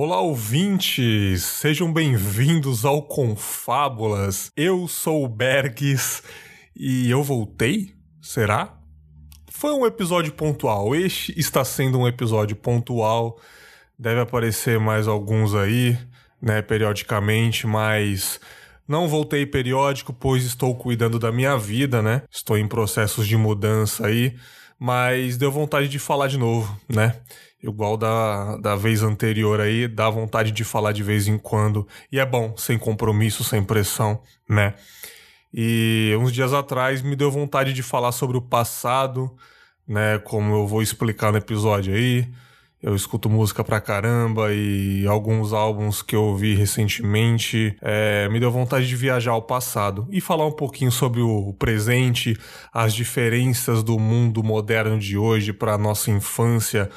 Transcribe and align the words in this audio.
Olá, 0.00 0.20
ouvintes! 0.20 1.42
Sejam 1.42 1.92
bem-vindos 1.92 2.84
ao 2.84 3.02
Confábulas. 3.02 4.48
Eu 4.56 4.86
sou 4.86 5.24
o 5.24 5.28
Bergs 5.28 6.22
e 6.76 7.10
eu 7.10 7.20
voltei? 7.20 7.96
Será? 8.22 8.78
Foi 9.50 9.72
um 9.72 9.84
episódio 9.84 10.32
pontual. 10.32 10.94
Este 10.94 11.36
está 11.36 11.64
sendo 11.64 11.98
um 11.98 12.06
episódio 12.06 12.54
pontual. 12.54 13.40
Deve 13.98 14.20
aparecer 14.20 14.78
mais 14.78 15.08
alguns 15.08 15.52
aí, 15.52 15.98
né, 16.40 16.62
periodicamente, 16.62 17.66
mas 17.66 18.38
não 18.86 19.08
voltei 19.08 19.44
periódico, 19.46 20.12
pois 20.12 20.44
estou 20.44 20.76
cuidando 20.76 21.18
da 21.18 21.32
minha 21.32 21.58
vida, 21.58 22.00
né? 22.00 22.22
Estou 22.30 22.56
em 22.56 22.68
processos 22.68 23.26
de 23.26 23.36
mudança 23.36 24.06
aí, 24.06 24.36
mas 24.78 25.36
deu 25.36 25.50
vontade 25.50 25.88
de 25.88 25.98
falar 25.98 26.28
de 26.28 26.38
novo, 26.38 26.78
né? 26.88 27.20
igual 27.62 27.96
da, 27.96 28.56
da 28.58 28.76
vez 28.76 29.02
anterior 29.02 29.60
aí, 29.60 29.88
dá 29.88 30.08
vontade 30.08 30.52
de 30.52 30.64
falar 30.64 30.92
de 30.92 31.02
vez 31.02 31.26
em 31.26 31.38
quando. 31.38 31.86
E 32.10 32.18
é 32.18 32.24
bom, 32.26 32.56
sem 32.56 32.78
compromisso, 32.78 33.42
sem 33.44 33.62
pressão, 33.62 34.22
né? 34.48 34.74
E 35.52 36.14
uns 36.20 36.32
dias 36.32 36.52
atrás 36.52 37.02
me 37.02 37.16
deu 37.16 37.30
vontade 37.30 37.72
de 37.72 37.82
falar 37.82 38.12
sobre 38.12 38.36
o 38.36 38.42
passado, 38.42 39.34
né? 39.86 40.18
Como 40.18 40.54
eu 40.54 40.66
vou 40.66 40.82
explicar 40.82 41.32
no 41.32 41.38
episódio 41.38 41.94
aí. 41.94 42.28
Eu 42.80 42.94
escuto 42.94 43.28
música 43.28 43.64
pra 43.64 43.80
caramba 43.80 44.52
e 44.52 45.04
alguns 45.04 45.52
álbuns 45.52 46.00
que 46.00 46.14
eu 46.14 46.22
ouvi 46.22 46.54
recentemente 46.54 47.76
é, 47.82 48.28
me 48.28 48.38
deu 48.38 48.52
vontade 48.52 48.86
de 48.86 48.94
viajar 48.94 49.32
ao 49.32 49.42
passado 49.42 50.06
e 50.12 50.20
falar 50.20 50.46
um 50.46 50.52
pouquinho 50.52 50.92
sobre 50.92 51.20
o 51.20 51.52
presente, 51.54 52.38
as 52.72 52.94
diferenças 52.94 53.82
do 53.82 53.98
mundo 53.98 54.44
moderno 54.44 54.96
de 54.96 55.18
hoje 55.18 55.52
para 55.52 55.76
nossa 55.76 56.12
infância, 56.12 56.88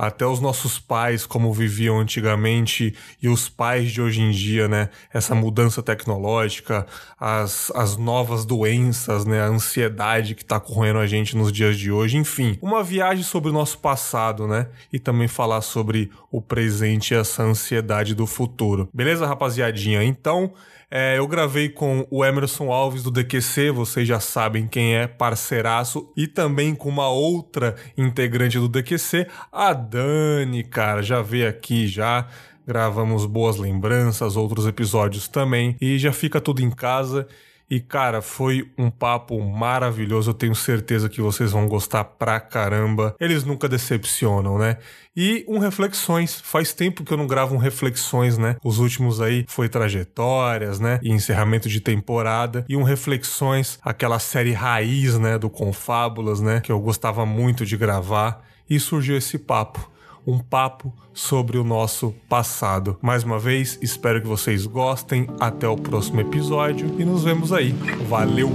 até 0.00 0.24
os 0.24 0.40
nossos 0.40 0.78
pais, 0.78 1.26
como 1.26 1.52
viviam 1.52 2.00
antigamente, 2.00 2.94
e 3.20 3.28
os 3.28 3.50
pais 3.50 3.92
de 3.92 4.00
hoje 4.00 4.22
em 4.22 4.30
dia, 4.30 4.66
né? 4.66 4.88
Essa 5.12 5.34
mudança 5.34 5.82
tecnológica, 5.82 6.86
as, 7.18 7.70
as 7.74 7.98
novas 7.98 8.46
doenças, 8.46 9.26
né? 9.26 9.42
A 9.42 9.48
ansiedade 9.48 10.34
que 10.34 10.42
tá 10.42 10.58
correndo 10.58 11.00
a 11.00 11.06
gente 11.06 11.36
nos 11.36 11.52
dias 11.52 11.78
de 11.78 11.92
hoje. 11.92 12.16
Enfim, 12.16 12.56
uma 12.62 12.82
viagem 12.82 13.22
sobre 13.22 13.50
o 13.50 13.52
nosso 13.52 13.78
passado, 13.78 14.46
né? 14.46 14.68
E 14.90 14.98
também 14.98 15.28
falar 15.28 15.60
sobre 15.60 16.10
o 16.32 16.40
presente 16.40 17.12
e 17.12 17.18
essa 17.18 17.42
ansiedade 17.42 18.14
do 18.14 18.26
futuro. 18.26 18.88
Beleza, 18.94 19.26
rapaziadinha? 19.26 20.02
Então. 20.02 20.54
É, 20.92 21.18
eu 21.18 21.26
gravei 21.28 21.68
com 21.68 22.04
o 22.10 22.24
Emerson 22.24 22.72
Alves 22.72 23.04
do 23.04 23.12
DQC, 23.12 23.70
vocês 23.70 24.08
já 24.08 24.18
sabem 24.18 24.66
quem 24.66 24.96
é, 24.96 25.06
parceiraço, 25.06 26.12
e 26.16 26.26
também 26.26 26.74
com 26.74 26.88
uma 26.88 27.08
outra 27.08 27.76
integrante 27.96 28.58
do 28.58 28.68
DQC, 28.68 29.28
a 29.52 29.72
Dani, 29.72 30.64
cara, 30.64 31.00
já 31.00 31.22
veio 31.22 31.48
aqui 31.48 31.86
já. 31.86 32.26
Gravamos 32.66 33.24
boas 33.24 33.56
lembranças, 33.56 34.36
outros 34.36 34.66
episódios 34.66 35.28
também, 35.28 35.76
e 35.80 35.96
já 35.96 36.12
fica 36.12 36.40
tudo 36.40 36.60
em 36.60 36.70
casa. 36.70 37.26
E 37.70 37.78
cara, 37.78 38.20
foi 38.20 38.68
um 38.76 38.90
papo 38.90 39.40
maravilhoso. 39.40 40.30
Eu 40.30 40.34
tenho 40.34 40.56
certeza 40.56 41.08
que 41.08 41.20
vocês 41.20 41.52
vão 41.52 41.68
gostar 41.68 42.02
pra 42.02 42.40
caramba. 42.40 43.14
Eles 43.20 43.44
nunca 43.44 43.68
decepcionam, 43.68 44.58
né? 44.58 44.78
E 45.16 45.44
um 45.46 45.58
reflexões. 45.58 46.40
Faz 46.40 46.72
tempo 46.72 47.04
que 47.04 47.12
eu 47.12 47.16
não 47.16 47.28
gravo 47.28 47.54
um 47.54 47.58
reflexões, 47.58 48.36
né? 48.36 48.56
Os 48.64 48.78
últimos 48.78 49.20
aí 49.20 49.44
foi 49.48 49.68
trajetórias, 49.68 50.80
né? 50.80 50.98
E 51.00 51.10
encerramento 51.10 51.68
de 51.68 51.80
temporada. 51.80 52.64
E 52.68 52.76
um 52.76 52.82
reflexões, 52.82 53.78
aquela 53.82 54.18
série 54.18 54.52
raiz, 54.52 55.16
né? 55.16 55.38
Do 55.38 55.48
Confábulas, 55.48 56.40
né? 56.40 56.60
Que 56.60 56.72
eu 56.72 56.80
gostava 56.80 57.24
muito 57.24 57.64
de 57.64 57.76
gravar. 57.76 58.44
E 58.68 58.78
surgiu 58.80 59.16
esse 59.16 59.36
papo 59.36 59.89
um 60.26 60.38
papo 60.38 60.92
sobre 61.12 61.58
o 61.58 61.64
nosso 61.64 62.14
passado. 62.28 62.98
Mais 63.00 63.24
uma 63.24 63.38
vez, 63.38 63.78
espero 63.82 64.20
que 64.20 64.26
vocês 64.26 64.66
gostem. 64.66 65.26
Até 65.38 65.68
o 65.68 65.76
próximo 65.76 66.20
episódio 66.20 66.94
e 66.98 67.04
nos 67.04 67.24
vemos 67.24 67.52
aí. 67.52 67.72
Valeu! 68.08 68.50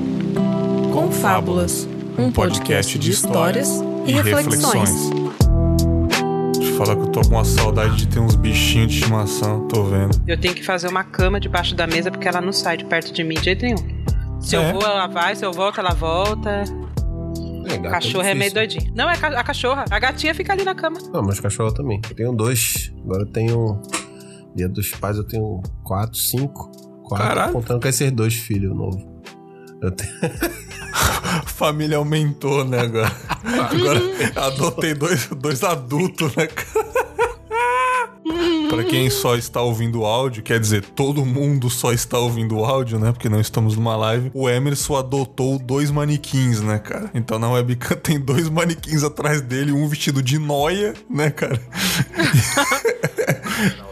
Com 0.94 1.12
Fábulas, 1.12 1.88
um 2.18 2.32
podcast 2.32 2.98
de 2.98 3.12
histórias 3.12 3.82
e 4.06 4.14
reflexões. 4.14 5.10
Deixa 6.58 6.72
eu 6.72 6.78
falar 6.78 6.96
que 6.96 7.02
eu 7.02 7.08
tô 7.08 7.22
com 7.22 7.36
uma 7.36 7.46
saudade 7.46 7.98
de 7.98 8.08
ter 8.08 8.20
uns 8.20 8.36
bichinhos 8.36 8.92
de 8.92 9.00
estimação, 9.00 9.68
tô 9.68 9.84
vendo. 9.84 10.22
Eu 10.28 10.40
tenho 10.40 10.54
que 10.54 10.64
fazer 10.64 10.88
uma 10.88 11.04
cama 11.04 11.40
debaixo 11.40 11.76
da 11.76 11.86
mesa 11.86 12.10
porque 12.10 12.28
ela 12.28 12.42
não 12.42 12.54
sai 12.54 12.78
de 12.78 12.86
perto 12.86 13.12
de 13.12 13.24
mim 13.24 13.36
de 13.36 13.46
jeito 13.46 13.64
nenhum. 13.64 14.06
Se 14.40 14.56
é. 14.56 14.60
eu 14.60 14.74
vou, 14.74 14.84
ela 14.84 15.08
vai, 15.08 15.36
se 15.36 15.46
eu 15.46 15.52
volto, 15.52 15.80
ela 15.80 15.94
volta. 15.94 16.64
É, 17.68 17.90
cachorro 17.90 18.24
é, 18.24 18.32
é, 18.32 18.36
meio 18.36 18.54
doidinho. 18.54 18.92
Não, 18.96 19.10
é 19.10 19.14
a 19.14 19.44
cachorra. 19.44 19.86
A 19.90 20.00
gatinha 20.00 20.34
fica 20.34 20.54
ali 20.54 20.64
na 20.64 20.76
cama. 20.76 21.00
Não, 21.12 21.22
mas 21.22 21.40
cachorro 21.40 21.74
também. 21.74 22.02
Eu 22.10 22.16
tenho 22.16 22.32
dois. 22.34 22.94
Agora 23.04 23.24
eu 23.24 23.28
tenho. 23.28 23.82
Dia 24.56 24.70
dos 24.70 24.92
pais 24.92 25.18
eu 25.18 25.24
tenho 25.24 25.62
quatro, 25.84 26.18
cinco. 26.18 26.72
Quatro, 27.04 27.28
Caralho. 27.28 27.54
contando 27.54 27.82
com 27.82 27.88
esses 27.88 28.12
dois 28.12 28.34
filhos 28.34 28.76
novos. 28.76 29.04
Eu 29.82 29.92
tenho. 29.92 30.12
Família 31.46 31.98
aumentou, 31.98 32.64
né, 32.66 32.80
agora. 32.80 33.12
agora 33.44 34.02
adotei 34.48 34.94
dois, 34.94 35.28
dois 35.28 35.64
adultos, 35.64 36.36
né, 36.36 36.48
cara? 36.48 36.75
Para 38.76 38.84
quem 38.84 39.10
só 39.10 39.36
está 39.36 39.62
ouvindo 39.62 40.02
o 40.02 40.06
áudio, 40.06 40.44
quer 40.44 40.60
dizer, 40.60 40.84
todo 40.84 41.26
mundo 41.26 41.70
só 41.70 41.94
está 41.94 42.20
ouvindo 42.20 42.58
o 42.58 42.66
áudio, 42.66 43.00
né? 43.00 43.12
Porque 43.12 43.30
não 43.30 43.40
estamos 43.40 43.76
numa 43.76 43.96
live. 43.96 44.32
O 44.34 44.50
Emerson 44.50 44.98
adotou 44.98 45.58
dois 45.58 45.90
manequins, 45.90 46.60
né, 46.60 46.78
cara? 46.78 47.10
Então 47.14 47.40
na 47.40 47.50
webcam 47.50 47.96
tem 48.04 48.20
dois 48.20 48.50
manequins 48.50 49.04
atrás 49.04 49.40
dele, 49.40 49.72
um 49.72 49.88
vestido 49.88 50.22
de 50.22 50.38
noia, 50.38 50.94
né, 51.10 51.30
cara? 51.30 51.62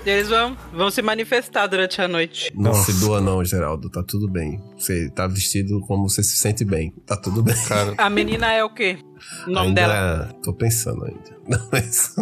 Eles 0.06 0.30
vão, 0.30 0.58
vão 0.74 0.92
se 0.92 1.02
manifestar 1.02 1.68
durante 1.68 2.02
a 2.02 2.08
noite. 2.08 2.52
Não 2.56 2.72
Nossa. 2.72 2.92
se 2.92 3.00
doa 3.00 3.22
não, 3.22 3.44
Geraldo. 3.44 3.90
Tá 3.90 4.04
tudo 4.04 4.30
bem. 4.30 4.62
Você 4.78 5.10
tá 5.10 5.28
vestido 5.28 5.80
como 5.82 6.10
você 6.10 6.24
se 6.24 6.36
sente 6.38 6.66
bem. 6.66 6.94
Tá 7.06 7.16
tudo 7.16 7.42
bem. 7.42 7.56
Cara. 7.68 7.94
A 7.98 8.10
menina 8.10 8.52
é 8.52 8.64
o 8.64 8.70
quê? 8.70 8.98
O 9.48 9.52
nome 9.52 9.68
ainda 9.70 9.82
dela? 9.82 10.30
É... 10.30 10.44
Tô 10.44 10.54
pensando 10.54 11.06
ainda. 11.06 11.38
Não, 11.48 11.70
mas... 11.72 12.16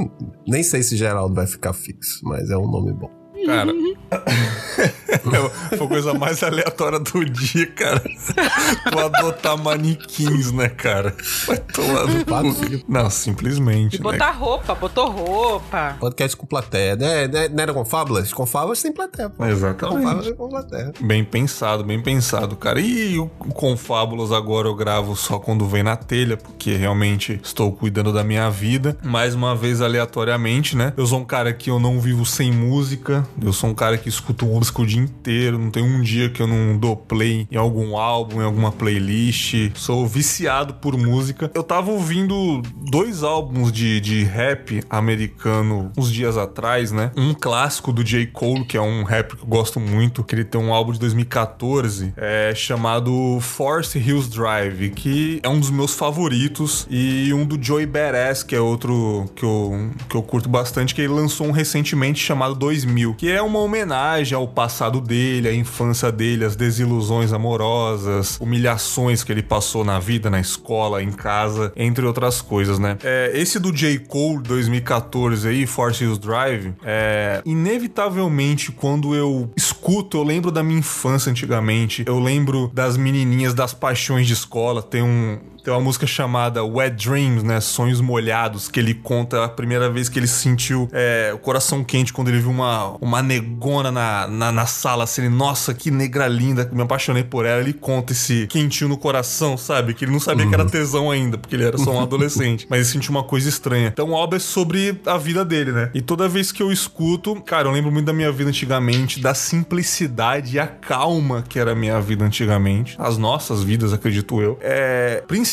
Nem 0.47 0.63
sei 0.63 0.83
se 0.83 0.95
Geraldo 0.95 1.33
vai 1.33 1.47
ficar 1.47 1.73
fixo, 1.73 2.19
mas 2.23 2.49
é 2.49 2.57
um 2.57 2.69
nome 2.69 2.91
bom. 2.93 3.20
Cara, 3.51 3.73
foi 5.77 5.85
a 5.85 5.87
coisa 5.87 6.13
mais 6.13 6.41
aleatória 6.41 6.99
do 6.99 7.25
dia, 7.25 7.67
cara. 7.67 8.01
Tu 8.01 8.99
adotar 8.99 9.57
manequins, 9.57 10.51
né, 10.51 10.69
cara? 10.69 11.15
Vai 11.47 11.57
tomar 11.57 12.05
no 12.07 12.55
cu. 12.55 12.85
Não, 12.87 13.09
simplesmente. 13.09 13.95
E 13.95 13.99
né? 13.99 14.03
botar 14.03 14.31
roupa, 14.31 14.73
botou 14.75 15.09
roupa. 15.09 15.97
Podcast 15.99 16.35
com 16.37 16.45
plateia. 16.45 16.95
Né, 16.95 17.27
né, 17.27 17.49
não 17.49 17.61
era 17.61 17.73
com 17.73 17.85
fábulas? 17.85 18.31
Com 18.33 18.45
fábulas 18.45 18.81
tem 18.81 18.91
plateia, 18.91 19.29
pô. 19.29 19.45
Exatamente. 19.45 19.95
Com 19.95 20.03
fábulas 20.03 20.35
com 20.35 20.49
plateia. 20.49 20.93
Bem 20.99 21.23
pensado, 21.23 21.83
bem 21.83 22.01
pensado, 22.01 22.55
cara. 22.55 22.79
E 22.79 23.19
o 23.19 23.27
Confábulas 23.27 24.31
agora 24.31 24.67
eu 24.67 24.75
gravo 24.75 25.15
só 25.15 25.39
quando 25.39 25.65
vem 25.67 25.83
na 25.83 25.95
telha, 25.95 26.37
porque 26.37 26.75
realmente 26.75 27.39
estou 27.43 27.71
cuidando 27.71 28.11
da 28.13 28.23
minha 28.23 28.49
vida. 28.49 28.97
Mais 29.03 29.35
uma 29.35 29.55
vez, 29.55 29.81
aleatoriamente, 29.81 30.75
né? 30.75 30.93
Eu 30.95 31.05
sou 31.05 31.19
um 31.19 31.25
cara 31.25 31.53
que 31.53 31.69
eu 31.69 31.79
não 31.79 31.99
vivo 31.99 32.25
sem 32.25 32.51
música. 32.51 33.27
Eu 33.43 33.53
sou 33.53 33.69
um 33.69 33.73
cara 33.73 33.97
que 33.97 34.07
escuto 34.07 34.45
música 34.45 34.81
o 34.81 34.85
dia 34.85 35.01
inteiro. 35.01 35.57
Não 35.57 35.71
tem 35.71 35.83
um 35.83 36.01
dia 36.01 36.29
que 36.29 36.41
eu 36.41 36.47
não 36.47 36.77
dou 36.77 36.95
play 36.95 37.47
em 37.51 37.57
algum 37.57 37.97
álbum, 37.97 38.41
em 38.41 38.45
alguma 38.45 38.71
playlist. 38.71 39.71
Sou 39.75 40.05
viciado 40.07 40.75
por 40.75 40.97
música. 40.97 41.49
Eu 41.53 41.63
tava 41.63 41.91
ouvindo 41.91 42.61
dois 42.89 43.23
álbuns 43.23 43.71
de, 43.71 43.99
de 43.99 44.23
rap 44.23 44.83
americano 44.89 45.91
uns 45.97 46.11
dias 46.11 46.37
atrás, 46.37 46.91
né? 46.91 47.11
Um 47.17 47.33
clássico 47.33 47.91
do 47.91 48.03
J. 48.03 48.27
Cole, 48.27 48.65
que 48.65 48.77
é 48.77 48.81
um 48.81 49.03
rap 49.03 49.35
que 49.35 49.43
eu 49.43 49.47
gosto 49.47 49.79
muito, 49.79 50.23
que 50.23 50.35
ele 50.35 50.43
tem 50.43 50.61
um 50.61 50.73
álbum 50.73 50.91
de 50.91 50.99
2014, 50.99 52.13
é 52.17 52.53
chamado 52.55 53.39
Force 53.41 53.97
Hills 53.97 54.29
Drive, 54.29 54.91
que 54.91 55.39
é 55.43 55.49
um 55.49 55.59
dos 55.59 55.71
meus 55.71 55.93
favoritos, 55.93 56.85
e 56.89 57.33
um 57.33 57.45
do 57.45 57.61
Joey 57.61 57.85
Badass, 57.85 58.43
que 58.43 58.55
é 58.55 58.59
outro 58.59 59.25
que 59.35 59.43
eu, 59.43 59.89
que 60.09 60.15
eu 60.15 60.21
curto 60.21 60.49
bastante, 60.49 60.93
que 60.93 61.01
ele 61.01 61.13
lançou 61.13 61.47
um 61.47 61.51
recentemente 61.51 62.19
chamado 62.19 62.55
2000, 62.55 63.15
que 63.21 63.31
é 63.31 63.39
uma 63.39 63.59
homenagem 63.59 64.35
ao 64.35 64.47
passado 64.47 64.99
dele, 64.99 65.47
à 65.47 65.53
infância 65.53 66.11
dele, 66.11 66.43
às 66.43 66.55
desilusões 66.55 67.31
amorosas, 67.31 68.39
humilhações 68.41 69.23
que 69.23 69.31
ele 69.31 69.43
passou 69.43 69.85
na 69.85 69.99
vida, 69.99 70.27
na 70.27 70.39
escola, 70.39 71.03
em 71.03 71.11
casa, 71.11 71.71
entre 71.75 72.03
outras 72.03 72.41
coisas, 72.41 72.79
né? 72.79 72.97
É, 73.03 73.31
esse 73.35 73.59
do 73.59 73.71
J. 73.71 73.99
Cole 73.99 74.41
2014 74.41 75.47
aí, 75.47 75.67
Force 75.67 76.03
Hills 76.03 76.19
Drive, 76.19 76.73
é 76.83 77.43
inevitavelmente 77.45 78.71
quando 78.71 79.13
eu 79.13 79.51
escuto, 79.55 80.17
eu 80.17 80.23
lembro 80.23 80.49
da 80.49 80.63
minha 80.63 80.79
infância 80.79 81.29
antigamente, 81.29 82.03
eu 82.07 82.19
lembro 82.19 82.71
das 82.73 82.97
menininhas 82.97 83.53
das 83.53 83.71
paixões 83.71 84.25
de 84.25 84.33
escola, 84.33 84.81
tem 84.81 85.03
um 85.03 85.37
Tem 85.63 85.71
uma 85.71 85.79
música 85.79 86.07
chamada 86.07 86.63
Wet 86.63 86.95
Dreams, 86.95 87.43
né? 87.43 87.61
Sonhos 87.61 88.01
Molhados, 88.01 88.67
que 88.67 88.79
ele 88.79 88.95
conta 88.95 89.45
a 89.45 89.49
primeira 89.49 89.89
vez 89.89 90.09
que 90.09 90.17
ele 90.17 90.27
sentiu 90.27 90.89
é, 90.91 91.31
o 91.33 91.37
coração 91.37 91.83
quente 91.83 92.11
quando 92.11 92.29
ele 92.29 92.39
viu 92.39 92.49
uma, 92.49 92.97
uma 92.99 93.21
negona 93.21 93.91
na, 93.91 94.27
na, 94.27 94.51
na 94.51 94.65
sala, 94.65 95.03
assim, 95.03 95.29
nossa, 95.29 95.71
que 95.73 95.91
negra 95.91 96.27
linda, 96.27 96.67
me 96.73 96.81
apaixonei 96.81 97.23
por 97.23 97.45
ela. 97.45 97.61
Ele 97.61 97.73
conta 97.73 98.11
esse 98.11 98.47
quentinho 98.47 98.89
no 98.89 98.97
coração, 98.97 99.55
sabe? 99.55 99.93
Que 99.93 100.05
ele 100.05 100.11
não 100.11 100.19
sabia 100.19 100.47
que 100.47 100.53
era 100.53 100.63
uhum. 100.63 100.69
tesão 100.69 101.11
ainda, 101.11 101.37
porque 101.37 101.55
ele 101.55 101.65
era 101.65 101.77
só 101.77 101.91
um 101.91 102.01
adolescente. 102.01 102.65
Mas 102.67 102.79
ele 102.79 102.89
sentiu 102.89 103.11
uma 103.11 103.23
coisa 103.23 103.47
estranha. 103.47 103.89
Então, 103.89 104.09
o 104.09 104.15
álbum 104.15 104.37
é 104.37 104.39
sobre 104.39 104.99
a 105.05 105.17
vida 105.17 105.45
dele, 105.45 105.71
né? 105.71 105.91
E 105.93 106.01
toda 106.01 106.27
vez 106.27 106.51
que 106.51 106.63
eu 106.63 106.71
escuto, 106.71 107.39
cara, 107.41 107.67
eu 107.67 107.71
lembro 107.71 107.91
muito 107.91 108.07
da 108.07 108.13
minha 108.13 108.31
vida 108.31 108.49
antigamente, 108.49 109.19
da 109.19 109.35
simplicidade 109.35 110.55
e 110.55 110.59
a 110.59 110.65
calma 110.65 111.43
que 111.47 111.59
era 111.59 111.73
a 111.73 111.75
minha 111.75 112.01
vida 112.01 112.25
antigamente. 112.25 112.95
As 112.97 113.19
nossas 113.19 113.61
vidas, 113.61 113.93
acredito 113.93 114.41
eu. 114.41 114.57
É, 114.61 115.23
principalmente 115.27 115.50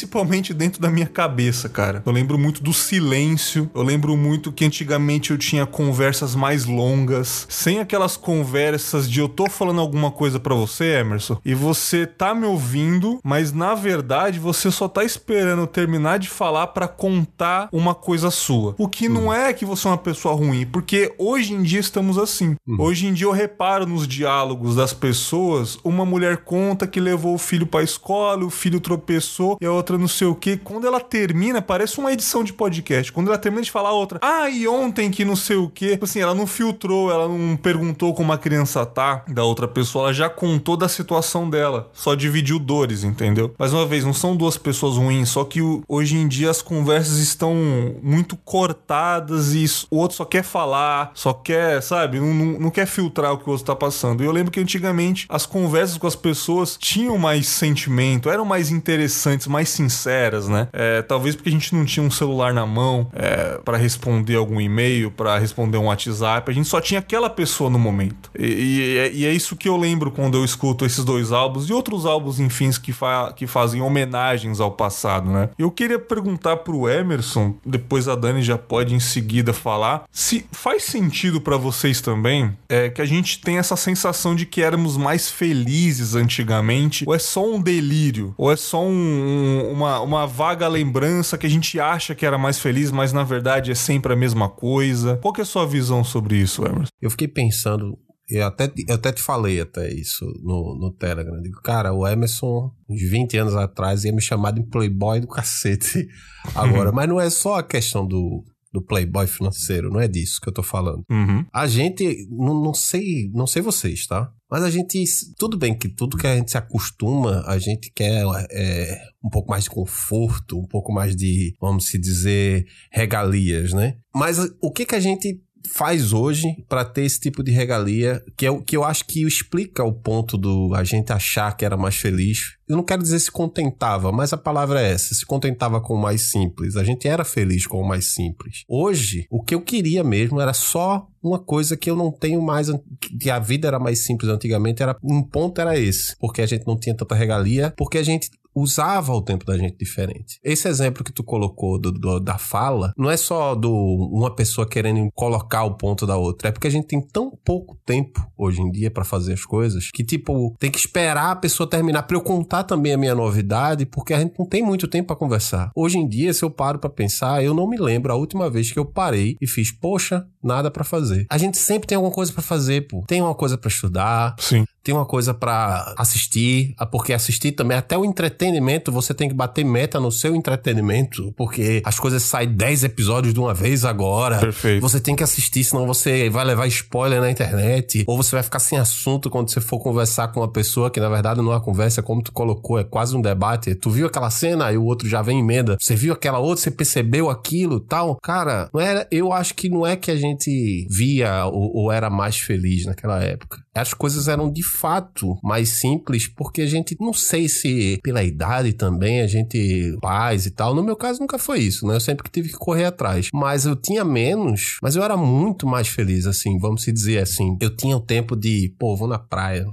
dentro 0.54 0.80
da 0.80 0.90
minha 0.90 1.06
cabeça, 1.06 1.68
cara. 1.68 2.02
Eu 2.04 2.12
lembro 2.12 2.38
muito 2.38 2.62
do 2.62 2.72
silêncio. 2.72 3.70
Eu 3.74 3.82
lembro 3.82 4.16
muito 4.16 4.52
que 4.52 4.64
antigamente 4.64 5.30
eu 5.30 5.38
tinha 5.38 5.66
conversas 5.66 6.34
mais 6.34 6.64
longas, 6.64 7.46
sem 7.48 7.80
aquelas 7.80 8.16
conversas 8.16 9.10
de 9.10 9.20
eu 9.20 9.28
tô 9.28 9.48
falando 9.48 9.80
alguma 9.80 10.10
coisa 10.10 10.38
para 10.38 10.54
você, 10.54 10.98
Emerson, 10.98 11.38
e 11.44 11.54
você 11.54 12.06
tá 12.06 12.34
me 12.34 12.46
ouvindo, 12.46 13.18
mas 13.24 13.52
na 13.52 13.74
verdade 13.74 14.38
você 14.38 14.70
só 14.70 14.88
tá 14.88 15.04
esperando 15.04 15.66
terminar 15.66 16.18
de 16.18 16.28
falar 16.28 16.68
para 16.68 16.88
contar 16.88 17.68
uma 17.72 17.94
coisa 17.94 18.30
sua. 18.30 18.74
O 18.78 18.88
que 18.88 19.08
não 19.08 19.32
é 19.32 19.52
que 19.52 19.64
você 19.64 19.86
é 19.86 19.90
uma 19.90 19.98
pessoa 19.98 20.34
ruim, 20.34 20.66
porque 20.66 21.14
hoje 21.18 21.54
em 21.54 21.62
dia 21.62 21.80
estamos 21.80 22.18
assim. 22.18 22.56
Uhum. 22.66 22.76
Hoje 22.80 23.06
em 23.06 23.12
dia 23.12 23.26
eu 23.26 23.32
reparo 23.32 23.86
nos 23.86 24.06
diálogos 24.06 24.76
das 24.76 24.92
pessoas, 24.92 25.78
uma 25.84 26.04
mulher 26.04 26.38
conta 26.38 26.86
que 26.86 27.00
levou 27.00 27.34
o 27.34 27.38
filho 27.38 27.66
para 27.66 27.84
escola, 27.84 28.44
o 28.44 28.50
filho 28.50 28.80
tropeçou 28.80 29.56
e 29.60 29.66
a 29.66 29.72
outra 29.72 29.87
não 29.96 30.08
sei 30.08 30.26
o 30.26 30.34
que. 30.34 30.56
Quando 30.56 30.86
ela 30.86 31.00
termina, 31.00 31.62
parece 31.62 31.98
uma 31.98 32.12
edição 32.12 32.42
de 32.44 32.52
podcast. 32.52 33.12
Quando 33.12 33.28
ela 33.28 33.38
termina 33.38 33.62
de 33.62 33.70
falar 33.70 33.92
outra, 33.92 34.18
ah, 34.20 34.50
e 34.50 34.66
ontem 34.66 35.10
que 35.10 35.24
não 35.24 35.36
sei 35.36 35.56
o 35.56 35.68
que. 35.68 35.90
Tipo 35.92 36.04
assim, 36.04 36.20
ela 36.20 36.34
não 36.34 36.46
filtrou, 36.46 37.10
ela 37.10 37.28
não 37.28 37.56
perguntou 37.56 38.12
como 38.12 38.32
a 38.32 38.38
criança 38.38 38.84
tá 38.84 39.24
da 39.28 39.44
outra 39.44 39.68
pessoa, 39.68 40.06
ela 40.06 40.12
já 40.12 40.28
contou 40.28 40.76
da 40.76 40.88
situação 40.88 41.48
dela. 41.48 41.90
Só 41.92 42.14
dividiu 42.14 42.58
dores, 42.58 43.04
entendeu? 43.04 43.54
Mais 43.58 43.72
uma 43.72 43.86
vez, 43.86 44.04
não 44.04 44.12
são 44.12 44.36
duas 44.36 44.56
pessoas 44.56 44.96
ruins, 44.96 45.28
só 45.28 45.44
que 45.44 45.60
hoje 45.88 46.16
em 46.16 46.26
dia 46.26 46.50
as 46.50 46.60
conversas 46.60 47.18
estão 47.18 47.54
muito 48.02 48.36
cortadas 48.36 49.54
e 49.54 49.64
o 49.90 49.98
outro 49.98 50.16
só 50.16 50.24
quer 50.24 50.42
falar, 50.42 51.12
só 51.14 51.32
quer, 51.32 51.82
sabe, 51.82 52.18
não, 52.18 52.34
não, 52.34 52.60
não 52.60 52.70
quer 52.70 52.86
filtrar 52.86 53.32
o 53.32 53.38
que 53.38 53.48
o 53.48 53.52
outro 53.52 53.66
tá 53.66 53.76
passando. 53.76 54.22
E 54.22 54.26
eu 54.26 54.32
lembro 54.32 54.50
que 54.50 54.60
antigamente 54.60 55.26
as 55.28 55.46
conversas 55.46 55.98
com 55.98 56.06
as 56.06 56.16
pessoas 56.16 56.76
tinham 56.78 57.18
mais 57.18 57.46
sentimento, 57.48 58.30
eram 58.30 58.44
mais 58.44 58.70
interessantes, 58.70 59.46
mais 59.46 59.68
sinceras, 59.78 60.48
né? 60.48 60.68
É, 60.72 61.02
talvez 61.02 61.36
porque 61.36 61.48
a 61.48 61.52
gente 61.52 61.74
não 61.74 61.84
tinha 61.84 62.04
um 62.04 62.10
celular 62.10 62.52
na 62.52 62.66
mão 62.66 63.08
é, 63.12 63.58
para 63.64 63.76
responder 63.76 64.36
algum 64.36 64.60
e-mail, 64.60 65.10
para 65.10 65.38
responder 65.38 65.78
um 65.78 65.86
WhatsApp, 65.86 66.50
a 66.50 66.54
gente 66.54 66.68
só 66.68 66.80
tinha 66.80 67.00
aquela 67.00 67.30
pessoa 67.30 67.70
no 67.70 67.78
momento. 67.78 68.30
E, 68.38 68.46
e, 68.46 69.20
e, 69.20 69.26
é 69.26 69.32
isso 69.32 69.56
que 69.56 69.68
eu 69.68 69.76
lembro 69.76 70.10
quando 70.10 70.36
eu 70.36 70.44
escuto 70.44 70.84
esses 70.84 71.04
dois 71.04 71.32
álbuns 71.32 71.68
e 71.68 71.72
outros 71.72 72.04
álbuns, 72.04 72.40
enfim, 72.40 72.70
que, 72.82 72.92
fa 72.92 73.32
que 73.34 73.46
fazem 73.46 73.80
homenagens 73.80 74.60
ao 74.60 74.72
passado, 74.72 75.30
né? 75.30 75.50
Eu 75.58 75.70
queria 75.70 75.98
perguntar 75.98 76.58
pro 76.58 76.88
Emerson, 76.88 77.54
depois 77.64 78.08
a 78.08 78.14
Dani 78.14 78.42
já 78.42 78.58
pode 78.58 78.94
em 78.94 79.00
seguida 79.00 79.52
falar, 79.52 80.04
se 80.10 80.44
faz 80.52 80.84
sentido 80.84 81.40
para 81.40 81.56
vocês 81.56 82.00
também 82.00 82.56
é, 82.68 82.90
que 82.90 83.00
a 83.00 83.06
gente 83.06 83.40
tem 83.40 83.58
essa 83.58 83.76
sensação 83.76 84.34
de 84.34 84.44
que 84.44 84.60
éramos 84.60 84.96
mais 84.96 85.30
felizes 85.30 86.14
antigamente, 86.14 87.04
ou 87.06 87.14
é 87.14 87.18
só 87.18 87.44
um 87.44 87.60
delírio, 87.60 88.34
ou 88.36 88.50
é 88.50 88.56
só 88.56 88.82
um, 88.82 88.90
um, 88.90 89.67
uma, 89.70 90.00
uma 90.00 90.26
vaga 90.26 90.66
lembrança 90.68 91.38
que 91.38 91.46
a 91.46 91.50
gente 91.50 91.78
acha 91.78 92.14
que 92.14 92.26
era 92.26 92.38
mais 92.38 92.58
feliz, 92.58 92.90
mas 92.90 93.12
na 93.12 93.24
verdade 93.24 93.70
é 93.70 93.74
sempre 93.74 94.12
a 94.12 94.16
mesma 94.16 94.48
coisa. 94.48 95.16
Qual 95.18 95.32
que 95.32 95.40
é 95.40 95.42
a 95.42 95.46
sua 95.46 95.66
visão 95.66 96.02
sobre 96.02 96.36
isso, 96.36 96.64
Emerson? 96.64 96.90
Eu 97.00 97.10
fiquei 97.10 97.28
pensando 97.28 97.98
eu 98.28 98.46
até, 98.46 98.70
eu 98.86 98.94
até 98.94 99.10
te 99.10 99.22
falei 99.22 99.58
até 99.58 99.90
isso 99.90 100.26
no, 100.42 100.76
no 100.78 100.92
Telegram. 100.92 101.40
Digo, 101.40 101.62
cara, 101.62 101.94
o 101.94 102.06
Emerson, 102.06 102.70
uns 102.88 103.00
20 103.00 103.38
anos 103.38 103.56
atrás, 103.56 104.04
ia 104.04 104.12
me 104.12 104.20
chamar 104.20 104.50
de 104.50 104.62
playboy 104.62 105.20
do 105.20 105.26
cacete 105.26 106.06
agora. 106.54 106.92
Mas 106.92 107.08
não 107.08 107.18
é 107.18 107.30
só 107.30 107.56
a 107.56 107.62
questão 107.62 108.06
do, 108.06 108.44
do 108.70 108.82
playboy 108.82 109.26
financeiro, 109.26 109.90
não 109.90 110.00
é 110.00 110.06
disso 110.06 110.40
que 110.42 110.48
eu 110.48 110.52
tô 110.52 110.62
falando. 110.62 111.02
Uhum. 111.10 111.44
A 111.52 111.66
gente, 111.66 112.28
não, 112.30 112.62
não 112.62 112.74
sei, 112.74 113.30
não 113.32 113.46
sei 113.46 113.62
vocês, 113.62 114.06
tá? 114.06 114.30
Mas 114.50 114.62
a 114.62 114.70
gente, 114.70 115.04
tudo 115.38 115.58
bem 115.58 115.76
que 115.76 115.88
tudo 115.88 116.16
que 116.16 116.26
a 116.26 116.36
gente 116.36 116.50
se 116.50 116.56
acostuma, 116.56 117.42
a 117.46 117.58
gente 117.58 117.90
quer 117.94 118.24
é, 118.50 118.98
um 119.22 119.28
pouco 119.28 119.50
mais 119.50 119.64
de 119.64 119.70
conforto, 119.70 120.58
um 120.58 120.66
pouco 120.66 120.92
mais 120.92 121.14
de, 121.14 121.54
vamos 121.60 121.86
se 121.86 121.98
dizer, 121.98 122.66
regalias, 122.90 123.72
né? 123.72 123.98
Mas 124.14 124.38
o 124.60 124.70
que 124.70 124.86
que 124.86 124.94
a 124.94 125.00
gente 125.00 125.40
faz 125.66 126.12
hoje 126.12 126.56
para 126.68 126.84
ter 126.84 127.02
esse 127.02 127.20
tipo 127.20 127.42
de 127.42 127.50
regalia, 127.50 128.22
que 128.36 128.46
é 128.46 128.50
o 128.50 128.62
que 128.62 128.76
eu 128.76 128.84
acho 128.84 129.04
que 129.04 129.22
explica 129.26 129.84
o 129.84 129.92
ponto 129.92 130.36
do 130.36 130.74
a 130.74 130.84
gente 130.84 131.12
achar 131.12 131.56
que 131.56 131.64
era 131.64 131.76
mais 131.76 131.96
feliz. 131.96 132.56
Eu 132.68 132.76
não 132.76 132.84
quero 132.84 133.02
dizer 133.02 133.18
se 133.18 133.30
contentava, 133.30 134.12
mas 134.12 134.32
a 134.32 134.36
palavra 134.36 134.80
é 134.80 134.92
essa, 134.92 135.14
se 135.14 135.24
contentava 135.24 135.80
com 135.80 135.94
o 135.94 136.00
mais 136.00 136.30
simples. 136.30 136.76
A 136.76 136.84
gente 136.84 137.08
era 137.08 137.24
feliz 137.24 137.66
com 137.66 137.80
o 137.80 137.86
mais 137.86 138.06
simples. 138.06 138.64
Hoje, 138.68 139.26
o 139.30 139.42
que 139.42 139.54
eu 139.54 139.60
queria 139.60 140.04
mesmo 140.04 140.40
era 140.40 140.52
só 140.52 141.06
uma 141.22 141.38
coisa 141.38 141.76
que 141.76 141.90
eu 141.90 141.96
não 141.96 142.12
tenho 142.12 142.40
mais, 142.42 142.68
que 143.00 143.30
a 143.30 143.38
vida 143.38 143.66
era 143.66 143.78
mais 143.78 144.00
simples 144.00 144.30
antigamente, 144.30 144.82
era 144.82 144.96
um 145.02 145.22
ponto 145.22 145.60
era 145.60 145.78
esse, 145.78 146.16
porque 146.18 146.42
a 146.42 146.46
gente 146.46 146.66
não 146.66 146.78
tinha 146.78 146.94
tanta 146.94 147.14
regalia, 147.14 147.72
porque 147.76 147.98
a 147.98 148.02
gente 148.02 148.30
usava 148.58 149.12
o 149.12 149.22
tempo 149.22 149.44
da 149.44 149.56
gente 149.56 149.76
diferente. 149.76 150.38
Esse 150.42 150.68
exemplo 150.68 151.04
que 151.04 151.12
tu 151.12 151.22
colocou 151.22 151.78
do, 151.78 151.92
do, 151.92 152.20
da 152.20 152.38
fala 152.38 152.92
não 152.96 153.10
é 153.10 153.16
só 153.16 153.54
do 153.54 153.72
uma 153.72 154.34
pessoa 154.34 154.68
querendo 154.68 155.08
colocar 155.14 155.64
o 155.64 155.76
ponto 155.76 156.06
da 156.06 156.16
outra, 156.16 156.48
é 156.48 156.52
porque 156.52 156.66
a 156.66 156.70
gente 156.70 156.86
tem 156.86 157.00
tão 157.00 157.30
pouco 157.44 157.78
tempo 157.84 158.20
hoje 158.36 158.60
em 158.60 158.70
dia 158.70 158.90
para 158.90 159.04
fazer 159.04 159.34
as 159.34 159.44
coisas 159.44 159.90
que 159.92 160.04
tipo 160.04 160.56
tem 160.58 160.70
que 160.70 160.78
esperar 160.78 161.30
a 161.30 161.36
pessoa 161.36 161.68
terminar 161.68 162.02
para 162.02 162.16
eu 162.16 162.20
contar 162.20 162.64
também 162.64 162.92
a 162.92 162.98
minha 162.98 163.14
novidade, 163.14 163.86
porque 163.86 164.14
a 164.14 164.20
gente 164.20 164.34
não 164.38 164.46
tem 164.46 164.62
muito 164.62 164.88
tempo 164.88 165.08
para 165.08 165.16
conversar. 165.16 165.70
Hoje 165.74 165.98
em 165.98 166.08
dia, 166.08 166.32
se 166.32 166.44
eu 166.44 166.50
paro 166.50 166.78
para 166.78 166.90
pensar, 166.90 167.42
eu 167.42 167.54
não 167.54 167.68
me 167.68 167.76
lembro 167.76 168.12
a 168.12 168.16
última 168.16 168.50
vez 168.50 168.70
que 168.70 168.78
eu 168.78 168.84
parei 168.84 169.36
e 169.40 169.46
fiz, 169.46 169.70
poxa, 169.70 170.26
nada 170.42 170.70
para 170.70 170.84
fazer. 170.84 171.26
A 171.30 171.38
gente 171.38 171.58
sempre 171.58 171.86
tem 171.86 171.96
alguma 171.96 172.14
coisa 172.14 172.32
para 172.32 172.42
fazer, 172.42 172.86
pô. 172.88 173.04
Tem 173.06 173.20
uma 173.20 173.34
coisa 173.34 173.56
para 173.56 173.68
estudar. 173.68 174.34
Sim 174.38 174.64
tem 174.88 174.94
uma 174.94 175.04
coisa 175.04 175.34
para 175.34 175.94
assistir, 175.98 176.74
porque 176.90 177.12
assistir 177.12 177.52
também, 177.52 177.76
até 177.76 177.98
o 177.98 178.06
entretenimento, 178.06 178.90
você 178.90 179.12
tem 179.12 179.28
que 179.28 179.34
bater 179.34 179.62
meta 179.62 180.00
no 180.00 180.10
seu 180.10 180.34
entretenimento, 180.34 181.30
porque 181.36 181.82
as 181.84 182.00
coisas 182.00 182.22
saem 182.22 182.48
10 182.48 182.84
episódios 182.84 183.34
de 183.34 183.38
uma 183.38 183.52
vez 183.52 183.84
agora. 183.84 184.38
Perfeito. 184.38 184.80
Você 184.80 184.98
tem 184.98 185.14
que 185.14 185.22
assistir, 185.22 185.62
senão 185.62 185.86
você 185.86 186.30
vai 186.30 186.42
levar 186.42 186.66
spoiler 186.68 187.20
na 187.20 187.30
internet, 187.30 188.02
ou 188.06 188.16
você 188.16 188.34
vai 188.34 188.42
ficar 188.42 188.60
sem 188.60 188.78
assunto 188.78 189.28
quando 189.28 189.50
você 189.50 189.60
for 189.60 189.78
conversar 189.78 190.28
com 190.28 190.40
uma 190.40 190.50
pessoa 190.50 190.90
que 190.90 190.98
na 190.98 191.10
verdade 191.10 191.42
não 191.42 191.52
é 191.52 191.56
uma 191.56 191.60
conversa, 191.60 192.02
como 192.02 192.22
tu 192.22 192.32
colocou, 192.32 192.78
é 192.78 192.84
quase 192.84 193.14
um 193.14 193.20
debate. 193.20 193.74
Tu 193.74 193.90
viu 193.90 194.06
aquela 194.06 194.30
cena 194.30 194.72
e 194.72 194.78
o 194.78 194.84
outro 194.84 195.06
já 195.06 195.20
vem 195.20 195.40
emenda. 195.40 195.76
Você 195.78 195.94
viu 195.94 196.14
aquela 196.14 196.38
outra, 196.38 196.64
você 196.64 196.70
percebeu 196.70 197.28
aquilo, 197.28 197.78
tal. 197.78 198.16
Cara, 198.22 198.70
não 198.72 198.80
era, 198.80 199.06
eu 199.10 199.34
acho 199.34 199.52
que 199.52 199.68
não 199.68 199.86
é 199.86 199.96
que 199.96 200.10
a 200.10 200.16
gente 200.16 200.86
via 200.88 201.44
ou, 201.44 201.76
ou 201.76 201.92
era 201.92 202.08
mais 202.08 202.38
feliz 202.38 202.86
naquela 202.86 203.22
época. 203.22 203.58
As 203.74 203.92
coisas 203.94 204.26
eram 204.28 204.50
de 204.50 204.62
fato 204.78 205.36
mais 205.42 205.70
simples, 205.70 206.28
porque 206.28 206.62
a 206.62 206.66
gente, 206.66 206.96
não 207.00 207.12
sei 207.12 207.48
se 207.48 207.98
pela 208.02 208.22
idade 208.22 208.72
também, 208.72 209.20
a 209.20 209.26
gente, 209.26 209.96
pais 210.00 210.46
e 210.46 210.50
tal. 210.52 210.74
No 210.74 210.82
meu 210.82 210.96
caso, 210.96 211.20
nunca 211.20 211.38
foi 211.38 211.60
isso, 211.60 211.86
né? 211.86 211.96
Eu 211.96 212.00
sempre 212.00 212.30
tive 212.30 212.48
que 212.48 212.56
correr 212.56 212.84
atrás. 212.84 213.28
Mas 213.34 213.66
eu 213.66 213.74
tinha 213.74 214.04
menos, 214.04 214.78
mas 214.80 214.94
eu 214.94 215.02
era 215.02 215.16
muito 215.16 215.66
mais 215.66 215.88
feliz, 215.88 216.26
assim, 216.26 216.58
vamos 216.58 216.82
se 216.82 216.92
dizer 216.92 217.18
assim. 217.18 217.56
Eu 217.60 217.74
tinha 217.74 217.96
o 217.96 218.00
tempo 218.00 218.36
de, 218.36 218.72
pô, 218.78 218.96
vou 218.96 219.08
na 219.08 219.18
praia, 219.18 219.66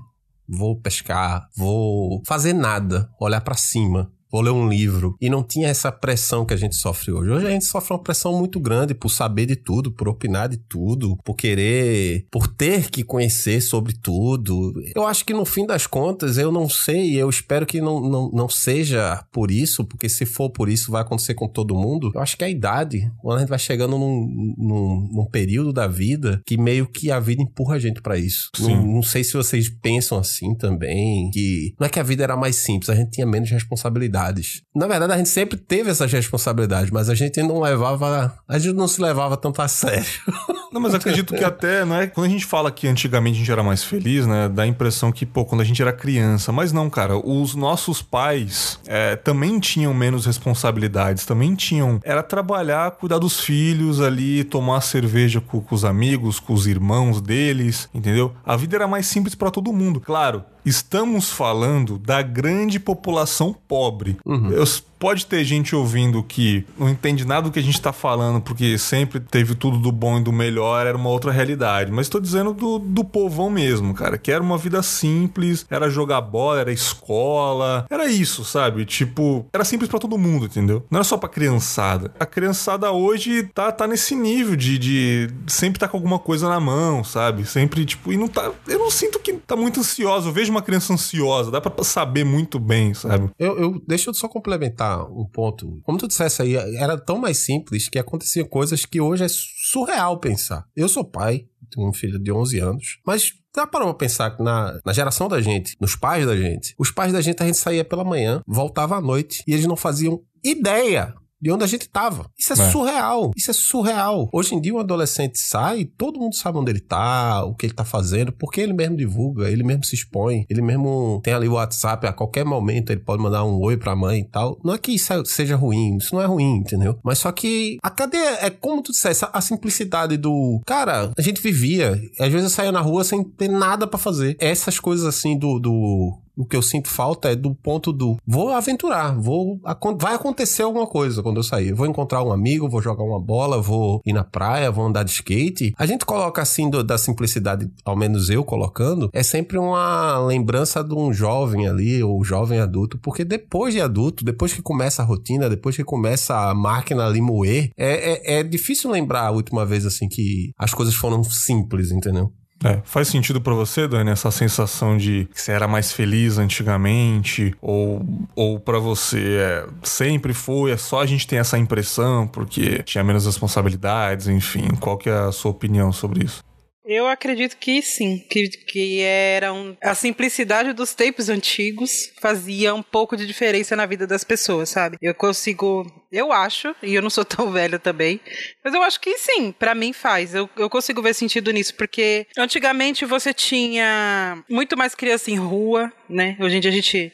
vou 0.47 0.79
pescar, 0.79 1.47
vou 1.55 2.21
fazer 2.25 2.53
nada, 2.53 3.09
olhar 3.19 3.41
para 3.41 3.55
cima 3.55 4.12
vou 4.32 4.41
ler 4.41 4.51
um 4.51 4.67
livro. 4.67 5.15
E 5.22 5.29
não 5.29 5.44
tinha 5.44 5.67
essa 5.67 5.91
pressão 5.91 6.46
que 6.46 6.53
a 6.53 6.58
gente 6.58 6.75
sofre 6.75 7.12
hoje. 7.12 7.29
Hoje 7.29 7.48
a 7.48 7.50
gente 7.50 7.65
sofre 7.65 7.94
uma 7.94 8.03
pressão 8.03 8.38
muito 8.38 8.60
grande 8.60 8.94
por 8.94 9.10
saber 9.10 9.46
de 9.46 9.55
tudo, 9.55 9.91
por 9.91 10.08
opinar 10.08 10.50
de 10.50 10.58
tudo, 10.58 11.17
por 11.24 11.36
querer, 11.36 12.25
por 12.32 12.48
ter 12.48 12.89
que 12.89 13.03
conhecer 13.03 13.62
sobre 13.62 13.94
tudo. 13.94 14.74
Eu 14.96 15.05
acho 15.05 15.25
que 15.25 15.34
no 15.34 15.46
fim 15.46 15.65
das 15.65 15.88
contas, 15.88 16.38
eu 16.38 16.51
não 16.51 16.67
sei, 16.67 17.15
eu 17.15 17.29
espero 17.29 17.65
que 17.65 17.79
não, 17.79 18.01
não, 18.01 18.32
não 18.32 18.50
seja 18.50 19.24
por 19.32 19.51
isso, 19.51 19.86
porque 19.86 20.10
se 20.10 20.25
for 20.25 20.50
por 20.50 20.70
isso, 20.70 20.91
vai 20.91 21.01
acontecer 21.01 21.34
com 21.34 21.48
todo 21.48 21.75
mundo. 21.75 22.12
Eu 22.13 22.22
acho 22.22 22.38
que 22.38 22.44
é 22.44 22.48
a 22.48 22.50
idade, 22.50 23.12
quando 23.20 23.38
a 23.38 23.39
gente 23.41 23.50
vai 23.50 23.60
chegando 23.60 23.98
num, 23.98 24.55
num, 24.58 25.10
num 25.13 25.25
período 25.25 25.72
da 25.72 25.88
vida 25.88 26.41
que 26.46 26.58
meio 26.58 26.88
que 26.88 27.12
a 27.12 27.20
vida 27.20 27.41
empurra 27.41 27.75
a 27.75 27.79
gente 27.79 28.01
para 28.01 28.17
isso. 28.17 28.50
Não, 28.60 28.86
não 28.86 29.03
sei 29.03 29.24
se 29.24 29.34
vocês 29.34 29.70
pensam 29.70 30.17
assim 30.17 30.55
também, 30.55 31.29
que 31.32 31.74
não 31.79 31.88
é 31.88 31.89
que 31.89 32.00
a 32.00 32.03
vida 32.03 32.24
era 32.24 32.36
mais 32.36 32.58
simples, 32.58 32.89
a 32.89 32.96
gente 32.96 33.12
tinha 33.12 33.25
menos 33.25 33.50
responsabilidade 33.50 34.14
responsabilidades. 34.15 34.62
Na 34.75 34.88
verdade, 34.88 35.13
a 35.13 35.17
gente 35.17 35.29
sempre 35.29 35.57
teve 35.57 35.89
essas 35.89 36.12
responsabilidades, 36.12 36.89
mas 36.89 37.10
a 37.10 37.15
gente 37.15 37.41
não 37.43 37.60
levava. 37.60 38.38
A 38.48 38.57
gente 38.57 38.75
não 38.75 38.88
se 38.88 39.01
levava 39.01 39.38
tanto 39.38 39.62
a 39.62 39.67
sério. 39.67 40.05
Não, 40.75 40.81
mas 40.81 40.93
acredito 40.93 41.34
que 41.34 41.43
até, 41.43 41.86
né? 41.86 42.07
Quando 42.07 42.27
a 42.27 42.29
gente 42.29 42.45
fala 42.45 42.69
que 42.69 42.86
antigamente 42.86 43.36
a 43.36 43.39
gente 43.39 43.51
era 43.51 43.63
mais 43.63 43.81
feliz, 43.84 44.27
né? 44.27 44.50
Dá 44.50 44.63
a 44.63 44.67
impressão 44.67 45.10
que, 45.10 45.25
pô, 45.25 45.45
quando 45.45 45.62
a 45.62 45.63
gente 45.63 45.81
era 45.81 45.93
criança. 45.93 46.51
Mas 46.51 46.74
não, 46.74 46.89
cara. 46.89 47.15
Os 47.17 47.55
nossos 47.55 48.01
pais 48.01 48.77
é, 48.86 49.15
também 49.15 49.57
tinham 49.60 49.93
menos 49.93 50.25
responsabilidades. 50.25 51.25
Também 51.25 51.55
tinham. 51.55 52.00
Era 52.03 52.22
trabalhar, 52.22 52.91
cuidar 52.91 53.19
dos 53.19 53.39
filhos 53.39 54.01
ali, 54.01 54.43
tomar 54.43 54.81
cerveja 54.81 55.39
com, 55.39 55.62
com 55.62 55.75
os 55.75 55.86
amigos, 55.86 56.39
com 56.39 56.53
os 56.53 56.67
irmãos 56.67 57.22
deles, 57.22 57.89
entendeu? 57.93 58.34
A 58.45 58.57
vida 58.57 58.75
era 58.75 58.88
mais 58.88 59.07
simples 59.07 59.34
para 59.34 59.50
todo 59.50 59.72
mundo. 59.72 60.01
Claro, 60.01 60.43
estamos 60.65 61.29
falando 61.29 61.98
da 61.98 62.22
grande 62.22 62.79
população 62.79 63.55
pobre. 63.67 64.17
Uhum. 64.25 64.51
Eu, 64.51 64.63
pode 65.05 65.27
ter 65.27 65.43
gente 65.43 65.75
ouvindo 65.75 66.24
que 66.24 66.65
não 66.79 66.89
entende 66.89 67.27
nada 67.27 67.43
do 67.43 67.51
que 67.51 67.59
a 67.59 67.62
gente 67.62 67.79
tá 67.79 67.93
falando, 67.93 68.41
porque 68.41 68.75
sempre 68.75 69.19
teve 69.19 69.53
tudo 69.53 69.77
do 69.77 69.91
bom 69.91 70.17
e 70.17 70.24
do 70.24 70.33
melhor, 70.33 70.88
era 70.88 70.97
uma 70.97 71.12
outra 71.12 71.31
realidade. 71.31 71.91
Mas 71.91 72.09
tô 72.09 72.19
dizendo 72.19 72.55
do, 72.55 72.79
do 72.79 73.03
povão 73.03 73.47
mesmo, 73.47 73.93
cara, 73.93 74.17
que 74.17 74.31
era 74.31 74.41
uma 74.41 74.57
vida 74.57 74.81
simples, 74.81 75.63
era 75.69 75.91
jogar 75.91 76.21
bola, 76.21 76.62
era 76.62 76.71
escola, 76.71 77.85
era 77.88 78.07
isso, 78.07 78.43
sabe? 78.43 78.83
Tipo, 78.83 79.45
era 79.53 79.63
simples 79.63 79.91
para 79.91 80.00
todo 80.00 80.17
mundo, 80.17 80.47
entendeu? 80.47 80.83
Não 80.89 80.97
era 80.97 81.03
só 81.03 81.17
pra 81.17 81.29
criançada. 81.29 82.12
A 82.19 82.25
criançada 82.25 82.91
hoje 82.91 83.43
tá, 83.53 83.71
tá 83.71 83.85
nesse 83.85 84.15
nível 84.15 84.55
de, 84.55 84.79
de 84.79 85.29
sempre 85.45 85.77
tá 85.77 85.88
com 85.88 85.97
alguma 85.97 86.17
coisa 86.17 86.50
na 86.50 86.59
mão, 86.59 87.03
sabe? 87.03 87.45
Sempre, 87.45 87.85
tipo, 87.85 88.12
e 88.12 88.17
não 88.17 88.27
tá. 88.27 88.51
Eu 88.67 88.79
não 88.79 88.89
sinto 88.89 89.19
que 89.19 89.33
tá 89.33 89.55
muito 89.55 89.81
ansiosa. 89.81 90.29
Eu 90.29 90.33
vejo 90.33 90.50
uma 90.50 90.63
criança 90.63 90.91
ansiosa, 90.91 91.51
dá 91.51 91.62
para 91.62 91.83
saber 91.83 92.24
muito 92.24 92.59
bem, 92.59 92.95
sabe? 92.95 93.29
Eu, 93.38 93.59
eu 93.59 93.81
deixa 93.85 94.09
eu 94.09 94.13
só 94.15 94.27
complementar 94.27 94.94
um 95.03 95.25
ponto. 95.25 95.79
Como 95.83 95.97
tu 95.97 96.07
dissesse 96.07 96.41
aí, 96.41 96.55
era 96.55 96.97
tão 96.97 97.17
mais 97.17 97.37
simples 97.37 97.89
que 97.89 97.99
aconteciam 97.99 98.47
coisas 98.47 98.85
que 98.85 99.01
hoje 99.01 99.23
é 99.23 99.27
surreal 99.29 100.19
pensar. 100.19 100.65
Eu 100.75 100.87
sou 100.87 101.03
pai, 101.03 101.45
tenho 101.69 101.87
um 101.87 101.93
filho 101.93 102.19
de 102.19 102.31
11 102.31 102.59
anos, 102.59 102.99
mas 103.05 103.33
Dá 103.55 103.65
para 103.65 103.93
pensar 103.93 104.35
que 104.35 104.43
na, 104.43 104.77
na 104.85 104.91
geração 104.91 105.29
da 105.29 105.39
gente, 105.39 105.77
nos 105.79 105.95
pais 105.95 106.25
da 106.25 106.35
gente, 106.35 106.75
os 106.77 106.91
pais 106.91 107.13
da 107.13 107.21
gente 107.21 107.41
a 107.41 107.45
gente 107.45 107.57
saía 107.57 107.85
pela 107.85 108.03
manhã, 108.03 108.41
voltava 108.45 108.97
à 108.97 109.01
noite 109.01 109.41
e 109.47 109.53
eles 109.53 109.65
não 109.65 109.77
faziam 109.77 110.21
ideia 110.43 111.15
de 111.45 111.51
onde 111.51 111.63
a 111.63 111.67
gente 111.67 111.87
tava. 111.87 112.25
Isso 112.35 112.53
é, 112.53 112.55
é, 112.55 112.71
surreal. 112.71 113.31
Isso 113.37 113.51
é 113.51 113.53
surreal. 113.53 114.27
Hoje 114.33 114.55
em 114.55 114.59
dia, 114.59 114.73
um 114.73 114.79
adolescente 114.79 115.37
sai, 115.37 115.85
todo 115.85 116.19
mundo 116.19 116.35
sabe 116.35 116.57
onde 116.57 116.71
ele 116.71 116.79
tá, 116.79 117.45
o 117.45 117.53
que 117.53 117.67
ele 117.67 117.73
tá 117.73 117.85
fazendo, 117.85 118.31
porque 118.31 118.59
ele 118.59 118.73
mesmo 118.73 118.97
divulga, 118.97 119.47
ele 119.47 119.61
mesmo 119.61 119.85
se 119.85 119.93
expõe, 119.93 120.47
ele 120.49 120.63
mesmo 120.63 121.21
tem 121.23 121.35
ali 121.35 121.47
o 121.47 121.53
WhatsApp, 121.53 122.07
a 122.07 122.13
qualquer 122.13 122.43
momento 122.43 122.89
ele 122.89 123.01
pode 123.01 123.21
mandar 123.21 123.45
um 123.45 123.61
oi 123.61 123.77
pra 123.77 123.95
mãe 123.95 124.21
e 124.21 124.23
tal. 124.23 124.59
Não 124.63 124.73
é 124.73 124.79
que 124.79 124.91
isso 124.93 125.13
seja 125.25 125.55
ruim, 125.55 125.97
isso 125.97 126.15
não 126.15 126.21
é 126.23 126.25
ruim, 126.25 126.55
entendeu? 126.55 126.97
Mas 127.03 127.19
só 127.19 127.31
que 127.31 127.77
a 127.83 127.91
cadeia 127.91 128.39
é 128.41 128.49
como 128.49 128.81
tu 128.81 128.91
disseste, 128.91 129.27
a 129.31 129.39
simplicidade 129.39 130.17
do. 130.17 130.63
Cara, 130.65 131.11
a 131.15 131.21
gente 131.21 131.39
vivia, 131.39 131.91
às 132.19 132.31
vezes 132.31 132.45
eu 132.45 132.49
saía 132.49 132.71
na 132.71 132.81
rua 132.81 133.03
sem 133.03 133.23
ter 133.23 133.49
nada 133.49 133.85
para 133.85 133.99
fazer. 133.99 134.35
Essas 134.39 134.79
coisas 134.79 135.05
assim 135.05 135.37
do, 135.37 135.59
do 135.59 136.25
o 136.35 136.45
que 136.45 136.55
eu 136.55 136.61
sinto 136.61 136.89
falta 136.89 137.29
é 137.29 137.35
do 137.35 137.53
ponto 137.53 137.91
do 137.91 138.17
vou 138.25 138.49
aventurar, 138.49 139.17
vou 139.17 139.59
vai 139.99 140.15
acontecer 140.15 140.63
alguma 140.63 140.87
coisa 140.87 141.23
quando 141.23 141.37
eu 141.37 141.43
sair. 141.43 141.73
vou 141.73 141.87
encontrar 141.87 142.23
um 142.23 142.31
amigo, 142.31 142.69
vou 142.69 142.81
jogar 142.81 143.03
uma 143.03 143.19
bola, 143.19 143.61
vou 143.61 144.01
ir 144.05 144.13
na 144.13 144.23
praia, 144.23 144.71
vou 144.71 144.85
andar 144.85 145.03
de 145.03 145.11
skate. 145.11 145.73
A 145.77 145.85
gente 145.85 146.05
coloca 146.05 146.41
assim 146.41 146.69
do, 146.69 146.83
da 146.83 146.97
simplicidade, 146.97 147.69
ao 147.83 147.95
menos 147.95 148.29
eu 148.29 148.43
colocando, 148.43 149.09
é 149.13 149.23
sempre 149.23 149.57
uma 149.57 150.17
lembrança 150.19 150.83
de 150.83 150.93
um 150.93 151.13
jovem 151.13 151.67
ali, 151.67 152.03
ou 152.03 152.23
jovem 152.23 152.59
adulto, 152.59 152.97
porque 152.97 153.23
depois 153.23 153.73
de 153.73 153.81
adulto, 153.81 154.23
depois 154.23 154.53
que 154.53 154.61
começa 154.61 155.01
a 155.01 155.05
rotina, 155.05 155.49
depois 155.49 155.75
que 155.75 155.83
começa 155.83 156.49
a 156.49 156.53
máquina 156.53 157.05
ali 157.05 157.21
moer, 157.21 157.69
é, 157.77 158.35
é, 158.35 158.39
é 158.39 158.43
difícil 158.43 158.91
lembrar 158.91 159.27
a 159.27 159.31
última 159.31 159.65
vez 159.65 159.85
assim 159.85 160.07
que 160.07 160.51
as 160.57 160.73
coisas 160.73 160.95
foram 160.95 161.23
simples, 161.23 161.91
entendeu? 161.91 162.31
É, 162.63 162.81
faz 162.83 163.09
sentido 163.09 163.41
para 163.41 163.53
você, 163.53 163.88
Dani, 163.88 164.09
essa 164.09 164.31
sensação 164.31 164.97
de 164.97 165.27
que 165.33 165.41
você 165.41 165.51
era 165.51 165.67
mais 165.67 165.91
feliz 165.91 166.38
antigamente? 166.38 167.53
Ou, 167.62 168.03
ou 168.35 168.59
para 168.59 168.79
você 168.79 169.38
é, 169.38 169.67
sempre 169.83 170.33
foi, 170.33 170.71
é 170.71 170.77
só 170.77 171.01
a 171.01 171.05
gente 171.05 171.27
tem 171.27 171.38
essa 171.38 171.57
impressão 171.57 172.27
porque 172.27 172.81
tinha 172.83 173.03
menos 173.03 173.25
responsabilidades, 173.25 174.27
enfim. 174.27 174.69
Qual 174.79 174.97
que 174.97 175.09
é 175.09 175.13
a 175.13 175.31
sua 175.31 175.51
opinião 175.51 175.91
sobre 175.91 176.25
isso? 176.25 176.43
Eu 176.87 177.07
acredito 177.07 177.57
que 177.57 177.81
sim, 177.81 178.19
que, 178.29 178.47
que 178.47 179.01
eram 179.01 179.75
a 179.81 179.95
simplicidade 179.95 180.71
dos 180.71 180.93
tempos 180.93 181.29
antigos 181.29 182.11
fazia 182.21 182.75
um 182.75 182.83
pouco 182.83 183.17
de 183.17 183.25
diferença 183.25 183.75
na 183.75 183.87
vida 183.87 184.05
das 184.05 184.23
pessoas, 184.23 184.69
sabe? 184.69 184.97
Eu 185.01 185.15
consigo, 185.15 185.85
eu 186.11 186.31
acho, 186.31 186.75
e 186.83 186.93
eu 186.93 187.01
não 187.01 187.09
sou 187.09 187.25
tão 187.25 187.51
velha 187.51 187.79
também, 187.79 188.19
mas 188.63 188.73
eu 188.73 188.83
acho 188.83 188.99
que 189.01 189.17
sim, 189.17 189.51
para 189.51 189.73
mim 189.73 189.93
faz. 189.93 190.35
Eu, 190.35 190.47
eu 190.55 190.69
consigo 190.69 191.01
ver 191.01 191.15
sentido 191.15 191.51
nisso, 191.51 191.73
porque 191.73 192.27
antigamente 192.37 193.03
você 193.03 193.33
tinha 193.33 194.43
muito 194.47 194.77
mais 194.77 194.93
criança 194.93 195.31
em 195.31 195.37
rua, 195.37 195.91
né? 196.07 196.37
Hoje 196.39 196.57
em 196.57 196.59
dia 196.59 196.69
a 196.69 196.73
gente 196.73 197.11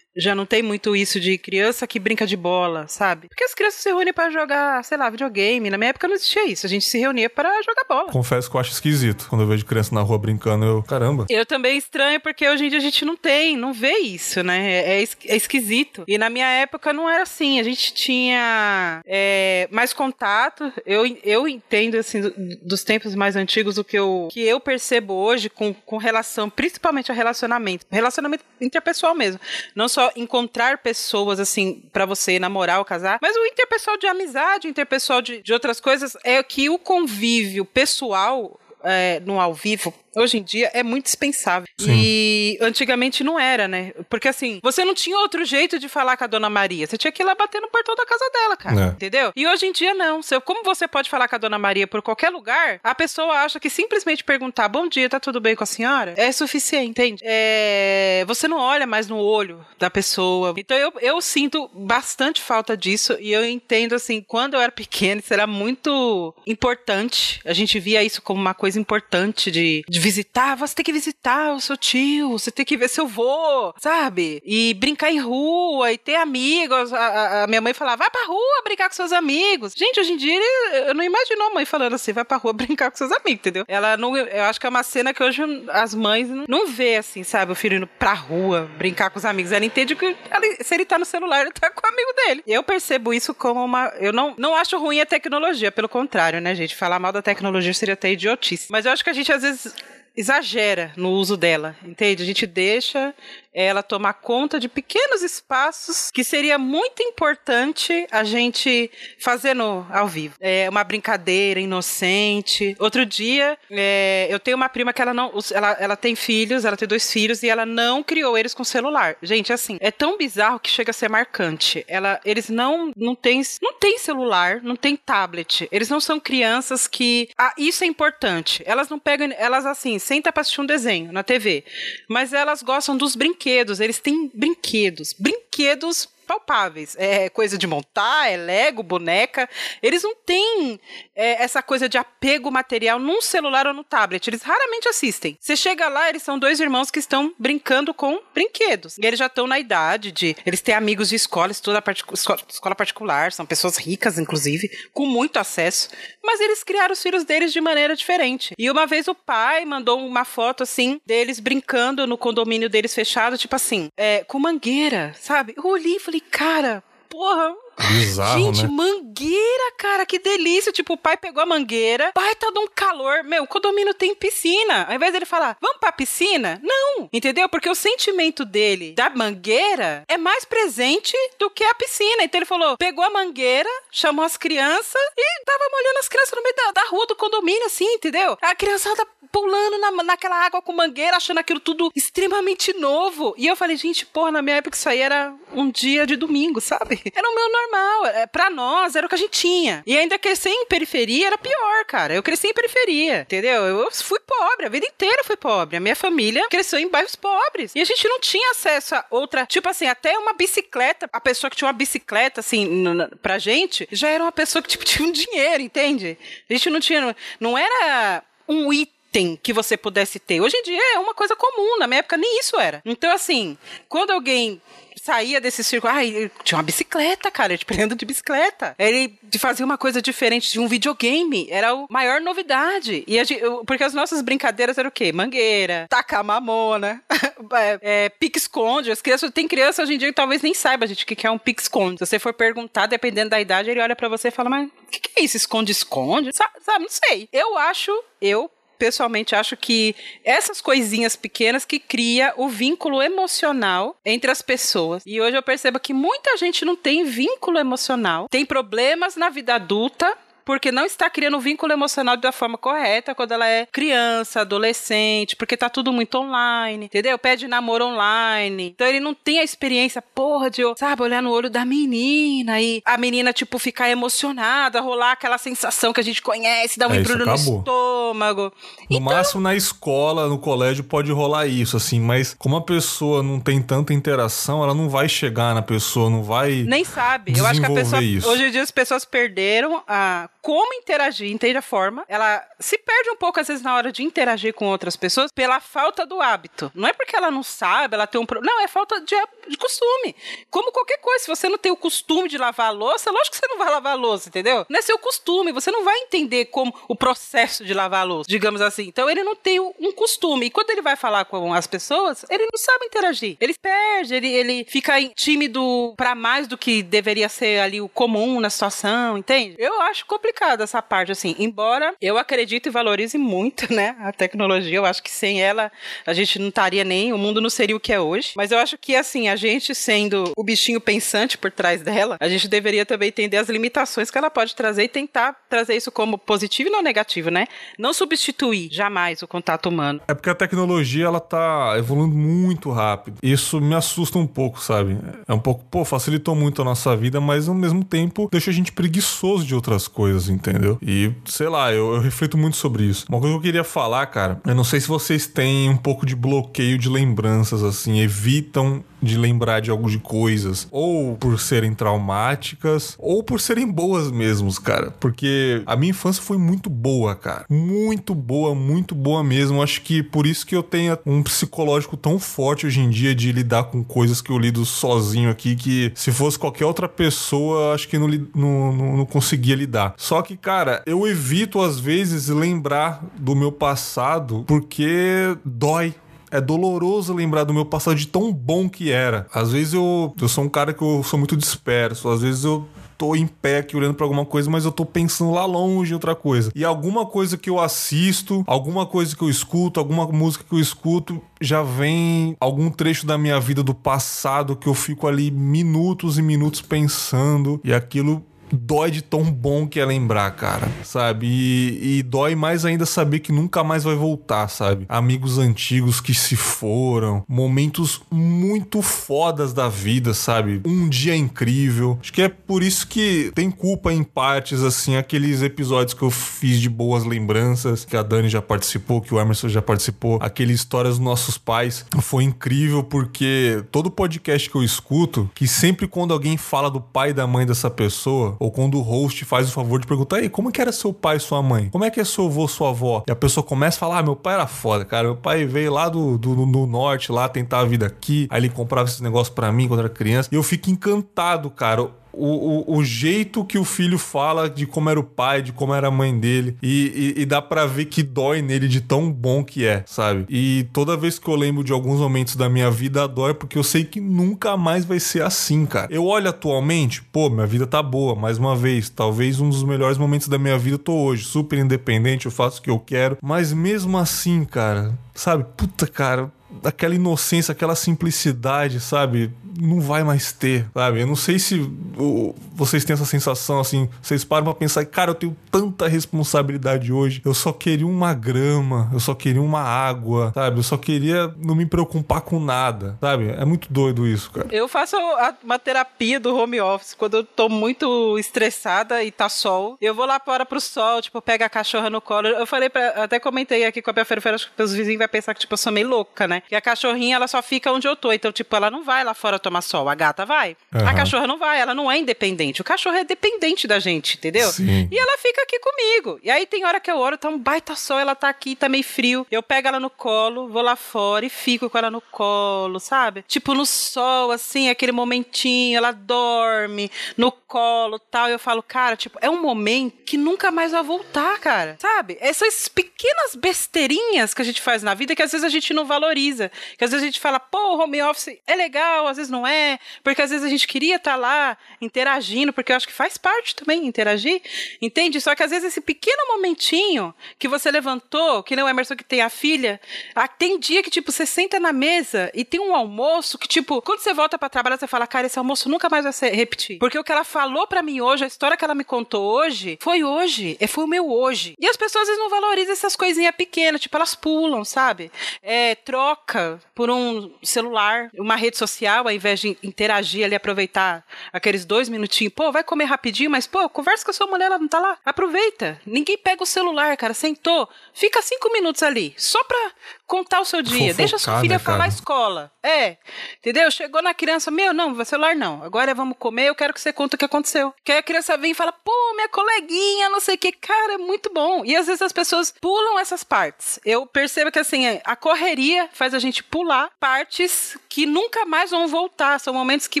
já 0.16 0.34
não 0.34 0.44
tem 0.44 0.62
muito 0.62 0.94
isso 0.94 1.18
de 1.18 1.38
criança 1.38 1.86
que 1.86 1.98
brinca 1.98 2.26
de 2.26 2.36
bola, 2.36 2.86
sabe? 2.88 3.28
Porque 3.28 3.44
as 3.44 3.54
crianças 3.54 3.80
se 3.80 3.88
reúnem 3.88 4.12
para 4.12 4.30
jogar, 4.30 4.84
sei 4.84 4.98
lá, 4.98 5.08
videogame. 5.08 5.70
Na 5.70 5.78
minha 5.78 5.90
época 5.90 6.06
não 6.06 6.14
existia 6.14 6.46
isso. 6.46 6.66
A 6.66 6.68
gente 6.68 6.84
se 6.84 6.98
reunia 6.98 7.30
para 7.30 7.50
jogar 7.62 7.84
bola. 7.88 8.12
Confesso 8.12 8.50
que 8.50 8.56
eu 8.56 8.60
acho 8.60 8.72
esquisito. 8.72 9.26
Quando 9.28 9.42
eu 9.42 9.48
vejo 9.48 9.64
criança 9.64 9.94
na 9.94 10.02
rua 10.02 10.18
brincando, 10.18 10.64
eu, 10.64 10.82
caramba. 10.82 11.26
Eu 11.28 11.46
também 11.46 11.76
estranho 11.76 12.20
porque 12.20 12.48
hoje 12.48 12.66
em 12.66 12.68
dia 12.68 12.78
a 12.78 12.82
gente 12.82 13.04
não 13.04 13.16
tem, 13.16 13.56
não 13.56 13.72
vê 13.72 13.98
isso, 13.98 14.42
né? 14.42 14.70
É, 14.70 15.02
é, 15.02 15.08
é 15.26 15.36
esquisito. 15.36 16.04
E 16.06 16.18
na 16.18 16.28
minha 16.28 16.48
época 16.48 16.92
não 16.92 17.08
era 17.08 17.22
assim. 17.22 17.58
A 17.58 17.62
gente 17.62 17.94
tinha 17.94 19.02
é, 19.06 19.68
mais 19.70 19.92
contato. 19.92 20.72
Eu, 20.84 21.04
eu 21.22 21.48
entendo, 21.48 21.96
assim, 21.96 22.20
do, 22.20 22.32
dos 22.62 22.84
tempos 22.84 23.14
mais 23.14 23.36
antigos, 23.36 23.78
o 23.78 23.84
que 23.84 23.98
eu, 23.98 24.28
que 24.30 24.40
eu 24.40 24.60
percebo 24.60 25.14
hoje 25.14 25.48
com, 25.48 25.72
com 25.72 25.96
relação, 25.96 26.50
principalmente 26.50 27.10
a 27.10 27.14
relacionamento. 27.14 27.86
Relacionamento 27.90 28.44
interpessoal 28.60 29.14
mesmo. 29.14 29.40
Não 29.74 29.88
só 29.88 30.01
só 30.02 30.12
encontrar 30.16 30.78
pessoas, 30.78 31.38
assim, 31.38 31.82
para 31.92 32.04
você 32.04 32.38
namorar 32.38 32.78
ou 32.78 32.84
casar, 32.84 33.18
mas 33.22 33.36
o 33.36 33.46
interpessoal 33.46 33.96
de 33.96 34.06
amizade, 34.06 34.66
o 34.66 34.70
interpessoal 34.70 35.22
de, 35.22 35.40
de 35.40 35.52
outras 35.52 35.80
coisas, 35.80 36.16
é 36.24 36.42
que 36.42 36.68
o 36.68 36.78
convívio 36.78 37.64
pessoal 37.64 38.58
é, 38.82 39.20
no 39.20 39.40
ao 39.40 39.54
vivo 39.54 39.94
hoje 40.16 40.38
em 40.38 40.42
dia 40.42 40.70
é 40.72 40.82
muito 40.82 41.04
dispensável. 41.04 41.66
Sim. 41.78 41.92
E 41.94 42.58
antigamente 42.60 43.24
não 43.24 43.38
era, 43.38 43.66
né? 43.66 43.92
Porque 44.08 44.28
assim, 44.28 44.60
você 44.62 44.84
não 44.84 44.94
tinha 44.94 45.18
outro 45.18 45.44
jeito 45.44 45.78
de 45.78 45.88
falar 45.88 46.16
com 46.16 46.24
a 46.24 46.26
dona 46.26 46.50
Maria. 46.50 46.86
Você 46.86 46.96
tinha 46.98 47.12
que 47.12 47.22
ir 47.22 47.24
lá 47.24 47.34
bater 47.34 47.60
no 47.60 47.68
portão 47.68 47.94
da 47.94 48.06
casa 48.06 48.30
dela, 48.32 48.56
cara. 48.56 48.80
É. 48.80 48.86
Entendeu? 48.88 49.32
E 49.34 49.46
hoje 49.46 49.66
em 49.66 49.72
dia 49.72 49.94
não. 49.94 50.20
Como 50.44 50.62
você 50.62 50.86
pode 50.86 51.10
falar 51.10 51.28
com 51.28 51.34
a 51.34 51.38
dona 51.38 51.58
Maria 51.58 51.86
por 51.86 52.02
qualquer 52.02 52.30
lugar, 52.30 52.80
a 52.82 52.94
pessoa 52.94 53.42
acha 53.42 53.58
que 53.58 53.70
simplesmente 53.70 54.24
perguntar 54.24 54.68
bom 54.68 54.88
dia, 54.88 55.08
tá 55.08 55.20
tudo 55.20 55.40
bem 55.40 55.54
com 55.54 55.64
a 55.64 55.66
senhora? 55.66 56.14
É 56.16 56.30
suficiente, 56.32 56.90
entende? 56.90 57.22
É... 57.24 58.24
Você 58.26 58.46
não 58.48 58.58
olha 58.58 58.86
mais 58.86 59.08
no 59.08 59.16
olho 59.16 59.64
da 59.78 59.90
pessoa. 59.90 60.54
Então 60.56 60.76
eu, 60.76 60.92
eu 61.00 61.20
sinto 61.20 61.70
bastante 61.74 62.40
falta 62.40 62.76
disso 62.76 63.16
e 63.20 63.32
eu 63.32 63.44
entendo 63.44 63.94
assim, 63.94 64.20
quando 64.20 64.54
eu 64.54 64.60
era 64.60 64.72
pequena, 64.72 65.20
isso 65.20 65.32
era 65.32 65.46
muito 65.46 66.34
importante. 66.46 67.40
A 67.44 67.52
gente 67.52 67.78
via 67.78 68.02
isso 68.02 68.22
como 68.22 68.40
uma 68.40 68.54
coisa 68.54 68.78
importante 68.78 69.50
de, 69.50 69.84
de 69.88 70.00
visitar, 70.02 70.56
você 70.56 70.74
tem 70.74 70.84
que 70.84 70.92
visitar 70.92 71.54
o 71.54 71.60
seu 71.60 71.76
tio, 71.76 72.32
você 72.32 72.50
tem 72.50 72.64
que 72.64 72.76
ver 72.76 72.88
seu 72.88 73.06
vô, 73.06 73.72
sabe? 73.78 74.42
E 74.44 74.74
brincar 74.74 75.10
em 75.10 75.20
rua 75.20 75.92
e 75.92 75.98
ter 75.98 76.16
amigos. 76.16 76.92
A, 76.92 77.44
a 77.44 77.46
minha 77.46 77.60
mãe 77.60 77.72
falava, 77.72 77.98
vai 77.98 78.10
pra 78.10 78.26
rua 78.26 78.62
brincar 78.64 78.88
com 78.88 78.94
seus 78.94 79.12
amigos. 79.12 79.72
Gente, 79.76 80.00
hoje 80.00 80.12
em 80.12 80.16
dia 80.16 80.40
eu 80.86 80.94
não 80.94 81.04
imagino 81.04 81.44
a 81.44 81.54
mãe 81.54 81.64
falando 81.64 81.94
assim, 81.94 82.12
vai 82.12 82.24
pra 82.24 82.36
rua 82.36 82.52
brincar 82.52 82.90
com 82.90 82.96
seus 82.96 83.12
amigos, 83.12 83.32
entendeu? 83.32 83.64
Ela 83.68 83.96
não. 83.96 84.16
Eu 84.16 84.44
acho 84.44 84.60
que 84.60 84.66
é 84.66 84.68
uma 84.68 84.82
cena 84.82 85.14
que 85.14 85.22
hoje 85.22 85.42
as 85.68 85.94
mães 85.94 86.28
não 86.48 86.66
vê 86.66 86.96
assim, 86.96 87.22
sabe? 87.22 87.52
O 87.52 87.54
filho 87.54 87.76
indo 87.76 87.86
pra 87.86 88.12
rua 88.12 88.68
brincar 88.76 89.10
com 89.10 89.18
os 89.18 89.24
amigos. 89.24 89.52
Ela 89.52 89.64
entende 89.64 89.94
que 89.94 90.16
ela, 90.30 90.56
se 90.60 90.74
ele 90.74 90.84
tá 90.84 90.98
no 90.98 91.04
celular, 91.04 91.42
ele 91.42 91.52
tá 91.52 91.70
com 91.70 91.86
o 91.86 91.90
amigo 91.90 92.12
dele. 92.14 92.42
Eu 92.46 92.62
percebo 92.62 93.14
isso 93.14 93.32
como 93.32 93.64
uma. 93.64 93.92
Eu 94.00 94.12
não, 94.12 94.34
não 94.36 94.54
acho 94.56 94.76
ruim 94.78 95.00
a 95.00 95.06
tecnologia, 95.06 95.70
pelo 95.70 95.88
contrário, 95.88 96.40
né, 96.40 96.54
gente? 96.54 96.74
Falar 96.74 96.98
mal 96.98 97.12
da 97.12 97.22
tecnologia 97.22 97.72
seria 97.72 97.94
até 97.94 98.10
idiotice. 98.10 98.66
Mas 98.70 98.84
eu 98.84 98.92
acho 98.92 99.04
que 99.04 99.10
a 99.10 99.12
gente 99.12 99.30
às 99.32 99.42
vezes 99.42 99.74
exagera 100.16 100.92
no 100.96 101.10
uso 101.10 101.36
dela, 101.36 101.76
entende? 101.84 102.22
A 102.22 102.26
gente 102.26 102.46
deixa 102.46 103.14
ela 103.52 103.82
tomar 103.82 104.14
conta 104.14 104.58
de 104.58 104.68
pequenos 104.68 105.22
espaços 105.22 106.10
que 106.10 106.24
seria 106.24 106.56
muito 106.56 107.02
importante 107.02 108.06
a 108.10 108.24
gente 108.24 108.90
fazer 109.18 109.54
no, 109.54 109.86
ao 109.90 110.08
vivo. 110.08 110.34
É 110.40 110.68
uma 110.68 110.82
brincadeira 110.82 111.60
inocente. 111.60 112.74
Outro 112.78 113.04
dia, 113.04 113.58
é, 113.70 114.26
eu 114.30 114.40
tenho 114.40 114.56
uma 114.56 114.68
prima 114.68 114.92
que 114.92 115.02
ela 115.02 115.12
não. 115.12 115.32
Ela, 115.52 115.76
ela 115.78 115.96
tem 115.96 116.14
filhos, 116.14 116.64
ela 116.64 116.76
tem 116.76 116.88
dois 116.88 117.10
filhos, 117.10 117.42
e 117.42 117.48
ela 117.48 117.66
não 117.66 118.02
criou 118.02 118.38
eles 118.38 118.54
com 118.54 118.64
celular. 118.64 119.16
Gente, 119.22 119.52
assim, 119.52 119.76
é 119.80 119.90
tão 119.90 120.16
bizarro 120.16 120.58
que 120.58 120.70
chega 120.70 120.90
a 120.90 120.94
ser 120.94 121.10
marcante. 121.10 121.84
Ela, 121.86 122.20
eles 122.24 122.48
não, 122.48 122.92
não 122.96 123.14
têm 123.14 123.42
não 123.60 123.74
tem 123.74 123.98
celular, 123.98 124.62
não 124.62 124.76
tem 124.76 124.96
tablet. 124.96 125.68
Eles 125.70 125.88
não 125.88 126.00
são 126.00 126.18
crianças 126.18 126.86
que. 126.86 127.28
Ah, 127.36 127.52
isso 127.58 127.84
é 127.84 127.86
importante. 127.86 128.62
Elas 128.64 128.88
não 128.88 128.98
pegam. 128.98 129.30
Elas, 129.36 129.66
assim, 129.66 129.98
senta 129.98 130.32
pra 130.32 130.40
assistir 130.40 130.60
um 130.60 130.66
desenho 130.66 131.12
na 131.12 131.22
TV. 131.22 131.64
Mas 132.08 132.32
elas 132.32 132.62
gostam 132.62 132.96
dos 132.96 133.14
brinquedos 133.16 133.41
brinquedos, 133.42 133.80
eles 133.80 133.98
têm 133.98 134.30
brinquedos, 134.32 135.12
brinquedos 135.12 136.08
palpáveis. 136.22 136.96
É 136.98 137.28
coisa 137.28 137.58
de 137.58 137.66
montar, 137.66 138.30
é 138.30 138.36
Lego, 138.36 138.82
boneca. 138.82 139.48
Eles 139.82 140.02
não 140.02 140.14
têm 140.14 140.80
é, 141.14 141.42
essa 141.42 141.62
coisa 141.62 141.88
de 141.88 141.98
apego 141.98 142.50
material 142.50 142.98
num 142.98 143.20
celular 143.20 143.66
ou 143.66 143.74
no 143.74 143.84
tablet. 143.84 144.26
Eles 144.28 144.42
raramente 144.42 144.88
assistem. 144.88 145.36
Você 145.40 145.56
chega 145.56 145.88
lá, 145.88 146.08
eles 146.08 146.22
são 146.22 146.38
dois 146.38 146.60
irmãos 146.60 146.90
que 146.90 146.98
estão 146.98 147.34
brincando 147.38 147.92
com 147.92 148.20
brinquedos. 148.34 148.98
E 148.98 149.06
eles 149.06 149.18
já 149.18 149.26
estão 149.26 149.46
na 149.46 149.58
idade 149.58 150.12
de. 150.12 150.36
Eles 150.44 150.60
têm 150.60 150.74
amigos 150.74 151.08
de 151.08 151.16
escola, 151.16 151.52
estuda 151.52 151.82
escola, 152.12 152.40
escola 152.48 152.74
particular, 152.74 153.32
são 153.32 153.44
pessoas 153.44 153.76
ricas, 153.76 154.18
inclusive, 154.18 154.70
com 154.92 155.06
muito 155.06 155.38
acesso. 155.38 155.88
Mas 156.22 156.40
eles 156.40 156.62
criaram 156.62 156.92
os 156.92 157.02
filhos 157.02 157.24
deles 157.24 157.52
de 157.52 157.60
maneira 157.60 157.96
diferente. 157.96 158.54
E 158.58 158.70
uma 158.70 158.86
vez 158.86 159.08
o 159.08 159.14
pai 159.14 159.64
mandou 159.64 160.04
uma 160.06 160.24
foto 160.24 160.62
assim 160.62 161.00
deles 161.06 161.40
brincando 161.40 162.06
no 162.06 162.16
condomínio 162.16 162.68
deles 162.68 162.94
fechado, 162.94 163.36
tipo 163.38 163.54
assim, 163.54 163.88
é, 163.96 164.24
com 164.24 164.38
mangueira, 164.38 165.14
sabe? 165.20 165.54
Eu 165.56 165.66
olhei 165.66 165.96
e 165.96 166.00
falei, 166.00 166.11
cara, 166.20 166.82
porra, 167.08 167.54
Bizarro, 167.78 168.38
Gente, 168.38 168.62
né? 168.62 168.68
mangueira, 168.70 169.72
cara, 169.78 170.06
que 170.06 170.18
delícia. 170.18 170.72
Tipo, 170.72 170.94
o 170.94 170.96
pai 170.98 171.16
pegou 171.16 171.42
a 171.42 171.46
mangueira, 171.46 172.12
pai 172.12 172.34
tá 172.34 172.50
dando 172.54 172.70
calor. 172.74 173.22
Meu, 173.24 173.44
o 173.44 173.46
condomínio 173.46 173.94
tem 173.94 174.14
piscina. 174.14 174.86
Ao 174.88 174.94
invés 174.94 175.12
dele 175.12 175.24
falar, 175.26 175.56
vamos 175.60 175.78
pra 175.78 175.92
piscina? 175.92 176.60
Não, 176.62 177.08
entendeu? 177.12 177.48
Porque 177.48 177.68
o 177.68 177.74
sentimento 177.74 178.44
dele 178.44 178.92
da 178.94 179.10
mangueira 179.10 180.04
é 180.08 180.16
mais 180.16 180.44
presente 180.44 181.16
do 181.38 181.50
que 181.50 181.64
a 181.64 181.74
piscina. 181.74 182.22
Então 182.24 182.38
ele 182.38 182.46
falou, 182.46 182.76
pegou 182.76 183.04
a 183.04 183.10
mangueira, 183.10 183.68
chamou 183.90 184.24
as 184.24 184.36
crianças 184.36 185.02
e 185.16 185.44
tava 185.44 185.64
molhando 185.70 185.98
as 185.98 186.08
crianças 186.08 186.32
no 186.34 186.42
meio 186.42 186.54
da, 186.56 186.72
da 186.72 186.88
rua 186.88 187.06
do 187.06 187.16
condomínio, 187.16 187.66
assim, 187.66 187.86
entendeu? 187.94 188.36
A 188.40 188.54
criançada 188.54 189.06
pulando 189.30 189.78
na, 189.78 189.90
naquela 190.02 190.36
água 190.44 190.60
com 190.60 190.72
mangueira, 190.72 191.16
achando 191.16 191.38
aquilo 191.38 191.58
tudo 191.58 191.90
extremamente 191.96 192.74
novo. 192.74 193.34
E 193.38 193.46
eu 193.46 193.56
falei, 193.56 193.76
gente, 193.76 194.04
porra, 194.04 194.30
na 194.30 194.42
minha 194.42 194.56
época 194.56 194.76
isso 194.76 194.88
aí 194.88 195.00
era 195.00 195.34
um 195.54 195.70
dia 195.70 196.06
de 196.06 196.16
domingo, 196.16 196.60
sabe? 196.60 197.00
Era 197.14 197.28
o 197.28 197.34
meu 197.34 197.50
normal. 197.50 197.61
É, 198.06 198.26
pra 198.26 198.50
nós, 198.50 198.96
era 198.96 199.06
o 199.06 199.08
que 199.08 199.14
a 199.14 199.18
gente 199.18 199.30
tinha. 199.30 199.82
E 199.86 199.96
ainda 199.96 200.18
crescer 200.18 200.50
em 200.50 200.66
periferia 200.66 201.28
era 201.28 201.38
pior, 201.38 201.84
cara. 201.86 202.14
Eu 202.14 202.22
cresci 202.22 202.48
em 202.48 202.54
periferia, 202.54 203.22
entendeu? 203.22 203.64
Eu 203.64 203.90
fui 203.92 204.18
pobre, 204.20 204.66
a 204.66 204.68
vida 204.68 204.86
inteira 204.86 205.24
fui 205.24 205.36
pobre. 205.36 205.76
A 205.76 205.80
minha 205.80 205.96
família 205.96 206.46
cresceu 206.48 206.78
em 206.78 206.88
bairros 206.88 207.16
pobres. 207.16 207.72
E 207.74 207.80
a 207.80 207.84
gente 207.84 208.06
não 208.08 208.20
tinha 208.20 208.50
acesso 208.50 208.94
a 208.94 209.04
outra. 209.10 209.46
Tipo 209.46 209.68
assim, 209.68 209.86
até 209.86 210.16
uma 210.18 210.32
bicicleta. 210.32 211.08
A 211.12 211.20
pessoa 211.20 211.50
que 211.50 211.56
tinha 211.56 211.66
uma 211.66 211.72
bicicleta, 211.72 212.40
assim, 212.40 212.84
pra 213.20 213.38
gente, 213.38 213.88
já 213.90 214.08
era 214.08 214.22
uma 214.22 214.32
pessoa 214.32 214.62
que, 214.62 214.68
tipo, 214.68 214.84
tinha 214.86 215.08
um 215.08 215.12
dinheiro, 215.12 215.62
entende? 215.62 216.18
A 216.48 216.52
gente 216.52 216.70
não 216.70 216.80
tinha. 216.80 217.16
Não 217.40 217.56
era 217.56 218.22
um 218.48 218.72
item 218.72 219.01
que 219.42 219.52
você 219.52 219.76
pudesse 219.76 220.18
ter. 220.18 220.40
Hoje 220.40 220.56
em 220.56 220.62
dia 220.62 220.94
é 220.94 220.98
uma 220.98 221.14
coisa 221.14 221.36
comum, 221.36 221.78
na 221.78 221.86
minha 221.86 221.98
época 221.98 222.16
nem 222.16 222.40
isso 222.40 222.58
era. 222.58 222.80
Então, 222.84 223.12
assim, 223.12 223.56
quando 223.88 224.10
alguém 224.10 224.60
saía 225.02 225.40
desse 225.40 225.64
círculo, 225.64 225.92
ele 225.98 226.30
tinha 226.44 226.56
uma 226.56 226.62
bicicleta, 226.62 227.28
cara, 227.30 227.52
ele 227.52 227.82
anda 227.82 227.96
de 227.96 228.06
bicicleta. 228.06 228.74
Ele 228.78 229.18
de 229.22 229.38
fazer 229.38 229.64
uma 229.64 229.76
coisa 229.76 230.00
diferente 230.00 230.52
de 230.52 230.60
um 230.60 230.68
videogame, 230.68 231.48
era 231.50 231.72
a 231.72 231.86
maior 231.90 232.20
novidade. 232.20 233.02
E 233.06 233.24
gente, 233.24 233.42
porque 233.66 233.82
as 233.82 233.92
nossas 233.92 234.22
brincadeiras 234.22 234.78
eram 234.78 234.88
o 234.88 234.92
quê? 234.92 235.12
Mangueira, 235.12 235.86
tacar 235.90 236.22
mamona, 236.22 237.02
é, 237.52 237.78
é, 237.82 238.08
pique-esconde. 238.10 238.92
As 238.92 239.02
crianças, 239.02 239.30
tem 239.32 239.48
criança 239.48 239.82
hoje 239.82 239.94
em 239.94 239.98
dia 239.98 240.08
que 240.08 240.14
talvez 240.14 240.40
nem 240.40 240.54
saiba, 240.54 240.86
gente, 240.86 241.02
o 241.02 241.06
que 241.06 241.26
é 241.26 241.30
um 241.30 241.38
pique-esconde. 241.38 241.98
Se 241.98 242.06
você 242.06 242.18
for 242.20 242.32
perguntar, 242.32 242.86
dependendo 242.86 243.30
da 243.30 243.40
idade, 243.40 243.70
ele 243.70 243.80
olha 243.80 243.96
pra 243.96 244.08
você 244.08 244.28
e 244.28 244.32
fala, 244.32 244.48
mas 244.48 244.68
o 244.68 244.70
que, 244.88 245.10
é 245.16 245.24
isso? 245.24 245.36
Esconde-esconde? 245.36 246.30
Sabe, 246.32 246.84
não 246.84 246.88
sei. 246.88 247.28
Eu 247.32 247.58
acho, 247.58 247.92
eu 248.20 248.48
pessoalmente 248.82 249.36
acho 249.36 249.56
que 249.56 249.94
essas 250.24 250.60
coisinhas 250.60 251.14
pequenas 251.14 251.64
que 251.64 251.78
cria 251.78 252.34
o 252.36 252.48
vínculo 252.48 253.00
emocional 253.00 253.96
entre 254.04 254.28
as 254.28 254.42
pessoas. 254.42 255.04
E 255.06 255.20
hoje 255.20 255.36
eu 255.36 255.42
percebo 255.42 255.78
que 255.78 255.94
muita 255.94 256.36
gente 256.36 256.64
não 256.64 256.74
tem 256.74 257.04
vínculo 257.04 257.60
emocional, 257.60 258.26
tem 258.28 258.44
problemas 258.44 259.14
na 259.14 259.30
vida 259.30 259.54
adulta 259.54 260.18
porque 260.44 260.72
não 260.72 260.84
está 260.84 261.08
criando 261.10 261.36
o 261.36 261.40
vínculo 261.40 261.72
emocional 261.72 262.16
da 262.16 262.32
forma 262.32 262.58
correta 262.58 263.14
quando 263.14 263.32
ela 263.32 263.48
é 263.48 263.66
criança, 263.70 264.40
adolescente, 264.40 265.36
porque 265.36 265.56
tá 265.56 265.68
tudo 265.68 265.92
muito 265.92 266.16
online, 266.18 266.86
entendeu? 266.86 267.18
Pede 267.18 267.46
namoro 267.48 267.86
online. 267.86 268.72
Então 268.74 268.86
ele 268.86 269.00
não 269.00 269.14
tem 269.14 269.38
a 269.38 269.44
experiência, 269.44 270.02
porra, 270.02 270.50
de, 270.50 270.62
sabe, 270.76 271.02
olhar 271.02 271.22
no 271.22 271.30
olho 271.30 271.50
da 271.50 271.64
menina 271.64 272.60
e 272.60 272.82
a 272.84 272.96
menina, 272.96 273.32
tipo, 273.32 273.58
ficar 273.58 273.88
emocionada, 273.90 274.80
rolar 274.80 275.12
aquela 275.12 275.38
sensação 275.38 275.92
que 275.92 276.00
a 276.00 276.04
gente 276.04 276.22
conhece, 276.22 276.78
dar 276.78 276.88
um 276.88 276.94
É, 276.94 276.98
embrulho 276.98 277.26
no 277.26 277.34
estômago. 277.34 278.52
No 278.90 279.00
máximo 279.00 279.40
na 279.40 279.54
escola, 279.54 280.28
no 280.28 280.38
colégio 280.38 280.84
pode 280.84 281.10
rolar 281.12 281.46
isso, 281.46 281.76
assim, 281.76 282.00
mas 282.00 282.34
como 282.38 282.56
a 282.56 282.60
pessoa 282.62 283.22
não 283.22 283.40
tem 283.40 283.60
tanta 283.62 283.92
interação, 283.92 284.62
ela 284.62 284.74
não 284.74 284.88
vai 284.88 285.08
chegar 285.08 285.54
na 285.54 285.62
pessoa, 285.62 286.10
não 286.10 286.22
vai. 286.22 286.64
Nem 286.66 286.84
sabe. 286.84 287.32
Eu 287.36 287.46
acho 287.46 287.60
que 287.60 287.66
a 287.66 287.70
pessoa. 287.70 288.02
isso. 288.02 288.28
Hoje 288.28 288.44
em 288.44 288.50
dia 288.50 288.62
as 288.62 288.70
pessoas 288.70 289.04
perderam 289.04 289.82
a 289.86 290.28
como 290.42 290.74
interagir, 290.74 291.30
entende 291.30 291.56
a 291.56 291.62
forma. 291.62 292.04
Ela 292.08 292.44
se 292.58 292.76
perde 292.76 293.10
um 293.10 293.16
pouco, 293.16 293.38
às 293.38 293.46
vezes, 293.46 293.62
na 293.62 293.76
hora 293.76 293.92
de 293.92 294.02
interagir 294.02 294.52
com 294.52 294.66
outras 294.66 294.96
pessoas 294.96 295.30
pela 295.30 295.60
falta 295.60 296.04
do 296.04 296.20
hábito. 296.20 296.70
Não 296.74 296.88
é 296.88 296.92
porque 296.92 297.14
ela 297.14 297.30
não 297.30 297.44
sabe, 297.44 297.94
ela 297.94 298.08
tem 298.08 298.20
um 298.20 298.26
problema. 298.26 298.52
Não, 298.52 298.60
é 298.60 298.66
falta 298.66 299.00
de, 299.00 299.14
de 299.46 299.56
costume. 299.56 300.16
Como 300.50 300.72
qualquer 300.72 300.98
coisa. 300.98 301.24
Se 301.24 301.30
você 301.30 301.48
não 301.48 301.58
tem 301.58 301.70
o 301.70 301.76
costume 301.76 302.28
de 302.28 302.36
lavar 302.36 302.66
a 302.66 302.70
louça, 302.70 303.12
lógico 303.12 303.30
que 303.30 303.38
você 303.38 303.46
não 303.46 303.56
vai 303.56 303.70
lavar 303.70 303.92
a 303.92 303.96
louça, 303.96 304.28
entendeu? 304.28 304.66
Não 304.68 304.80
é 304.80 304.82
seu 304.82 304.98
costume. 304.98 305.52
Você 305.52 305.70
não 305.70 305.84
vai 305.84 305.96
entender 306.00 306.46
como 306.46 306.74
o 306.88 306.96
processo 306.96 307.64
de 307.64 307.72
lavar 307.72 308.00
a 308.00 308.04
louça, 308.04 308.28
digamos 308.28 308.60
assim. 308.60 308.88
Então 308.88 309.08
ele 309.08 309.22
não 309.22 309.36
tem 309.36 309.60
um 309.60 309.92
costume. 309.92 310.46
E 310.46 310.50
quando 310.50 310.70
ele 310.70 310.82
vai 310.82 310.96
falar 310.96 311.24
com 311.24 311.54
as 311.54 311.68
pessoas, 311.68 312.24
ele 312.28 312.48
não 312.52 312.58
sabe 312.58 312.86
interagir. 312.86 313.36
Ele 313.40 313.54
perde, 313.54 314.16
ele, 314.16 314.28
ele 314.28 314.64
fica 314.68 314.94
tímido 315.14 315.94
pra 315.96 316.16
mais 316.16 316.48
do 316.48 316.58
que 316.58 316.82
deveria 316.82 317.28
ser 317.28 317.60
ali 317.60 317.80
o 317.80 317.88
comum 317.88 318.40
na 318.40 318.50
situação, 318.50 319.16
entende? 319.16 319.54
Eu 319.56 319.80
acho 319.82 320.04
complicado 320.04 320.31
essa 320.62 320.82
parte, 320.82 321.12
assim. 321.12 321.34
Embora 321.38 321.94
eu 322.00 322.18
acredite 322.18 322.68
e 322.68 322.72
valorize 322.72 323.16
muito, 323.18 323.72
né, 323.72 323.96
a 324.00 324.12
tecnologia. 324.12 324.76
Eu 324.76 324.84
acho 324.84 325.02
que 325.02 325.10
sem 325.10 325.42
ela 325.42 325.70
a 326.06 326.12
gente 326.12 326.38
não 326.38 326.48
estaria 326.48 326.84
nem, 326.84 327.12
o 327.12 327.18
mundo 327.18 327.40
não 327.40 327.50
seria 327.50 327.76
o 327.76 327.80
que 327.80 327.92
é 327.92 328.00
hoje. 328.00 328.32
Mas 328.36 328.50
eu 328.50 328.58
acho 328.58 328.76
que, 328.78 328.94
assim, 328.96 329.28
a 329.28 329.36
gente 329.36 329.74
sendo 329.74 330.32
o 330.36 330.44
bichinho 330.44 330.80
pensante 330.80 331.38
por 331.38 331.50
trás 331.50 331.82
dela, 331.82 332.16
a 332.20 332.28
gente 332.28 332.48
deveria 332.48 332.84
também 332.84 333.08
entender 333.08 333.36
as 333.36 333.48
limitações 333.48 334.10
que 334.10 334.18
ela 334.18 334.30
pode 334.30 334.54
trazer 334.54 334.84
e 334.84 334.88
tentar 334.88 335.36
trazer 335.48 335.76
isso 335.76 335.90
como 335.92 336.18
positivo 336.18 336.68
e 336.68 336.72
não 336.72 336.82
negativo, 336.82 337.30
né? 337.30 337.46
Não 337.78 337.92
substituir 337.92 338.68
jamais 338.72 339.22
o 339.22 339.28
contato 339.28 339.68
humano. 339.68 340.00
É 340.08 340.14
porque 340.14 340.30
a 340.30 340.34
tecnologia 340.34 341.06
ela 341.06 341.20
tá 341.20 341.74
evoluindo 341.76 342.16
muito 342.16 342.70
rápido. 342.70 343.18
Isso 343.22 343.60
me 343.60 343.74
assusta 343.74 344.18
um 344.18 344.26
pouco, 344.26 344.60
sabe? 344.60 344.98
É 345.26 345.32
um 345.32 345.38
pouco, 345.38 345.64
pô, 345.70 345.84
facilitou 345.84 346.34
muito 346.34 346.62
a 346.62 346.64
nossa 346.64 346.96
vida, 346.96 347.20
mas 347.20 347.48
ao 347.48 347.54
mesmo 347.54 347.84
tempo 347.84 348.28
deixa 348.30 348.50
a 348.50 348.54
gente 348.54 348.72
preguiçoso 348.72 349.44
de 349.44 349.54
outras 349.54 349.86
coisas, 349.88 350.21
entendeu? 350.28 350.78
E 350.82 351.12
sei 351.24 351.48
lá, 351.48 351.72
eu, 351.72 351.94
eu 351.94 352.00
reflito 352.00 352.36
muito 352.36 352.56
sobre 352.56 352.84
isso. 352.84 353.06
Uma 353.08 353.20
coisa 353.20 353.34
que 353.34 353.38
eu 353.38 353.42
queria 353.42 353.64
falar, 353.64 354.06
cara, 354.06 354.40
eu 354.46 354.54
não 354.54 354.64
sei 354.64 354.80
se 354.80 354.88
vocês 354.88 355.26
têm 355.26 355.68
um 355.68 355.76
pouco 355.76 356.04
de 356.04 356.14
bloqueio 356.14 356.78
de 356.78 356.88
lembranças, 356.88 357.62
assim, 357.62 358.00
evitam 358.00 358.84
de 359.02 359.18
lembrar 359.18 359.60
de 359.60 359.70
algo 359.70 359.90
de 359.90 359.98
coisas, 359.98 360.68
ou 360.70 361.16
por 361.16 361.38
serem 361.40 361.74
traumáticas, 361.74 362.94
ou 362.98 363.22
por 363.22 363.40
serem 363.40 363.66
boas 363.70 364.10
mesmo, 364.10 364.52
cara. 364.60 364.90
Porque 365.00 365.62
a 365.66 365.76
minha 365.76 365.90
infância 365.90 366.22
foi 366.22 366.38
muito 366.38 366.70
boa, 366.70 367.14
cara. 367.14 367.44
Muito 367.48 368.14
boa, 368.14 368.54
muito 368.54 368.94
boa 368.94 369.24
mesmo. 369.24 369.62
Acho 369.62 369.82
que 369.82 370.02
por 370.02 370.26
isso 370.26 370.46
que 370.46 370.54
eu 370.54 370.62
tenho 370.62 370.96
um 371.04 371.22
psicológico 371.22 371.96
tão 371.96 372.18
forte 372.18 372.66
hoje 372.66 372.80
em 372.80 372.90
dia 372.90 373.14
de 373.14 373.32
lidar 373.32 373.64
com 373.64 373.82
coisas 373.82 374.20
que 374.20 374.30
eu 374.30 374.38
lido 374.38 374.64
sozinho 374.64 375.30
aqui, 375.30 375.56
que 375.56 375.92
se 375.94 376.12
fosse 376.12 376.38
qualquer 376.38 376.64
outra 376.64 376.88
pessoa, 376.88 377.74
acho 377.74 377.88
que 377.88 377.98
não, 377.98 378.08
não, 378.08 378.72
não, 378.72 378.96
não 378.98 379.06
conseguia 379.06 379.56
lidar. 379.56 379.94
Só 379.96 380.22
que, 380.22 380.36
cara, 380.36 380.82
eu 380.86 381.06
evito 381.06 381.60
às 381.60 381.78
vezes 381.78 382.28
lembrar 382.28 383.04
do 383.18 383.34
meu 383.34 383.50
passado 383.50 384.44
porque 384.46 385.36
dói. 385.44 385.94
É 386.32 386.40
doloroso 386.40 387.12
lembrar 387.12 387.44
do 387.44 387.52
meu 387.52 387.66
passado 387.66 387.94
de 387.94 388.06
tão 388.06 388.32
bom 388.32 388.66
que 388.66 388.90
era. 388.90 389.26
Às 389.34 389.52
vezes 389.52 389.74
eu, 389.74 390.14
eu 390.18 390.28
sou 390.28 390.44
um 390.44 390.48
cara 390.48 390.72
que 390.72 390.82
eu 390.82 391.02
sou 391.02 391.18
muito 391.18 391.36
disperso. 391.36 392.08
Às 392.08 392.22
vezes 392.22 392.44
eu 392.44 392.66
tô 392.96 393.14
em 393.16 393.26
pé 393.26 393.58
aqui 393.58 393.76
olhando 393.76 393.94
pra 393.94 394.06
alguma 394.06 394.24
coisa, 394.24 394.48
mas 394.48 394.64
eu 394.64 394.70
tô 394.70 394.86
pensando 394.86 395.32
lá 395.32 395.44
longe 395.44 395.90
em 395.90 395.94
outra 395.94 396.14
coisa. 396.14 396.52
E 396.54 396.64
alguma 396.64 397.04
coisa 397.04 397.36
que 397.36 397.50
eu 397.50 397.58
assisto, 397.58 398.44
alguma 398.46 398.86
coisa 398.86 399.16
que 399.16 399.22
eu 399.22 399.28
escuto, 399.28 399.78
alguma 399.78 400.06
música 400.06 400.44
que 400.48 400.54
eu 400.54 400.60
escuto, 400.60 401.20
já 401.40 401.62
vem 401.62 402.36
algum 402.40 402.70
trecho 402.70 403.04
da 403.04 403.18
minha 403.18 403.38
vida 403.40 403.62
do 403.62 403.74
passado 403.74 404.56
que 404.56 404.68
eu 404.68 404.74
fico 404.74 405.08
ali 405.08 405.30
minutos 405.30 406.16
e 406.16 406.22
minutos 406.22 406.62
pensando 406.62 407.60
e 407.64 407.74
aquilo 407.74 408.24
dói 408.52 408.90
de 408.90 409.02
tão 409.02 409.24
bom 409.24 409.66
que 409.66 409.80
é 409.80 409.84
lembrar, 409.84 410.30
cara, 410.32 410.68
sabe? 410.84 411.26
E, 411.26 411.98
e, 411.98 412.02
dói 412.02 412.34
mais 412.34 412.64
ainda 412.64 412.84
saber 412.84 413.20
que 413.20 413.32
nunca 413.32 413.64
mais 413.64 413.84
vai 413.84 413.94
voltar, 413.94 414.48
sabe? 414.48 414.84
Amigos 414.88 415.38
antigos 415.38 416.00
que 416.00 416.14
se 416.14 416.36
foram, 416.36 417.24
momentos 417.26 418.02
muito 418.10 418.82
fodas 418.82 419.52
da 419.52 419.68
vida, 419.68 420.12
sabe? 420.12 420.60
Um 420.64 420.88
dia 420.88 421.16
incrível. 421.16 421.98
Acho 422.00 422.12
que 422.12 422.22
é 422.22 422.28
por 422.28 422.62
isso 422.62 422.86
que 422.86 423.32
tem 423.34 423.50
culpa 423.50 423.92
em 423.92 424.02
partes, 424.02 424.62
assim, 424.62 424.96
aqueles 424.96 425.42
episódios 425.42 425.94
que 425.94 426.02
eu 426.02 426.10
fiz 426.10 426.60
de 426.60 426.68
boas 426.68 427.04
lembranças, 427.04 427.84
que 427.84 427.96
a 427.96 428.02
Dani 428.02 428.28
já 428.28 428.42
participou, 428.42 429.00
que 429.00 429.14
o 429.14 429.20
Emerson 429.20 429.48
já 429.48 429.62
participou, 429.62 430.18
aquele 430.20 430.52
Histórias 430.52 430.96
dos 430.96 431.04
Nossos 431.04 431.38
Pais. 431.38 431.86
Foi 432.00 432.24
incrível 432.24 432.82
porque 432.82 433.64
todo 433.70 433.90
podcast 433.90 434.48
que 434.50 434.56
eu 434.56 434.62
escuto, 434.62 435.30
que 435.34 435.48
sempre 435.48 435.86
quando 435.86 436.12
alguém 436.12 436.36
fala 436.36 436.70
do 436.70 436.80
pai 436.80 437.10
e 437.10 437.14
da 437.14 437.26
mãe 437.26 437.46
dessa 437.46 437.70
pessoa, 437.70 438.36
ou 438.42 438.50
quando 438.50 438.76
o 438.76 438.82
host 438.82 439.24
faz 439.24 439.48
o 439.48 439.52
favor 439.52 439.80
de 439.80 439.86
perguntar, 439.86 440.16
aí, 440.16 440.28
como 440.28 440.48
é 440.48 440.52
que 440.52 440.60
era 440.60 440.72
seu 440.72 440.92
pai 440.92 441.16
e 441.16 441.20
sua 441.20 441.40
mãe? 441.40 441.68
Como 441.70 441.84
é 441.84 441.90
que 441.90 442.00
é 442.00 442.04
seu 442.04 442.26
avô, 442.26 442.48
sua 442.48 442.70
avó? 442.70 443.04
E 443.06 443.12
a 443.12 443.16
pessoa 443.16 443.44
começa 443.44 443.76
a 443.76 443.80
falar, 443.80 443.98
ah, 443.98 444.02
meu 444.02 444.16
pai 444.16 444.34
era 444.34 444.46
foda, 444.48 444.84
cara. 444.84 445.04
Meu 445.04 445.16
pai 445.16 445.44
veio 445.46 445.72
lá 445.72 445.88
do, 445.88 446.18
do, 446.18 446.34
do 446.44 446.66
norte, 446.66 447.12
lá 447.12 447.28
tentar 447.28 447.60
a 447.60 447.64
vida 447.64 447.86
aqui. 447.86 448.26
Aí 448.30 448.40
ele 448.40 448.48
comprava 448.48 448.88
esses 448.88 449.00
negócios 449.00 449.32
para 449.32 449.52
mim 449.52 449.68
quando 449.68 449.80
era 449.80 449.88
criança. 449.88 450.28
E 450.32 450.34
eu 450.34 450.42
fico 450.42 450.70
encantado, 450.70 451.50
cara 451.50 451.88
o, 452.12 452.74
o, 452.74 452.76
o, 452.76 452.84
jeito 452.84 453.44
que 453.44 453.58
o 453.58 453.64
filho 453.64 453.98
fala 453.98 454.48
de 454.48 454.66
como 454.66 454.90
era 454.90 455.00
o 455.00 455.04
pai, 455.04 455.42
de 455.42 455.52
como 455.52 455.74
era 455.74 455.88
a 455.88 455.90
mãe 455.90 456.18
dele. 456.18 456.56
E, 456.62 457.14
e, 457.16 457.22
e, 457.22 457.26
dá 457.26 457.40
para 457.40 457.66
ver 457.66 457.86
que 457.86 458.02
dói 458.02 458.42
nele 458.42 458.68
de 458.68 458.80
tão 458.80 459.10
bom 459.10 459.42
que 459.42 459.66
é, 459.66 459.82
sabe? 459.86 460.26
E 460.28 460.66
toda 460.72 460.96
vez 460.96 461.18
que 461.18 461.28
eu 461.28 461.34
lembro 461.34 461.64
de 461.64 461.72
alguns 461.72 462.00
momentos 462.00 462.36
da 462.36 462.48
minha 462.48 462.70
vida, 462.70 463.06
dói 463.08 463.34
porque 463.34 463.58
eu 463.58 463.64
sei 463.64 463.84
que 463.84 464.00
nunca 464.00 464.56
mais 464.56 464.84
vai 464.84 465.00
ser 465.00 465.22
assim, 465.22 465.64
cara. 465.66 465.88
Eu 465.90 466.06
olho 466.06 466.28
atualmente, 466.28 467.02
pô, 467.02 467.30
minha 467.30 467.46
vida 467.46 467.66
tá 467.66 467.82
boa, 467.82 468.14
mais 468.14 468.38
uma 468.38 468.54
vez. 468.54 468.88
Talvez 468.90 469.40
um 469.40 469.48
dos 469.48 469.62
melhores 469.64 469.98
momentos 469.98 470.28
da 470.28 470.38
minha 470.38 470.58
vida 470.58 470.74
eu 470.74 470.78
tô 470.78 470.94
hoje. 470.94 471.24
Super 471.24 471.58
independente, 471.58 472.26
eu 472.26 472.32
faço 472.32 472.60
o 472.60 472.62
que 472.62 472.70
eu 472.70 472.78
quero. 472.78 473.18
Mas 473.22 473.52
mesmo 473.52 473.96
assim, 473.98 474.44
cara, 474.44 474.98
sabe? 475.14 475.44
Puta, 475.56 475.86
cara 475.86 476.30
aquela 476.64 476.94
inocência, 476.94 477.52
aquela 477.52 477.74
simplicidade, 477.74 478.80
sabe? 478.80 479.30
Não 479.58 479.80
vai 479.80 480.02
mais 480.02 480.32
ter, 480.32 480.66
sabe? 480.74 481.00
Eu 481.00 481.06
não 481.06 481.16
sei 481.16 481.38
se 481.38 481.60
o, 481.98 482.34
vocês 482.54 482.84
têm 482.84 482.94
essa 482.94 483.04
sensação 483.04 483.60
assim, 483.60 483.88
vocês 484.00 484.24
param 484.24 484.44
pra 484.44 484.54
pensar, 484.54 484.84
cara, 484.86 485.10
eu 485.10 485.14
tenho 485.14 485.36
tanta 485.50 485.88
responsabilidade 485.88 486.92
hoje, 486.92 487.22
eu 487.24 487.34
só 487.34 487.52
queria 487.52 487.86
uma 487.86 488.14
grama, 488.14 488.90
eu 488.92 489.00
só 489.00 489.14
queria 489.14 489.42
uma 489.42 489.60
água, 489.60 490.32
sabe? 490.34 490.58
Eu 490.58 490.62
só 490.62 490.76
queria 490.76 491.32
não 491.38 491.54
me 491.54 491.66
preocupar 491.66 492.20
com 492.20 492.40
nada, 492.40 492.96
sabe? 493.00 493.30
É 493.30 493.44
muito 493.44 493.72
doido 493.72 494.06
isso, 494.06 494.30
cara. 494.30 494.48
Eu 494.50 494.68
faço 494.68 494.96
uma 495.42 495.58
terapia 495.58 496.18
do 496.18 496.36
home 496.36 496.60
office 496.60 496.94
quando 496.94 497.18
eu 497.18 497.24
tô 497.24 497.48
muito 497.48 498.18
estressada 498.18 499.02
e 499.02 499.10
tá 499.10 499.28
sol. 499.28 499.76
Eu 499.80 499.94
vou 499.94 500.06
lá 500.06 500.20
fora 500.20 500.46
pro 500.46 500.60
sol, 500.60 501.02
tipo, 501.02 501.20
pega 501.20 501.46
a 501.46 501.48
cachorra 501.48 501.90
no 501.90 502.00
colo. 502.00 502.28
Eu 502.28 502.46
falei 502.46 502.68
para 502.68 503.04
até 503.04 503.18
comentei 503.18 503.64
aqui 503.64 503.82
com 503.82 503.90
a 503.90 503.92
minha 503.92 504.04
feira, 504.04 504.34
acho 504.34 504.50
que 504.54 504.62
os 504.62 504.72
vizinhos 504.72 504.98
vão 504.98 505.08
pensar 505.08 505.34
que 505.34 505.40
tipo, 505.40 505.52
eu 505.54 505.58
sou 505.58 505.72
meio 505.72 505.88
louca, 505.88 506.26
né? 506.26 506.42
Que 506.48 506.54
a 506.54 506.60
cachorrinha, 506.60 507.16
ela 507.16 507.26
só 507.26 507.42
fica 507.42 507.72
onde 507.72 507.86
eu 507.86 507.96
tô. 507.96 508.12
Então, 508.12 508.32
tipo, 508.32 508.54
ela 508.54 508.70
não 508.70 508.84
vai 508.84 509.04
lá 509.04 509.14
fora 509.14 509.38
tomar 509.42 509.62
sol. 509.62 509.88
A 509.88 509.94
gata 509.94 510.24
vai. 510.24 510.56
Uhum. 510.74 510.88
A 510.88 510.94
cachorra 510.94 511.26
não 511.26 511.38
vai, 511.38 511.60
ela 511.60 511.74
não 511.74 511.90
é 511.90 511.98
independente. 511.98 512.60
O 512.60 512.64
cachorro 512.64 512.96
é 512.96 513.04
dependente 513.04 513.66
da 513.66 513.78
gente, 513.78 514.16
entendeu? 514.16 514.48
Sim. 514.50 514.88
E 514.90 514.98
ela 514.98 515.18
fica 515.18 515.42
aqui 515.42 515.58
comigo. 515.58 516.18
E 516.22 516.30
aí 516.30 516.46
tem 516.46 516.64
hora 516.64 516.80
que 516.80 516.90
eu 516.90 516.98
oro, 516.98 517.18
tá 517.18 517.28
um 517.28 517.38
baita 517.38 517.74
sol, 517.74 517.98
ela 517.98 518.14
tá 518.14 518.28
aqui, 518.28 518.56
tá 518.56 518.68
meio 518.68 518.84
frio. 518.84 519.26
Eu 519.30 519.42
pego 519.42 519.68
ela 519.68 519.80
no 519.80 519.90
colo, 519.90 520.48
vou 520.48 520.62
lá 520.62 520.76
fora 520.76 521.26
e 521.26 521.30
fico 521.30 521.68
com 521.68 521.78
ela 521.78 521.90
no 521.90 522.00
colo, 522.00 522.78
sabe? 522.80 523.24
Tipo, 523.28 523.54
no 523.54 523.66
sol, 523.66 524.30
assim, 524.30 524.68
aquele 524.68 524.92
momentinho, 524.92 525.76
ela 525.76 525.92
dorme 525.92 526.90
no 527.16 527.32
colo 527.32 527.98
tal. 527.98 528.28
E 528.28 528.32
eu 528.32 528.38
falo, 528.38 528.62
cara, 528.62 528.96
tipo, 528.96 529.18
é 529.20 529.28
um 529.28 529.40
momento 529.40 530.02
que 530.04 530.16
nunca 530.16 530.50
mais 530.50 530.72
vai 530.72 530.82
voltar, 530.82 531.38
cara. 531.40 531.76
Sabe? 531.80 532.16
Essas 532.20 532.68
pequenas 532.68 533.34
besteirinhas 533.34 534.34
que 534.34 534.42
a 534.42 534.44
gente 534.44 534.60
faz 534.60 534.82
na 534.82 534.94
vida 534.94 535.14
que 535.14 535.22
às 535.22 535.32
vezes 535.32 535.44
a 535.44 535.48
gente 535.48 535.74
não 535.74 535.84
valoriza. 535.84 536.50
Que 536.76 536.84
às 536.84 536.90
vezes 536.90 537.02
a 537.02 537.06
gente 537.06 537.20
fala, 537.20 537.40
pô, 537.40 537.58
o 537.58 537.78
home 537.78 538.02
office 538.02 538.38
é 538.46 538.54
legal, 538.54 539.06
às 539.06 539.16
vezes 539.16 539.30
não 539.32 539.46
é, 539.46 539.78
porque 540.04 540.22
às 540.22 540.30
vezes 540.30 540.44
a 540.44 540.48
gente 540.48 540.68
queria 540.68 540.96
estar 540.96 541.12
tá 541.12 541.16
lá 541.16 541.58
interagindo, 541.80 542.52
porque 542.52 542.70
eu 542.70 542.76
acho 542.76 542.86
que 542.86 542.92
faz 542.92 543.16
parte 543.18 543.56
também 543.56 543.86
interagir, 543.86 544.40
entende? 544.80 545.20
Só 545.20 545.34
que 545.34 545.42
às 545.42 545.50
vezes 545.50 545.68
esse 545.68 545.80
pequeno 545.80 546.28
momentinho 546.28 547.14
que 547.38 547.48
você 547.48 547.70
levantou, 547.70 548.42
que 548.42 548.54
nem 548.54 548.64
o 548.64 548.68
Emerson 548.68 548.94
que 548.94 549.04
tem 549.04 549.22
a 549.22 549.30
filha, 549.30 549.80
ah, 550.14 550.28
tem 550.28 550.58
dia 550.58 550.82
que, 550.82 550.90
tipo, 550.90 551.10
você 551.10 551.26
senta 551.26 551.58
na 551.58 551.72
mesa 551.72 552.30
e 552.34 552.44
tem 552.44 552.60
um 552.60 552.74
almoço 552.74 553.38
que, 553.38 553.48
tipo, 553.48 553.80
quando 553.82 554.00
você 554.00 554.12
volta 554.12 554.38
para 554.38 554.48
trabalhar, 554.48 554.76
você 554.76 554.86
fala, 554.86 555.06
cara, 555.06 555.26
esse 555.26 555.38
almoço 555.38 555.68
nunca 555.68 555.88
mais 555.88 556.04
vai 556.04 556.12
se 556.12 556.28
repetir. 556.30 556.78
Porque 556.78 556.98
o 556.98 557.04
que 557.04 557.10
ela 557.10 557.24
falou 557.24 557.66
para 557.66 557.82
mim 557.82 558.00
hoje, 558.00 558.24
a 558.24 558.26
história 558.26 558.56
que 558.56 558.64
ela 558.64 558.74
me 558.74 558.84
contou 558.84 559.24
hoje, 559.24 559.78
foi 559.80 560.04
hoje, 560.04 560.56
é, 560.60 560.66
foi 560.66 560.84
o 560.84 560.88
meu 560.88 561.10
hoje. 561.10 561.54
E 561.58 561.66
as 561.66 561.76
pessoas 561.76 562.02
às 562.02 562.08
vezes 562.08 562.22
não 562.22 562.30
valorizam 562.30 562.72
essas 562.72 562.94
coisinhas 562.94 563.34
pequenas, 563.34 563.80
tipo, 563.80 563.96
elas 563.96 564.14
pulam, 564.14 564.64
sabe? 564.64 565.10
É, 565.42 565.74
troca 565.74 566.60
por 566.74 566.90
um 566.90 567.32
celular, 567.42 568.10
uma 568.18 568.36
rede 568.36 568.56
social, 568.58 569.06
ao 569.06 569.12
invés 569.22 569.40
de 569.40 569.56
interagir 569.62 570.24
ali, 570.24 570.34
aproveitar 570.34 571.04
aqueles 571.32 571.64
dois 571.64 571.88
minutinhos. 571.88 572.32
Pô, 572.34 572.50
vai 572.50 572.64
comer 572.64 572.84
rapidinho, 572.84 573.30
mas, 573.30 573.46
pô, 573.46 573.68
conversa 573.68 574.04
com 574.04 574.10
a 574.10 574.14
sua 574.14 574.26
mulher, 574.26 574.46
ela 574.46 574.58
não 574.58 574.68
tá 574.68 574.80
lá. 574.80 574.98
Aproveita. 575.04 575.80
Ninguém 575.86 576.18
pega 576.18 576.42
o 576.42 576.46
celular, 576.46 576.96
cara. 576.96 577.14
Sentou. 577.14 577.68
Fica 577.94 578.20
cinco 578.20 578.52
minutos 578.52 578.82
ali. 578.82 579.14
Só 579.16 579.42
pra 579.44 579.72
contar 580.06 580.40
o 580.40 580.44
seu 580.44 580.60
dia. 580.60 580.78
Fofocar, 580.78 580.96
Deixa 580.96 581.18
sua 581.18 581.40
filha 581.40 581.54
né, 581.54 581.58
falar 581.58 581.84
a 581.84 581.88
escola. 581.88 582.52
É. 582.62 582.96
Entendeu? 583.38 583.70
Chegou 583.70 584.02
na 584.02 584.12
criança, 584.12 584.50
meu, 584.50 584.74
não, 584.74 585.02
celular 585.04 585.34
não. 585.34 585.62
Agora 585.62 585.94
vamos 585.94 586.16
comer, 586.18 586.48
eu 586.48 586.54
quero 586.54 586.74
que 586.74 586.80
você 586.80 586.92
conte 586.92 587.14
o 587.14 587.18
que 587.18 587.24
aconteceu. 587.24 587.72
Que 587.84 587.92
aí 587.92 587.98
a 587.98 588.02
criança 588.02 588.36
vem 588.36 588.52
e 588.52 588.54
fala, 588.54 588.72
pô, 588.72 588.92
minha 589.14 589.28
coleguinha, 589.28 590.10
não 590.10 590.20
sei 590.20 590.34
o 590.34 590.38
que. 590.38 590.52
Cara, 590.52 590.94
é 590.94 590.98
muito 590.98 591.32
bom. 591.32 591.64
E 591.64 591.74
às 591.76 591.86
vezes 591.86 592.02
as 592.02 592.12
pessoas 592.12 592.52
pulam 592.60 592.98
essas 592.98 593.24
partes. 593.24 593.80
Eu 593.84 594.06
percebo 594.06 594.50
que, 594.50 594.58
assim, 594.58 595.00
a 595.04 595.16
correria 595.16 595.88
faz 595.92 596.14
a 596.14 596.18
gente 596.18 596.42
pular 596.42 596.90
partes 597.00 597.76
que 597.88 598.06
nunca 598.06 598.44
mais 598.44 598.70
vão 598.70 598.88
voltar. 598.88 599.11
São 599.38 599.54
momentos 599.54 599.86
que 599.86 600.00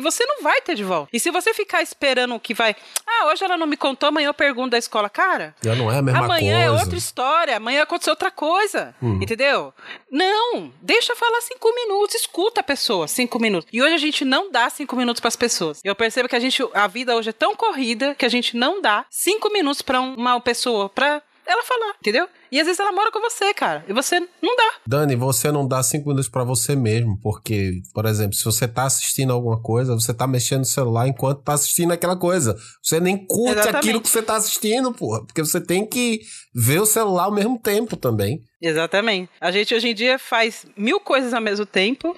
você 0.00 0.24
não 0.26 0.42
vai 0.42 0.60
ter 0.60 0.74
de 0.74 0.84
volta. 0.84 1.08
E 1.12 1.20
se 1.20 1.30
você 1.30 1.54
ficar 1.54 1.82
esperando 1.82 2.38
que 2.40 2.54
vai. 2.54 2.74
Ah, 3.06 3.26
hoje 3.26 3.44
ela 3.44 3.56
não 3.56 3.66
me 3.66 3.76
contou, 3.76 4.08
amanhã 4.08 4.28
eu 4.28 4.34
pergunto 4.34 4.70
da 4.70 4.78
escola. 4.78 5.08
Cara. 5.08 5.54
Já 5.62 5.74
não 5.74 5.90
é 5.90 5.98
a 5.98 6.02
mesma 6.02 6.24
amanhã 6.24 6.58
é 6.58 6.66
coisa. 6.66 6.80
é 6.80 6.82
outra 6.82 6.98
história. 6.98 7.56
Amanhã 7.56 7.82
aconteceu 7.82 8.12
outra 8.12 8.30
coisa. 8.30 8.94
Hum. 9.02 9.18
Entendeu? 9.22 9.72
Não. 10.10 10.72
Deixa 10.80 11.14
falar 11.14 11.40
cinco 11.42 11.72
minutos. 11.74 12.16
Escuta 12.16 12.60
a 12.60 12.64
pessoa 12.64 13.06
cinco 13.08 13.38
minutos. 13.38 13.68
E 13.72 13.82
hoje 13.82 13.94
a 13.94 13.98
gente 13.98 14.24
não 14.24 14.50
dá 14.50 14.68
cinco 14.70 14.96
minutos 14.96 15.20
para 15.20 15.28
as 15.28 15.36
pessoas. 15.36 15.80
Eu 15.84 15.94
percebo 15.94 16.28
que 16.28 16.36
a 16.36 16.40
gente. 16.40 16.62
A 16.74 16.86
vida 16.86 17.14
hoje 17.16 17.30
é 17.30 17.32
tão 17.32 17.54
corrida 17.54 18.14
que 18.14 18.24
a 18.24 18.28
gente 18.28 18.56
não 18.56 18.80
dá 18.80 19.04
cinco 19.10 19.50
minutos 19.52 19.82
para 19.82 20.00
uma 20.00 20.40
pessoa. 20.40 20.88
Pra 20.88 21.22
ela 21.46 21.62
falar, 21.62 21.94
entendeu? 22.00 22.28
E 22.52 22.60
às 22.60 22.66
vezes 22.66 22.78
ela 22.78 22.92
mora 22.92 23.10
com 23.10 23.18
você, 23.18 23.54
cara. 23.54 23.82
E 23.88 23.94
você 23.94 24.20
não 24.20 24.54
dá. 24.54 24.72
Dani, 24.86 25.16
você 25.16 25.50
não 25.50 25.66
dá 25.66 25.82
cinco 25.82 26.10
minutos 26.10 26.28
para 26.28 26.44
você 26.44 26.76
mesmo, 26.76 27.18
porque, 27.22 27.80
por 27.94 28.04
exemplo, 28.04 28.34
se 28.34 28.44
você 28.44 28.68
tá 28.68 28.84
assistindo 28.84 29.32
alguma 29.32 29.58
coisa, 29.62 29.94
você 29.94 30.12
tá 30.12 30.26
mexendo 30.26 30.58
no 30.58 30.64
celular 30.66 31.08
enquanto 31.08 31.42
tá 31.42 31.54
assistindo 31.54 31.92
aquela 31.92 32.14
coisa. 32.14 32.54
Você 32.82 33.00
nem 33.00 33.16
curte 33.16 33.52
Exatamente. 33.52 33.76
aquilo 33.78 34.00
que 34.02 34.08
você 34.10 34.22
tá 34.22 34.36
assistindo, 34.36 34.92
porra. 34.92 35.24
Porque 35.24 35.42
você 35.42 35.62
tem 35.62 35.86
que 35.86 36.20
ver 36.54 36.82
o 36.82 36.86
celular 36.86 37.24
ao 37.24 37.32
mesmo 37.32 37.58
tempo 37.58 37.96
também. 37.96 38.42
Exatamente. 38.60 39.30
A 39.40 39.50
gente 39.50 39.74
hoje 39.74 39.88
em 39.88 39.94
dia 39.94 40.18
faz 40.18 40.66
mil 40.76 41.00
coisas 41.00 41.32
ao 41.32 41.40
mesmo 41.40 41.64
tempo 41.64 42.14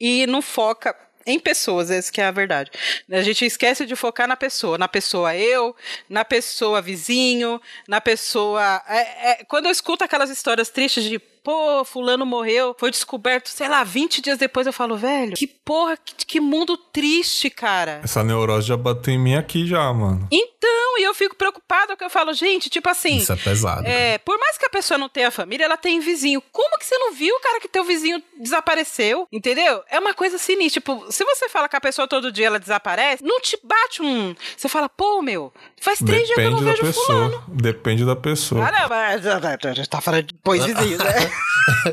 e 0.00 0.28
não 0.28 0.40
foca 0.40 0.94
em 1.26 1.38
pessoas, 1.38 1.90
essa 1.90 2.10
que 2.10 2.20
é 2.20 2.24
a 2.24 2.30
verdade. 2.30 2.70
A 3.10 3.22
gente 3.22 3.44
esquece 3.44 3.86
de 3.86 3.96
focar 3.96 4.28
na 4.28 4.36
pessoa, 4.36 4.78
na 4.78 4.88
pessoa 4.88 5.36
eu, 5.36 5.74
na 6.08 6.24
pessoa 6.24 6.82
vizinho, 6.82 7.60
na 7.88 8.00
pessoa. 8.00 8.82
É, 8.88 9.30
é, 9.30 9.44
quando 9.44 9.66
eu 9.66 9.72
escuto 9.72 10.04
aquelas 10.04 10.30
histórias 10.30 10.68
tristes 10.68 11.04
de 11.04 11.20
pô, 11.42 11.84
fulano 11.84 12.24
morreu, 12.24 12.74
foi 12.78 12.90
descoberto, 12.90 13.48
sei 13.48 13.68
lá, 13.68 13.84
20 13.84 14.20
dias 14.20 14.38
depois 14.38 14.66
eu 14.66 14.72
falo, 14.72 14.96
velho, 14.96 15.34
que 15.34 15.46
porra, 15.46 15.96
que, 15.96 16.14
que 16.24 16.40
mundo 16.40 16.76
triste, 16.76 17.50
cara. 17.50 18.00
Essa 18.02 18.22
neurose 18.22 18.68
já 18.68 18.76
bateu 18.76 19.12
em 19.12 19.18
mim 19.18 19.34
aqui 19.34 19.66
já, 19.66 19.92
mano. 19.92 20.26
Então, 20.30 20.98
e 20.98 21.02
eu 21.02 21.14
fico 21.14 21.36
preocupada 21.36 21.88
porque 21.88 22.04
eu 22.04 22.10
falo, 22.10 22.32
gente, 22.32 22.70
tipo 22.70 22.88
assim. 22.88 23.16
Isso 23.16 23.32
é 23.32 23.36
pesado. 23.36 23.86
É, 23.86 24.18
por 24.18 24.38
mais 24.38 24.56
que 24.56 24.66
a 24.66 24.70
pessoa 24.70 24.98
não 24.98 25.08
tenha 25.08 25.30
família, 25.30 25.64
ela 25.64 25.76
tem 25.76 26.00
vizinho. 26.00 26.42
Como 26.52 26.78
que 26.78 26.86
você 26.86 26.96
não 26.96 27.12
viu, 27.12 27.38
cara, 27.40 27.60
que 27.60 27.68
teu 27.68 27.84
vizinho 27.84 28.22
desapareceu? 28.38 29.26
Entendeu? 29.32 29.82
É 29.88 29.98
uma 29.98 30.14
coisa 30.14 30.38
sinistra. 30.38 30.80
Tipo, 30.80 31.10
se 31.10 31.24
você 31.24 31.48
fala 31.48 31.68
que 31.68 31.76
a 31.76 31.80
pessoa 31.80 32.06
todo 32.06 32.32
dia 32.32 32.46
ela 32.46 32.58
desaparece, 32.58 33.24
não 33.24 33.40
te 33.40 33.58
bate 33.62 34.02
um. 34.02 34.34
Você 34.56 34.68
fala, 34.68 34.88
pô, 34.88 35.22
meu, 35.22 35.52
faz 35.82 35.98
três 35.98 36.28
Depende 36.28 36.34
dias 36.34 36.36
que 36.36 36.42
eu 36.42 36.50
não 36.50 36.58
vejo 36.58 36.82
pessoa. 36.82 37.06
fulano. 37.06 37.44
Depende 37.48 38.04
da 38.04 38.16
pessoa. 38.16 38.68
Ah, 38.68 38.72
não, 38.72 38.88
mas 38.88 39.88
tá 39.88 40.00
falando 40.00 40.24
de 40.24 40.34
pois 40.42 40.64
vizinho, 40.64 40.98
né? 40.98 41.32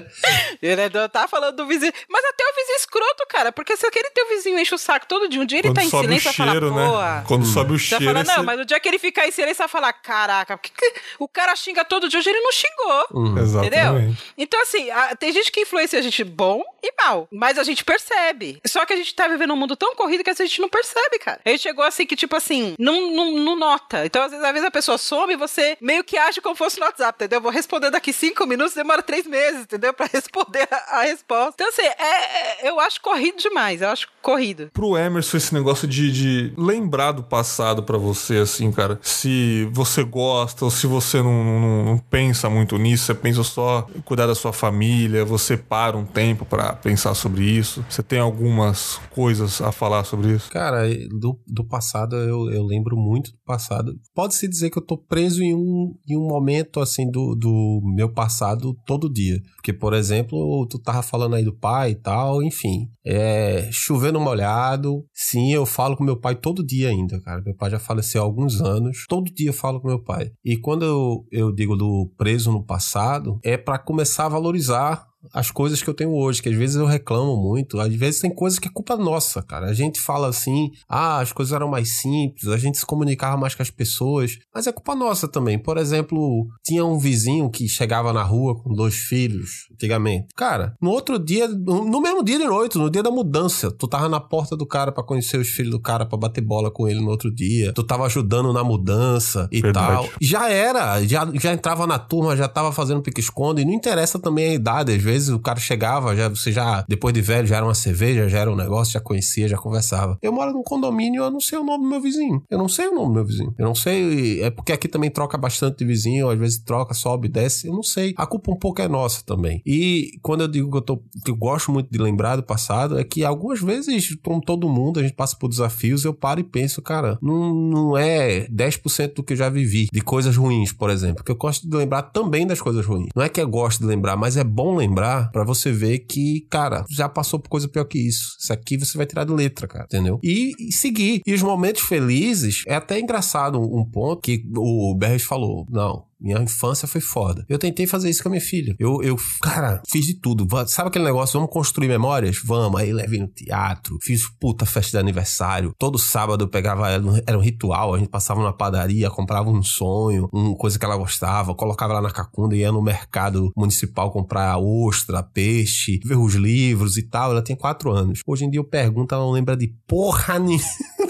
ele 0.62 0.90
tá 1.10 1.28
falando 1.28 1.56
do 1.56 1.66
vizinho. 1.66 1.92
Mas 2.08 2.24
até 2.26 2.44
o 2.44 2.56
vizinho 2.56 2.78
escroto, 2.78 3.26
cara. 3.28 3.52
Porque 3.52 3.76
se 3.76 3.86
aquele 3.86 4.10
teu 4.12 4.28
vizinho 4.30 4.60
enche 4.60 4.76
o 4.76 4.78
saco 4.78 5.06
todo 5.08 5.28
dia, 5.28 5.42
um 5.42 5.46
dia 5.46 5.60
ele 5.60 5.70
Quando 5.70 5.76
tá 5.76 5.84
em 5.84 5.90
silêncio, 5.90 6.30
e 6.30 6.34
fala, 6.34 6.54
né? 6.54 7.24
Quando 7.28 7.46
sobe 7.46 7.74
o 7.74 7.80
cheiro. 7.80 8.04
Você 8.04 8.14
fala, 8.14 8.24
não, 8.24 8.44
mas 8.44 8.60
o 8.60 8.66
dia 8.66 8.80
que 8.80 8.88
ele 8.88 9.00
fica 9.00 9.22
aí, 9.22 9.32
se 9.32 9.42
ele 9.42 9.54
só 9.54 9.68
falar, 9.68 9.94
caraca, 9.94 10.58
porque 10.58 10.94
o 11.18 11.28
cara 11.28 11.56
xinga 11.56 11.84
todo 11.84 12.08
dia, 12.08 12.20
hoje 12.20 12.30
ele 12.30 12.42
não 12.42 12.52
xingou. 12.52 13.38
Exatamente. 13.42 13.76
Entendeu? 13.76 14.16
Então, 14.38 14.62
assim, 14.62 14.90
a, 14.92 15.16
tem 15.16 15.32
gente 15.32 15.52
que 15.52 15.62
influencia 15.62 16.00
a 16.00 16.02
gente 16.02 16.24
bom 16.24 16.64
e 16.84 16.92
mal, 17.02 17.28
mas 17.32 17.58
a 17.58 17.64
gente 17.64 17.84
percebe. 17.84 18.62
Só 18.66 18.86
que 18.86 18.94
a 18.94 18.98
gente 18.98 19.14
tá 19.14 19.28
vivendo 19.28 19.54
um 19.54 19.58
mundo 19.58 19.76
tão 19.76 19.96
corrido 19.96 20.24
que 20.24 20.30
a 20.30 20.34
gente 20.34 20.62
não 20.62 20.70
percebe, 20.70 21.20
cara. 21.20 21.40
Ele 21.46 21.58
chegou 21.58 21.84
assim 21.84 22.06
que, 22.06 22.16
tipo 22.16 22.36
assim, 22.36 22.76
não, 22.78 23.12
não, 23.12 23.32
não 23.32 23.56
nota. 23.80 24.06
Então, 24.06 24.24
às 24.24 24.32
vezes, 24.32 24.46
às 24.46 24.52
vezes 24.52 24.68
a 24.68 24.72
pessoa 24.72 24.98
some 24.98 25.34
e 25.34 25.38
você 25.38 25.78
meio 25.82 26.04
que 26.04 26.18
age 26.18 26.42
como 26.42 26.56
fosse 26.56 26.80
no 26.80 26.86
WhatsApp, 26.86 27.16
entendeu? 27.16 27.42
Vou 27.42 27.52
responder 27.52 27.90
daqui 27.90 28.12
cinco 28.12 28.46
minutos, 28.46 28.74
demora 28.74 29.02
três 29.02 29.26
meses, 29.26 29.62
entendeu? 29.62 29.94
Pra 30.00 30.08
responder 30.12 30.68
a, 30.72 31.00
a 31.00 31.02
resposta. 31.04 31.54
Então, 31.56 31.70
assim, 31.70 31.82
é, 31.82 32.66
é, 32.66 32.70
eu 32.70 32.80
acho 32.80 33.02
corrido 33.02 33.38
demais. 33.38 33.82
Eu 33.82 33.90
acho 33.90 34.08
corrido. 34.22 34.70
Pro 34.74 34.98
Emerson, 34.98 35.38
esse 35.38 35.54
negócio 35.54 35.88
de, 35.88 36.12
de 36.12 36.54
lembrar 36.58 37.12
do 37.12 37.24
passado 37.24 37.84
para 37.84 37.98
você, 37.98 38.38
assim, 38.38 38.72
cara, 38.72 39.00
se 39.02 39.68
você 39.72 40.04
gosta 40.04 40.66
ou 40.66 40.72
se 40.72 40.88
você 40.88 41.22
não, 41.22 41.44
não, 41.44 41.86
não, 41.86 41.98
pensa 41.98 42.50
muito 42.50 42.78
nisso, 42.78 43.06
você 43.06 43.16
pensa 43.16 43.44
só 43.44 43.88
em 43.96 44.02
cuidar 44.02 44.28
da 44.28 44.36
sua 44.36 44.54
família, 44.54 45.26
você 45.26 45.58
para 45.58 45.98
um 45.98 46.06
tempo 46.06 46.46
para 46.46 46.74
pensar 46.74 47.14
sobre 47.14 47.44
isso. 47.44 47.86
Você 47.90 48.04
tem 48.04 48.20
algumas 48.20 49.00
coisas 49.12 49.62
a 49.62 49.72
falar 49.72 50.04
sobre 50.04 50.34
isso? 50.34 50.50
Cara, 50.52 50.88
do, 51.20 51.40
do 51.48 51.66
passado 51.66 52.16
eu, 52.16 52.50
eu 52.52 52.64
lembro 52.64 52.96
muito 52.98 53.32
do 53.32 53.38
passado. 53.46 53.69
Pode-se 54.14 54.48
dizer 54.48 54.70
que 54.70 54.78
eu 54.78 54.86
tô 54.86 54.98
preso 54.98 55.44
em 55.44 55.54
um, 55.54 55.96
em 56.08 56.18
um 56.18 56.28
momento, 56.28 56.80
assim, 56.80 57.10
do, 57.10 57.36
do 57.36 57.82
meu 57.96 58.12
passado 58.12 58.76
todo 58.86 59.12
dia. 59.12 59.40
Porque, 59.56 59.74
por 59.74 59.94
exemplo, 59.94 60.66
tu 60.68 60.80
tava 60.80 61.02
falando 61.02 61.36
aí 61.36 61.44
do 61.44 61.56
pai 61.56 61.92
e 61.92 61.96
tal, 61.96 62.42
enfim. 62.44 62.90
É, 63.06 63.70
chovendo 63.72 64.20
molhado. 64.20 65.06
Sim, 65.14 65.54
eu 65.54 65.66
falo 65.66 65.96
com 65.96 66.04
meu 66.04 66.20
pai 66.20 66.36
todo 66.36 66.66
dia 66.66 66.90
ainda, 66.90 67.20
cara. 67.22 67.42
Meu 67.42 67.56
pai 67.56 67.70
já 67.70 67.80
faleceu 67.80 68.22
há 68.22 68.26
alguns 68.26 68.62
anos. 68.62 69.06
Todo 69.08 69.34
dia 69.34 69.50
eu 69.50 69.54
falo 69.54 69.80
com 69.82 69.88
meu 69.88 70.02
pai. 70.04 70.32
E 70.44 70.58
quando 70.58 70.86
eu, 70.86 71.26
eu 71.32 71.52
digo 71.52 71.76
do 71.76 72.12
preso 72.18 72.52
no 72.52 72.64
passado, 72.64 73.40
é 73.44 73.58
para 73.58 73.80
começar 73.80 74.26
a 74.26 74.30
valorizar 74.30 75.09
as 75.34 75.52
coisas 75.52 75.82
que 75.82 75.90
eu 75.90 75.94
tenho 75.94 76.12
hoje, 76.12 76.42
que 76.42 76.50
às 76.50 76.56
vezes 76.56 76.76
eu 76.76 76.86
reclamo 76.86 77.36
muito, 77.36 77.80
às 77.80 77.94
vezes 77.94 78.22
tem 78.22 78.34
coisas 78.34 78.60
que 78.60 78.68
é 78.68 78.72
culpa 78.72 78.96
nossa, 78.96 79.42
cara. 79.42 79.68
A 79.68 79.74
gente 79.74 80.00
fala 80.00 80.28
assim, 80.28 80.72
ah, 80.88 81.20
as 81.20 81.32
coisas 81.32 81.54
eram 81.54 81.68
mais 81.68 81.98
simples, 81.98 82.48
a 82.48 82.58
gente 82.58 82.78
se 82.78 82.86
comunicava 82.86 83.38
mais 83.38 83.54
com 83.54 83.62
as 83.62 83.70
pessoas, 83.70 84.38
mas 84.54 84.68
é 84.68 84.72
culpa 84.72 84.96
nossa 84.96 85.28
também. 85.28 85.60
Por 85.60 85.78
exemplo, 85.78 86.48
tinha 86.64 86.86
um 86.86 86.98
vizinho 86.98 87.50
que 87.50 87.68
chegava 87.68 88.14
na 88.14 88.24
rua 88.24 88.62
com 88.62 88.74
dois 88.74 88.96
filhos, 88.96 89.69
antigamente. 89.80 90.28
Cara, 90.36 90.76
no 90.82 90.92
outro 90.92 91.18
dia, 91.18 91.48
no 91.48 92.02
mesmo 92.02 92.24
dia 92.24 92.38
de 92.38 92.46
noite, 92.46 92.78
no 92.78 92.90
dia 92.90 93.02
da 93.02 93.10
mudança, 93.10 93.72
tu 93.72 93.88
tava 93.88 94.10
na 94.10 94.20
porta 94.20 94.56
do 94.56 94.66
cara 94.66 94.92
para 94.92 95.04
conhecer 95.04 95.40
os 95.40 95.48
filhos 95.48 95.72
do 95.72 95.80
cara, 95.80 96.06
para 96.06 96.18
bater 96.18 96.42
bola 96.42 96.70
com 96.70 96.88
ele 96.88 97.00
no 97.00 97.10
outro 97.10 97.34
dia, 97.34 97.74
tu 97.74 97.84
tava 97.84 98.06
ajudando 98.06 98.52
na 98.52 98.64
mudança 98.64 99.48
e 99.52 99.62
Verdade. 99.62 99.88
tal. 99.88 100.10
Já 100.20 100.50
era, 100.50 101.02
já, 101.04 101.28
já 101.36 101.54
entrava 101.54 101.88
na 101.88 101.98
turma, 101.98 102.36
já 102.36 102.48
tava 102.48 102.72
fazendo 102.72 103.02
pique-esconde, 103.02 103.62
e 103.62 103.66
não 103.66 103.74
interessa 103.74 104.20
também 104.20 104.50
a 104.50 104.54
idade, 104.54 104.92
às 104.92 105.02
vezes 105.02 105.30
o 105.30 105.40
cara 105.40 105.60
chegava, 105.60 106.16
já 106.16 106.28
você 106.28 106.52
já, 106.52 106.84
depois 106.88 107.14
de 107.14 107.22
velho, 107.22 107.48
já 107.48 107.58
era 107.58 107.66
uma 107.66 107.76
cerveja, 107.76 108.28
já 108.28 108.40
era 108.40 108.52
um 108.52 108.56
negócio, 108.56 108.94
já 108.94 109.00
conhecia, 109.00 109.48
já 109.48 109.58
conversava. 109.58 110.18
Eu 110.22 110.34
moro 110.34 110.52
num 110.52 110.64
condomínio, 110.64 111.24
eu 111.24 111.32
não 111.32 111.40
sei 111.40 111.58
o 111.58 111.64
nome 111.64 111.84
do 111.84 111.90
meu 111.90 112.02
vizinho. 112.02 112.44
Eu 112.50 112.58
não 112.58 112.68
sei 112.68 112.88
o 112.88 112.94
nome 112.94 113.08
do 113.08 113.14
meu 113.14 113.26
vizinho. 113.26 113.54
Eu 113.58 113.66
não 113.66 113.76
sei, 113.76 114.42
é 114.42 114.50
porque 114.50 114.72
aqui 114.72 114.88
também 114.88 115.10
troca 115.10 115.38
bastante 115.38 115.78
de 115.80 115.86
vizinho, 115.86 116.30
às 116.30 116.38
vezes 116.38 116.60
troca, 116.60 116.94
sobe, 116.94 117.28
desce, 117.28 117.68
eu 117.68 117.74
não 117.74 117.84
sei. 117.84 118.14
A 118.18 118.26
culpa 118.26 118.52
um 118.52 118.56
pouco 118.56 118.82
é 118.82 118.88
nossa 118.88 119.24
também. 119.26 119.62
E 119.70 120.18
quando 120.24 120.42
eu 120.42 120.48
digo 120.48 120.72
que 120.72 120.78
eu, 120.78 120.82
tô, 120.82 120.98
que 121.24 121.30
eu 121.30 121.36
gosto 121.36 121.72
muito 121.72 121.92
de 121.92 122.00
lembrar 122.00 122.36
do 122.36 122.42
passado, 122.42 122.98
é 122.98 123.04
que 123.04 123.24
algumas 123.24 123.62
vezes, 123.62 124.18
como 124.24 124.42
todo 124.42 124.68
mundo, 124.68 125.00
a 125.00 125.04
gente 125.04 125.14
passa 125.14 125.38
por 125.38 125.48
desafios, 125.48 126.04
eu 126.04 126.12
paro 126.12 126.40
e 126.40 126.44
penso, 126.44 126.82
cara, 126.82 127.20
não, 127.22 127.54
não 127.54 127.98
é 127.98 128.48
10% 128.48 129.14
do 129.14 129.22
que 129.22 129.34
eu 129.34 129.38
já 129.38 129.48
vivi, 129.48 129.88
de 129.94 130.02
coisas 130.02 130.36
ruins, 130.36 130.72
por 130.72 130.90
exemplo, 130.90 131.24
que 131.24 131.32
eu 131.32 131.36
gosto 131.36 131.70
de 131.70 131.78
lembrar 131.78 132.02
também 132.02 132.48
das 132.48 132.60
coisas 132.60 132.84
ruins. 132.84 133.10
Não 133.16 133.22
é 133.22 133.30
que 133.30 133.40
eu 133.40 133.48
gosto 133.48 133.82
de 133.82 133.86
lembrar, 133.86 134.18
mas 134.18 134.38
é 134.38 134.44
bom 134.44 134.76
lembrar 134.76 135.30
para 135.32 135.44
você 135.44 135.72
ver 135.72 136.00
que, 136.00 136.48
cara, 136.50 136.84
já 136.90 137.08
passou 137.08 137.40
por 137.40 137.50
coisa 137.50 137.68
pior 137.68 137.86
que 137.86 138.00
isso. 138.00 138.38
Isso 138.40 138.52
aqui 138.52 138.76
você 138.76 138.98
vai 138.98 139.06
tirar 139.06 139.24
de 139.24 139.34
letra, 139.34 139.68
cara, 139.68 139.86
entendeu? 139.86 140.20
E, 140.24 140.52
e 140.58 140.72
seguir. 140.72 141.22
E 141.28 141.32
os 141.32 141.44
momentos 141.44 141.84
felizes, 141.84 142.64
é 142.66 142.74
até 142.74 143.00
engraçado 143.00 143.60
um, 143.60 143.82
um 143.82 143.86
ponto 143.86 144.20
que 144.20 144.44
o 144.58 144.96
Berres 144.96 145.22
falou. 145.22 145.68
Não, 145.70 146.09
minha 146.20 146.42
infância 146.42 146.88
foi 146.88 147.02
foda. 147.02 147.46
Eu 147.48 147.58
tentei 147.58 147.88
fazer 147.88 148.10
isso 148.10 148.22
com 148.22 148.30
a 148.30 148.32
minha 148.32 148.42
filha. 148.42 148.76
Eu, 148.78 149.02
eu 149.02 149.16
cara, 149.42 149.82
fiz 149.88 150.06
de 150.06 150.16
tudo. 150.16 150.48
Sabe 150.68 150.90
aquele 150.90 151.06
negócio? 151.06 151.40
Vamos 151.40 151.54
construir 151.54 151.88
memórias? 151.88 152.38
Vamos. 152.44 152.80
Aí 152.80 152.92
levei 152.92 153.20
no 153.20 153.28
teatro. 153.28 153.98
Fiz 154.02 154.30
puta 154.40 154.66
festa 154.66 154.92
de 154.92 154.98
aniversário. 154.98 155.74
Todo 155.78 155.98
sábado 155.98 156.44
eu 156.44 156.50
pegava. 156.50 156.90
Era 157.26 157.38
um 157.38 157.42
ritual. 157.42 157.96
A 157.96 158.00
gente 158.00 158.10
passava 158.10 158.44
na 158.44 158.52
padaria, 158.52 159.10
comprava 159.10 159.50
um 159.50 159.64
sonho, 159.64 160.30
uma 160.34 160.56
coisa 160.56 160.78
que 160.78 160.86
ela 160.86 160.98
gostava, 160.98 161.56
colocava 161.56 161.94
lá 161.94 162.02
na 162.02 162.12
cacunda 162.12 162.56
e 162.56 162.60
ia 162.60 162.72
no 162.72 162.82
mercado 162.82 163.52
municipal 163.56 164.12
comprar 164.12 164.58
ostra, 164.58 165.24
peixe, 165.24 166.00
ver 166.04 166.18
os 166.18 166.34
livros 166.36 166.98
e 166.98 167.04
tal. 167.04 167.32
Ela 167.32 167.42
tem 167.42 167.56
quatro 167.56 167.92
anos. 167.92 168.22
Hoje 168.28 168.46
em 168.46 168.50
dia 168.50 168.60
eu 168.60 168.66
pergunto, 168.66 169.16
ela 169.16 169.24
não 169.24 169.32
lembra 169.32 169.56
de 169.56 169.68
porra 169.88 170.38
nenhuma. 170.38 170.60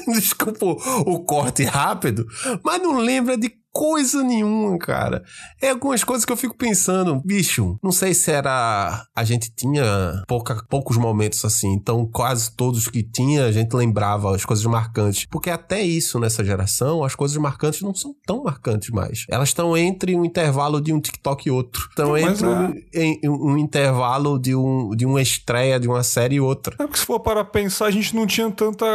Desculpa 0.13 0.65
o 0.65 1.19
corte 1.23 1.63
rápido, 1.63 2.25
mas 2.63 2.81
não 2.81 2.97
lembra 2.97 3.37
de 3.37 3.58
coisa 3.71 4.23
nenhuma, 4.23 4.77
cara. 4.77 5.23
É 5.61 5.69
algumas 5.69 6.03
coisas 6.03 6.25
que 6.25 6.31
eu 6.31 6.37
fico 6.37 6.57
pensando, 6.57 7.21
bicho, 7.23 7.77
não 7.83 7.91
sei 7.91 8.13
se 8.13 8.31
era. 8.31 9.05
A 9.15 9.23
gente 9.23 9.51
tinha 9.55 10.23
pouca, 10.27 10.63
poucos 10.69 10.97
momentos 10.97 11.43
assim, 11.45 11.73
então 11.73 12.05
quase 12.05 12.55
todos 12.55 12.87
que 12.87 13.03
tinha 13.03 13.45
a 13.45 13.51
gente 13.51 13.73
lembrava 13.73 14.35
as 14.35 14.45
coisas 14.45 14.65
marcantes. 14.65 15.25
Porque 15.29 15.49
até 15.49 15.81
isso 15.81 16.19
nessa 16.19 16.43
geração, 16.43 17.03
as 17.03 17.15
coisas 17.15 17.37
marcantes 17.37 17.81
não 17.81 17.93
são 17.93 18.13
tão 18.25 18.43
marcantes 18.43 18.89
mais. 18.89 19.25
Elas 19.29 19.49
estão 19.49 19.77
entre 19.77 20.15
um 20.15 20.25
intervalo 20.25 20.81
de 20.81 20.93
um 20.93 20.99
TikTok 20.99 21.47
e 21.47 21.51
outro. 21.51 21.87
Estão 21.89 22.17
entre 22.17 22.45
é. 22.45 22.49
um, 22.49 22.73
em, 22.93 23.19
um, 23.25 23.57
intervalo 23.57 24.39
de, 24.39 24.55
um, 24.55 24.91
de 24.91 25.05
uma 25.05 25.21
estreia 25.21 25.79
de 25.79 25.87
uma 25.87 26.03
série 26.03 26.35
e 26.35 26.41
outra. 26.41 26.75
É 26.79 26.83
porque 26.85 26.99
se 26.99 27.05
for 27.05 27.19
para 27.19 27.43
pensar, 27.43 27.85
a 27.85 27.91
gente 27.91 28.15
não 28.15 28.25
tinha 28.25 28.49
tanta, 28.51 28.85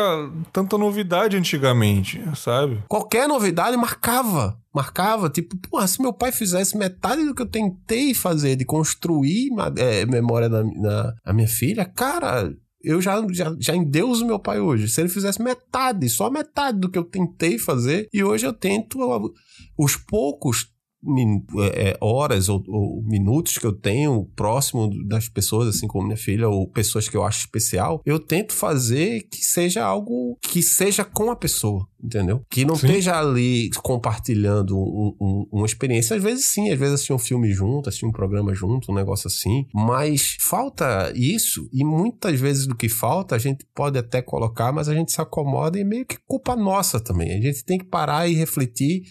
tanta 0.52 0.76
novidade 0.76 1.36
antigamente, 1.36 2.22
sabe? 2.36 2.82
Qualquer 2.88 3.28
novidade 3.28 3.76
marcava 3.76 4.58
marcava, 4.74 5.30
tipo, 5.30 5.56
porra, 5.56 5.86
se 5.86 6.02
meu 6.02 6.12
pai 6.12 6.32
fizesse 6.32 6.76
metade 6.76 7.24
do 7.24 7.34
que 7.34 7.42
eu 7.42 7.46
tentei 7.46 8.12
fazer 8.12 8.56
de 8.56 8.64
construir 8.64 9.50
é, 9.76 10.04
memória 10.04 10.48
na, 10.48 10.64
na, 10.64 11.14
na 11.24 11.32
minha 11.32 11.46
filha, 11.46 11.84
cara, 11.84 12.52
eu 12.82 13.00
já, 13.00 13.24
já, 13.30 13.54
já 13.58 13.74
endeuso 13.74 14.26
meu 14.26 14.38
pai 14.38 14.60
hoje. 14.60 14.88
Se 14.88 15.00
ele 15.00 15.08
fizesse 15.08 15.40
metade, 15.40 16.08
só 16.08 16.28
metade 16.28 16.78
do 16.78 16.90
que 16.90 16.98
eu 16.98 17.04
tentei 17.04 17.58
fazer, 17.58 18.08
e 18.12 18.22
hoje 18.22 18.46
eu 18.46 18.52
tento, 18.52 18.98
os 19.78 19.96
poucos 19.96 20.73
horas 22.00 22.48
ou, 22.48 22.62
ou, 22.68 23.02
minutos 23.02 23.58
que 23.58 23.66
eu 23.66 23.72
tenho 23.72 24.24
próximo 24.36 24.90
das 25.06 25.28
pessoas, 25.28 25.68
assim 25.68 25.86
como 25.86 26.04
minha 26.04 26.16
filha, 26.16 26.48
ou 26.48 26.68
pessoas 26.68 27.08
que 27.08 27.16
eu 27.16 27.24
acho 27.24 27.40
especial, 27.40 28.00
eu 28.04 28.18
tento 28.18 28.52
fazer 28.52 29.22
que 29.30 29.44
seja 29.44 29.84
algo 29.84 30.38
que 30.40 30.62
seja 30.62 31.04
com 31.04 31.30
a 31.30 31.36
pessoa, 31.36 31.86
entendeu? 32.02 32.42
Que 32.50 32.64
não 32.64 32.76
sim. 32.76 32.86
esteja 32.86 33.18
ali 33.18 33.70
compartilhando 33.82 34.78
um, 34.78 35.16
um, 35.20 35.46
uma 35.52 35.66
experiência. 35.66 36.16
Às 36.16 36.22
vezes 36.22 36.46
sim, 36.46 36.70
às 36.70 36.78
vezes 36.78 36.94
assistir 36.94 37.12
um 37.12 37.18
filme 37.18 37.52
junto, 37.52 37.88
assistir 37.88 38.06
um 38.06 38.12
programa 38.12 38.54
junto, 38.54 38.90
um 38.90 38.94
negócio 38.94 39.28
assim. 39.28 39.66
Mas 39.74 40.36
falta 40.40 41.12
isso, 41.14 41.68
e 41.72 41.84
muitas 41.84 42.38
vezes 42.40 42.66
do 42.66 42.74
que 42.74 42.88
falta 42.88 43.34
a 43.34 43.38
gente 43.38 43.66
pode 43.74 43.98
até 43.98 44.22
colocar, 44.22 44.72
mas 44.72 44.88
a 44.88 44.94
gente 44.94 45.12
se 45.12 45.20
acomoda 45.20 45.78
e 45.78 45.84
meio 45.84 46.06
que 46.06 46.18
culpa 46.26 46.56
nossa 46.56 47.00
também. 47.00 47.32
A 47.32 47.40
gente 47.40 47.64
tem 47.64 47.78
que 47.78 47.84
parar 47.84 48.28
e 48.28 48.34
refletir 48.34 49.02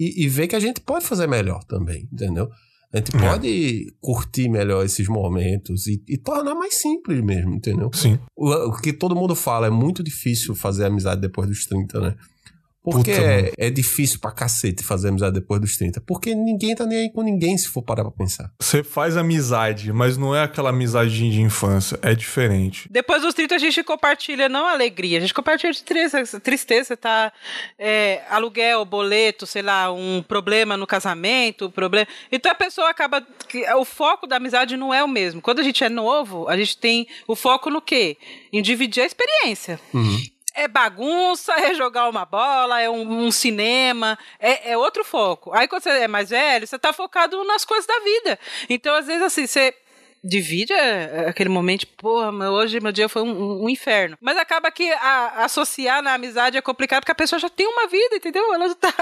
e, 0.00 0.24
e 0.24 0.28
ver 0.28 0.48
que 0.48 0.56
a 0.56 0.60
gente 0.60 0.80
pode 0.80 1.04
fazer 1.04 1.26
melhor 1.26 1.62
também, 1.64 2.08
entendeu? 2.10 2.50
A 2.92 2.96
gente 2.96 3.14
é. 3.14 3.20
pode 3.20 3.94
curtir 4.00 4.48
melhor 4.48 4.84
esses 4.84 5.06
momentos 5.06 5.86
e, 5.86 6.02
e, 6.08 6.16
tornar 6.16 6.54
mais 6.54 6.74
simples 6.74 7.22
mesmo, 7.22 7.54
entendeu? 7.54 7.90
Sim. 7.92 8.18
O, 8.34 8.50
o, 8.50 8.72
que 8.80 8.92
todo 8.92 9.14
mundo 9.14 9.36
fala, 9.36 9.66
é 9.66 9.70
muito 9.70 10.02
difícil 10.02 10.54
fazer 10.56 10.86
amizade 10.86 11.20
depois 11.20 11.48
dos 11.48 11.66
30, 11.66 12.00
né? 12.00 12.16
Porque 12.90 13.10
é, 13.10 13.52
é, 13.56 13.70
difícil 13.70 14.18
pra 14.18 14.30
cacete 14.30 14.82
fazer 14.82 15.08
amizade 15.08 15.34
depois 15.34 15.60
dos 15.60 15.76
30. 15.76 16.00
Porque 16.00 16.34
ninguém 16.34 16.74
tá 16.74 16.86
nem 16.86 16.98
aí 16.98 17.10
com 17.10 17.22
ninguém, 17.22 17.56
se 17.56 17.68
for 17.68 17.82
parar 17.82 18.02
pra 18.02 18.12
pensar. 18.12 18.50
Você 18.60 18.82
faz 18.82 19.16
amizade, 19.16 19.92
mas 19.92 20.16
não 20.16 20.34
é 20.34 20.42
aquela 20.42 20.70
amizade 20.70 21.30
de 21.30 21.40
infância. 21.40 21.98
É 22.02 22.14
diferente. 22.14 22.88
Depois 22.90 23.22
dos 23.22 23.34
30 23.34 23.54
a 23.54 23.58
gente 23.58 23.82
compartilha 23.82 24.48
não 24.48 24.66
alegria, 24.66 25.18
a 25.18 25.20
gente 25.20 25.34
compartilha 25.34 25.72
de 25.72 25.82
tristeza. 25.82 26.40
Tristeza, 26.40 26.96
tá? 26.96 27.32
É, 27.78 28.22
aluguel, 28.28 28.84
boleto, 28.84 29.46
sei 29.46 29.62
lá, 29.62 29.92
um 29.92 30.22
problema 30.22 30.76
no 30.76 30.86
casamento, 30.86 31.70
problema. 31.70 32.06
Então 32.30 32.50
a 32.50 32.54
pessoa 32.54 32.90
acaba. 32.90 33.26
O 33.78 33.84
foco 33.84 34.26
da 34.26 34.36
amizade 34.36 34.76
não 34.76 34.92
é 34.92 35.02
o 35.02 35.08
mesmo. 35.08 35.40
Quando 35.40 35.60
a 35.60 35.62
gente 35.62 35.82
é 35.82 35.88
novo, 35.88 36.48
a 36.48 36.56
gente 36.56 36.76
tem 36.76 37.06
o 37.26 37.36
foco 37.36 37.70
no 37.70 37.80
quê? 37.80 38.16
Em 38.52 38.62
dividir 38.62 39.02
a 39.02 39.06
experiência. 39.06 39.80
Uhum 39.92 40.20
é 40.54 40.68
bagunça, 40.68 41.52
é 41.52 41.74
jogar 41.74 42.08
uma 42.08 42.24
bola, 42.24 42.80
é 42.80 42.88
um, 42.88 43.26
um 43.26 43.30
cinema, 43.30 44.18
é, 44.38 44.72
é, 44.72 44.78
outro 44.78 45.04
foco. 45.04 45.52
Aí 45.52 45.68
quando 45.68 45.82
você 45.82 45.90
é 45.90 46.08
mais 46.08 46.30
velho, 46.30 46.66
você 46.66 46.78
tá 46.78 46.92
focado 46.92 47.42
nas 47.44 47.64
coisas 47.64 47.86
da 47.86 47.98
vida. 48.00 48.38
Então, 48.68 48.94
às 48.94 49.06
vezes, 49.06 49.22
assim, 49.22 49.46
você 49.46 49.74
divide 50.22 50.72
é, 50.72 51.26
aquele 51.28 51.48
momento, 51.48 51.86
porra, 51.96 52.30
hoje 52.50 52.78
meu 52.80 52.92
dia 52.92 53.08
foi 53.08 53.22
um, 53.22 53.64
um 53.64 53.68
inferno. 53.68 54.16
Mas 54.20 54.36
acaba 54.36 54.70
que 54.70 54.90
a, 54.92 55.44
associar 55.44 56.02
na 56.02 56.14
amizade 56.14 56.56
é 56.56 56.62
complicado 56.62 57.00
porque 57.00 57.12
a 57.12 57.14
pessoa 57.14 57.38
já 57.38 57.48
tem 57.48 57.66
uma 57.66 57.86
vida, 57.88 58.16
entendeu? 58.16 58.52
Ela 58.52 58.68
já 58.68 58.74
tá, 58.74 58.94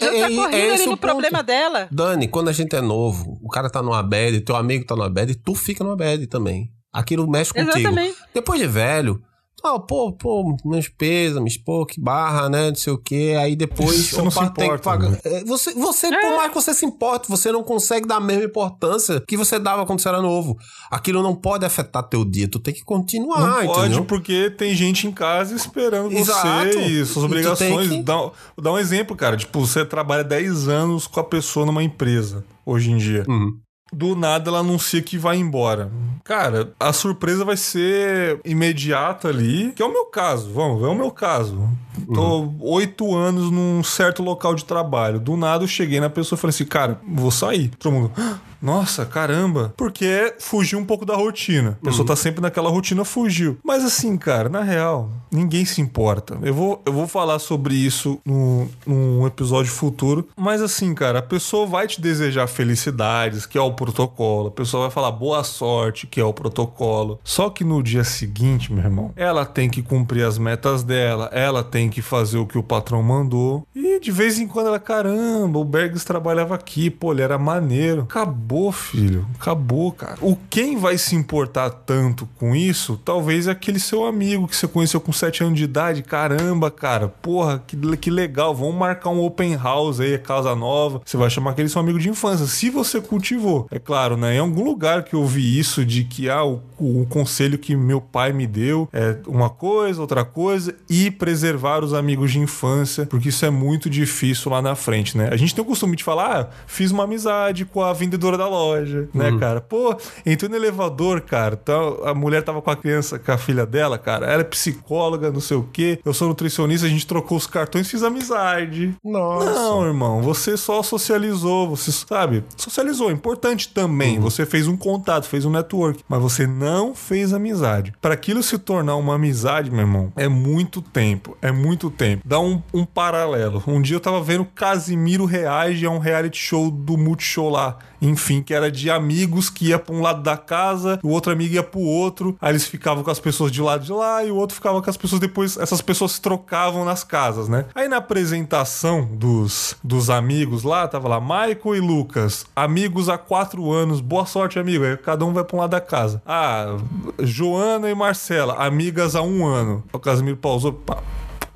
já 0.00 0.10
tá 0.10 0.16
é, 0.16 0.34
correndo 0.34 0.70
é 0.70 0.74
ali 0.74 0.86
no 0.86 0.96
problema 0.96 1.42
dela. 1.42 1.88
Dani, 1.90 2.28
quando 2.28 2.48
a 2.48 2.52
gente 2.52 2.74
é 2.74 2.80
novo, 2.80 3.38
o 3.42 3.48
cara 3.48 3.70
tá 3.70 3.82
numa 3.82 4.02
bad, 4.02 4.40
teu 4.40 4.56
amigo 4.56 4.84
tá 4.84 4.96
numa 4.96 5.10
bad, 5.10 5.34
tu 5.36 5.54
fica 5.54 5.84
numa 5.84 5.96
bad 5.96 6.26
também. 6.26 6.70
Aquilo 6.92 7.28
mexe 7.28 7.52
contigo. 7.52 7.78
Exatamente. 7.78 8.16
Depois 8.32 8.60
de 8.60 8.66
velho, 8.66 9.20
ah, 9.64 9.78
pô, 9.78 10.12
pô, 10.12 10.56
meus 10.64 10.88
pêsames, 10.88 11.56
pô, 11.56 11.86
que 11.86 12.00
barra, 12.00 12.48
né? 12.48 12.68
Não 12.68 12.74
sei 12.74 12.92
o 12.92 12.98
quê. 12.98 13.34
Aí 13.40 13.56
depois. 13.56 14.10
Você 14.10 14.20
não 14.22 14.30
se 14.30 14.38
tem 14.38 14.48
que 14.50 14.62
importa, 14.64 14.82
pagar. 14.82 15.10
né? 15.10 15.18
É, 15.24 15.44
Você, 15.44 15.72
você 15.74 16.08
por 16.08 16.36
mais 16.36 16.48
que 16.50 16.54
você 16.54 16.74
se 16.74 16.84
importe, 16.84 17.28
você 17.28 17.50
não 17.50 17.62
consegue 17.64 18.06
dar 18.06 18.16
a 18.16 18.20
mesma 18.20 18.44
importância 18.44 19.22
que 19.26 19.36
você 19.36 19.58
dava 19.58 19.86
quando 19.86 20.00
você 20.00 20.08
era 20.08 20.20
novo. 20.20 20.56
Aquilo 20.90 21.22
não 21.22 21.34
pode 21.34 21.64
afetar 21.64 22.02
teu 22.02 22.24
dia. 22.24 22.46
Tu 22.48 22.58
tem 22.58 22.74
que 22.74 22.84
continuar, 22.84 23.40
Não 23.40 23.66
pode, 23.66 23.80
entendeu? 23.86 24.04
porque 24.04 24.50
tem 24.50 24.74
gente 24.74 25.06
em 25.06 25.12
casa 25.12 25.54
esperando 25.54 26.12
Exato. 26.12 26.46
você 26.46 26.78
e 26.86 27.06
suas 27.06 27.24
obrigações. 27.24 27.88
que- 27.88 28.02
Dá, 28.02 28.30
dá 28.60 28.72
um 28.72 28.78
exemplo, 28.78 29.16
cara. 29.16 29.36
Tipo, 29.36 29.60
você 29.60 29.84
trabalha 29.84 30.22
10 30.22 30.68
anos 30.68 31.06
com 31.06 31.20
a 31.20 31.24
pessoa 31.24 31.64
numa 31.64 31.82
empresa, 31.82 32.44
hoje 32.66 32.90
em 32.90 32.96
dia. 32.96 33.24
Uhum. 33.28 33.58
Do 33.94 34.16
nada 34.16 34.50
ela 34.50 34.58
anuncia 34.58 35.00
que 35.00 35.16
vai 35.16 35.36
embora. 35.36 35.90
Cara, 36.24 36.72
a 36.80 36.92
surpresa 36.92 37.44
vai 37.44 37.56
ser 37.56 38.40
imediata 38.44 39.28
ali, 39.28 39.72
que 39.76 39.82
é 39.82 39.86
o 39.86 39.92
meu 39.92 40.06
caso. 40.06 40.50
Vamos, 40.52 40.82
é 40.82 40.86
o 40.86 40.94
meu 40.94 41.10
caso. 41.10 41.68
Tô 42.12 42.50
oito 42.60 43.14
anos 43.14 43.50
num 43.50 43.82
certo 43.84 44.22
local 44.22 44.54
de 44.54 44.64
trabalho. 44.64 45.20
Do 45.20 45.36
nada 45.36 45.64
eu 45.64 45.68
cheguei 45.68 46.00
na 46.00 46.10
pessoa 46.10 46.36
e 46.36 46.40
falei 46.40 46.54
assim, 46.54 46.64
cara, 46.64 46.98
vou 47.06 47.30
sair. 47.30 47.68
Todo 47.78 47.92
mundo. 47.92 48.12
"Ah, 48.16 48.38
Nossa, 48.64 49.04
caramba. 49.04 49.74
Porque 49.76 50.34
fugiu 50.38 50.78
um 50.78 50.84
pouco 50.86 51.04
da 51.04 51.14
rotina. 51.14 51.78
A 51.82 51.84
pessoa 51.84 52.06
tá 52.06 52.16
sempre 52.16 52.40
naquela 52.40 52.70
rotina, 52.70 53.04
fugiu. 53.04 53.58
Mas 53.62 53.84
assim, 53.84 54.16
cara, 54.16 54.48
na 54.48 54.62
real, 54.62 55.10
ninguém 55.30 55.66
se 55.66 55.82
importa. 55.82 56.38
Eu 56.42 56.54
vou, 56.54 56.82
eu 56.86 56.92
vou 56.92 57.06
falar 57.06 57.38
sobre 57.40 57.74
isso 57.74 58.18
no, 58.24 58.66
num 58.86 59.26
episódio 59.26 59.70
futuro. 59.70 60.26
Mas 60.34 60.62
assim, 60.62 60.94
cara, 60.94 61.18
a 61.18 61.22
pessoa 61.22 61.66
vai 61.66 61.86
te 61.86 62.00
desejar 62.00 62.46
felicidades, 62.46 63.44
que 63.44 63.58
é 63.58 63.60
o 63.60 63.74
protocolo. 63.74 64.48
A 64.48 64.52
pessoa 64.52 64.84
vai 64.84 64.90
falar 64.90 65.10
boa 65.10 65.44
sorte, 65.44 66.06
que 66.06 66.18
é 66.18 66.24
o 66.24 66.32
protocolo. 66.32 67.20
Só 67.22 67.50
que 67.50 67.64
no 67.64 67.82
dia 67.82 68.02
seguinte, 68.02 68.72
meu 68.72 68.82
irmão, 68.82 69.12
ela 69.14 69.44
tem 69.44 69.68
que 69.68 69.82
cumprir 69.82 70.24
as 70.24 70.38
metas 70.38 70.82
dela, 70.82 71.28
ela 71.32 71.62
tem 71.62 71.90
que 71.90 72.00
fazer 72.00 72.38
o 72.38 72.46
que 72.46 72.56
o 72.56 72.62
patrão 72.62 73.02
mandou. 73.02 73.66
E 73.74 74.00
de 74.00 74.10
vez 74.10 74.38
em 74.38 74.46
quando 74.46 74.68
ela, 74.68 74.78
caramba, 74.78 75.58
o 75.58 75.64
Bergs 75.64 76.04
trabalhava 76.04 76.54
aqui, 76.54 76.88
pô, 76.88 77.12
ele 77.12 77.22
era 77.22 77.36
maneiro. 77.36 78.02
Acabou, 78.02 78.53
filho. 78.72 79.26
Acabou, 79.38 79.92
cara. 79.92 80.16
O 80.20 80.36
quem 80.48 80.76
vai 80.76 80.98
se 80.98 81.14
importar 81.14 81.70
tanto 81.70 82.28
com 82.38 82.54
isso, 82.54 83.00
talvez 83.04 83.46
é 83.46 83.50
aquele 83.50 83.78
seu 83.78 84.04
amigo 84.04 84.48
que 84.48 84.56
você 84.56 84.68
conheceu 84.68 85.00
com 85.00 85.12
7 85.12 85.44
anos 85.44 85.58
de 85.58 85.64
idade. 85.64 86.02
Caramba, 86.02 86.70
cara, 86.70 87.08
porra, 87.08 87.62
que, 87.66 87.76
que 87.96 88.10
legal. 88.10 88.54
Vamos 88.54 88.74
marcar 88.74 89.10
um 89.10 89.24
open 89.24 89.56
house 89.56 90.00
aí, 90.00 90.18
casa 90.18 90.54
nova. 90.54 91.00
Você 91.04 91.16
vai 91.16 91.30
chamar 91.30 91.52
aquele 91.52 91.68
seu 91.68 91.80
amigo 91.80 91.98
de 91.98 92.08
infância. 92.08 92.46
Se 92.46 92.70
você 92.70 93.00
cultivou, 93.00 93.66
é 93.70 93.78
claro, 93.78 94.16
né? 94.16 94.36
Em 94.36 94.38
algum 94.38 94.64
lugar 94.64 95.04
que 95.04 95.14
eu 95.14 95.24
vi 95.26 95.58
isso 95.58 95.84
de 95.84 96.04
que 96.04 96.28
ah, 96.28 96.44
o, 96.44 96.62
o 96.78 97.06
conselho 97.08 97.58
que 97.58 97.76
meu 97.76 98.00
pai 98.00 98.32
me 98.32 98.46
deu 98.46 98.88
é 98.92 99.16
uma 99.26 99.50
coisa, 99.50 100.00
outra 100.00 100.24
coisa, 100.24 100.74
e 100.88 101.10
preservar 101.10 101.82
os 101.84 101.94
amigos 101.94 102.32
de 102.32 102.38
infância, 102.38 103.06
porque 103.06 103.28
isso 103.28 103.44
é 103.44 103.50
muito 103.50 103.88
difícil 103.88 104.50
lá 104.50 104.60
na 104.60 104.74
frente, 104.74 105.16
né? 105.16 105.28
A 105.30 105.36
gente 105.36 105.54
tem 105.54 105.62
o 105.62 105.66
costume 105.66 105.96
de 105.96 106.04
falar, 106.04 106.40
ah, 106.40 106.48
fiz 106.66 106.90
uma 106.90 107.04
amizade 107.04 107.64
com 107.64 107.82
a 107.82 107.92
vendedora 107.92 108.33
da 108.36 108.48
loja, 108.48 109.08
né, 109.14 109.36
cara? 109.38 109.60
Pô, 109.60 109.96
entrei 110.24 110.48
no 110.48 110.56
elevador, 110.56 111.20
cara, 111.20 111.56
tá, 111.56 111.74
a 112.04 112.14
mulher 112.14 112.42
tava 112.42 112.60
com 112.60 112.70
a 112.70 112.76
criança, 112.76 113.18
com 113.18 113.32
a 113.32 113.38
filha 113.38 113.66
dela, 113.66 113.98
cara, 113.98 114.26
ela 114.26 114.40
é 114.40 114.44
psicóloga, 114.44 115.30
não 115.30 115.40
sei 115.40 115.56
o 115.56 115.62
quê, 115.62 115.98
eu 116.04 116.14
sou 116.14 116.28
nutricionista, 116.28 116.86
a 116.86 116.90
gente 116.90 117.06
trocou 117.06 117.36
os 117.36 117.46
cartões, 117.46 117.88
fiz 117.88 118.02
amizade. 118.02 118.94
Nossa. 119.04 119.52
Não, 119.52 119.86
irmão, 119.86 120.22
você 120.22 120.56
só 120.56 120.82
socializou, 120.82 121.68
você 121.68 121.92
sabe, 121.92 122.44
socializou, 122.56 123.10
importante 123.10 123.68
também. 123.68 124.18
Você 124.18 124.46
fez 124.46 124.66
um 124.66 124.76
contato, 124.76 125.26
fez 125.26 125.44
um 125.44 125.50
network, 125.50 126.02
mas 126.08 126.20
você 126.20 126.46
não 126.46 126.94
fez 126.94 127.32
amizade. 127.32 127.92
Para 128.00 128.14
aquilo 128.14 128.42
se 128.42 128.58
tornar 128.58 128.96
uma 128.96 129.14
amizade, 129.14 129.70
meu 129.70 129.80
irmão, 129.80 130.12
é 130.16 130.28
muito 130.28 130.80
tempo, 130.80 131.36
é 131.40 131.52
muito 131.52 131.90
tempo. 131.90 132.22
Dá 132.26 132.40
um, 132.40 132.62
um 132.72 132.84
paralelo. 132.84 133.62
Um 133.66 133.80
dia 133.80 133.96
eu 133.96 134.00
tava 134.00 134.22
vendo 134.22 134.44
Casimiro 134.44 135.24
reage 135.24 135.86
a 135.86 135.90
um 135.90 135.98
reality 135.98 136.38
show 136.38 136.70
do 136.70 136.96
Multishow 136.96 137.50
lá, 137.50 137.78
enfim, 138.06 138.42
que 138.42 138.54
era 138.54 138.70
de 138.70 138.90
amigos 138.90 139.50
que 139.50 139.68
ia 139.68 139.78
para 139.78 139.94
um 139.94 140.00
lado 140.00 140.22
da 140.22 140.36
casa, 140.36 140.98
o 141.02 141.08
outro 141.08 141.32
amigo 141.32 141.54
ia 141.54 141.62
pro 141.62 141.80
outro, 141.80 142.36
aí 142.40 142.52
eles 142.52 142.66
ficavam 142.66 143.02
com 143.02 143.10
as 143.10 143.18
pessoas 143.18 143.50
de 143.50 143.60
lado 143.60 143.84
de 143.84 143.92
lá 143.92 144.24
e 144.24 144.30
o 144.30 144.36
outro 144.36 144.54
ficava 144.54 144.80
com 144.80 144.90
as 144.90 144.96
pessoas 144.96 145.20
depois, 145.20 145.56
essas 145.56 145.80
pessoas 145.80 146.12
se 146.12 146.20
trocavam 146.20 146.84
nas 146.84 147.04
casas, 147.04 147.48
né? 147.48 147.66
Aí 147.74 147.88
na 147.88 147.96
apresentação 147.96 149.04
dos, 149.04 149.76
dos 149.82 150.10
amigos 150.10 150.62
lá, 150.62 150.86
tava 150.86 151.08
lá 151.08 151.20
Michael 151.20 151.76
e 151.76 151.80
Lucas, 151.80 152.46
amigos 152.54 153.08
há 153.08 153.18
quatro 153.18 153.72
anos, 153.72 154.00
boa 154.00 154.26
sorte, 154.26 154.58
amigo. 154.58 154.84
Aí 154.84 154.96
cada 154.96 155.24
um 155.24 155.32
vai 155.32 155.44
pra 155.44 155.56
um 155.56 155.60
lado 155.60 155.70
da 155.70 155.80
casa. 155.80 156.22
Ah, 156.26 156.76
Joana 157.20 157.90
e 157.90 157.94
Marcela, 157.94 158.54
amigas 158.64 159.14
há 159.14 159.22
um 159.22 159.46
ano. 159.46 159.82
O 159.92 159.98
Casimiro 159.98 160.36
pausou, 160.36 160.72
pá, 160.72 160.98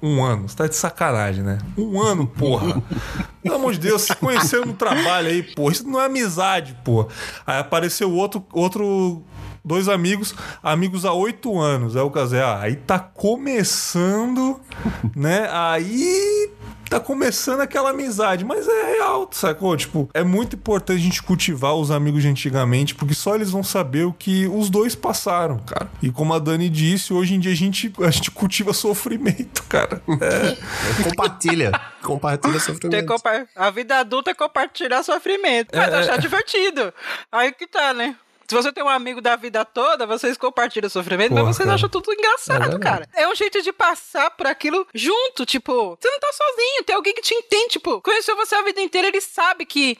um 0.02 0.24
ano. 0.24 0.48
Você 0.48 0.56
tá 0.56 0.66
de 0.66 0.76
sacanagem, 0.76 1.42
né? 1.42 1.58
Um 1.76 2.00
ano, 2.00 2.26
porra. 2.26 2.82
Pelo 3.42 3.56
amor 3.56 3.72
de 3.72 3.80
Deus, 3.80 4.02
se 4.02 4.14
conheceu 4.16 4.64
no 4.64 4.74
trabalho 4.74 5.28
aí, 5.28 5.42
porra. 5.42 5.72
Isso 5.72 5.88
não 5.88 6.00
é 6.00 6.06
amizade, 6.06 6.76
porra. 6.84 7.08
Aí 7.46 7.58
apareceu 7.58 8.12
outro, 8.12 8.44
outro 8.52 9.22
dois 9.64 9.88
amigos, 9.88 10.34
amigos 10.62 11.04
há 11.04 11.12
oito 11.12 11.58
anos. 11.58 11.96
Aí 11.96 12.02
o 12.02 12.10
casé, 12.10 12.42
ah, 12.42 12.60
aí 12.60 12.76
tá 12.76 12.98
começando, 12.98 14.60
né? 15.14 15.48
Aí 15.50 16.37
tá 16.88 17.00
começando 17.00 17.60
aquela 17.60 17.90
amizade, 17.90 18.44
mas 18.44 18.66
é 18.68 18.94
real, 18.96 19.28
sacou? 19.32 19.76
Tipo, 19.76 20.08
é 20.14 20.22
muito 20.24 20.56
importante 20.56 20.98
a 20.98 21.02
gente 21.02 21.22
cultivar 21.22 21.74
os 21.74 21.90
amigos 21.90 22.22
de 22.22 22.28
antigamente, 22.28 22.94
porque 22.94 23.14
só 23.14 23.34
eles 23.34 23.50
vão 23.50 23.62
saber 23.62 24.04
o 24.06 24.12
que 24.12 24.46
os 24.46 24.70
dois 24.70 24.94
passaram, 24.94 25.58
cara. 25.58 25.88
E 26.02 26.10
como 26.10 26.32
a 26.34 26.38
Dani 26.38 26.68
disse, 26.68 27.12
hoje 27.12 27.34
em 27.34 27.40
dia 27.40 27.52
a 27.52 27.56
gente, 27.56 27.92
a 28.00 28.10
gente 28.10 28.30
cultiva 28.30 28.72
sofrimento, 28.72 29.62
cara. 29.68 30.02
É, 30.20 31.02
Compartilha. 31.04 31.72
Compartilha 32.02 32.52
Tem 32.52 32.60
sofrimento. 32.60 33.06
compa- 33.06 33.46
A 33.56 33.70
vida 33.70 33.98
adulta 33.98 34.30
é 34.30 34.34
compartilhar 34.34 35.02
sofrimento. 35.02 35.68
Mas 35.74 35.88
É, 35.92 35.96
achar 35.96 36.14
é. 36.14 36.18
divertido. 36.18 36.92
Aí 37.30 37.52
que 37.52 37.66
tá, 37.66 37.92
né? 37.92 38.16
Se 38.48 38.54
você 38.54 38.72
tem 38.72 38.82
um 38.82 38.88
amigo 38.88 39.20
da 39.20 39.36
vida 39.36 39.62
toda, 39.62 40.06
vocês 40.06 40.38
compartilham 40.38 40.88
sofrimento, 40.88 41.30
Porra, 41.30 41.44
mas 41.44 41.56
vocês 41.56 41.66
cara. 41.66 41.74
acham 41.74 41.88
tudo 41.90 42.10
engraçado, 42.10 42.76
É 42.76 42.78
cara. 42.78 43.08
É 43.14 43.28
um 43.28 43.34
jeito 43.34 43.60
de 43.60 43.70
passar 43.74 44.30
por 44.30 44.46
aquilo 44.46 44.86
junto, 44.94 45.44
tipo, 45.44 45.98
você 46.00 46.10
não 46.10 46.18
tá 46.18 46.32
sozinho, 46.32 46.84
tem 46.84 46.96
alguém 46.96 47.12
que 47.12 47.20
te 47.20 47.34
entende, 47.34 47.72
tipo, 47.72 48.00
conheceu 48.00 48.34
você 48.36 48.54
a 48.54 48.62
vida 48.62 48.80
inteira, 48.80 49.08
ele 49.08 49.20
sabe 49.20 49.66
que 49.66 49.98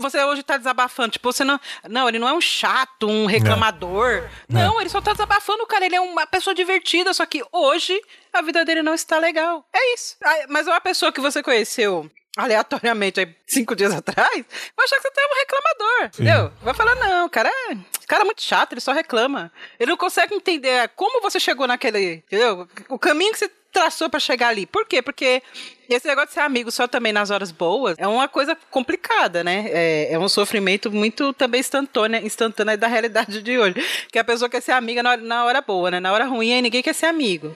você 0.00 0.22
hoje 0.24 0.42
tá 0.42 0.56
desabafando, 0.56 1.10
tipo, 1.12 1.32
você 1.32 1.44
não, 1.44 1.60
não, 1.88 2.08
ele 2.08 2.18
não 2.18 2.28
é 2.28 2.32
um 2.32 2.40
chato, 2.40 3.06
um 3.08 3.24
reclamador. 3.26 4.28
Não, 4.48 4.80
ele 4.80 4.90
só 4.90 5.00
tá 5.00 5.12
desabafando, 5.12 5.64
cara, 5.66 5.86
ele 5.86 5.94
é 5.94 6.00
uma 6.00 6.26
pessoa 6.26 6.54
divertida, 6.54 7.14
só 7.14 7.24
que 7.24 7.44
hoje 7.52 8.00
a 8.32 8.42
vida 8.42 8.64
dele 8.64 8.82
não 8.82 8.94
está 8.94 9.18
legal. 9.18 9.64
É 9.72 9.94
isso. 9.94 10.16
Ah, 10.24 10.46
Mas 10.48 10.66
uma 10.66 10.80
pessoa 10.80 11.12
que 11.12 11.20
você 11.20 11.40
conheceu 11.40 12.10
aleatoriamente 12.36 13.20
aí 13.20 13.34
cinco 13.46 13.74
dias 13.74 13.94
atrás, 13.94 14.44
vai 14.76 14.84
achar 14.84 14.96
que 14.96 15.02
você 15.02 15.20
é 15.20 15.26
um 15.26 15.38
reclamador, 15.38 16.04
entendeu? 16.04 16.52
Vai 16.62 16.74
falar, 16.74 16.94
não, 16.96 17.28
cara, 17.28 17.48
é, 17.48 17.76
cara 18.06 18.22
é 18.22 18.24
muito 18.24 18.42
chato, 18.42 18.72
ele 18.72 18.80
só 18.80 18.92
reclama. 18.92 19.50
Ele 19.80 19.90
não 19.90 19.96
consegue 19.96 20.34
entender 20.34 20.90
como 20.94 21.20
você 21.22 21.40
chegou 21.40 21.66
naquele, 21.66 22.22
entendeu? 22.26 22.68
O 22.88 22.98
caminho 22.98 23.32
que 23.32 23.38
você 23.38 23.50
traçou 23.76 24.08
pra 24.08 24.18
chegar 24.18 24.48
ali. 24.48 24.64
Por 24.64 24.86
quê? 24.86 25.02
Porque 25.02 25.42
esse 25.88 26.06
negócio 26.06 26.28
de 26.28 26.34
ser 26.34 26.40
amigo 26.40 26.70
só 26.70 26.88
também 26.88 27.12
nas 27.12 27.30
horas 27.30 27.52
boas 27.52 27.94
é 27.98 28.06
uma 28.06 28.26
coisa 28.26 28.56
complicada, 28.70 29.44
né? 29.44 29.66
É, 29.68 30.12
é 30.14 30.18
um 30.18 30.30
sofrimento 30.30 30.90
muito 30.90 31.32
também 31.34 31.60
instantâneo, 31.60 32.24
instantâneo 32.24 32.78
da 32.78 32.86
realidade 32.86 33.42
de 33.42 33.58
hoje. 33.58 33.74
Que 34.10 34.18
a 34.18 34.24
pessoa 34.24 34.48
quer 34.48 34.62
ser 34.62 34.72
amiga 34.72 35.02
na 35.02 35.10
hora, 35.10 35.20
na 35.20 35.44
hora 35.44 35.60
boa, 35.60 35.90
né? 35.90 36.00
Na 36.00 36.10
hora 36.10 36.24
ruim 36.24 36.54
aí 36.54 36.62
ninguém 36.62 36.82
quer 36.82 36.94
ser 36.94 37.06
amigo. 37.06 37.54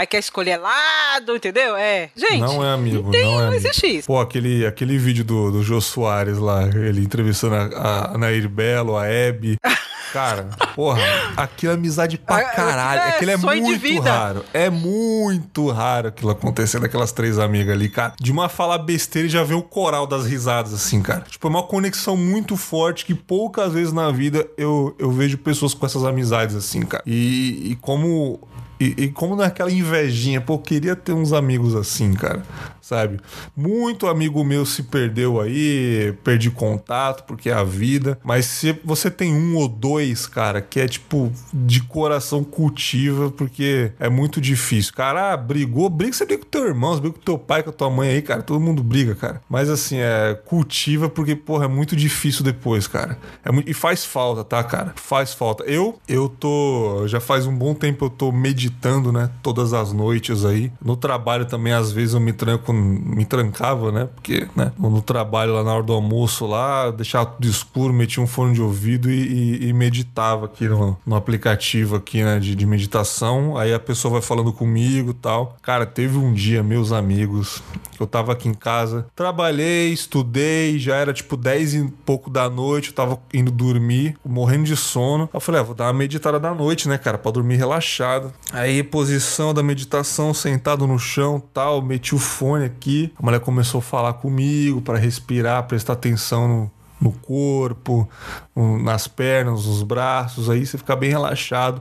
Aí 0.00 0.06
quer 0.06 0.18
escolher 0.20 0.56
lado, 0.56 1.36
entendeu? 1.36 1.76
É. 1.76 2.08
Gente, 2.16 2.38
não 2.40 2.64
é 2.64 2.72
amigo, 2.72 3.02
não, 3.02 3.10
tem, 3.10 3.22
não 3.22 3.32
é 3.32 3.34
não 3.34 3.48
amigo. 3.48 3.56
existe 3.56 3.98
isso. 3.98 4.06
Pô, 4.06 4.18
aquele, 4.18 4.64
aquele 4.64 4.96
vídeo 4.96 5.22
do, 5.22 5.50
do 5.50 5.62
Jô 5.62 5.78
Soares 5.78 6.38
lá, 6.38 6.62
ele 6.68 7.02
entrevistando 7.02 7.54
a, 7.76 8.14
a 8.14 8.16
Nair 8.16 8.48
Belo, 8.48 8.96
a 8.96 9.06
Hebe. 9.06 9.58
Cara, 10.10 10.48
porra, 10.74 11.00
aquilo 11.36 11.70
é 11.70 11.74
amizade 11.76 12.18
pra 12.18 12.38
Ah, 12.38 12.44
caralho. 12.44 13.00
é 13.00 13.08
Aquilo 13.10 13.30
é 13.30 13.36
muito 13.36 14.00
raro. 14.00 14.44
É 14.52 14.68
muito 14.68 15.70
raro 15.70 16.08
aquilo 16.08 16.30
acontecendo, 16.32 16.84
aquelas 16.84 17.12
três 17.12 17.38
amigas 17.38 17.72
ali, 17.76 17.88
cara. 17.88 18.14
De 18.18 18.32
uma 18.32 18.48
falar 18.48 18.78
besteira 18.78 19.28
e 19.28 19.30
já 19.30 19.44
ver 19.44 19.54
o 19.54 19.62
coral 19.62 20.08
das 20.08 20.26
risadas, 20.26 20.74
assim, 20.74 21.00
cara. 21.00 21.20
Tipo, 21.28 21.46
é 21.46 21.50
uma 21.50 21.62
conexão 21.62 22.16
muito 22.16 22.56
forte 22.56 23.06
que 23.06 23.14
poucas 23.14 23.72
vezes 23.72 23.92
na 23.92 24.10
vida 24.10 24.44
eu, 24.58 24.96
eu 24.98 25.12
vejo 25.12 25.38
pessoas 25.38 25.74
com 25.74 25.86
essas 25.86 26.02
amizades, 26.02 26.56
assim, 26.56 26.82
cara. 26.82 27.04
E, 27.06 27.70
e 27.70 27.76
como. 27.76 28.40
E, 28.80 28.94
e 28.96 29.08
como 29.08 29.36
naquela 29.36 29.70
invejinha, 29.70 30.40
pô, 30.40 30.58
queria 30.58 30.96
ter 30.96 31.12
uns 31.12 31.34
amigos 31.34 31.76
assim, 31.76 32.14
cara. 32.14 32.42
Sabe? 32.90 33.20
Muito 33.56 34.08
amigo 34.08 34.42
meu 34.42 34.66
se 34.66 34.82
perdeu 34.82 35.40
aí, 35.40 36.12
perdi 36.24 36.50
contato 36.50 37.22
porque 37.22 37.48
é 37.48 37.52
a 37.52 37.62
vida. 37.62 38.18
Mas 38.24 38.46
se 38.46 38.76
você 38.84 39.08
tem 39.08 39.32
um 39.32 39.54
ou 39.54 39.68
dois, 39.68 40.26
cara, 40.26 40.60
que 40.60 40.80
é 40.80 40.88
tipo 40.88 41.32
de 41.54 41.80
coração 41.84 42.42
cultiva, 42.42 43.30
porque 43.30 43.92
é 44.00 44.08
muito 44.08 44.40
difícil. 44.40 44.92
Cara, 44.92 45.32
ah, 45.32 45.36
brigou, 45.36 45.88
briga, 45.88 46.12
você 46.12 46.26
briga 46.26 46.42
com 46.42 46.50
teu 46.50 46.66
irmão, 46.66 46.94
você 46.94 47.00
briga 47.00 47.14
com 47.14 47.20
teu 47.20 47.38
pai, 47.38 47.62
com 47.62 47.70
a 47.70 47.72
tua 47.72 47.88
mãe 47.88 48.10
aí, 48.10 48.22
cara. 48.22 48.42
Todo 48.42 48.58
mundo 48.58 48.82
briga, 48.82 49.14
cara. 49.14 49.40
Mas 49.48 49.70
assim, 49.70 49.98
é 49.98 50.34
cultiva 50.44 51.08
porque, 51.08 51.36
porra, 51.36 51.66
é 51.66 51.68
muito 51.68 51.94
difícil 51.94 52.44
depois, 52.44 52.88
cara. 52.88 53.16
É 53.44 53.52
muito, 53.52 53.70
e 53.70 53.74
faz 53.74 54.04
falta, 54.04 54.42
tá, 54.42 54.64
cara? 54.64 54.94
Faz 54.96 55.32
falta. 55.32 55.62
Eu, 55.62 56.00
eu 56.08 56.28
tô. 56.28 57.06
Já 57.06 57.20
faz 57.20 57.46
um 57.46 57.56
bom 57.56 57.72
tempo 57.72 58.06
eu 58.06 58.10
tô 58.10 58.32
meditando, 58.32 59.12
né? 59.12 59.30
Todas 59.42 59.72
as 59.72 59.92
noites 59.92 60.44
aí. 60.44 60.72
No 60.84 60.96
trabalho 60.96 61.46
também, 61.46 61.72
às 61.72 61.92
vezes, 61.92 62.14
eu 62.14 62.20
me 62.20 62.32
tranco, 62.32 62.79
me 62.80 63.24
trancava, 63.24 63.92
né? 63.92 64.08
Porque, 64.14 64.48
né? 64.56 64.72
No 64.78 65.02
trabalho 65.02 65.54
lá 65.54 65.64
na 65.64 65.74
hora 65.74 65.82
do 65.82 65.92
almoço 65.92 66.46
lá, 66.46 66.90
deixava 66.90 67.26
tudo 67.26 67.46
escuro, 67.46 67.92
metia 67.92 68.22
um 68.22 68.26
fone 68.26 68.54
de 68.54 68.62
ouvido 68.62 69.10
e, 69.10 69.14
e, 69.14 69.68
e 69.68 69.72
meditava 69.72 70.46
aqui 70.46 70.68
no, 70.68 70.96
no, 71.04 71.16
aplicativo 71.16 71.96
aqui, 71.96 72.22
né? 72.22 72.38
De, 72.38 72.54
de 72.54 72.66
meditação. 72.66 73.56
Aí 73.56 73.72
a 73.72 73.78
pessoa 73.78 74.12
vai 74.12 74.22
falando 74.22 74.52
comigo 74.52 75.12
tal. 75.14 75.56
Cara, 75.62 75.86
teve 75.86 76.16
um 76.16 76.32
dia, 76.32 76.62
meus 76.62 76.92
amigos, 76.92 77.62
que 77.92 78.02
eu 78.02 78.06
tava 78.06 78.32
aqui 78.32 78.48
em 78.48 78.54
casa, 78.54 79.06
trabalhei, 79.14 79.92
estudei, 79.92 80.78
já 80.78 80.96
era 80.96 81.12
tipo 81.12 81.36
10 81.36 81.74
e 81.74 81.88
pouco 82.04 82.30
da 82.30 82.48
noite, 82.48 82.88
eu 82.88 82.94
tava 82.94 83.18
indo 83.32 83.50
dormir, 83.50 84.16
morrendo 84.24 84.64
de 84.64 84.76
sono. 84.76 85.28
Eu 85.32 85.40
falei, 85.40 85.60
ah, 85.60 85.64
vou 85.64 85.74
dar 85.74 85.84
uma 85.86 85.92
meditada 85.92 86.40
da 86.40 86.54
noite, 86.54 86.88
né, 86.88 86.96
cara, 86.96 87.18
pra 87.18 87.30
dormir 87.30 87.56
relaxado. 87.56 88.32
Aí, 88.52 88.82
posição 88.82 89.52
da 89.52 89.62
meditação, 89.62 90.32
sentado 90.32 90.86
no 90.86 90.98
chão 90.98 91.42
tal, 91.52 91.82
meti 91.82 92.14
o 92.14 92.18
fone 92.18 92.69
aqui. 92.70 93.12
A 93.16 93.24
mulher 93.24 93.40
começou 93.40 93.78
a 93.78 93.82
falar 93.82 94.14
comigo 94.14 94.80
para 94.80 94.98
respirar, 94.98 95.66
prestar 95.66 95.94
atenção 95.94 96.48
no, 96.48 96.70
no 97.00 97.12
corpo, 97.12 98.08
nas 98.54 99.08
pernas, 99.08 99.64
nos 99.64 99.82
braços, 99.82 100.50
aí 100.50 100.66
você 100.66 100.76
fica 100.76 100.94
bem 100.94 101.10
relaxado. 101.10 101.80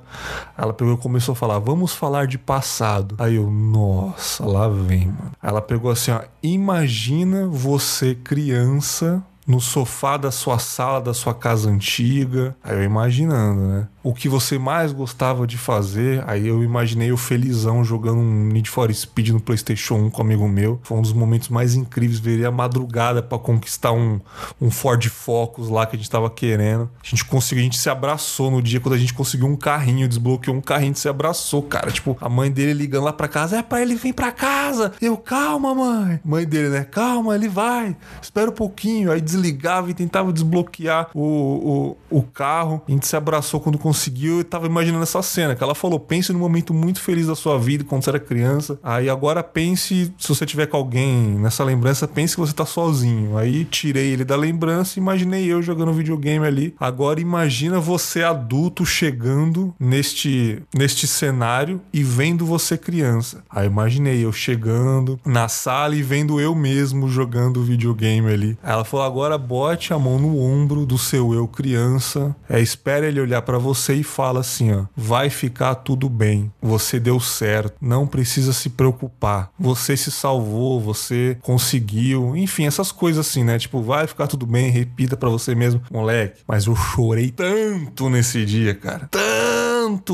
Ela 0.58 0.74
pegou 0.74 0.94
e 0.94 0.98
começou 0.98 1.34
a 1.34 1.36
falar: 1.36 1.60
Vamos 1.60 1.94
falar 1.94 2.26
de 2.26 2.38
passado. 2.38 3.16
Aí 3.20 3.36
eu, 3.36 3.52
nossa, 3.52 4.46
lá 4.46 4.70
vem, 4.70 5.08
mano. 5.08 5.32
Ela 5.44 5.62
pegou 5.62 5.92
assim: 5.92 6.12
ó, 6.12 6.22
Imagina 6.42 7.48
você 7.48 8.16
criança 8.16 9.24
no 9.50 9.60
sofá 9.60 10.16
da 10.16 10.30
sua 10.30 10.60
sala, 10.60 11.02
da 11.02 11.12
sua 11.12 11.34
casa 11.34 11.72
antiga. 11.72 12.56
Aí 12.64 12.78
eu 12.78 12.84
imaginando, 12.84 13.62
né? 13.62 13.88
O 14.04 14.14
que 14.14 14.30
você 14.30 14.60
mais 14.60 14.94
gostava 14.94 15.48
de 15.48 15.58
fazer. 15.58 16.24
Aí 16.28 16.48
eu 16.48 16.64
imaginei 16.64 17.12
o 17.12 17.18
felizão 17.18 17.84
jogando 17.84 18.20
um 18.20 18.46
Need 18.46 18.70
for 18.70 18.94
Speed 18.94 19.30
no 19.30 19.42
PlayStation 19.42 19.96
1 19.96 20.10
com 20.12 20.22
um 20.22 20.26
amigo 20.26 20.48
meu. 20.48 20.80
Foi 20.84 21.00
um 21.00 21.02
dos 21.02 21.14
momentos 21.14 21.50
mais 21.50 21.74
incríveis. 21.74 22.20
Veria 22.20 22.50
a 22.50 22.52
madrugada 22.52 23.24
para 23.24 23.40
conquistar 23.40 23.92
um, 23.92 24.22
um 24.62 24.70
Ford 24.70 25.04
Focus 25.10 25.68
lá 25.68 25.88
que 25.88 25.96
a 25.96 26.00
gente 26.00 26.10
tava 26.12 26.30
querendo. 26.30 26.88
A 27.04 27.08
gente 27.08 27.26
conseguiu, 27.26 27.62
a 27.62 27.66
gente 27.66 27.80
se 27.80 27.90
abraçou 27.90 28.52
no 28.52 28.62
dia 28.62 28.80
quando 28.80 28.94
a 28.94 29.00
gente 29.00 29.16
conseguiu 29.16 29.48
um 29.48 29.56
carrinho, 29.56 30.08
desbloqueou 30.08 30.56
um 30.56 30.62
carrinho, 30.62 30.92
a 30.92 30.94
gente 30.94 31.00
se 31.00 31.10
abraçou, 31.10 31.64
cara. 31.64 31.92
Tipo, 31.92 32.16
a 32.22 32.30
mãe 32.30 32.52
dele 32.52 32.74
ligando 32.74 33.06
lá 33.06 33.14
pra 33.14 33.28
casa: 33.28 33.58
É, 33.58 33.64
pai, 33.64 33.82
ele 33.82 33.96
vem 33.96 34.14
pra 34.14 34.32
casa. 34.32 34.94
Eu, 35.02 35.18
calma, 35.18 35.74
mãe. 35.74 36.20
Mãe 36.24 36.46
dele, 36.46 36.70
né? 36.70 36.84
Calma, 36.84 37.34
ele 37.34 37.50
vai. 37.50 37.98
Espera 38.22 38.52
um 38.52 38.54
pouquinho. 38.54 39.12
Aí 39.12 39.20
desligava 39.40 39.90
e 39.90 39.94
tentava 39.94 40.32
desbloquear 40.32 41.10
o, 41.14 41.96
o, 42.12 42.20
o 42.20 42.24
carro. 42.24 42.82
A 42.88 42.92
gente 42.92 43.08
se 43.08 43.16
abraçou 43.16 43.60
quando 43.60 43.78
conseguiu 43.78 44.42
e 44.42 44.44
tava 44.44 44.68
imaginando 44.68 45.04
essa 45.04 45.22
cena. 45.22 45.56
Que 45.56 45.64
ela 45.64 45.76
falou: 45.76 46.00
pense 46.00 46.32
num 46.32 46.40
momento 46.40 46.74
muito 46.74 47.02
feliz 47.02 47.28
da 47.28 47.36
sua 47.36 47.58
vida 47.58 47.84
quando 47.84 48.04
você 48.04 48.10
era 48.10 48.20
criança. 48.20 48.80
Aí 48.84 49.10
agora 49.10 49.42
pense, 49.42 50.14
se 50.18 50.28
você 50.28 50.46
tiver 50.46 50.68
com 50.68 50.78
alguém 50.78 51.40
nessa 51.40 51.64
lembrança, 51.64 52.08
pense 52.08 52.36
que 52.36 52.42
você 52.42 52.54
tá 52.54 52.66
sozinho. 52.66 53.38
Aí 53.38 53.66
tirei 53.66 54.12
ele 54.12 54.24
da 54.24 54.36
lembrança 54.36 55.00
imaginei 55.00 55.46
eu 55.46 55.62
jogando 55.62 55.94
videogame 55.94 56.46
ali. 56.46 56.76
Agora 56.80 57.20
imagina 57.20 57.80
você 57.80 58.24
adulto 58.24 58.86
chegando 58.86 59.74
neste, 59.80 60.62
neste 60.74 61.08
cenário 61.08 61.82
e 61.92 62.04
vendo 62.04 62.46
você 62.46 62.78
criança. 62.78 63.44
Aí 63.50 63.68
imaginei 63.68 64.24
eu 64.24 64.32
chegando 64.32 65.20
na 65.26 65.48
sala 65.48 65.96
e 65.96 66.02
vendo 66.02 66.40
eu 66.40 66.54
mesmo 66.54 67.08
jogando 67.10 67.64
videogame 67.64 68.32
ali. 68.32 68.58
Ela 68.64 68.84
falou: 68.84 69.06
agora 69.06 69.29
bote 69.38 69.94
a 69.94 70.00
mão 70.00 70.20
no 70.20 70.40
ombro 70.40 70.86
do 70.86 70.98
seu 70.98 71.34
eu 71.34 71.48
criança, 71.48 72.36
é, 72.50 72.60
espere 72.60 73.08
ele 73.08 73.22
olhar 73.22 73.42
para 73.42 73.58
você 73.58 73.96
e 73.96 74.04
fala 74.04 74.40
assim, 74.40 74.72
ó, 74.74 74.86
vai 74.96 75.30
ficar 75.30 75.76
tudo 75.76 76.10
bem, 76.10 76.52
você 76.62 77.00
deu 77.00 77.20
certo, 77.20 77.76
não 77.82 78.08
precisa 78.08 78.54
se 78.54 78.70
preocupar, 78.70 79.52
você 79.60 79.96
se 79.96 80.12
salvou, 80.12 80.80
você 80.80 81.38
conseguiu, 81.42 82.36
enfim, 82.36 82.66
essas 82.66 82.92
coisas 82.92 83.28
assim, 83.28 83.44
né? 83.44 83.58
Tipo, 83.58 83.82
vai 83.82 84.08
ficar 84.08 84.28
tudo 84.28 84.46
bem, 84.46 84.70
repita 84.70 85.18
para 85.18 85.30
você 85.30 85.54
mesmo, 85.56 85.82
moleque. 85.92 86.42
Mas 86.48 86.66
eu 86.66 86.76
chorei 86.76 87.32
tanto 87.32 88.10
nesse 88.10 88.46
dia, 88.46 88.74
cara, 88.74 89.08
tanto 89.10 89.69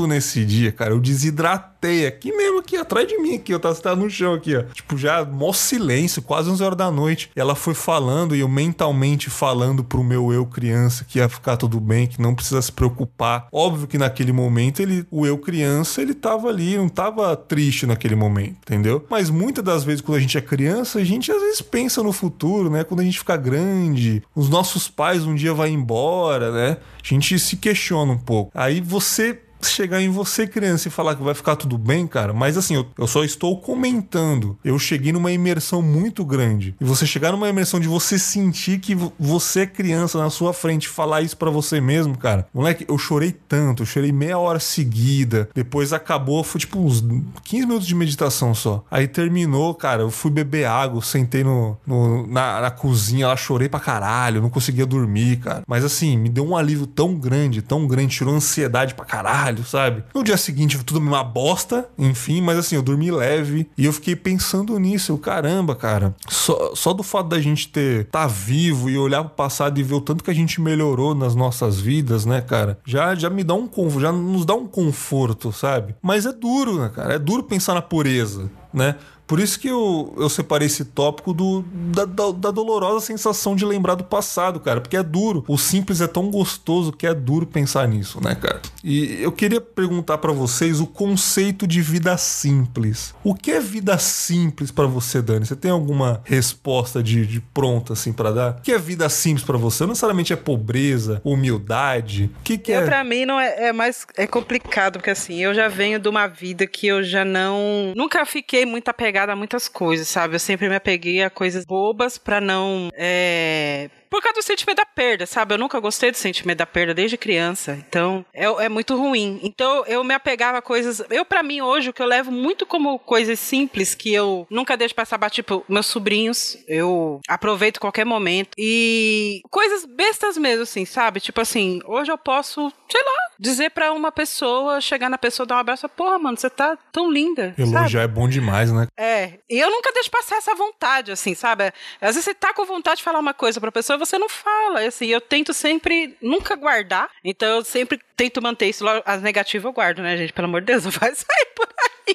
nesse 0.06 0.44
dia, 0.44 0.72
cara, 0.72 0.92
eu 0.92 1.00
desidratei 1.00 2.06
aqui 2.06 2.32
mesmo, 2.32 2.58
aqui 2.58 2.76
atrás 2.76 3.06
de 3.06 3.16
mim, 3.18 3.36
aqui, 3.36 3.52
eu 3.52 3.60
tava 3.60 3.96
no 3.96 4.10
chão 4.10 4.34
aqui, 4.34 4.56
ó, 4.56 4.62
tipo, 4.62 4.96
já 4.96 5.24
mó 5.24 5.52
silêncio, 5.52 6.22
quase 6.22 6.50
11 6.50 6.62
horas 6.62 6.78
da 6.78 6.90
noite. 6.90 7.30
E 7.34 7.40
ela 7.40 7.54
foi 7.54 7.74
falando 7.74 8.34
e 8.34 8.40
eu 8.40 8.48
mentalmente 8.48 9.30
falando 9.30 9.84
pro 9.84 10.02
meu 10.02 10.32
eu 10.32 10.46
criança 10.46 11.04
que 11.04 11.18
ia 11.18 11.28
ficar 11.28 11.56
tudo 11.56 11.80
bem, 11.80 12.06
que 12.06 12.20
não 12.20 12.34
precisa 12.34 12.60
se 12.60 12.72
preocupar. 12.72 13.48
Óbvio 13.52 13.86
que 13.86 13.98
naquele 13.98 14.32
momento 14.32 14.80
ele, 14.80 15.06
o 15.10 15.26
eu 15.26 15.38
criança, 15.38 16.02
ele 16.02 16.14
tava 16.14 16.48
ali, 16.48 16.76
não 16.76 16.88
tava 16.88 17.34
triste 17.36 17.86
naquele 17.86 18.14
momento, 18.14 18.56
entendeu? 18.62 19.04
Mas 19.10 19.30
muitas 19.30 19.64
das 19.64 19.84
vezes 19.84 20.00
quando 20.00 20.18
a 20.18 20.20
gente 20.20 20.36
é 20.36 20.40
criança, 20.40 20.98
a 20.98 21.04
gente 21.04 21.30
às 21.30 21.40
vezes 21.40 21.60
pensa 21.60 22.02
no 22.02 22.12
futuro, 22.12 22.70
né? 22.70 22.84
Quando 22.84 23.00
a 23.00 23.04
gente 23.04 23.18
fica 23.18 23.36
grande, 23.36 24.22
os 24.34 24.48
nossos 24.48 24.88
pais 24.88 25.24
um 25.24 25.34
dia 25.34 25.54
vai 25.54 25.70
embora, 25.70 26.50
né? 26.50 26.76
A 27.02 27.08
gente 27.08 27.38
se 27.38 27.56
questiona 27.56 28.12
um 28.12 28.18
pouco. 28.18 28.50
Aí 28.54 28.80
você 28.80 29.38
chegar 29.70 30.00
em 30.00 30.08
você, 30.08 30.46
criança, 30.46 30.88
e 30.88 30.90
falar 30.90 31.14
que 31.14 31.22
vai 31.22 31.34
ficar 31.34 31.56
tudo 31.56 31.78
bem, 31.78 32.06
cara. 32.06 32.32
Mas 32.32 32.56
assim, 32.56 32.74
eu, 32.74 32.86
eu 32.98 33.06
só 33.06 33.24
estou 33.24 33.60
comentando. 33.60 34.58
Eu 34.64 34.78
cheguei 34.78 35.12
numa 35.12 35.32
imersão 35.32 35.82
muito 35.82 36.24
grande. 36.24 36.74
E 36.80 36.84
você 36.84 37.06
chegar 37.06 37.32
numa 37.32 37.48
imersão 37.48 37.80
de 37.80 37.88
você 37.88 38.18
sentir 38.18 38.78
que 38.78 38.94
você 39.18 39.60
é 39.60 39.66
criança 39.66 40.18
na 40.18 40.30
sua 40.30 40.52
frente, 40.52 40.88
falar 40.88 41.22
isso 41.22 41.36
para 41.36 41.50
você 41.50 41.80
mesmo, 41.80 42.16
cara. 42.16 42.46
Moleque, 42.52 42.84
eu 42.88 42.98
chorei 42.98 43.32
tanto, 43.32 43.82
eu 43.82 43.86
chorei 43.86 44.12
meia 44.12 44.38
hora 44.38 44.60
seguida. 44.60 45.48
Depois 45.54 45.92
acabou, 45.92 46.42
foi 46.44 46.60
tipo 46.60 46.78
uns 46.78 47.02
15 47.44 47.66
minutos 47.66 47.86
de 47.86 47.94
meditação 47.94 48.54
só. 48.54 48.84
Aí 48.90 49.06
terminou, 49.06 49.74
cara. 49.74 50.02
Eu 50.02 50.10
fui 50.10 50.30
beber 50.30 50.66
água, 50.66 51.02
sentei 51.02 51.44
no, 51.44 51.76
no 51.86 52.26
na, 52.26 52.60
na 52.60 52.70
cozinha 52.70 53.28
lá, 53.28 53.36
chorei 53.36 53.68
pra 53.68 53.80
caralho, 53.80 54.42
não 54.42 54.50
conseguia 54.50 54.86
dormir, 54.86 55.38
cara. 55.38 55.62
Mas 55.66 55.84
assim, 55.84 56.16
me 56.16 56.28
deu 56.28 56.46
um 56.46 56.56
alívio 56.56 56.86
tão 56.86 57.14
grande, 57.14 57.62
tão 57.62 57.86
grande, 57.86 58.16
tirou 58.16 58.34
ansiedade 58.34 58.94
pra 58.94 59.04
caralho 59.04 59.55
caralho, 59.56 59.64
sabe? 59.64 60.04
No 60.14 60.22
dia 60.22 60.36
seguinte, 60.36 60.82
tudo 60.84 61.00
uma 61.00 61.24
bosta, 61.24 61.88
enfim, 61.98 62.40
mas 62.40 62.58
assim, 62.58 62.76
eu 62.76 62.82
dormi 62.82 63.10
leve 63.10 63.68
e 63.76 63.84
eu 63.84 63.92
fiquei 63.92 64.14
pensando 64.14 64.78
nisso. 64.78 65.12
Eu, 65.12 65.18
caramba, 65.18 65.74
cara, 65.74 66.14
só, 66.28 66.74
só 66.74 66.92
do 66.92 67.02
fato 67.02 67.28
da 67.28 67.40
gente 67.40 67.68
ter 67.68 68.06
tá 68.06 68.26
vivo 68.26 68.90
e 68.90 68.98
olhar 68.98 69.22
pro 69.24 69.34
passado 69.34 69.78
e 69.78 69.82
ver 69.82 69.94
o 69.94 70.00
tanto 70.00 70.22
que 70.22 70.30
a 70.30 70.34
gente 70.34 70.60
melhorou 70.60 71.14
nas 71.14 71.34
nossas 71.34 71.80
vidas, 71.80 72.26
né, 72.26 72.40
cara? 72.40 72.78
Já, 72.84 73.14
já 73.14 73.30
me 73.30 73.42
dá 73.42 73.54
um 73.54 73.68
já 73.98 74.12
nos 74.12 74.44
dá 74.44 74.54
um 74.54 74.66
conforto, 74.66 75.52
sabe? 75.52 75.94
Mas 76.02 76.26
é 76.26 76.32
duro, 76.32 76.80
né, 76.80 76.90
cara? 76.94 77.14
É 77.14 77.18
duro 77.18 77.42
pensar 77.42 77.74
na 77.74 77.82
pureza, 77.82 78.50
né? 78.72 78.96
Por 79.26 79.40
isso 79.40 79.58
que 79.58 79.68
eu, 79.68 80.14
eu 80.16 80.28
separei 80.28 80.66
esse 80.66 80.84
tópico 80.84 81.32
do, 81.32 81.62
da, 81.62 82.04
da, 82.04 82.30
da, 82.30 82.50
dolorosa 82.50 83.04
sensação 83.04 83.56
de 83.56 83.64
lembrar 83.64 83.96
do 83.96 84.04
passado, 84.04 84.60
cara. 84.60 84.80
Porque 84.80 84.96
é 84.96 85.02
duro. 85.02 85.44
O 85.48 85.58
simples 85.58 86.00
é 86.00 86.06
tão 86.06 86.30
gostoso 86.30 86.92
que 86.92 87.06
é 87.06 87.12
duro 87.12 87.44
pensar 87.44 87.88
nisso, 87.88 88.22
né, 88.22 88.36
cara? 88.36 88.60
E 88.84 89.20
eu 89.20 89.32
queria 89.32 89.60
perguntar 89.60 90.18
para 90.18 90.32
vocês 90.32 90.80
o 90.80 90.86
conceito 90.86 91.66
de 91.66 91.82
vida 91.82 92.16
simples. 92.16 93.14
O 93.24 93.34
que 93.34 93.50
é 93.50 93.60
vida 93.60 93.98
simples 93.98 94.70
para 94.70 94.86
você, 94.86 95.20
Dani? 95.20 95.44
Você 95.44 95.56
tem 95.56 95.70
alguma 95.70 96.20
resposta 96.24 97.02
de, 97.02 97.26
de 97.26 97.40
pronta, 97.40 97.94
assim, 97.94 98.12
para 98.12 98.30
dar? 98.30 98.50
O 98.52 98.62
que 98.62 98.70
é 98.70 98.78
vida 98.78 99.08
simples 99.08 99.44
para 99.44 99.58
você? 99.58 99.82
Não 99.82 99.88
necessariamente 99.88 100.32
é 100.32 100.36
pobreza, 100.36 101.20
humildade. 101.24 102.30
O 102.40 102.42
que, 102.44 102.56
que 102.58 102.72
é? 102.72 102.84
Pra 102.84 103.02
mim 103.02 103.24
não 103.24 103.40
é, 103.40 103.68
é 103.68 103.72
mais 103.72 104.06
é 104.16 104.26
complicado, 104.26 104.98
porque 104.98 105.10
assim, 105.10 105.42
eu 105.42 105.52
já 105.52 105.66
venho 105.66 105.98
de 105.98 106.08
uma 106.08 106.28
vida 106.28 106.66
que 106.66 106.86
eu 106.86 107.02
já 107.02 107.24
não. 107.24 107.92
Nunca 107.96 108.24
fiquei 108.24 108.64
muito 108.64 108.88
apegada 108.88 109.15
apegada 109.16 109.32
a 109.32 109.36
muitas 109.36 109.66
coisas, 109.66 110.08
sabe? 110.08 110.34
Eu 110.34 110.38
sempre 110.38 110.68
me 110.68 110.76
apeguei 110.76 111.22
a 111.22 111.30
coisas 111.30 111.64
bobas 111.64 112.18
para 112.18 112.40
não. 112.40 112.90
É... 112.94 113.88
Por 114.10 114.22
causa 114.22 114.40
do 114.40 114.42
sentimento 114.42 114.78
da 114.78 114.86
perda, 114.86 115.26
sabe? 115.26 115.54
Eu 115.54 115.58
nunca 115.58 115.78
gostei 115.80 116.10
do 116.10 116.16
sentimento 116.16 116.58
da 116.58 116.66
perda 116.66 116.94
desde 116.94 117.16
criança. 117.16 117.72
Então, 117.88 118.24
é, 118.32 118.44
é 118.44 118.68
muito 118.68 118.96
ruim. 118.96 119.40
Então, 119.42 119.84
eu 119.86 120.02
me 120.04 120.14
apegava 120.14 120.58
a 120.58 120.62
coisas. 120.62 121.02
Eu, 121.10 121.24
para 121.24 121.42
mim, 121.42 121.60
hoje, 121.60 121.90
o 121.90 121.92
que 121.92 122.02
eu 122.02 122.06
levo 122.06 122.30
muito 122.30 122.66
como 122.66 122.98
coisas 122.98 123.38
simples 123.38 123.94
que 123.94 124.12
eu 124.12 124.46
nunca 124.50 124.76
deixo 124.76 124.94
passar, 124.94 125.18
tipo, 125.30 125.64
meus 125.68 125.86
sobrinhos, 125.86 126.56
eu 126.68 127.20
aproveito 127.28 127.80
qualquer 127.80 128.04
momento. 128.04 128.50
E 128.56 129.40
coisas 129.50 129.84
bestas 129.84 130.36
mesmo, 130.36 130.62
assim, 130.62 130.84
sabe? 130.84 131.20
Tipo 131.20 131.40
assim, 131.40 131.80
hoje 131.84 132.10
eu 132.10 132.18
posso, 132.18 132.72
sei 132.90 133.02
lá, 133.02 133.16
dizer 133.38 133.70
para 133.70 133.92
uma 133.92 134.12
pessoa, 134.12 134.80
chegar 134.80 135.08
na 135.08 135.18
pessoa, 135.18 135.46
dar 135.46 135.56
um 135.56 135.58
abraço, 135.58 135.88
porra, 135.88 136.18
mano, 136.18 136.36
você 136.36 136.50
tá 136.50 136.76
tão 136.92 137.10
linda. 137.10 137.54
Elogiar 137.58 138.02
é 138.02 138.08
bom 138.08 138.28
demais, 138.28 138.72
né? 138.72 138.86
É. 138.96 139.38
E 139.48 139.58
eu 139.58 139.70
nunca 139.70 139.92
deixo 139.92 140.10
passar 140.10 140.36
essa 140.36 140.54
vontade, 140.54 141.12
assim, 141.12 141.34
sabe? 141.34 141.72
Às 142.00 142.14
vezes 142.14 142.24
você 142.24 142.34
tá 142.34 142.52
com 142.54 142.64
vontade 142.64 142.98
de 142.98 143.02
falar 143.02 143.18
uma 143.18 143.34
coisa 143.34 143.60
pra 143.60 143.72
pessoa, 143.72 143.95
você 143.98 144.18
não 144.18 144.28
fala. 144.28 144.80
Assim, 144.80 145.06
eu 145.06 145.20
tento 145.20 145.52
sempre 145.54 146.16
nunca 146.20 146.54
guardar. 146.56 147.08
Então 147.24 147.48
eu 147.48 147.64
sempre 147.64 147.98
tento 148.16 148.40
manter 148.42 148.66
isso. 148.66 148.84
As 149.04 149.20
negativas 149.22 149.64
eu 149.66 149.72
guardo, 149.72 150.02
né, 150.02 150.16
gente? 150.16 150.32
Pelo 150.32 150.48
amor 150.48 150.60
de 150.60 150.66
Deus, 150.68 150.84
não 150.84 150.90
vai 150.92 151.14
sair 151.14 151.46
por 151.54 151.68
aí 151.78 152.14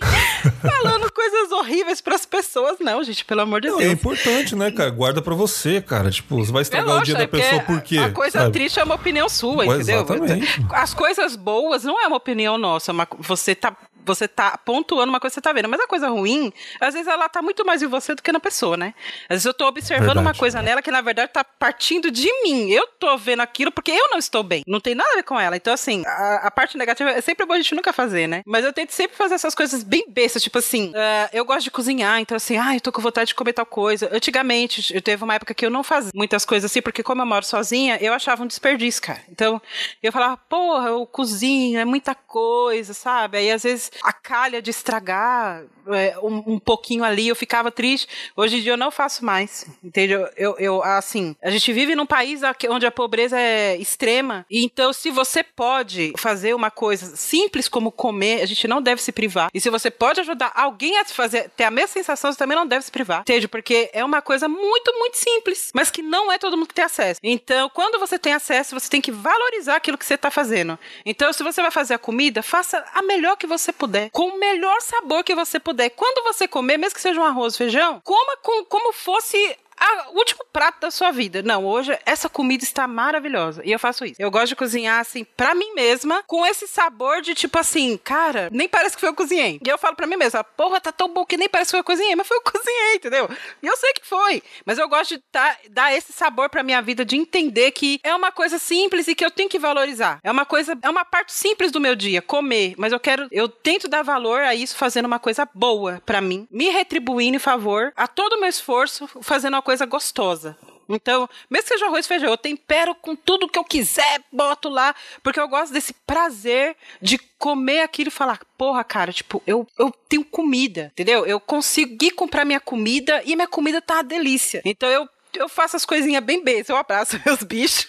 falando 0.61 1.11
coisas 1.11 1.51
horríveis 1.51 1.99
pras 2.01 2.25
pessoas, 2.25 2.77
não, 2.79 3.03
gente, 3.03 3.25
pelo 3.25 3.41
amor 3.41 3.59
de 3.61 3.67
Não, 3.69 3.77
Deus. 3.77 3.89
é 3.89 3.93
importante, 3.93 4.55
né, 4.55 4.71
cara? 4.71 4.89
Guarda 4.89 5.21
pra 5.21 5.35
você, 5.35 5.81
cara. 5.81 6.09
Tipo, 6.09 6.37
você 6.37 6.51
vai 6.51 6.61
É 6.61 6.63
estragar 6.63 6.87
o 6.87 6.89
lógico, 6.99 7.05
dia 7.05 7.15
da 7.15 7.23
é 7.23 7.27
porque 7.27 7.43
pessoa 7.43 7.61
por 7.63 7.81
quê? 7.81 7.97
A 7.97 8.09
coisa 8.11 8.39
sabe? 8.39 8.51
triste 8.53 8.79
é 8.79 8.83
uma 8.83 8.95
opinião 8.95 9.27
sua, 9.27 9.65
entendeu? 9.65 10.01
exatamente. 10.01 10.65
As 10.71 10.93
coisas 10.93 11.35
boas 11.35 11.83
não 11.83 12.01
é 12.01 12.07
uma 12.07 12.17
opinião 12.17 12.57
nossa. 12.57 12.91
é 12.91 12.93
uma- 12.93 13.07
você 13.19 13.53
tá. 13.53 13.75
Você 14.05 14.27
tá 14.27 14.57
pontuando 14.57 15.11
uma 15.11 15.19
coisa 15.19 15.33
que 15.33 15.35
você 15.35 15.41
tá 15.41 15.53
vendo, 15.53 15.69
mas 15.69 15.79
a 15.79 15.87
coisa 15.87 16.09
ruim, 16.09 16.51
às 16.79 16.93
vezes 16.93 17.07
ela 17.07 17.29
tá 17.29 17.41
muito 17.41 17.65
mais 17.65 17.81
em 17.81 17.87
você 17.87 18.15
do 18.15 18.21
que 18.21 18.31
na 18.31 18.39
pessoa, 18.39 18.75
né? 18.77 18.93
Às 19.23 19.35
vezes 19.35 19.45
eu 19.45 19.53
tô 19.53 19.67
observando 19.67 20.07
Verdade. 20.07 20.27
uma 20.27 20.33
coisa 20.33 20.61
nela 20.61 20.81
que 20.81 20.91
na 20.91 21.01
verdade 21.01 21.31
tá 21.31 21.43
partindo 21.43 22.09
de 22.09 22.31
mim. 22.43 22.69
Eu 22.69 22.87
tô 22.99 23.17
vendo 23.17 23.41
aquilo 23.41 23.71
porque 23.71 23.91
eu 23.91 24.09
não 24.09 24.17
estou 24.17 24.43
bem. 24.43 24.63
Não 24.67 24.79
tem 24.79 24.95
nada 24.95 25.11
a 25.11 25.15
ver 25.15 25.23
com 25.23 25.39
ela. 25.39 25.55
Então, 25.55 25.73
assim, 25.73 26.03
a, 26.05 26.47
a 26.47 26.51
parte 26.51 26.77
negativa 26.77 27.09
é 27.11 27.21
sempre 27.21 27.45
bom 27.45 27.53
a 27.53 27.57
gente 27.57 27.75
nunca 27.75 27.93
fazer, 27.93 28.27
né? 28.27 28.41
Mas 28.45 28.65
eu 28.65 28.73
tento 28.73 28.91
sempre 28.91 29.15
fazer 29.15 29.35
essas 29.35 29.55
coisas 29.55 29.83
bem 29.83 30.05
bestas, 30.07 30.41
tipo 30.41 30.57
assim, 30.57 30.91
ah, 30.95 31.29
eu 31.33 31.45
gosto 31.45 31.63
de 31.63 31.71
cozinhar, 31.71 32.19
então 32.19 32.35
assim, 32.35 32.57
ah, 32.57 32.75
eu 32.75 32.81
tô 32.81 32.91
com 32.91 33.01
vontade 33.01 33.29
de 33.29 33.35
comer 33.35 33.53
tal 33.53 33.65
coisa. 33.65 34.09
Antigamente, 34.11 34.93
eu 34.93 35.01
teve 35.01 35.23
uma 35.23 35.35
época 35.35 35.53
que 35.53 35.65
eu 35.65 35.69
não 35.69 35.83
fazia 35.83 36.11
muitas 36.13 36.45
coisas 36.45 36.69
assim, 36.71 36.81
porque 36.81 37.03
como 37.03 37.21
eu 37.21 37.25
moro 37.25 37.45
sozinha, 37.45 37.97
eu 38.01 38.13
achava 38.13 38.43
um 38.43 38.47
desperdício, 38.47 39.01
cara. 39.01 39.21
Então, 39.29 39.61
eu 40.01 40.11
falava, 40.11 40.37
porra, 40.37 40.89
eu 40.89 41.05
cozinho, 41.05 41.79
é 41.79 41.85
muita 41.85 42.15
coisa, 42.15 42.93
sabe? 42.93 43.37
Aí 43.37 43.51
às 43.51 43.63
vezes 43.63 43.90
a 44.03 44.13
calha 44.13 44.61
de 44.61 44.69
estragar 44.69 45.63
é, 45.87 46.17
um, 46.19 46.53
um 46.53 46.59
pouquinho 46.59 47.03
ali, 47.03 47.27
eu 47.27 47.35
ficava 47.35 47.71
triste. 47.71 48.07
Hoje 48.35 48.57
em 48.57 48.61
dia 48.61 48.73
eu 48.73 48.77
não 48.77 48.91
faço 48.91 49.25
mais, 49.25 49.65
entendeu? 49.83 50.27
Eu, 50.35 50.55
eu 50.57 50.83
assim, 50.83 51.35
a 51.41 51.49
gente 51.49 51.71
vive 51.73 51.95
num 51.95 52.05
país 52.05 52.41
onde 52.69 52.85
a 52.85 52.91
pobreza 52.91 53.39
é 53.39 53.75
extrema, 53.77 54.45
então 54.49 54.93
se 54.93 55.09
você 55.09 55.43
pode 55.43 56.13
fazer 56.17 56.53
uma 56.53 56.71
coisa 56.71 57.15
simples 57.15 57.67
como 57.67 57.91
comer, 57.91 58.41
a 58.41 58.45
gente 58.45 58.67
não 58.67 58.81
deve 58.81 59.01
se 59.01 59.11
privar. 59.11 59.49
E 59.53 59.59
se 59.59 59.69
você 59.69 59.89
pode 59.89 60.19
ajudar 60.19 60.51
alguém 60.55 60.97
a 60.99 61.05
fazer 61.05 61.49
ter 61.49 61.63
a 61.63 61.71
mesma 61.71 61.89
sensação, 61.89 62.31
você 62.31 62.37
também 62.37 62.57
não 62.57 62.67
deve 62.67 62.85
se 62.85 62.91
privar. 62.91 63.21
Entende? 63.21 63.47
Porque 63.47 63.89
é 63.93 64.03
uma 64.03 64.21
coisa 64.21 64.47
muito, 64.47 64.93
muito 64.97 65.17
simples, 65.17 65.71
mas 65.73 65.91
que 65.91 66.01
não 66.01 66.31
é 66.31 66.37
todo 66.37 66.57
mundo 66.57 66.67
que 66.67 66.73
tem 66.73 66.85
acesso. 66.85 67.19
Então, 67.23 67.69
quando 67.69 67.99
você 67.99 68.17
tem 68.17 68.33
acesso, 68.33 68.79
você 68.79 68.89
tem 68.89 69.01
que 69.01 69.11
valorizar 69.11 69.75
aquilo 69.75 69.97
que 69.97 70.05
você 70.05 70.15
está 70.15 70.31
fazendo. 70.31 70.77
Então, 71.05 71.31
se 71.33 71.43
você 71.43 71.61
vai 71.61 71.71
fazer 71.71 71.93
a 71.93 71.99
comida, 71.99 72.41
faça 72.43 72.83
a 72.93 73.01
melhor 73.01 73.35
que 73.37 73.47
você 73.47 73.71
puder, 73.81 74.11
com 74.11 74.27
o 74.27 74.39
melhor 74.39 74.79
sabor 74.81 75.23
que 75.23 75.33
você 75.33 75.59
puder. 75.59 75.89
Quando 75.89 76.23
você 76.23 76.47
comer, 76.47 76.77
mesmo 76.77 76.93
que 76.93 77.01
seja 77.01 77.19
um 77.19 77.25
arroz 77.25 77.57
feijão, 77.57 77.99
coma 78.03 78.37
com, 78.43 78.63
como 78.65 78.93
fosse 78.93 79.57
a- 79.81 80.09
o 80.11 80.17
último 80.17 80.45
prato 80.53 80.79
da 80.81 80.91
sua 80.91 81.11
vida. 81.11 81.41
Não, 81.41 81.65
hoje 81.65 81.97
essa 82.05 82.29
comida 82.29 82.63
está 82.63 82.87
maravilhosa. 82.87 83.61
E 83.65 83.71
eu 83.71 83.79
faço 83.79 84.05
isso. 84.05 84.15
Eu 84.19 84.29
gosto 84.31 84.47
de 84.49 84.55
cozinhar 84.55 84.99
assim 84.99 85.23
pra 85.23 85.55
mim 85.55 85.73
mesma, 85.73 86.23
com 86.27 86.45
esse 86.45 86.67
sabor 86.67 87.21
de 87.21 87.33
tipo 87.33 87.57
assim, 87.57 87.97
cara, 87.97 88.49
nem 88.51 88.67
parece 88.69 88.95
que 88.95 89.01
foi 89.01 89.09
eu 89.09 89.15
cozinhei. 89.15 89.59
E 89.65 89.69
eu 89.69 89.77
falo 89.77 89.95
pra 89.95 90.05
mim 90.07 90.15
mesma, 90.17 90.43
porra, 90.43 90.79
tá 90.79 90.91
tão 90.91 91.09
bom 91.09 91.25
que 91.25 91.37
nem 91.37 91.49
parece 91.49 91.69
que 91.69 91.71
foi 91.71 91.79
eu 91.79 91.83
cozinhei, 91.83 92.15
mas 92.15 92.27
foi 92.27 92.37
eu 92.37 92.41
cozinhei, 92.41 92.95
entendeu? 92.95 93.29
E 93.63 93.67
eu 93.67 93.75
sei 93.77 93.93
que 93.93 94.05
foi. 94.05 94.43
Mas 94.65 94.77
eu 94.77 94.87
gosto 94.87 95.15
de 95.15 95.23
tá- 95.31 95.57
dar 95.69 95.93
esse 95.93 96.13
sabor 96.13 96.49
pra 96.49 96.63
minha 96.63 96.81
vida, 96.81 97.03
de 97.03 97.15
entender 97.15 97.71
que 97.71 97.99
é 98.03 98.13
uma 98.13 98.31
coisa 98.31 98.59
simples 98.59 99.07
e 99.07 99.15
que 99.15 99.25
eu 99.25 99.31
tenho 99.31 99.49
que 99.49 99.57
valorizar. 99.59 100.19
É 100.23 100.29
uma 100.31 100.45
coisa, 100.45 100.77
é 100.81 100.89
uma 100.89 101.03
parte 101.05 101.33
simples 101.33 101.71
do 101.71 101.79
meu 101.79 101.95
dia, 101.95 102.21
comer. 102.21 102.75
Mas 102.77 102.91
eu 102.93 102.99
quero, 102.99 103.27
eu 103.31 103.47
tento 103.49 103.87
dar 103.87 104.03
valor 104.03 104.41
a 104.41 104.53
isso 104.53 104.75
fazendo 104.75 105.05
uma 105.05 105.19
coisa 105.19 105.47
boa 105.53 106.01
pra 106.05 106.21
mim, 106.21 106.47
me 106.51 106.69
retribuindo 106.69 107.37
em 107.37 107.39
favor 107.39 107.91
a 107.95 108.07
todo 108.07 108.33
o 108.33 108.39
meu 108.39 108.49
esforço, 108.49 109.07
fazendo 109.21 109.53
uma 109.55 109.61
coisa 109.61 109.70
gostosa. 109.85 110.57
Então, 110.95 111.29
mesmo 111.49 111.63
que 111.63 111.73
seja 111.73 111.85
arroz 111.85 112.05
e 112.05 112.07
feijão, 112.07 112.29
eu 112.29 112.37
tempero 112.37 112.93
com 112.95 113.15
tudo 113.15 113.47
que 113.47 113.57
eu 113.57 113.63
quiser, 113.63 114.21
boto 114.31 114.69
lá, 114.69 114.93
porque 115.23 115.39
eu 115.39 115.47
gosto 115.47 115.71
desse 115.71 115.93
prazer 115.93 116.75
de 117.01 117.17
comer 117.37 117.81
aquilo 117.81 118.09
e 118.09 118.11
falar, 118.11 118.39
porra, 118.57 118.83
cara, 118.83 119.13
tipo, 119.13 119.41
eu, 119.47 119.65
eu 119.77 119.91
tenho 120.09 120.23
comida, 120.25 120.91
entendeu? 120.91 121.25
Eu 121.25 121.39
consegui 121.39 122.11
comprar 122.11 122.45
minha 122.45 122.59
comida 122.59 123.21
e 123.25 123.35
minha 123.35 123.47
comida 123.47 123.81
tá 123.81 123.95
uma 123.95 124.03
delícia. 124.03 124.61
Então 124.65 124.89
eu, 124.89 125.07
eu 125.33 125.47
faço 125.47 125.75
as 125.75 125.85
coisinhas 125.85 126.23
bem 126.23 126.43
bestas, 126.43 126.69
eu 126.69 126.77
abraço 126.77 127.19
meus 127.25 127.41
bichos. 127.43 127.87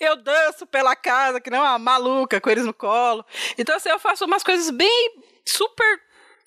eu 0.00 0.16
danço 0.16 0.66
pela 0.66 0.94
casa, 0.94 1.40
que 1.40 1.50
não 1.50 1.60
uma 1.60 1.78
maluca, 1.78 2.40
com 2.40 2.50
eles 2.50 2.64
no 2.64 2.72
colo. 2.72 3.24
Então, 3.58 3.74
assim, 3.74 3.88
eu 3.88 3.98
faço 3.98 4.24
umas 4.24 4.44
coisas 4.44 4.70
bem 4.70 5.14
super 5.44 6.00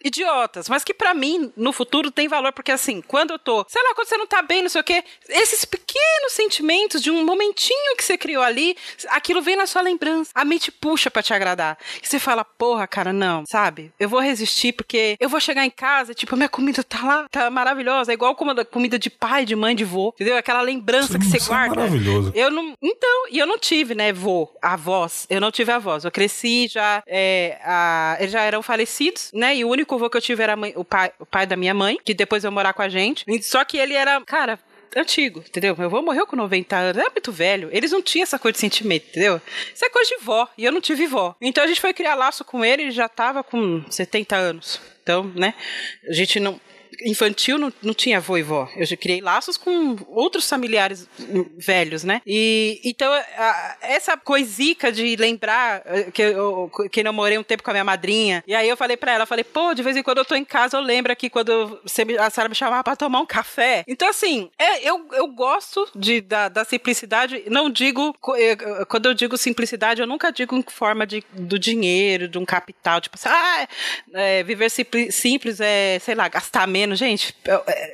idiotas, 0.04 0.70
mas 0.70 0.84
que 0.84 0.94
pra 0.94 1.14
mim 1.14 1.52
no 1.56 1.72
futuro 1.72 2.12
tem 2.12 2.28
valor, 2.28 2.52
porque 2.54 2.72
assim, 2.72 3.02
quando 3.02 3.32
eu 3.32 3.40
tô, 3.40 3.66
sei 3.68 3.82
lá, 3.84 3.94
quando 3.96 4.08
você 4.08 4.18
não 4.18 4.28
tá 4.28 4.42
bem, 4.42 4.62
não 4.62 4.70
sei 4.70 4.82
o 4.82 4.84
quê, 4.84 5.04
esses 5.30 5.66
pequenos 5.66 6.32
sentimentos 6.34 7.02
de 7.02 7.12
um 7.12 7.24
momentinho 7.26 7.96
que 7.98 8.04
você 8.04 8.18
criou 8.18 8.44
ali, 8.44 8.76
aquilo 9.10 9.42
vem 9.42 9.56
na 9.56 9.68
sua 9.68 9.82
lembrança. 9.82 10.32
A 10.34 10.46
mente 10.46 10.72
puxa 10.72 11.10
pra 11.12 11.22
te 11.24 11.34
agradar. 11.34 11.78
E 12.02 12.08
você 12.08 12.20
fala, 12.20 12.44
porra, 12.44 12.88
cara, 12.88 13.12
não, 13.14 13.44
sabe? 13.46 13.92
Eu 14.00 14.08
vou 14.10 14.20
resistir 14.20 14.74
porque 14.74 15.16
eu 15.20 15.30
vou 15.30 15.40
chegar 15.40 15.66
em 15.66 15.70
casa, 15.70 16.14
tipo, 16.14 16.36
minha 16.36 16.50
comida 16.50 16.84
tá 16.84 17.04
lá, 17.04 17.28
tá 17.30 17.50
maravilhosa, 17.50 18.12
é 18.12 18.14
igual 18.14 18.36
como 18.36 18.52
a 18.52 18.66
comida 18.66 18.98
de 19.00 19.10
pai, 19.10 19.46
de 19.46 19.56
mãe, 19.56 19.76
de 19.76 19.84
vô, 19.84 20.10
entendeu? 20.16 20.38
Aquela 20.38 20.62
lembrança 20.62 21.14
Sim, 21.14 21.20
que 21.20 21.26
você 21.26 21.38
é 21.38 21.48
guarda. 21.48 21.76
maravilhoso. 21.76 22.32
Eu 22.36 22.50
não. 22.52 22.74
Então, 22.82 23.28
e 23.30 23.38
eu 23.40 23.46
não 23.48 23.58
tive, 23.58 23.96
né, 23.96 24.12
vô, 24.14 24.50
avós. 24.62 25.26
Eu 25.30 25.42
não 25.42 25.52
tive 25.52 25.72
avós. 25.72 26.04
Eu 26.06 26.12
cresci 26.12 26.68
já. 26.68 27.04
é, 27.08 27.58
a- 27.64 28.18
eles 28.20 28.32
já 28.32 28.42
eram 28.42 28.62
falecidos, 28.62 29.32
né? 29.34 29.56
E 29.56 29.66
o 29.66 29.70
único 29.70 29.89
vô 29.98 30.10
que 30.10 30.18
eu 30.18 30.22
tive 30.22 30.44
era 30.44 30.56
mãe- 30.56 30.74
o, 30.76 30.84
pai, 30.84 31.12
o 31.18 31.26
pai 31.26 31.46
da 31.48 31.56
minha 31.56 31.74
mãe, 31.74 31.98
que 32.04 32.14
depois 32.14 32.44
veio 32.44 32.52
morar 32.52 32.74
com 32.74 32.82
a 32.82 32.90
gente. 32.90 33.26
Só 33.44 33.64
que 33.64 33.78
ele 33.78 33.94
era, 33.94 34.20
cara. 34.22 34.60
Antigo, 34.96 35.40
entendeu? 35.48 35.76
Meu 35.78 35.86
avô 35.86 36.02
morreu 36.02 36.26
com 36.26 36.36
90 36.36 36.76
anos, 36.76 36.98
era 36.98 37.12
muito 37.12 37.32
velho. 37.32 37.70
Eles 37.72 37.92
não 37.92 38.02
tinham 38.02 38.24
essa 38.24 38.40
coisa 38.40 38.54
de 38.54 38.60
sentimento, 38.60 39.06
entendeu? 39.10 39.40
Isso 39.72 39.86
é 39.86 39.90
coisa 39.90 40.10
de 40.18 40.24
vó, 40.26 40.48
e 40.58 40.66
eu 40.66 40.72
não 40.72 40.82
tive 40.82 41.06
vó. 41.06 41.36
Então 41.40 41.64
a 41.64 41.68
gente 41.68 41.80
foi 41.80 41.94
criar 41.94 42.16
laço 42.16 42.44
com 42.44 42.66
ele, 42.66 42.82
ele 42.84 42.92
já 42.92 43.08
tava 43.08 43.44
com 43.44 43.84
70 43.88 44.36
anos. 44.36 44.82
Então, 45.04 45.32
né? 45.36 45.54
A 46.10 46.14
gente 46.14 46.40
não 46.40 46.60
infantil 47.06 47.58
não, 47.58 47.72
não 47.82 47.94
tinha 47.94 48.18
avô 48.18 48.38
e 48.38 48.44
vó. 48.44 48.68
Eu 48.76 48.86
já 48.86 48.96
criei 48.98 49.22
laços 49.22 49.58
com 49.58 49.96
outros 50.10 50.48
familiares 50.50 51.08
velhos, 51.58 52.04
né? 52.04 52.22
E 52.26 52.80
então 52.84 53.12
a- 53.14 53.78
essa 53.82 54.18
coisica 54.18 54.92
de 54.92 55.16
lembrar 55.16 55.82
eh, 55.86 56.12
que 56.12 56.22
eu, 56.22 56.72
que 56.92 57.00
eu 57.02 57.14
morei 57.14 57.38
um 57.38 57.44
tempo 57.44 57.64
com 57.64 57.70
a 57.72 57.74
minha 57.74 57.84
madrinha. 57.84 58.44
E 58.48 58.54
aí 58.56 58.68
eu 58.68 58.78
falei 58.78 58.98
pra 58.98 59.12
ela, 59.14 59.26
falei, 59.26 59.44
pô, 59.44 59.74
de 59.74 59.82
vez 59.84 59.96
em 59.96 60.04
quando 60.04 60.20
eu 60.20 60.26
tô 60.26 60.36
em 60.36 60.46
casa, 60.46 60.78
eu 60.78 60.82
lembro 60.82 61.12
aqui 61.12 61.30
quando 61.30 61.80
você 61.84 62.04
a 62.20 62.30
Sara 62.30 62.50
me 62.50 62.56
chamava 62.56 62.84
pra 62.84 62.96
tomar 62.96 63.20
um 63.20 63.26
café. 63.26 63.84
Então, 63.88 64.08
assim, 64.10 64.50
é, 64.58 64.88
eu, 64.88 65.08
eu 65.14 65.28
gosto 65.28 65.88
de, 65.96 66.22
da, 66.22 66.50
da 66.50 66.64
simplicidade. 66.66 67.44
Não 67.48 67.70
digo, 67.70 68.16
eh, 68.38 68.56
quando 68.88 69.08
eu 69.08 69.14
digo 69.14 69.38
simplicidade, 69.38 70.02
eu 70.02 70.08
nunca 70.08 70.32
digo 70.32 70.56
em 70.56 70.64
forma 70.68 71.06
de, 71.06 71.24
do 71.34 71.58
dinheiro, 71.60 72.28
de 72.28 72.38
um 72.38 72.46
capital. 72.46 73.00
Tipo 73.02 73.16
assim, 73.18 73.30
ah, 73.30 73.68
é, 74.14 74.44
viver 74.44 74.70
simples 74.70 75.60
é, 75.60 76.00
sei 76.00 76.16
lá, 76.16 76.28
gastar 76.28 76.68
menos. 76.68 76.89
Gente, 76.96 77.36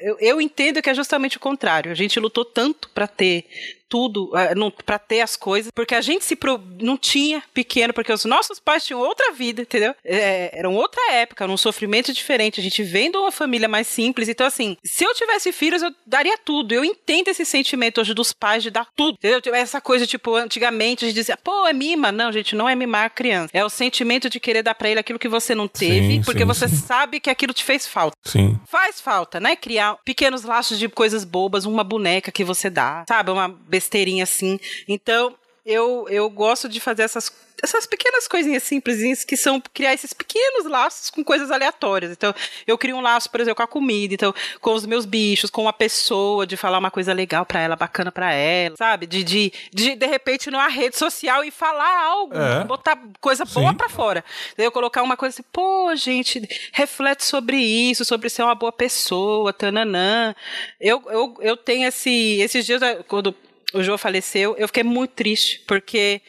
eu, 0.01 0.17
eu, 0.19 0.41
entendo 0.41 0.81
que 0.81 0.89
é 0.89 0.93
justamente 0.93 1.37
o 1.37 1.39
contrário. 1.39 1.91
A 1.91 1.95
gente 1.95 2.19
lutou 2.19 2.45
tanto 2.45 2.89
pra 2.89 3.07
ter 3.07 3.45
tudo, 3.89 4.31
não- 4.55 4.71
pra 4.71 4.97
ter 4.99 5.21
as 5.21 5.35
coisas, 5.35 5.71
porque 5.73 5.95
a 5.95 6.01
gente 6.01 6.25
se 6.25 6.35
pro- 6.35 6.61
não 6.79 6.97
tinha 6.97 7.43
pequeno, 7.53 7.93
porque 7.93 8.11
os 8.11 8.25
nossos 8.25 8.59
pais 8.59 8.85
tinham 8.85 8.99
outra 8.99 9.31
vida, 9.31 9.61
entendeu? 9.61 9.93
É, 10.03 10.51
era 10.57 10.69
outra 10.69 11.11
época, 11.13 11.45
um 11.45 11.57
sofrimento 11.57 12.11
diferente. 12.13 12.59
A 12.59 12.63
gente 12.63 12.83
vem 12.83 13.11
de 13.11 13.17
uma 13.17 13.31
família 13.31 13.67
mais 13.67 13.87
simples. 13.87 14.27
Então, 14.27 14.45
assim, 14.47 14.77
se 14.83 15.03
eu 15.03 15.13
tivesse 15.13 15.51
filhos, 15.51 15.81
eu 15.81 15.93
daria 16.05 16.37
tudo. 16.37 16.73
Eu 16.73 16.83
entendo 16.83 17.27
esse 17.29 17.45
sentimento 17.45 18.01
hoje 18.01 18.13
dos 18.13 18.33
pais 18.33 18.63
de 18.63 18.69
dar 18.71 18.87
tudo. 18.95 19.15
Entendeu? 19.15 19.41
Tipo, 19.41 19.55
Essa 19.55 19.79
coisa, 19.81 20.05
tipo, 20.05 20.35
antigamente 20.35 21.05
a 21.05 21.07
gente 21.07 21.15
dizia, 21.15 21.37
pô, 21.37 21.65
é 21.67 21.73
mima. 21.73 22.11
Não, 22.11 22.31
gente, 22.31 22.55
não 22.55 22.67
é 22.67 22.75
mimar 22.75 23.05
a 23.05 23.09
criança. 23.09 23.49
É 23.53 23.63
o 23.63 23.69
sentimento 23.69 24.29
de 24.29 24.39
querer 24.39 24.61
dar 24.63 24.75
pra 24.75 24.89
ele 24.89 24.99
aquilo 24.99 25.17
que 25.19 25.27
você 25.29 25.55
não 25.55 25.67
teve, 25.67 26.15
Sim, 26.15 26.21
porque 26.23 26.39
sim, 26.41 26.45
você 26.45 26.67
sim. 26.67 26.75
sabe 26.75 27.19
que 27.19 27.29
aquilo 27.29 27.53
te 27.53 27.63
fez 27.63 27.87
falta. 27.87 28.15
Sim. 28.23 28.59
Faz 28.67 28.99
falta, 28.99 29.39
né? 29.39 29.55
Criar 29.55 29.97
pequenos 30.03 30.43
laços 30.43 30.77
de 30.77 30.87
coisas 30.89 31.23
bobas, 31.23 31.65
uma 31.65 31.83
boneca 31.83 32.31
que 32.31 32.43
você 32.43 32.69
dá, 32.69 33.05
sabe? 33.07 33.31
Uma 33.31 33.47
besteirinha 33.75 34.23
assim. 34.23 34.59
Então, 34.87 35.35
eu, 35.65 36.05
eu 36.09 36.29
gosto 36.29 36.69
de 36.69 36.79
fazer 36.79 37.01
essas, 37.03 37.31
essas 37.63 37.87
pequenas 37.87 38.27
coisinhas 38.27 38.61
simplesinhas 38.61 39.23
que 39.25 39.35
são 39.35 39.59
criar 39.73 39.95
esses 39.95 40.13
pequenos 40.13 40.65
laços 40.69 41.09
com 41.09 41.23
coisas 41.23 41.49
aleatórias. 41.49 42.11
Então, 42.11 42.35
eu 42.67 42.77
crio 42.77 42.95
um 42.95 43.01
laço, 43.01 43.31
por 43.31 43.39
exemplo, 43.41 43.55
com 43.55 43.63
a 43.63 43.67
comida, 43.67 44.13
então, 44.13 44.31
com 44.61 44.73
os 44.75 44.85
meus 44.85 45.05
bichos, 45.05 45.49
com 45.49 45.63
uma 45.63 45.73
pessoa, 45.73 46.45
de 46.45 46.55
falar 46.55 46.77
uma 46.77 46.91
coisa 46.91 47.13
legal 47.13 47.47
pra 47.47 47.59
ela, 47.61 47.75
bacana 47.75 48.11
pra 48.11 48.31
ela, 48.31 48.75
sabe? 48.77 49.07
De, 49.07 49.23
de, 49.23 49.51
de, 49.73 49.95
de 49.95 50.05
repente, 50.05 50.51
numa 50.51 50.67
rede 50.67 50.97
social 50.97 51.43
e 51.43 51.49
falar 51.49 51.97
algo, 52.03 52.35
É. 52.35 52.63
botar 52.63 53.01
coisa 53.19 53.43
boa 53.43 53.73
pra 53.73 53.89
fora. 53.89 54.23
Daí 54.55 54.67
eu 54.67 54.71
colocar 54.71 55.01
uma 55.01 55.17
coisa 55.17 55.33
assim, 55.33 55.43
pô, 55.51 55.95
gente, 55.95 56.47
reflete 56.71 57.25
sobre 57.25 57.57
isso, 57.57 58.05
sobre 58.05 58.29
ser 58.29 58.43
uma 58.43 58.53
boa 58.53 58.71
pessoa, 58.71 59.51
tananã. 59.51 60.35
Eu, 60.79 61.01
eu, 61.09 61.35
eu 61.41 61.57
tenho 61.57 61.87
esse, 61.87 62.39
esses 62.39 62.63
dias, 62.63 62.79
quando 63.07 63.35
o 63.75 63.83
João 63.83 63.97
faleceu, 63.97 64.55
eu 64.57 64.67
fiquei 64.67 64.83
muito 64.83 65.11
triste, 65.11 65.61
porque 65.67 66.21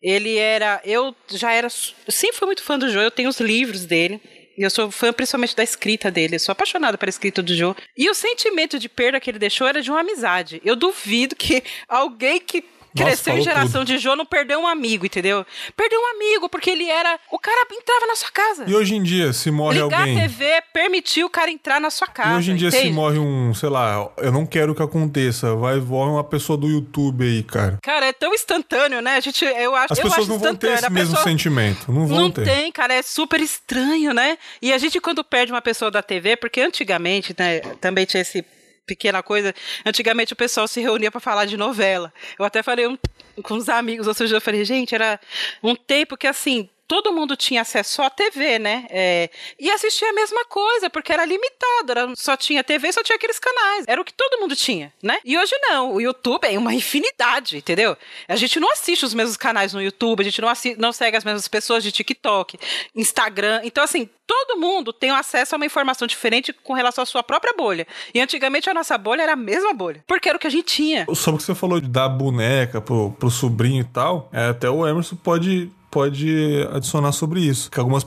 ele 0.00 0.36
era. 0.36 0.80
Eu 0.84 1.14
já 1.28 1.52
era. 1.52 1.68
Sempre 1.68 2.36
fui 2.36 2.46
muito 2.46 2.62
fã 2.62 2.78
do 2.78 2.88
Joe, 2.88 3.04
eu 3.04 3.10
tenho 3.10 3.28
os 3.28 3.40
livros 3.40 3.84
dele. 3.84 4.20
E 4.56 4.62
eu 4.62 4.70
sou 4.70 4.90
fã 4.90 5.12
principalmente 5.12 5.54
da 5.54 5.62
escrita 5.62 6.10
dele. 6.10 6.36
Eu 6.36 6.40
sou 6.40 6.52
apaixonada 6.52 6.96
pela 6.96 7.10
escrita 7.10 7.42
do 7.42 7.54
Joe. 7.54 7.74
E 7.96 8.08
o 8.08 8.14
sentimento 8.14 8.78
de 8.78 8.88
perda 8.88 9.20
que 9.20 9.28
ele 9.28 9.38
deixou 9.38 9.66
era 9.66 9.82
de 9.82 9.90
uma 9.90 10.00
amizade. 10.00 10.62
Eu 10.64 10.74
duvido 10.74 11.36
que 11.36 11.62
alguém 11.88 12.40
que 12.40 12.64
cresceu 13.04 13.36
em 13.36 13.42
geração 13.42 13.84
tudo. 13.84 13.86
de 13.86 13.98
Jô, 13.98 14.16
não 14.16 14.26
perdeu 14.26 14.60
um 14.60 14.66
amigo, 14.66 15.06
entendeu? 15.06 15.44
Perdeu 15.76 16.00
um 16.00 16.16
amigo, 16.16 16.48
porque 16.48 16.70
ele 16.70 16.88
era. 16.88 17.18
O 17.30 17.38
cara 17.38 17.66
entrava 17.70 18.06
na 18.06 18.16
sua 18.16 18.30
casa. 18.30 18.64
E 18.66 18.74
hoje 18.74 18.94
em 18.94 19.02
dia, 19.02 19.32
se 19.32 19.50
morre 19.50 19.80
Ligar 19.80 20.00
alguém. 20.00 20.14
Ligar 20.14 20.26
a 20.26 20.28
TV 20.28 20.62
permitiu 20.72 21.26
o 21.26 21.30
cara 21.30 21.50
entrar 21.50 21.80
na 21.80 21.90
sua 21.90 22.06
casa. 22.06 22.34
E 22.34 22.36
hoje 22.38 22.52
em 22.52 22.56
dia, 22.56 22.68
entende? 22.68 22.88
se 22.88 22.92
morre 22.92 23.18
um, 23.18 23.54
sei 23.54 23.68
lá, 23.68 24.08
eu 24.18 24.32
não 24.32 24.46
quero 24.46 24.74
que 24.74 24.82
aconteça. 24.82 25.54
Vai 25.54 25.78
morre 25.78 26.10
uma 26.10 26.24
pessoa 26.24 26.56
do 26.56 26.68
YouTube 26.68 27.24
aí, 27.24 27.42
cara. 27.42 27.78
Cara, 27.82 28.06
é 28.06 28.12
tão 28.12 28.34
instantâneo, 28.34 29.00
né? 29.00 29.16
A 29.16 29.20
gente, 29.20 29.44
eu 29.44 29.74
acho 29.74 29.92
As 29.92 29.98
pessoas 29.98 30.28
não 30.28 30.38
vão 30.38 30.54
ter 30.54 30.72
esse 30.72 30.90
mesmo 30.90 31.14
pessoa... 31.14 31.24
sentimento. 31.28 31.92
Não 31.92 32.06
vão 32.06 32.20
não 32.22 32.30
ter. 32.30 32.44
Não 32.44 32.54
tem, 32.54 32.72
cara. 32.72 32.94
É 32.94 33.02
super 33.02 33.40
estranho, 33.40 34.12
né? 34.12 34.38
E 34.60 34.72
a 34.72 34.78
gente, 34.78 35.00
quando 35.00 35.22
perde 35.24 35.52
uma 35.52 35.62
pessoa 35.62 35.90
da 35.90 36.02
TV, 36.02 36.36
porque 36.36 36.60
antigamente, 36.60 37.34
né, 37.38 37.60
também 37.80 38.04
tinha 38.04 38.20
esse 38.20 38.44
pequena 38.86 39.22
coisa. 39.22 39.54
Antigamente 39.84 40.32
o 40.32 40.36
pessoal 40.36 40.68
se 40.68 40.80
reunia 40.80 41.10
para 41.10 41.20
falar 41.20 41.44
de 41.44 41.56
novela. 41.56 42.12
Eu 42.38 42.44
até 42.44 42.62
falei 42.62 42.86
um, 42.86 42.96
com 43.42 43.54
os 43.54 43.68
amigos, 43.68 44.06
ou 44.06 44.14
seja, 44.14 44.36
eu 44.36 44.40
falei, 44.40 44.64
gente, 44.64 44.94
era 44.94 45.20
um 45.62 45.74
tempo 45.74 46.16
que 46.16 46.26
assim, 46.26 46.70
todo 46.86 47.12
mundo 47.12 47.36
tinha 47.36 47.62
acesso 47.62 48.02
à 48.02 48.10
TV, 48.10 48.58
né? 48.58 48.86
É, 48.90 49.30
e 49.58 49.70
assistia 49.70 50.10
a 50.10 50.12
mesma 50.12 50.44
coisa, 50.44 50.88
porque 50.88 51.12
era 51.12 51.24
limitado, 51.24 51.90
era, 51.90 52.12
só 52.16 52.36
tinha 52.36 52.62
TV, 52.62 52.92
só 52.92 53.02
tinha 53.02 53.16
aqueles 53.16 53.38
canais. 53.38 53.84
Era 53.86 54.00
o 54.00 54.04
que 54.04 54.12
todo 54.12 54.40
mundo 54.40 54.54
tinha, 54.54 54.92
né? 55.02 55.18
E 55.24 55.36
hoje 55.36 55.54
não, 55.62 55.94
o 55.94 56.00
YouTube 56.00 56.44
é 56.46 56.58
uma 56.58 56.74
infinidade, 56.74 57.56
entendeu? 57.56 57.96
A 58.28 58.36
gente 58.36 58.60
não 58.60 58.70
assiste 58.72 59.04
os 59.04 59.14
mesmos 59.14 59.36
canais 59.36 59.72
no 59.72 59.82
YouTube, 59.82 60.20
a 60.20 60.24
gente 60.24 60.40
não, 60.40 60.48
assiste, 60.48 60.78
não 60.78 60.92
segue 60.92 61.16
as 61.16 61.24
mesmas 61.24 61.48
pessoas 61.48 61.82
de 61.82 61.90
TikTok, 61.92 62.58
Instagram. 62.94 63.60
Então, 63.64 63.82
assim, 63.82 64.08
todo 64.26 64.58
mundo 64.58 64.92
tem 64.92 65.10
acesso 65.10 65.54
a 65.54 65.56
uma 65.56 65.66
informação 65.66 66.06
diferente 66.06 66.52
com 66.52 66.72
relação 66.72 67.02
à 67.02 67.06
sua 67.06 67.22
própria 67.22 67.54
bolha. 67.56 67.86
E 68.12 68.20
antigamente 68.20 68.68
a 68.68 68.74
nossa 68.74 68.98
bolha 68.98 69.22
era 69.22 69.32
a 69.32 69.36
mesma 69.36 69.72
bolha, 69.72 70.02
porque 70.06 70.28
era 70.28 70.36
o 70.36 70.40
que 70.40 70.46
a 70.46 70.50
gente 70.50 70.66
tinha. 70.66 71.06
Sobre 71.14 71.36
o 71.36 71.38
que 71.38 71.44
você 71.44 71.54
falou 71.54 71.80
de 71.80 71.88
dar 71.88 72.08
boneca 72.08 72.80
pro, 72.80 73.12
pro 73.12 73.30
sobrinho 73.30 73.80
e 73.80 73.84
tal, 73.84 74.28
é, 74.32 74.48
até 74.48 74.68
o 74.68 74.86
Emerson 74.86 75.16
pode 75.16 75.70
pode 75.90 76.66
adicionar 76.72 77.12
sobre 77.12 77.40
isso. 77.40 77.70
Que 77.70 77.78
algumas, 77.80 78.06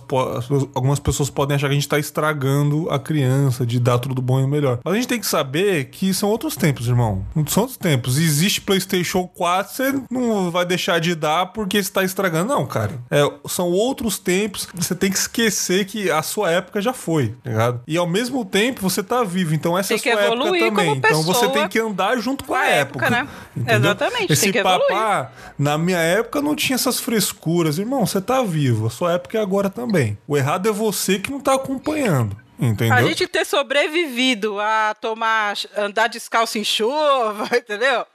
algumas 0.74 1.00
pessoas 1.00 1.30
podem 1.30 1.56
achar 1.56 1.68
que 1.68 1.72
a 1.72 1.76
gente 1.76 1.84
está 1.84 2.00
estragando 2.00 2.90
a 2.90 3.00
criança, 3.00 3.66
de 3.66 3.80
dar 3.80 4.00
tudo 4.00 4.22
bom 4.22 4.40
e 4.40 4.48
melhor. 4.48 4.80
Mas 4.84 4.94
a 4.94 4.98
gente 4.98 5.08
tem 5.08 5.20
que 5.20 5.28
saber 5.28 5.86
que 5.86 6.14
são 6.14 6.30
outros 6.30 6.56
tempos, 6.56 6.88
irmão. 6.88 7.26
Não 7.36 7.46
são 7.48 7.64
outros 7.64 7.78
tempos. 7.78 8.18
Existe 8.18 8.62
PlayStation 8.62 9.28
4, 9.28 9.74
você 9.74 10.02
não 10.10 10.52
vai 10.52 10.66
deixar 10.66 11.00
de 11.00 11.16
dar 11.16 11.48
porque 11.48 11.78
está 11.78 12.04
estragando. 12.04 12.50
Não, 12.54 12.66
cara. 12.66 13.00
É, 13.10 13.22
são 13.48 13.70
outros 13.70 14.18
tempos. 14.18 14.68
Você 14.74 14.96
tem 14.96 15.12
que 15.12 15.18
esquecer 15.18 15.86
que 15.86 16.10
a 16.10 16.22
sua 16.22 16.52
época 16.52 16.82
já 16.82 16.94
foi, 16.94 17.30
tá 17.44 17.50
ligado? 17.50 17.82
E 17.88 17.98
ao 17.98 18.08
mesmo 18.08 18.44
tempo 18.46 18.82
você 18.82 19.04
tá 19.04 19.24
vivo. 19.24 19.54
Então 19.54 19.78
essa 19.78 19.94
é 19.94 19.96
a 19.96 20.00
sua 20.00 20.12
época 20.12 20.60
também. 20.60 20.96
Então 20.98 21.24
você 21.24 21.48
tem 21.50 21.68
que 21.68 21.80
andar 21.80 22.18
junto 22.18 22.44
com 22.44 22.54
a, 22.54 22.60
a 22.60 22.68
época, 22.68 23.06
época. 23.06 23.10
né? 23.10 23.28
Entendeu? 23.56 23.92
Exatamente. 23.92 24.34
Esse 24.34 24.52
papá, 24.64 25.32
na 25.58 25.78
minha 25.78 25.98
época, 26.00 26.42
não 26.42 26.56
tinha 26.56 26.76
essas 26.76 27.00
frescuras 27.00 27.69
irmão, 27.78 28.06
você 28.06 28.20
tá 28.20 28.42
vivo, 28.42 28.88
a 28.88 28.90
sua 28.90 29.14
época 29.14 29.38
é 29.38 29.42
agora 29.42 29.70
também. 29.70 30.18
O 30.28 30.36
errado 30.36 30.68
é 30.68 30.72
você 30.72 31.20
que 31.20 31.32
não 31.32 31.40
tá 31.40 31.54
acompanhando. 31.54 32.36
Entendeu? 32.60 32.94
A 32.94 33.02
gente 33.02 33.26
ter 33.26 33.46
sobrevivido 33.46 34.60
a 34.60 34.94
tomar, 35.00 35.56
andar 35.78 36.08
descalço 36.08 36.58
em 36.58 36.64
chuva, 36.64 37.48
entendeu? 37.56 38.06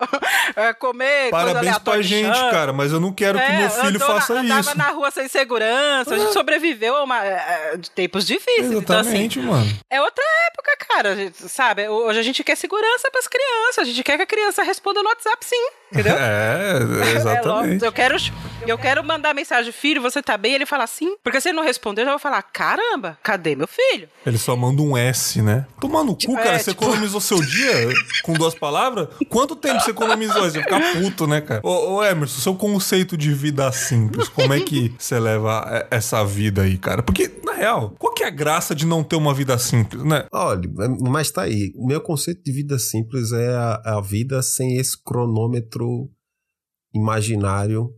É 0.55 0.74
comer. 0.74 1.30
Parabéns 1.30 1.78
pra 1.78 2.03
gente, 2.03 2.38
cara, 2.51 2.70
mas 2.70 2.92
eu 2.92 3.01
não 3.01 3.11
quero 3.11 3.38
é, 3.38 3.47
que 3.47 3.53
meu 3.53 3.70
filho 3.70 4.01
faça 4.01 4.34
na, 4.42 4.61
isso. 4.61 4.70
Andava 4.70 4.74
na 4.74 4.90
rua 4.90 5.11
sem 5.11 5.26
segurança, 5.28 6.14
a 6.14 6.18
gente 6.18 6.32
sobreviveu 6.34 6.95
a 6.95 7.05
uma, 7.05 7.24
é, 7.24 7.76
de 7.78 7.90
tempos 7.90 8.26
difíceis. 8.26 8.70
Exatamente, 8.70 9.38
então, 9.38 9.55
assim, 9.55 9.64
mano. 9.64 9.78
É 9.88 10.03
outra 10.03 10.24
época, 10.49 10.76
cara, 10.88 11.32
sabe? 11.32 11.88
Hoje 11.88 12.18
a 12.18 12.22
gente 12.22 12.45
quer 12.45 12.57
segurança 12.57 13.11
pras 13.11 13.26
crianças, 13.26 13.78
a 13.78 13.84
gente 13.84 14.03
quer 14.03 14.18
que 14.18 14.24
a 14.24 14.26
criança 14.26 14.62
responda 14.62 15.03
no 15.03 15.09
WhatsApp 15.09 15.45
sim, 15.45 15.68
entendeu? 15.90 16.14
É, 16.24 17.16
exatamente. 17.16 17.84
É, 17.84 17.88
eu, 17.88 17.92
quero, 17.92 18.16
eu 18.66 18.78
quero 18.78 19.05
mandar 19.05 19.34
mensagem, 19.34 19.72
filho, 19.72 20.03
você 20.03 20.22
tá 20.22 20.36
bem? 20.36 20.55
Ele 20.55 20.66
fala 20.66 20.86
sim, 20.86 21.16
porque 21.22 21.40
se 21.40 21.49
ele 21.49 21.57
não 21.57 21.64
responder, 21.64 22.03
eu 22.03 22.07
já 22.07 22.11
vou 22.12 22.18
falar, 22.18 22.42
caramba, 22.42 23.18
cadê 23.22 23.55
meu 23.55 23.66
filho? 23.66 24.09
Ele 24.26 24.34
ele 24.35 24.39
só 24.39 24.57
manda 24.57 24.82
um 24.82 24.97
S, 24.97 25.41
né? 25.41 25.64
Tomar 25.80 26.03
no 26.03 26.16
cu, 26.16 26.35
cara. 26.35 26.57
É, 26.57 26.59
você 26.59 26.72
tipo... 26.72 26.85
economizou 26.85 27.20
seu 27.20 27.41
dia 27.41 27.89
com 28.24 28.32
duas 28.32 28.55
palavras? 28.55 29.09
Quanto 29.28 29.55
tempo 29.55 29.80
você 29.80 29.93
economizou? 29.93 30.43
Você 30.43 30.61
vai 30.61 30.62
ficar 30.62 31.01
puto, 31.01 31.26
né, 31.26 31.41
cara? 31.41 31.61
Ô, 31.62 31.95
ô, 31.95 32.05
Emerson, 32.05 32.41
seu 32.41 32.55
conceito 32.57 33.16
de 33.16 33.32
vida 33.32 33.70
simples, 33.70 34.28
como 34.28 34.53
é 34.53 34.61
que 34.61 34.93
você 34.99 35.20
leva 35.20 35.87
essa 35.89 36.24
vida 36.24 36.62
aí, 36.62 36.76
cara? 36.76 37.03
Porque, 37.03 37.30
na 37.45 37.53
real, 37.53 37.95
qual 37.97 38.12
que 38.12 38.24
é 38.24 38.26
a 38.26 38.30
graça 38.30 38.74
de 38.74 38.85
não 38.85 39.05
ter 39.05 39.14
uma 39.14 39.32
vida 39.32 39.57
simples, 39.57 40.03
né? 40.03 40.26
Olha, 40.32 40.68
mas 41.01 41.30
tá 41.30 41.43
aí. 41.43 41.72
O 41.76 41.87
meu 41.87 42.01
conceito 42.01 42.43
de 42.43 42.51
vida 42.51 42.76
simples 42.78 43.30
é 43.30 43.55
a, 43.55 43.99
a 43.99 44.01
vida 44.01 44.43
sem 44.43 44.76
esse 44.78 45.01
cronômetro 45.01 46.11
imaginário 46.93 47.89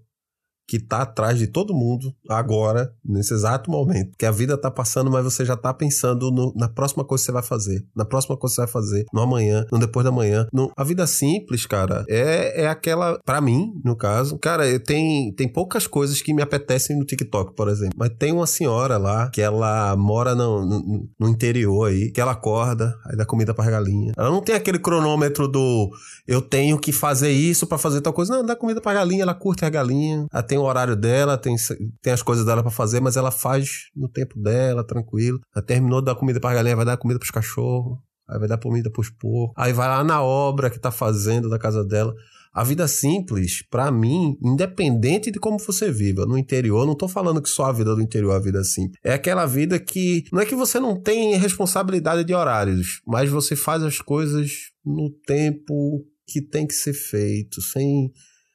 que 0.66 0.78
tá 0.78 1.02
atrás 1.02 1.38
de 1.38 1.46
todo 1.46 1.74
mundo 1.74 2.12
agora, 2.28 2.92
nesse 3.04 3.32
exato 3.32 3.70
momento. 3.70 4.12
Que 4.18 4.26
a 4.26 4.30
vida 4.30 4.58
tá 4.58 4.70
passando, 4.70 5.10
mas 5.10 5.24
você 5.24 5.44
já 5.44 5.56
tá 5.56 5.72
pensando 5.72 6.30
no, 6.30 6.52
na 6.56 6.68
próxima 6.68 7.04
coisa 7.04 7.22
que 7.22 7.26
você 7.26 7.32
vai 7.32 7.42
fazer, 7.42 7.84
na 7.94 8.04
próxima 8.04 8.36
coisa 8.36 8.52
que 8.52 8.56
você 8.56 8.62
vai 8.62 8.70
fazer, 8.70 9.06
no 9.12 9.20
amanhã, 9.20 9.64
no 9.70 9.78
depois 9.78 10.04
da 10.04 10.10
manhã. 10.10 10.46
No, 10.52 10.70
a 10.76 10.84
vida 10.84 11.06
simples, 11.06 11.66
cara, 11.66 12.04
é, 12.08 12.64
é 12.64 12.68
aquela, 12.68 13.18
para 13.24 13.40
mim, 13.40 13.72
no 13.84 13.96
caso, 13.96 14.38
cara, 14.38 14.66
eu 14.68 14.82
tem, 14.82 15.32
tem 15.34 15.48
poucas 15.48 15.86
coisas 15.86 16.20
que 16.20 16.34
me 16.34 16.42
apetecem 16.42 16.96
no 16.96 17.04
TikTok, 17.04 17.54
por 17.54 17.68
exemplo. 17.68 17.94
Mas 17.96 18.10
tem 18.18 18.32
uma 18.32 18.46
senhora 18.46 18.96
lá 18.96 19.30
que 19.30 19.40
ela 19.40 19.96
mora 19.96 20.34
no, 20.34 20.64
no, 20.64 21.08
no 21.18 21.28
interior 21.28 21.88
aí, 21.88 22.10
que 22.10 22.20
ela 22.20 22.32
acorda, 22.32 22.96
aí 23.06 23.16
dá 23.16 23.24
comida 23.24 23.54
pra 23.54 23.70
galinha. 23.70 24.12
Ela 24.16 24.30
não 24.30 24.42
tem 24.42 24.54
aquele 24.54 24.78
cronômetro 24.78 25.48
do 25.48 25.90
eu 26.26 26.42
tenho 26.42 26.78
que 26.78 26.92
fazer 26.92 27.30
isso 27.30 27.66
para 27.66 27.78
fazer 27.78 28.00
tal 28.00 28.12
coisa. 28.12 28.34
Não, 28.36 28.44
dá 28.44 28.56
comida 28.56 28.80
pra 28.80 28.94
galinha, 28.94 29.22
ela 29.22 29.34
curte 29.34 29.64
a 29.64 29.70
galinha, 29.70 30.26
ela 30.32 30.42
tem 30.42 30.55
tem 30.56 30.58
o 30.58 30.64
horário 30.64 30.96
dela, 30.96 31.36
tem, 31.36 31.54
tem 32.00 32.12
as 32.12 32.22
coisas 32.22 32.44
dela 32.44 32.62
para 32.62 32.70
fazer, 32.70 33.00
mas 33.00 33.16
ela 33.16 33.30
faz 33.30 33.90
no 33.94 34.08
tempo 34.08 34.40
dela, 34.40 34.82
tranquilo. 34.82 35.38
Ela 35.54 35.64
terminou 35.64 36.00
de 36.00 36.06
dar 36.06 36.14
comida 36.14 36.40
pra 36.40 36.54
galinha, 36.54 36.74
vai 36.74 36.84
dar 36.84 36.96
comida 36.96 37.18
pros 37.18 37.30
cachorros, 37.30 37.98
aí 38.26 38.38
vai 38.38 38.48
dar 38.48 38.58
comida 38.58 38.90
pros 38.90 39.10
porcos, 39.10 39.54
aí 39.56 39.72
vai 39.72 39.86
lá 39.86 40.02
na 40.02 40.22
obra 40.22 40.70
que 40.70 40.80
tá 40.80 40.90
fazendo 40.90 41.50
da 41.50 41.58
casa 41.58 41.84
dela. 41.84 42.14
A 42.54 42.64
vida 42.64 42.88
simples, 42.88 43.62
para 43.70 43.90
mim, 43.90 44.38
independente 44.42 45.30
de 45.30 45.38
como 45.38 45.58
você 45.58 45.92
viva, 45.92 46.24
no 46.24 46.38
interior, 46.38 46.86
não 46.86 46.94
tô 46.94 47.06
falando 47.06 47.42
que 47.42 47.50
só 47.50 47.66
a 47.66 47.72
vida 47.72 47.94
do 47.94 48.00
interior 48.00 48.32
é 48.32 48.36
a 48.36 48.40
vida 48.40 48.64
simples. 48.64 48.98
É 49.04 49.12
aquela 49.12 49.44
vida 49.44 49.78
que 49.78 50.24
não 50.32 50.40
é 50.40 50.46
que 50.46 50.54
você 50.54 50.80
não 50.80 50.98
tem 50.98 51.36
responsabilidade 51.36 52.24
de 52.24 52.32
horários, 52.32 53.02
mas 53.06 53.28
você 53.28 53.54
faz 53.54 53.82
as 53.82 53.98
coisas 53.98 54.70
no 54.82 55.10
tempo 55.26 56.02
que 56.26 56.40
tem 56.40 56.66
que 56.66 56.74
ser 56.74 56.94
feito, 56.94 57.60
sem 57.60 58.10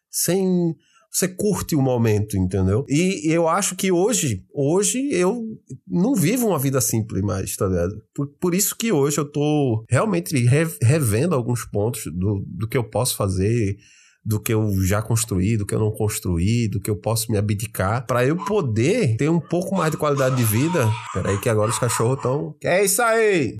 sem 0.09 0.75
você 1.11 1.27
curte 1.27 1.75
o 1.75 1.81
momento, 1.81 2.37
entendeu? 2.37 2.85
E 2.87 3.23
eu 3.25 3.47
acho 3.47 3.75
que 3.75 3.91
hoje, 3.91 4.45
hoje 4.53 5.09
eu 5.11 5.43
não 5.85 6.15
vivo 6.15 6.47
uma 6.47 6.57
vida 6.57 6.79
simples 6.79 7.21
mais, 7.21 7.55
tá 7.57 7.67
ligado? 7.67 8.01
Por, 8.15 8.27
por 8.39 8.55
isso 8.55 8.75
que 8.77 8.93
hoje 8.93 9.17
eu 9.17 9.25
tô 9.25 9.83
realmente 9.89 10.33
revendo 10.81 11.35
alguns 11.35 11.65
pontos 11.65 12.03
do, 12.05 12.45
do 12.47 12.67
que 12.67 12.77
eu 12.77 12.83
posso 12.83 13.17
fazer, 13.17 13.77
do 14.23 14.39
que 14.39 14.53
eu 14.53 14.71
já 14.83 15.01
construí, 15.01 15.57
do 15.57 15.65
que 15.65 15.75
eu 15.75 15.79
não 15.79 15.91
construí, 15.91 16.69
do 16.69 16.79
que 16.79 16.89
eu 16.89 16.95
posso 16.95 17.29
me 17.29 17.37
abdicar, 17.37 18.05
para 18.07 18.25
eu 18.25 18.37
poder 18.37 19.17
ter 19.17 19.29
um 19.29 19.39
pouco 19.39 19.75
mais 19.75 19.91
de 19.91 19.97
qualidade 19.97 20.37
de 20.37 20.43
vida. 20.45 20.89
Peraí 21.13 21.37
que 21.39 21.49
agora 21.49 21.71
os 21.71 21.79
cachorros 21.79 22.17
estão... 22.17 22.55
É 22.63 22.85
isso 22.85 23.01
aí? 23.01 23.57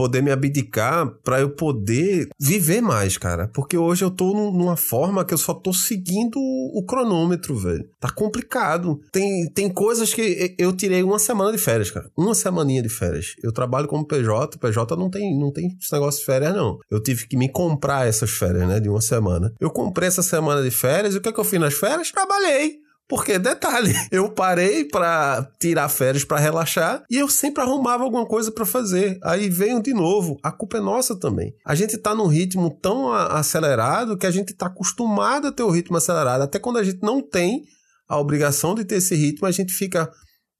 Poder 0.00 0.22
me 0.22 0.30
abdicar 0.30 1.06
para 1.22 1.40
eu 1.40 1.50
poder 1.50 2.30
viver 2.40 2.80
mais, 2.80 3.18
cara. 3.18 3.48
Porque 3.48 3.76
hoje 3.76 4.02
eu 4.02 4.10
tô 4.10 4.32
numa 4.50 4.74
forma 4.74 5.26
que 5.26 5.34
eu 5.34 5.36
só 5.36 5.52
tô 5.52 5.74
seguindo 5.74 6.38
o 6.38 6.82
cronômetro, 6.86 7.54
velho. 7.54 7.86
Tá 8.00 8.10
complicado. 8.10 8.98
Tem, 9.12 9.46
tem 9.52 9.68
coisas 9.68 10.14
que 10.14 10.54
eu 10.58 10.74
tirei 10.74 11.02
uma 11.02 11.18
semana 11.18 11.52
de 11.52 11.58
férias, 11.58 11.90
cara. 11.90 12.10
Uma 12.16 12.34
semaninha 12.34 12.82
de 12.82 12.88
férias. 12.88 13.34
Eu 13.42 13.52
trabalho 13.52 13.88
como 13.88 14.06
PJ, 14.06 14.56
PJ 14.56 14.96
não 14.96 15.10
tem, 15.10 15.38
não 15.38 15.52
tem 15.52 15.76
esse 15.78 15.92
negócio 15.92 16.20
de 16.20 16.24
férias, 16.24 16.54
não. 16.54 16.78
Eu 16.90 17.02
tive 17.02 17.28
que 17.28 17.36
me 17.36 17.50
comprar 17.50 18.08
essas 18.08 18.30
férias, 18.30 18.66
né, 18.66 18.80
de 18.80 18.88
uma 18.88 19.02
semana. 19.02 19.52
Eu 19.60 19.68
comprei 19.70 20.08
essa 20.08 20.22
semana 20.22 20.62
de 20.62 20.70
férias 20.70 21.14
e 21.14 21.18
o 21.18 21.20
que, 21.20 21.28
é 21.28 21.32
que 21.32 21.40
eu 21.40 21.44
fiz 21.44 21.60
nas 21.60 21.74
férias? 21.74 22.10
Trabalhei. 22.10 22.78
Porque, 23.10 23.40
detalhe, 23.40 23.92
eu 24.12 24.30
parei 24.30 24.84
para 24.84 25.50
tirar 25.58 25.88
férias 25.88 26.22
para 26.22 26.38
relaxar 26.38 27.02
e 27.10 27.18
eu 27.18 27.28
sempre 27.28 27.60
arrumava 27.60 28.04
alguma 28.04 28.24
coisa 28.24 28.52
para 28.52 28.64
fazer. 28.64 29.18
Aí 29.24 29.50
veio 29.50 29.82
de 29.82 29.92
novo. 29.92 30.38
A 30.44 30.52
culpa 30.52 30.78
é 30.78 30.80
nossa 30.80 31.18
também. 31.18 31.52
A 31.66 31.74
gente 31.74 31.98
tá 31.98 32.14
num 32.14 32.28
ritmo 32.28 32.70
tão 32.80 33.12
acelerado 33.12 34.16
que 34.16 34.26
a 34.26 34.30
gente 34.30 34.54
tá 34.54 34.66
acostumado 34.66 35.48
a 35.48 35.52
ter 35.52 35.64
o 35.64 35.70
ritmo 35.70 35.96
acelerado. 35.96 36.42
Até 36.42 36.60
quando 36.60 36.78
a 36.78 36.84
gente 36.84 37.02
não 37.02 37.20
tem 37.20 37.64
a 38.08 38.16
obrigação 38.16 38.76
de 38.76 38.84
ter 38.84 38.96
esse 38.96 39.16
ritmo, 39.16 39.48
a 39.48 39.50
gente 39.50 39.72
fica 39.72 40.08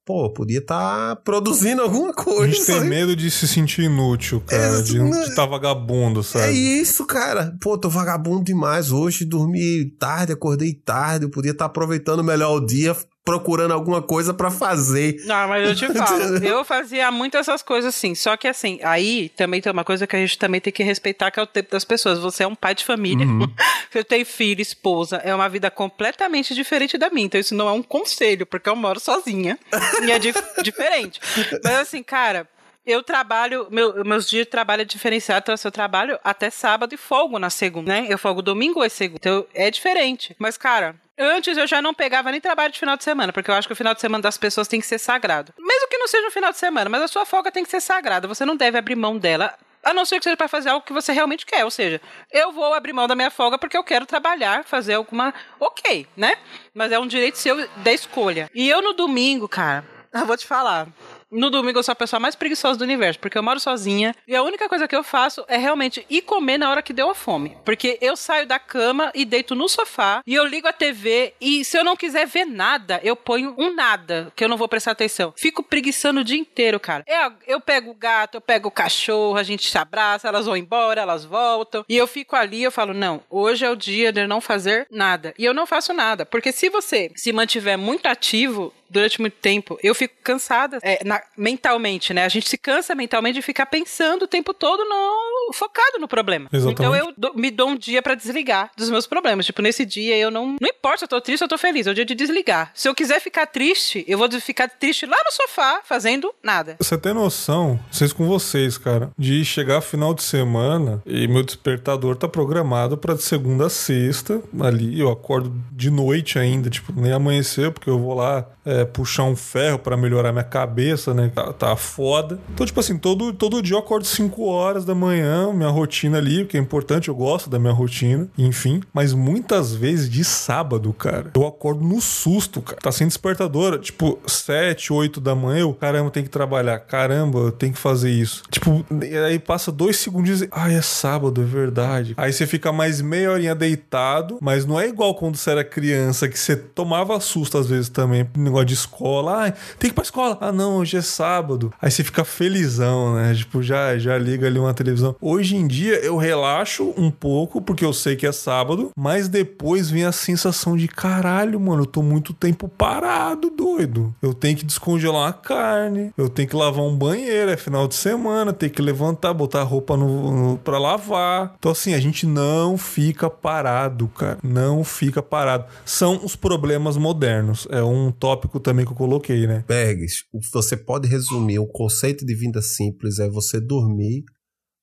pô, 0.04 0.32
podia 0.32 0.58
estar 0.58 1.14
tá 1.14 1.16
produzindo 1.16 1.82
alguma 1.82 2.12
coisa. 2.12 2.44
A 2.44 2.48
gente 2.48 2.66
tem 2.66 2.84
medo 2.84 3.14
de 3.14 3.30
se 3.30 3.46
sentir 3.46 3.82
inútil, 3.82 4.40
cara, 4.40 4.78
é, 4.78 4.82
de 4.82 4.98
estar 4.98 5.34
tá 5.34 5.46
vagabundo, 5.46 6.22
sabe? 6.22 6.46
É 6.46 6.52
isso, 6.52 7.04
cara. 7.06 7.56
Pô, 7.60 7.78
tô 7.78 7.88
vagabundo 7.88 8.44
demais 8.44 8.90
hoje, 8.90 9.24
dormi 9.24 9.90
tarde, 9.98 10.32
acordei 10.32 10.74
tarde, 10.74 11.26
eu 11.26 11.30
podia 11.30 11.52
estar 11.52 11.64
tá 11.64 11.70
aproveitando 11.70 12.24
melhor 12.24 12.56
o 12.56 12.66
dia, 12.66 12.96
procurando 13.24 13.72
alguma 13.72 14.00
coisa 14.00 14.32
para 14.32 14.50
fazer. 14.50 15.22
Não, 15.26 15.48
mas 15.48 15.68
eu 15.68 15.74
te 15.74 15.86
falo, 15.94 16.36
eu 16.38 16.64
fazia 16.64 17.10
muito 17.10 17.36
essas 17.36 17.62
coisas 17.62 17.94
assim. 17.94 18.14
Só 18.14 18.36
que 18.36 18.48
assim, 18.48 18.78
aí 18.82 19.28
também 19.30 19.60
tem 19.60 19.70
uma 19.70 19.84
coisa 19.84 20.06
que 20.06 20.16
a 20.16 20.18
gente 20.18 20.38
também 20.38 20.60
tem 20.60 20.72
que 20.72 20.82
respeitar, 20.82 21.30
que 21.30 21.38
é 21.38 21.42
o 21.42 21.46
tempo 21.46 21.70
das 21.70 21.84
pessoas. 21.84 22.18
Você 22.18 22.42
é 22.42 22.46
um 22.46 22.54
pai 22.54 22.74
de 22.74 22.84
família, 22.84 23.26
uhum. 23.26 23.46
você 23.90 24.02
tem 24.02 24.24
filho, 24.24 24.60
esposa, 24.60 25.16
é 25.18 25.34
uma 25.34 25.48
vida 25.48 25.70
completamente 25.70 26.54
diferente 26.54 26.96
da 26.96 27.10
minha. 27.10 27.26
Então 27.26 27.40
isso 27.40 27.54
não 27.54 27.68
é 27.68 27.72
um 27.72 27.82
conselho, 27.82 28.46
porque 28.46 28.68
eu 28.68 28.76
moro 28.76 28.98
sozinha 28.98 29.58
e 30.02 30.10
é 30.10 30.18
dif 30.18 30.40
diferente. 30.62 31.20
Mas 31.62 31.74
assim, 31.74 32.02
cara, 32.02 32.48
eu 32.86 33.02
trabalho, 33.02 33.68
meu, 33.70 34.04
meus 34.04 34.28
dias 34.28 34.46
de 34.46 34.50
trabalho 34.50 34.82
é 34.82 34.84
diferenciado, 34.84 35.42
então 35.44 35.54
assim, 35.54 35.68
eu 35.68 35.72
trabalho 35.72 36.18
até 36.24 36.50
sábado 36.50 36.94
e 36.94 36.96
folgo 36.96 37.38
na 37.38 37.50
segunda, 37.50 37.92
né? 37.92 38.06
Eu 38.08 38.18
folgo 38.18 38.40
domingo 38.40 38.82
ou 38.82 38.90
segunda. 38.90 39.18
Então 39.20 39.46
é 39.54 39.70
diferente. 39.70 40.34
Mas, 40.38 40.56
cara, 40.56 40.96
Antes 41.22 41.58
eu 41.58 41.66
já 41.66 41.82
não 41.82 41.92
pegava 41.92 42.30
nem 42.30 42.40
trabalho 42.40 42.72
de 42.72 42.78
final 42.78 42.96
de 42.96 43.04
semana, 43.04 43.30
porque 43.30 43.50
eu 43.50 43.54
acho 43.54 43.68
que 43.68 43.74
o 43.74 43.76
final 43.76 43.92
de 43.92 44.00
semana 44.00 44.22
das 44.22 44.38
pessoas 44.38 44.66
tem 44.66 44.80
que 44.80 44.86
ser 44.86 44.98
sagrado. 44.98 45.52
Mesmo 45.58 45.86
que 45.86 45.98
não 45.98 46.08
seja 46.08 46.24
no 46.24 46.30
final 46.30 46.50
de 46.50 46.56
semana, 46.56 46.88
mas 46.88 47.02
a 47.02 47.08
sua 47.08 47.26
folga 47.26 47.52
tem 47.52 47.62
que 47.62 47.70
ser 47.70 47.82
sagrada. 47.82 48.26
Você 48.26 48.42
não 48.46 48.56
deve 48.56 48.78
abrir 48.78 48.96
mão 48.96 49.18
dela 49.18 49.54
a 49.82 49.92
não 49.92 50.06
ser 50.06 50.18
que 50.18 50.24
seja 50.24 50.36
para 50.36 50.48
fazer 50.48 50.70
algo 50.70 50.84
que 50.84 50.94
você 50.94 51.12
realmente 51.12 51.44
quer. 51.44 51.62
Ou 51.62 51.70
seja, 51.70 52.00
eu 52.32 52.52
vou 52.52 52.72
abrir 52.72 52.94
mão 52.94 53.06
da 53.06 53.14
minha 53.14 53.30
folga 53.30 53.58
porque 53.58 53.76
eu 53.76 53.84
quero 53.84 54.06
trabalhar, 54.06 54.64
fazer 54.64 54.94
alguma. 54.94 55.34
Ok, 55.58 56.06
né? 56.16 56.36
Mas 56.72 56.90
é 56.90 56.98
um 56.98 57.06
direito 57.06 57.36
seu 57.36 57.68
da 57.76 57.92
escolha. 57.92 58.50
E 58.54 58.66
eu 58.66 58.80
no 58.80 58.94
domingo, 58.94 59.46
cara, 59.46 59.84
eu 60.14 60.24
vou 60.24 60.38
te 60.38 60.46
falar. 60.46 60.88
No 61.30 61.48
domingo 61.48 61.78
eu 61.78 61.82
sou 61.82 61.92
a 61.92 61.96
pessoa 61.96 62.18
mais 62.18 62.34
preguiçosa 62.34 62.78
do 62.78 62.82
universo, 62.82 63.20
porque 63.20 63.38
eu 63.38 63.42
moro 63.42 63.60
sozinha 63.60 64.14
e 64.26 64.34
a 64.34 64.42
única 64.42 64.68
coisa 64.68 64.88
que 64.88 64.96
eu 64.96 65.04
faço 65.04 65.44
é 65.46 65.56
realmente 65.56 66.04
ir 66.10 66.22
comer 66.22 66.58
na 66.58 66.68
hora 66.68 66.82
que 66.82 66.92
deu 66.92 67.08
a 67.08 67.14
fome. 67.14 67.56
Porque 67.64 67.98
eu 68.00 68.16
saio 68.16 68.46
da 68.46 68.58
cama 68.58 69.12
e 69.14 69.24
deito 69.24 69.54
no 69.54 69.68
sofá 69.68 70.22
e 70.26 70.34
eu 70.34 70.44
ligo 70.44 70.66
a 70.66 70.72
TV 70.72 71.34
e 71.40 71.64
se 71.64 71.78
eu 71.78 71.84
não 71.84 71.96
quiser 71.96 72.26
ver 72.26 72.44
nada, 72.44 73.00
eu 73.04 73.14
ponho 73.14 73.54
um 73.56 73.72
nada, 73.72 74.32
que 74.34 74.42
eu 74.42 74.48
não 74.48 74.56
vou 74.56 74.68
prestar 74.68 74.90
atenção. 74.90 75.32
Fico 75.36 75.62
preguiçando 75.62 76.20
o 76.20 76.24
dia 76.24 76.36
inteiro, 76.38 76.80
cara. 76.80 77.04
Eu, 77.06 77.32
eu 77.46 77.60
pego 77.60 77.92
o 77.92 77.94
gato, 77.94 78.34
eu 78.36 78.40
pego 78.40 78.66
o 78.66 78.72
cachorro, 78.72 79.36
a 79.36 79.44
gente 79.44 79.70
se 79.70 79.78
abraça, 79.78 80.26
elas 80.26 80.46
vão 80.46 80.56
embora, 80.56 81.00
elas 81.00 81.24
voltam. 81.24 81.84
E 81.88 81.96
eu 81.96 82.08
fico 82.08 82.34
ali, 82.34 82.64
eu 82.64 82.72
falo, 82.72 82.92
não, 82.92 83.22
hoje 83.30 83.64
é 83.64 83.70
o 83.70 83.76
dia 83.76 84.12
de 84.12 84.22
eu 84.22 84.28
não 84.28 84.40
fazer 84.40 84.86
nada. 84.90 85.32
E 85.38 85.44
eu 85.44 85.54
não 85.54 85.64
faço 85.64 85.92
nada. 85.92 86.26
Porque 86.26 86.50
se 86.50 86.68
você 86.68 87.12
se 87.14 87.32
mantiver 87.32 87.78
muito 87.78 88.06
ativo, 88.06 88.74
durante 88.90 89.20
muito 89.20 89.34
tempo, 89.34 89.78
eu 89.82 89.94
fico 89.94 90.14
cansada 90.22 90.78
é, 90.82 91.02
na, 91.04 91.22
mentalmente, 91.36 92.12
né? 92.12 92.24
A 92.24 92.28
gente 92.28 92.48
se 92.48 92.58
cansa 92.58 92.94
mentalmente 92.94 93.36
de 93.36 93.42
ficar 93.42 93.66
pensando 93.66 94.24
o 94.24 94.26
tempo 94.28 94.52
todo 94.52 94.84
no, 94.84 95.52
focado 95.52 95.98
no 95.98 96.08
problema. 96.08 96.48
Exatamente. 96.52 96.80
Então 96.80 96.94
eu 96.94 97.14
do, 97.16 97.34
me 97.34 97.50
dou 97.50 97.68
um 97.68 97.76
dia 97.76 98.02
para 98.02 98.14
desligar 98.14 98.70
dos 98.76 98.90
meus 98.90 99.06
problemas. 99.06 99.46
Tipo, 99.46 99.62
nesse 99.62 99.84
dia 99.86 100.16
eu 100.16 100.30
não. 100.30 100.56
Não 100.60 100.68
importa 100.68 100.98
se 100.98 101.04
eu 101.04 101.08
tô 101.08 101.20
triste 101.20 101.42
ou 101.42 101.46
eu 101.46 101.50
tô 101.50 101.58
feliz, 101.58 101.86
é 101.86 101.90
o 101.90 101.94
dia 101.94 102.04
de 102.04 102.14
desligar. 102.14 102.72
Se 102.74 102.88
eu 102.88 102.94
quiser 102.94 103.20
ficar 103.20 103.46
triste, 103.46 104.04
eu 104.08 104.18
vou 104.18 104.30
ficar 104.40 104.68
triste 104.68 105.06
lá 105.06 105.16
no 105.24 105.32
sofá, 105.32 105.80
fazendo 105.84 106.34
nada. 106.42 106.76
Você 106.78 106.98
tem 106.98 107.14
noção, 107.14 107.78
vocês 107.90 108.12
com 108.12 108.26
vocês, 108.26 108.76
cara, 108.76 109.10
de 109.16 109.44
chegar 109.44 109.80
final 109.80 110.12
de 110.12 110.22
semana 110.22 111.02
e 111.06 111.28
meu 111.28 111.42
despertador 111.42 112.16
tá 112.16 112.28
programado 112.28 112.96
para 112.96 113.14
de 113.14 113.22
segunda 113.22 113.66
a 113.66 113.70
sexta, 113.70 114.42
ali 114.60 115.00
eu 115.00 115.10
acordo 115.10 115.52
de 115.72 115.90
noite 115.90 116.38
ainda, 116.38 116.70
tipo, 116.70 116.92
nem 116.92 117.12
amanheceu, 117.12 117.72
porque 117.72 117.90
eu 117.90 117.98
vou 117.98 118.14
lá 118.14 118.46
é, 118.64 118.79
puxar 118.84 119.24
um 119.24 119.36
ferro 119.36 119.78
para 119.78 119.96
melhorar 119.96 120.32
minha 120.32 120.44
cabeça, 120.44 121.14
né? 121.14 121.30
Tá, 121.34 121.52
tá 121.52 121.76
foda. 121.76 122.38
Então, 122.52 122.66
tipo 122.66 122.80
assim, 122.80 122.98
todo, 122.98 123.32
todo 123.32 123.62
dia 123.62 123.74
eu 123.74 123.80
acordo 123.80 124.06
5 124.06 124.44
horas 124.44 124.84
da 124.84 124.94
manhã, 124.94 125.52
minha 125.52 125.68
rotina 125.68 126.18
ali, 126.18 126.44
que 126.44 126.56
é 126.56 126.60
importante, 126.60 127.08
eu 127.08 127.14
gosto 127.14 127.48
da 127.48 127.58
minha 127.58 127.72
rotina, 127.72 128.28
enfim. 128.36 128.80
Mas 128.92 129.12
muitas 129.12 129.74
vezes 129.74 130.08
de 130.08 130.24
sábado, 130.24 130.92
cara, 130.92 131.30
eu 131.34 131.46
acordo 131.46 131.84
no 131.84 132.00
susto, 132.00 132.62
cara. 132.62 132.80
Tá 132.80 132.92
sem 132.92 133.06
despertador, 133.06 133.78
tipo, 133.78 134.18
7, 134.26 134.92
8 134.92 135.20
da 135.20 135.34
manhã, 135.34 135.60
eu, 135.60 135.74
caramba, 135.74 136.10
tem 136.10 136.22
que 136.22 136.30
trabalhar, 136.30 136.78
caramba, 136.80 137.38
eu 137.38 137.52
tenho 137.52 137.72
que 137.72 137.78
fazer 137.78 138.10
isso. 138.10 138.42
Tipo, 138.50 138.84
aí 139.26 139.38
passa 139.38 139.70
dois 139.72 139.96
segundos 139.96 140.42
e, 140.42 140.48
ai, 140.50 140.74
é 140.74 140.82
sábado, 140.82 141.40
é 141.40 141.44
verdade. 141.44 142.14
Aí 142.16 142.32
você 142.32 142.46
fica 142.46 142.72
mais 142.72 143.00
meia 143.00 143.30
horinha 143.30 143.54
deitado, 143.54 144.38
mas 144.40 144.64
não 144.66 144.78
é 144.80 144.88
igual 144.88 145.14
quando 145.14 145.36
você 145.36 145.50
era 145.50 145.64
criança, 145.64 146.28
que 146.28 146.38
você 146.38 146.56
tomava 146.56 147.18
susto 147.20 147.58
às 147.58 147.66
vezes 147.66 147.88
também, 147.88 148.28
negócio 148.36 148.66
de 148.70 148.74
escola. 148.74 149.48
Ah, 149.48 149.50
tem 149.50 149.78
que 149.78 149.86
ir 149.88 149.92
pra 149.92 150.04
escola. 150.04 150.38
Ah, 150.40 150.52
não, 150.52 150.76
hoje 150.76 150.96
é 150.96 151.02
sábado. 151.02 151.72
Aí 151.80 151.90
você 151.90 152.04
fica 152.04 152.24
felizão, 152.24 153.14
né? 153.14 153.34
Tipo, 153.34 153.62
já, 153.62 153.98
já 153.98 154.16
liga 154.16 154.46
ali 154.46 154.58
uma 154.58 154.72
televisão. 154.72 155.14
Hoje 155.20 155.56
em 155.56 155.66
dia 155.66 155.96
eu 156.04 156.16
relaxo 156.16 156.94
um 156.96 157.10
pouco, 157.10 157.60
porque 157.60 157.84
eu 157.84 157.92
sei 157.92 158.16
que 158.16 158.26
é 158.26 158.32
sábado, 158.32 158.90
mas 158.96 159.28
depois 159.28 159.90
vem 159.90 160.04
a 160.04 160.12
sensação 160.12 160.76
de 160.76 160.86
caralho, 160.86 161.58
mano, 161.58 161.82
eu 161.82 161.86
tô 161.86 162.02
muito 162.02 162.32
tempo 162.32 162.68
parado, 162.68 163.50
doido. 163.50 164.14
Eu 164.22 164.32
tenho 164.32 164.56
que 164.56 164.64
descongelar 164.64 165.22
uma 165.22 165.32
carne, 165.32 166.12
eu 166.16 166.28
tenho 166.28 166.48
que 166.48 166.56
lavar 166.56 166.84
um 166.84 166.96
banheiro, 166.96 167.50
é 167.50 167.56
final 167.56 167.88
de 167.88 167.94
semana, 167.94 168.52
tem 168.52 168.68
que 168.68 168.80
levantar, 168.80 169.32
botar 169.34 169.60
a 169.60 169.64
roupa 169.64 169.96
no, 169.96 170.30
no, 170.30 170.58
pra 170.58 170.78
lavar. 170.78 171.54
Então, 171.58 171.72
assim, 171.72 171.94
a 171.94 172.00
gente 172.00 172.26
não 172.26 172.78
fica 172.78 173.28
parado, 173.28 174.08
cara. 174.08 174.38
Não 174.42 174.84
fica 174.84 175.22
parado. 175.22 175.64
São 175.84 176.20
os 176.24 176.36
problemas 176.36 176.96
modernos. 176.96 177.66
É 177.70 177.82
um 177.82 178.12
tópico 178.12 178.59
também 178.60 178.84
que 178.84 178.92
eu 178.92 178.96
coloquei, 178.96 179.46
né? 179.46 179.64
Bergs, 179.66 180.24
você 180.52 180.76
pode 180.76 181.08
resumir 181.08 181.58
o 181.58 181.66
conceito 181.66 182.24
de 182.24 182.34
vida 182.34 182.62
simples 182.62 183.18
é 183.18 183.28
você 183.28 183.60
dormir 183.60 184.24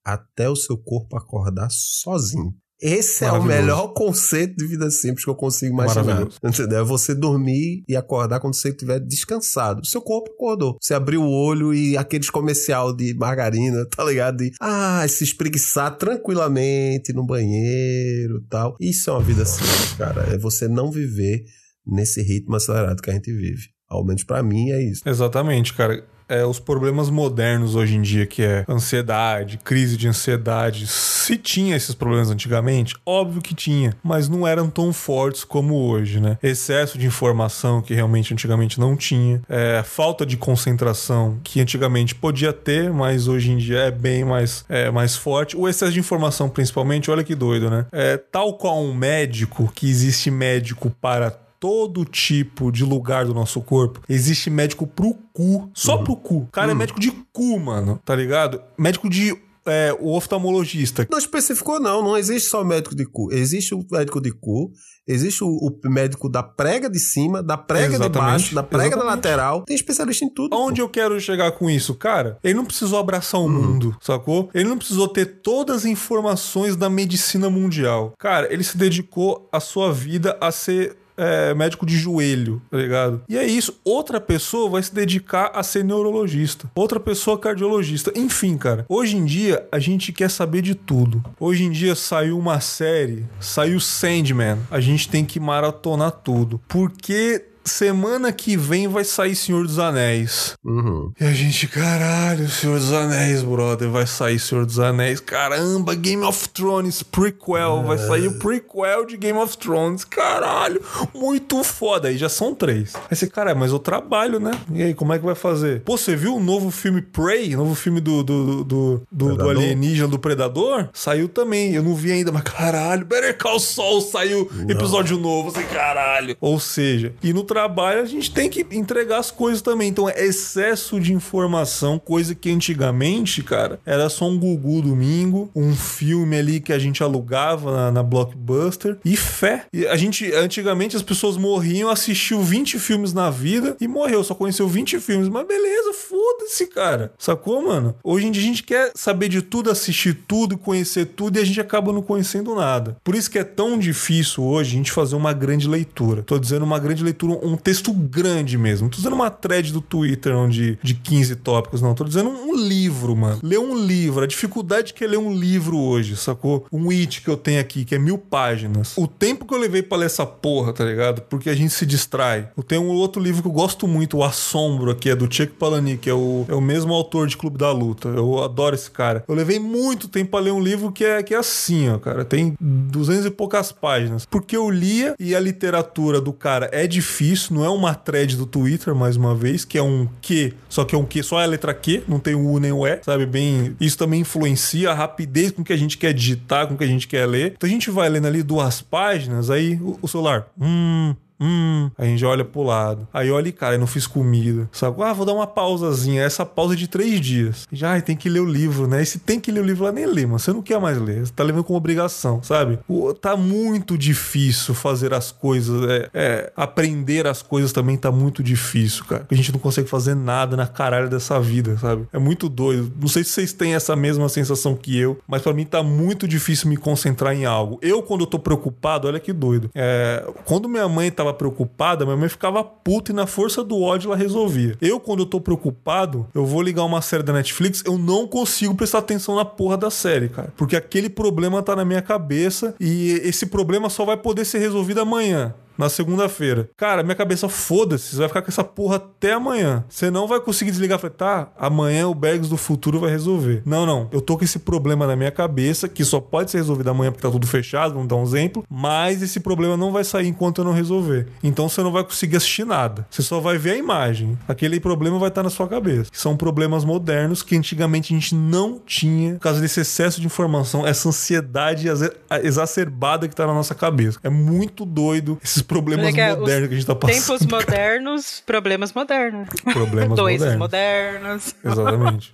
até 0.06 0.50
o 0.50 0.56
seu 0.56 0.78
corpo 0.78 1.18
acordar 1.18 1.70
sozinho. 1.70 2.54
Esse 2.80 3.26
é 3.26 3.32
o 3.32 3.44
melhor 3.44 3.88
conceito 3.94 4.56
de 4.56 4.68
vida 4.68 4.90
simples 4.92 5.24
que 5.24 5.30
eu 5.32 5.36
consigo 5.36 5.74
imaginar. 5.74 6.28
Entendeu? 6.44 6.80
É 6.80 6.84
você 6.84 7.16
dormir 7.16 7.84
e 7.88 7.96
acordar 7.96 8.40
quando 8.40 8.56
você 8.56 8.70
estiver 8.70 9.00
descansado. 9.00 9.86
Seu 9.86 10.00
corpo 10.00 10.32
acordou. 10.32 10.78
Você 10.80 10.94
abriu 10.94 11.24
o 11.24 11.30
olho 11.30 11.74
e 11.74 11.98
aqueles 11.98 12.30
comercial 12.30 12.96
de 12.96 13.16
margarina, 13.16 13.84
tá 13.90 14.04
ligado? 14.04 14.38
De, 14.38 14.52
ah, 14.62 15.04
se 15.08 15.24
espreguiçar 15.24 15.98
tranquilamente 15.98 17.12
no 17.14 17.26
banheiro 17.26 18.46
tal. 18.48 18.78
Isso 18.80 19.10
é 19.10 19.14
uma 19.14 19.24
vida 19.24 19.44
simples, 19.44 19.94
cara. 19.98 20.34
É 20.34 20.38
você 20.38 20.68
não 20.68 20.92
viver 20.92 21.46
nesse 21.88 22.22
ritmo 22.22 22.56
acelerado 22.56 23.02
que 23.02 23.10
a 23.10 23.14
gente 23.14 23.32
vive. 23.32 23.70
Ao 23.90 24.04
menos 24.04 24.24
para 24.24 24.44
mim 24.44 24.70
é 24.72 24.84
isso. 24.84 25.08
Exatamente, 25.08 25.74
cara. 25.74 26.04
É, 26.30 26.46
os 26.46 26.60
problemas 26.60 27.10
modernos 27.10 27.74
hoje 27.74 27.96
em 27.96 28.02
dia, 28.02 28.26
que 28.26 28.44
é 28.44 28.66
ansiedade, 28.68 29.58
crise 29.64 29.96
de 29.96 30.10
ansiedade. 30.10 30.86
Se 30.86 31.38
tinha 31.38 31.74
esses 31.74 31.96
problemas 31.96 32.30
antigamente, 32.30 32.96
óbvio 33.06 33.42
que 33.42 33.56
tinha, 33.56 33.96
mas 34.04 34.28
não 34.28 34.46
eram 34.46 34.70
tão 34.70 34.92
fortes 34.92 35.46
como 35.46 35.76
hoje, 35.76 36.20
né? 36.20 36.38
Excesso 36.44 36.98
de 36.98 37.06
informação 37.06 37.82
que 37.82 37.94
realmente 37.94 38.34
antigamente 38.34 38.78
não 38.78 38.98
tinha, 38.98 39.42
é, 39.48 39.82
falta 39.86 40.26
de 40.26 40.36
concentração 40.36 41.40
que 41.46 41.62
antigamente 41.62 42.14
podia 42.14 42.52
ter, 42.52 42.92
mas 42.92 43.30
hoje 43.30 43.52
em 43.52 43.58
dia 43.58 43.80
é 43.80 43.92
bem 43.92 44.26
mais, 44.26 44.66
é, 44.68 44.92
mais 44.92 45.16
forte. 45.16 45.56
O 45.56 45.66
excesso 45.66 45.94
de 45.94 46.00
informação, 46.00 46.50
principalmente, 46.50 47.10
olha 47.10 47.24
que 47.24 47.36
doido, 47.36 47.70
né? 47.70 47.86
É, 47.90 48.18
tal 48.18 48.58
qual 48.58 48.84
um 48.84 48.94
médico, 48.94 49.72
que 49.74 49.90
existe 49.90 50.30
médico 50.30 50.90
para 51.02 51.47
todo 51.60 52.06
tipo 52.06 52.72
de 52.72 52.84
lugar 52.84 53.26
do 53.26 53.34
nosso 53.34 53.62
corpo. 53.62 54.02
Existe 54.08 54.50
médico 54.50 54.86
pro 54.86 55.14
cu, 55.34 55.70
só 55.74 55.98
uhum. 55.98 56.04
pro 56.04 56.16
cu. 56.16 56.38
O 56.38 56.48
cara 56.48 56.68
é 56.68 56.70
uhum. 56.70 56.76
é 56.76 56.80
médico 56.80 57.00
de 57.00 57.12
cu, 57.32 57.60
mano, 57.60 58.00
tá 58.04 58.16
ligado? 58.16 58.62
Médico 58.78 59.10
de 59.10 59.36
é, 59.68 59.96
o 60.00 60.16
oftalmologista. 60.16 61.06
Não 61.12 61.20
especificou, 61.20 61.80
não. 61.80 62.02
Não 62.02 62.18
existe 62.18 62.50
só 62.50 62.64
médico 62.64 62.96
de 62.96 63.06
cu. 63.06 63.32
Existe 63.32 63.76
o 63.76 63.86
médico 63.92 64.22
de 64.22 64.32
cu, 64.32 64.72
existe 65.06 65.44
o, 65.44 65.48
o 65.48 65.90
médico 65.90 66.30
da 66.30 66.42
prega 66.42 66.90
de 66.90 67.00
cima, 67.00 67.44
da 67.44 67.58
prega 67.58 67.96
Exatamente. 67.96 68.14
de 68.14 68.20
baixo, 68.20 68.56
da 68.56 68.64
prega 68.64 68.88
Exatamente. 68.88 69.06
da 69.06 69.16
lateral. 69.16 69.64
Tem 69.64 69.76
especialista 69.76 70.26
em 70.26 70.30
tudo. 70.30 70.56
Onde 70.56 70.82
pô. 70.82 70.88
eu 70.88 70.90
quero 70.90 71.20
chegar 71.20 71.52
com 71.52 71.70
isso? 71.70 71.94
Cara, 71.94 72.38
ele 72.44 72.54
não 72.54 72.66
precisou 72.66 72.98
abraçar 72.98 73.42
o 73.42 73.46
hum. 73.46 73.50
mundo, 73.50 73.98
sacou? 74.02 74.50
Ele 74.54 74.70
não 74.70 74.78
precisou 74.78 75.08
ter 75.08 75.26
todas 75.42 75.78
as 75.78 75.86
informações 75.86 76.76
da 76.76 76.90
medicina 76.90 77.50
mundial. 77.50 78.14
Cara, 78.18 78.52
ele 78.52 78.64
se 78.64 78.78
dedicou 78.78 79.50
a 79.52 79.60
sua 79.60 79.92
vida 79.92 80.38
a 80.40 80.52
ser 80.52 80.96
é, 81.18 81.54
médico 81.54 81.86
de 81.86 81.98
joelho, 81.98 82.62
tá 82.70 82.78
ligado? 82.78 83.22
E 83.28 83.38
é 83.38 83.46
isso. 83.46 83.80
Outra 83.84 84.22
pessoa 84.22 84.70
vai 84.70 84.84
se 84.84 84.94
dedicar 84.94 85.52
a 85.54 85.64
ser 85.64 85.84
neurologista. 85.84 86.70
Outra 86.76 87.00
pessoa 87.00 87.38
cardiologista. 87.38 88.12
Enfim, 88.16 88.58
cara. 88.58 88.86
Hoje 88.88 89.18
em 89.18 89.26
dia, 89.26 89.68
a 89.72 89.80
gente 89.80 90.14
quer 90.14 90.30
saber 90.30 90.62
de 90.62 90.76
tudo. 90.76 91.24
Hoje 91.40 91.64
em 91.64 91.72
dia 91.72 91.96
saiu 91.96 92.38
uma 92.38 92.60
série, 92.60 93.26
saiu 93.40 93.80
Sandman. 93.80 94.60
A 94.70 94.80
gente 94.80 95.10
tem 95.10 95.26
que 95.26 95.40
maratonar 95.40 96.12
tudo. 96.12 96.62
Porque 96.68 97.44
semana 97.68 98.32
que 98.32 98.56
vem 98.56 98.88
vai 98.88 99.04
sair 99.04 99.36
Senhor 99.36 99.66
dos 99.66 99.78
Anéis. 99.78 100.56
Uhum. 100.64 101.12
E 101.20 101.24
a 101.26 101.34
gente, 101.34 101.68
caralho, 101.68 102.50
Senhor 102.50 102.80
dos 102.80 102.94
Anéis, 102.94 103.44
brother, 103.44 103.90
vai 103.90 104.08
sair 104.08 104.40
Senhor 104.40 104.66
dos 104.66 104.80
Anéis. 104.80 105.20
Caramba, 105.20 105.94
Game 105.94 106.24
of 106.24 106.50
Thrones, 106.50 107.04
prequel, 107.04 107.84
vai 107.84 107.98
sair 107.98 108.28
o 108.28 108.40
prequel 108.40 109.06
de 109.06 109.18
Game 109.18 109.38
of 109.38 109.58
Thrones. 109.58 110.04
Caralho, 110.04 110.82
muito 111.14 111.64
foda. 111.64 112.08
Aí 112.08 112.18
já 112.18 112.30
são 112.30 112.56
três. 112.56 112.94
Aí 113.10 113.16
você, 113.16 113.28
cara, 113.28 113.54
mas 113.54 113.72
eu 113.72 113.80
trabalho, 113.80 114.40
né? 114.40 114.52
E 114.72 114.82
aí, 114.82 114.94
como 114.94 115.14
é 115.14 115.20
que 115.20 115.26
vai 115.26 115.36
fazer? 115.36 115.82
Pô, 115.82 115.98
você 115.98 116.16
viu 116.16 116.36
o 116.36 116.40
novo 116.40 116.72
filme 116.72 117.02
Prey? 117.02 117.56
Novo 117.56 117.76
filme 117.76 118.00
do, 118.00 118.24
do, 118.24 118.64
do, 118.64 119.04
do, 119.12 119.36
do 119.36 119.50
alienígena, 119.50 120.08
do 120.08 120.18
Predador? 120.18 120.90
Saiu 120.94 121.28
também. 121.28 121.74
Eu 121.74 121.84
não 121.84 121.96
vi 121.96 122.12
ainda, 122.12 122.32
mas 122.32 122.44
caralho, 122.44 123.06
Better 123.06 123.38
Call 123.38 123.60
Saul 123.60 124.02
saiu 124.02 124.50
episódio 124.68 125.18
novo. 125.18 125.50
Assim, 125.50 125.68
caralho. 125.68 126.36
Ou 126.40 126.60
seja, 126.60 127.14
e 127.22 127.34
no 127.34 127.44
trabalho 127.44 127.57
a 127.66 128.06
gente 128.06 128.32
tem 128.32 128.50
que 128.50 128.66
entregar 128.72 129.20
as 129.20 129.32
coisas 129.32 129.62
também. 129.62 129.90
Então 129.90 130.10
é 130.10 130.26
excesso 130.26 131.00
de 131.00 131.14
informação, 131.14 132.00
coisa 132.00 132.36
que 132.36 132.52
antigamente, 132.52 133.44
cara, 133.44 133.80
era 133.86 134.10
só 134.10 134.28
um 134.28 134.38
Gugu 134.38 134.82
domingo, 134.82 135.50
um 135.56 135.76
filme 135.76 136.38
ali 136.38 136.60
que 136.60 136.74
a 136.74 136.80
gente 136.80 137.04
alugava 137.04 137.72
na, 137.72 137.92
na 137.92 138.04
Blockbuster 138.04 138.98
e 139.04 139.16
fé. 139.16 139.66
E 139.74 139.86
a 139.88 139.96
gente, 139.96 140.32
antigamente 140.34 140.96
as 140.96 141.02
pessoas 141.02 141.38
morriam, 141.38 141.90
assistiu 141.90 142.42
20 142.42 142.80
filmes 142.80 143.14
na 143.14 143.30
vida 143.30 143.76
e 143.80 143.88
morreu, 143.88 144.24
só 144.24 144.34
conheceu 144.34 144.68
20 144.68 145.00
filmes. 145.00 145.30
Mas 145.30 145.48
beleza, 145.48 145.94
foda-se, 145.94 146.68
cara. 146.68 147.12
Sacou, 147.18 147.62
mano? 147.62 147.96
Hoje 148.04 148.28
em 148.28 148.32
dia 148.32 148.44
a 148.44 148.46
gente 148.46 148.64
quer 148.64 148.92
saber 148.96 149.30
de 149.30 149.42
tudo, 149.42 149.72
assistir 149.72 150.14
tudo, 150.28 150.58
conhecer 150.58 151.06
tudo 151.06 151.38
e 151.38 151.42
a 151.42 151.46
gente 151.46 151.60
acaba 151.60 151.92
não 151.92 152.02
conhecendo 152.02 152.56
nada. 152.56 152.98
Por 153.04 153.16
isso 153.16 153.30
que 153.30 153.40
é 153.40 153.44
tão 153.44 153.78
difícil 153.78 154.44
hoje 154.44 154.72
a 154.72 154.78
gente 154.78 154.92
fazer 154.92 155.16
uma 155.16 155.34
grande 155.34 155.68
leitura. 155.68 156.24
Tô 156.24 156.38
dizendo 156.40 156.64
uma 156.64 156.80
grande 156.80 157.04
leitura, 157.04 157.40
um 157.48 157.58
texto 157.58 157.92
grande 157.94 158.58
mesmo. 158.58 158.86
Não 158.86 158.90
tô 158.90 158.98
dizendo 158.98 159.16
uma 159.16 159.30
thread 159.30 159.72
do 159.72 159.82
Twitter 159.82 160.36
onde, 160.36 160.78
de 160.82 160.94
15 160.94 161.36
tópicos, 161.38 161.82
não. 161.82 161.94
Tô 161.94 162.04
dizendo 162.04 162.30
um 162.30 162.56
livro, 162.56 163.16
mano. 163.16 163.40
Ler 163.42 163.60
um 163.60 163.76
livro. 163.76 164.24
A 164.24 164.28
dificuldade 164.28 164.94
que 164.94 165.04
é 165.04 165.08
ler 165.08 165.18
um 165.18 165.34
livro 165.34 165.78
hoje, 165.78 166.16
sacou? 166.16 166.66
Um 166.72 166.90
it 166.90 167.22
que 167.22 167.28
eu 167.28 167.38
tenho 167.38 167.60
aqui, 167.60 167.86
que 167.86 167.96
é 167.96 168.00
mil 168.00 168.18
páginas. 168.18 168.94
O 168.98 169.08
tempo 169.08 169.46
que 169.46 169.54
eu 169.54 169.58
levei 169.58 169.82
pra 169.82 169.98
ler 169.98 170.06
essa 170.06 170.26
porra, 170.26 170.74
tá 170.74 170.84
ligado? 170.84 171.22
Porque 171.22 171.50
a 171.50 171.56
gente 171.56 171.74
se 171.74 171.86
distrai. 171.86 172.50
Eu 172.56 172.64
tenho 172.64 172.84
um 172.84 172.90
outro 172.90 173.22
livro 173.22 173.42
que 173.42 173.48
eu 173.48 173.52
gosto 173.52 173.88
muito, 173.88 174.18
O 174.18 174.24
Assombro, 174.24 174.96
que 174.96 175.10
é 175.10 175.16
do 175.16 175.32
Chuck 175.32 175.54
Palahniuk, 175.54 176.10
é 176.10 176.14
o, 176.14 176.46
é 176.48 176.56
o 176.56 176.62
mesmo 176.62 176.94
autor 176.94 177.28
de 177.28 177.38
Clube 177.38 177.58
da 177.58 177.72
Luta. 177.72 178.10
Eu 178.10 178.44
adoro 178.44 178.76
esse 178.76 178.90
cara. 178.90 179.24
Eu 179.28 179.36
levei 179.36 179.60
muito 179.60 180.08
tempo 180.08 180.32
pra 180.32 180.40
ler 180.40 180.52
um 180.52 180.60
livro 180.60 180.92
que 180.92 181.04
é, 181.04 181.24
que 181.24 181.34
é 181.34 181.38
assim, 181.38 181.90
ó, 181.90 181.98
cara. 181.98 182.26
Tem 182.26 182.56
duzentas 182.60 183.26
e 183.26 183.32
poucas 183.32 183.72
páginas. 183.72 184.26
Porque 184.26 184.56
eu 184.56 184.70
lia 184.70 185.16
e 185.20 185.36
a 185.36 185.40
literatura 185.40 186.20
do 186.20 186.34
cara 186.34 186.70
é 186.72 186.88
difícil, 186.88 187.37
não 187.50 187.64
é 187.64 187.70
uma 187.70 187.94
thread 187.94 188.36
do 188.36 188.46
Twitter, 188.46 188.94
mais 188.96 189.16
uma 189.16 189.36
vez, 189.36 189.64
que 189.66 189.78
é 189.78 189.84
um 189.84 190.08
Q, 190.22 190.54
só 190.70 190.84
que 190.84 190.96
é 190.96 190.98
um 190.98 191.06
Q, 191.06 191.24
só 191.24 191.40
é 191.40 191.44
a 191.44 191.48
letra 191.48 191.74
Q, 191.74 192.04
não 192.08 192.20
tem 192.20 192.36
o 192.36 192.52
U 192.52 192.60
nem 192.60 192.72
o 192.72 192.86
E, 192.86 193.00
sabe? 193.04 193.26
Bem, 193.26 193.76
isso 193.80 193.98
também 193.98 194.22
influencia 194.22 194.92
a 194.92 194.94
rapidez 194.94 195.52
com 195.52 195.64
que 195.64 195.74
a 195.74 195.78
gente 195.78 195.98
quer 195.98 196.14
digitar, 196.14 196.68
com 196.68 196.78
que 196.78 196.84
a 196.84 196.88
gente 196.88 197.08
quer 197.08 197.26
ler. 197.26 197.54
Então 197.56 197.68
a 197.68 197.72
gente 197.72 197.90
vai 197.90 198.10
lendo 198.10 198.28
ali 198.28 198.44
duas 198.44 198.82
páginas, 198.82 199.50
aí 199.50 199.76
o, 199.76 199.98
o 200.02 200.08
celular, 200.08 200.48
hum, 200.60 201.16
Hum, 201.40 201.90
aí 201.98 202.08
a 202.08 202.10
gente 202.10 202.26
olha 202.26 202.44
pro 202.44 202.64
lado. 202.64 203.08
Aí 203.14 203.30
olha, 203.32 203.52
cara, 203.52 203.76
eu 203.76 203.80
não 203.80 203.88
fiz 203.88 204.08
comida. 204.08 204.68
Sabe? 204.72 205.02
Ah, 205.04 205.14
vou 205.14 205.26
dar 205.26 205.34
uma 205.34 205.48
pausazinha. 205.48 206.22
Essa 206.24 206.46
pausa 206.46 206.74
é 206.74 206.78
de 206.78 206.88
três 206.88 207.20
dias. 207.22 207.68
Já, 207.72 207.92
ai, 207.92 208.02
tem 208.02 208.16
que 208.16 208.30
ler 208.30 208.40
o 208.40 208.46
livro, 208.46 208.88
né? 208.88 209.02
E 209.02 209.06
se 209.06 209.20
tem 209.20 209.40
que 209.40 209.52
ler 209.52 209.62
o 209.62 209.66
livro 209.66 209.84
lá, 209.86 209.92
nem 209.92 210.06
lê, 210.06 210.26
mano. 210.26 210.40
Você 210.40 210.52
não 210.52 210.62
quer 210.62 210.80
mais 210.80 210.98
ler. 211.00 211.26
Você 211.26 211.32
tá 211.34 211.44
levando 211.44 211.64
como 211.64 211.78
obrigação, 211.78 212.42
sabe? 212.42 212.80
O- 212.88 213.14
tá 213.14 213.36
muito 213.38 213.98
difícil 213.98 214.74
fazer 214.74 215.14
as 215.14 215.32
coisas. 215.32 215.88
É, 215.90 216.10
é, 216.14 216.54
aprender 216.56 217.28
as 217.28 217.42
coisas 217.42 217.72
também 217.72 217.98
tá 217.98 218.12
muito 218.12 218.42
difícil, 218.44 219.06
cara. 219.06 219.26
A 219.30 219.36
gente 219.36 219.52
não 219.52 219.60
consegue 219.60 219.88
fazer 219.90 220.16
nada 220.16 220.58
na 220.58 220.68
caralho 220.68 221.10
dessa 221.10 221.40
vida, 221.40 221.78
sabe? 221.78 222.08
É 222.12 222.20
muito 222.20 222.50
doido. 222.50 222.92
Não 223.00 223.08
sei 223.08 223.24
se 223.24 223.32
vocês 223.32 223.54
têm 223.54 223.76
essa 223.76 223.96
mesma 223.96 224.28
sensação 224.30 224.76
que 224.76 224.98
eu, 224.98 225.20
mas 225.28 225.42
pra 225.42 225.54
mim 225.54 225.66
tá 225.66 225.82
muito 225.84 226.28
difícil 226.28 226.70
me 226.70 226.78
concentrar 226.78 227.34
em 227.36 227.46
algo. 227.46 227.78
Eu, 227.82 228.02
quando 228.02 228.22
eu 228.22 228.28
tô 228.28 228.40
preocupado, 228.40 229.08
olha 229.08 229.20
que 229.20 229.32
doido. 229.34 229.70
É, 229.76 230.26
quando 230.46 230.68
minha 230.68 230.88
mãe 230.88 231.12
tava 231.12 231.27
preocupada, 231.34 232.06
minha 232.06 232.18
mãe 232.18 232.30
ficava 232.30 232.64
puta 232.64 233.12
e 233.12 233.16
na 233.16 233.26
força 233.26 233.64
do 233.64 233.82
ódio 233.82 234.10
ela 234.10 234.18
resolvia. 234.18 234.76
Eu, 234.82 235.00
quando 235.00 235.20
eu 235.20 235.26
tô 235.26 235.40
preocupado, 235.40 236.28
eu 236.34 236.46
vou 236.46 236.62
ligar 236.62 236.84
uma 236.84 237.02
série 237.02 237.24
da 237.24 237.34
Netflix, 237.34 237.84
eu 237.86 237.98
não 237.98 238.28
consigo 238.28 238.76
prestar 238.76 239.00
atenção 239.00 239.36
na 239.36 239.46
porra 239.46 239.78
da 239.78 239.90
série, 239.90 240.30
cara. 240.30 240.54
Porque 240.56 240.76
aquele 240.76 241.10
problema 241.10 241.62
tá 241.62 241.76
na 241.76 241.86
minha 241.86 242.02
cabeça 242.02 242.76
e 242.80 243.12
esse 243.24 243.46
problema 243.46 243.90
só 243.90 244.06
vai 244.06 244.18
poder 244.18 244.46
ser 244.46 244.60
resolvido 244.60 245.02
amanhã. 245.02 245.54
Na 245.78 245.90
segunda-feira. 245.90 246.70
Cara, 246.78 247.04
minha 247.04 247.16
cabeça, 247.16 247.48
foda-se, 247.50 248.12
você 248.12 248.18
vai 248.18 248.28
ficar 248.28 248.42
com 248.42 248.50
essa 248.50 248.64
porra 248.64 248.96
até 248.98 249.34
amanhã. 249.34 249.84
Você 249.90 250.10
não 250.10 250.28
vai 250.28 250.40
conseguir 250.40 250.72
desligar 250.72 251.00
falar, 251.00 251.14
tá, 251.14 251.48
amanhã 251.58 252.08
o 252.08 252.16
Bergs 252.16 252.50
do 252.50 252.58
futuro 252.58 253.00
vai 253.00 253.10
resolver. 253.12 253.62
Não, 253.66 253.86
não. 253.86 254.08
Eu 254.12 254.22
tô 254.22 254.38
com 254.38 254.44
esse 254.44 254.60
problema 254.60 255.06
na 255.06 255.16
minha 255.16 255.32
cabeça, 255.32 255.88
que 255.88 256.04
só 256.04 256.20
pode 256.20 256.52
ser 256.52 256.58
resolvido 256.58 256.90
amanhã 256.90 257.12
porque 257.12 257.22
tá 257.26 257.32
tudo 257.32 257.46
fechado, 257.48 257.94
vamos 257.94 258.08
dar 258.08 258.16
um 258.16 258.24
exemplo. 258.24 258.64
Mas 258.70 259.22
esse 259.22 259.40
problema 259.40 259.78
não 259.78 259.92
vai 259.92 260.04
sair 260.04 260.28
enquanto 260.28 260.60
eu 260.60 260.66
não 260.66 260.74
resolver. 260.74 261.28
Então 261.44 261.70
você 261.70 261.82
não 261.84 261.92
vai 261.92 262.04
conseguir 262.04 262.38
assistir 262.38 262.66
nada. 262.66 263.06
Você 263.10 263.22
só 263.22 263.40
vai 263.40 263.58
ver 263.58 263.72
a 263.72 263.78
imagem. 263.78 264.38
Aquele 264.48 264.80
problema 264.80 265.20
vai 265.20 265.30
estar 265.30 265.44
na 265.44 265.50
sua 265.50 265.68
cabeça. 265.68 266.10
São 266.14 266.36
problemas 266.36 266.84
modernos 266.84 267.44
que 267.44 267.56
antigamente 267.56 268.14
a 268.14 268.18
gente 268.20 268.34
não 268.36 268.80
tinha 268.86 269.34
por 269.36 269.42
causa 269.42 269.62
desse 269.62 269.80
excesso 269.82 270.20
de 270.20 270.26
informação, 270.28 270.86
essa 270.86 271.10
ansiedade 271.10 271.88
exa- 271.88 272.14
exacerbada 272.44 273.28
que 273.28 273.36
tá 273.36 273.46
na 273.46 273.54
nossa 273.54 273.76
cabeça. 273.76 274.20
É 274.24 274.30
muito 274.30 274.86
doido 274.86 275.38
esses 275.44 275.62
problemas 275.68 276.16
é 276.18 276.36
modernos 276.36 276.68
que 276.70 276.74
a 276.74 276.78
gente 276.78 276.88
tá 276.88 276.96
passando. 276.96 277.22
Tempos 277.22 277.46
modernos, 277.46 278.44
problemas 278.46 278.94
modernos. 278.94 279.50
Problemas 279.74 280.16
Doenças 280.18 280.56
modernos. 280.56 281.54
modernas. 281.54 281.56
Exatamente. 281.64 282.34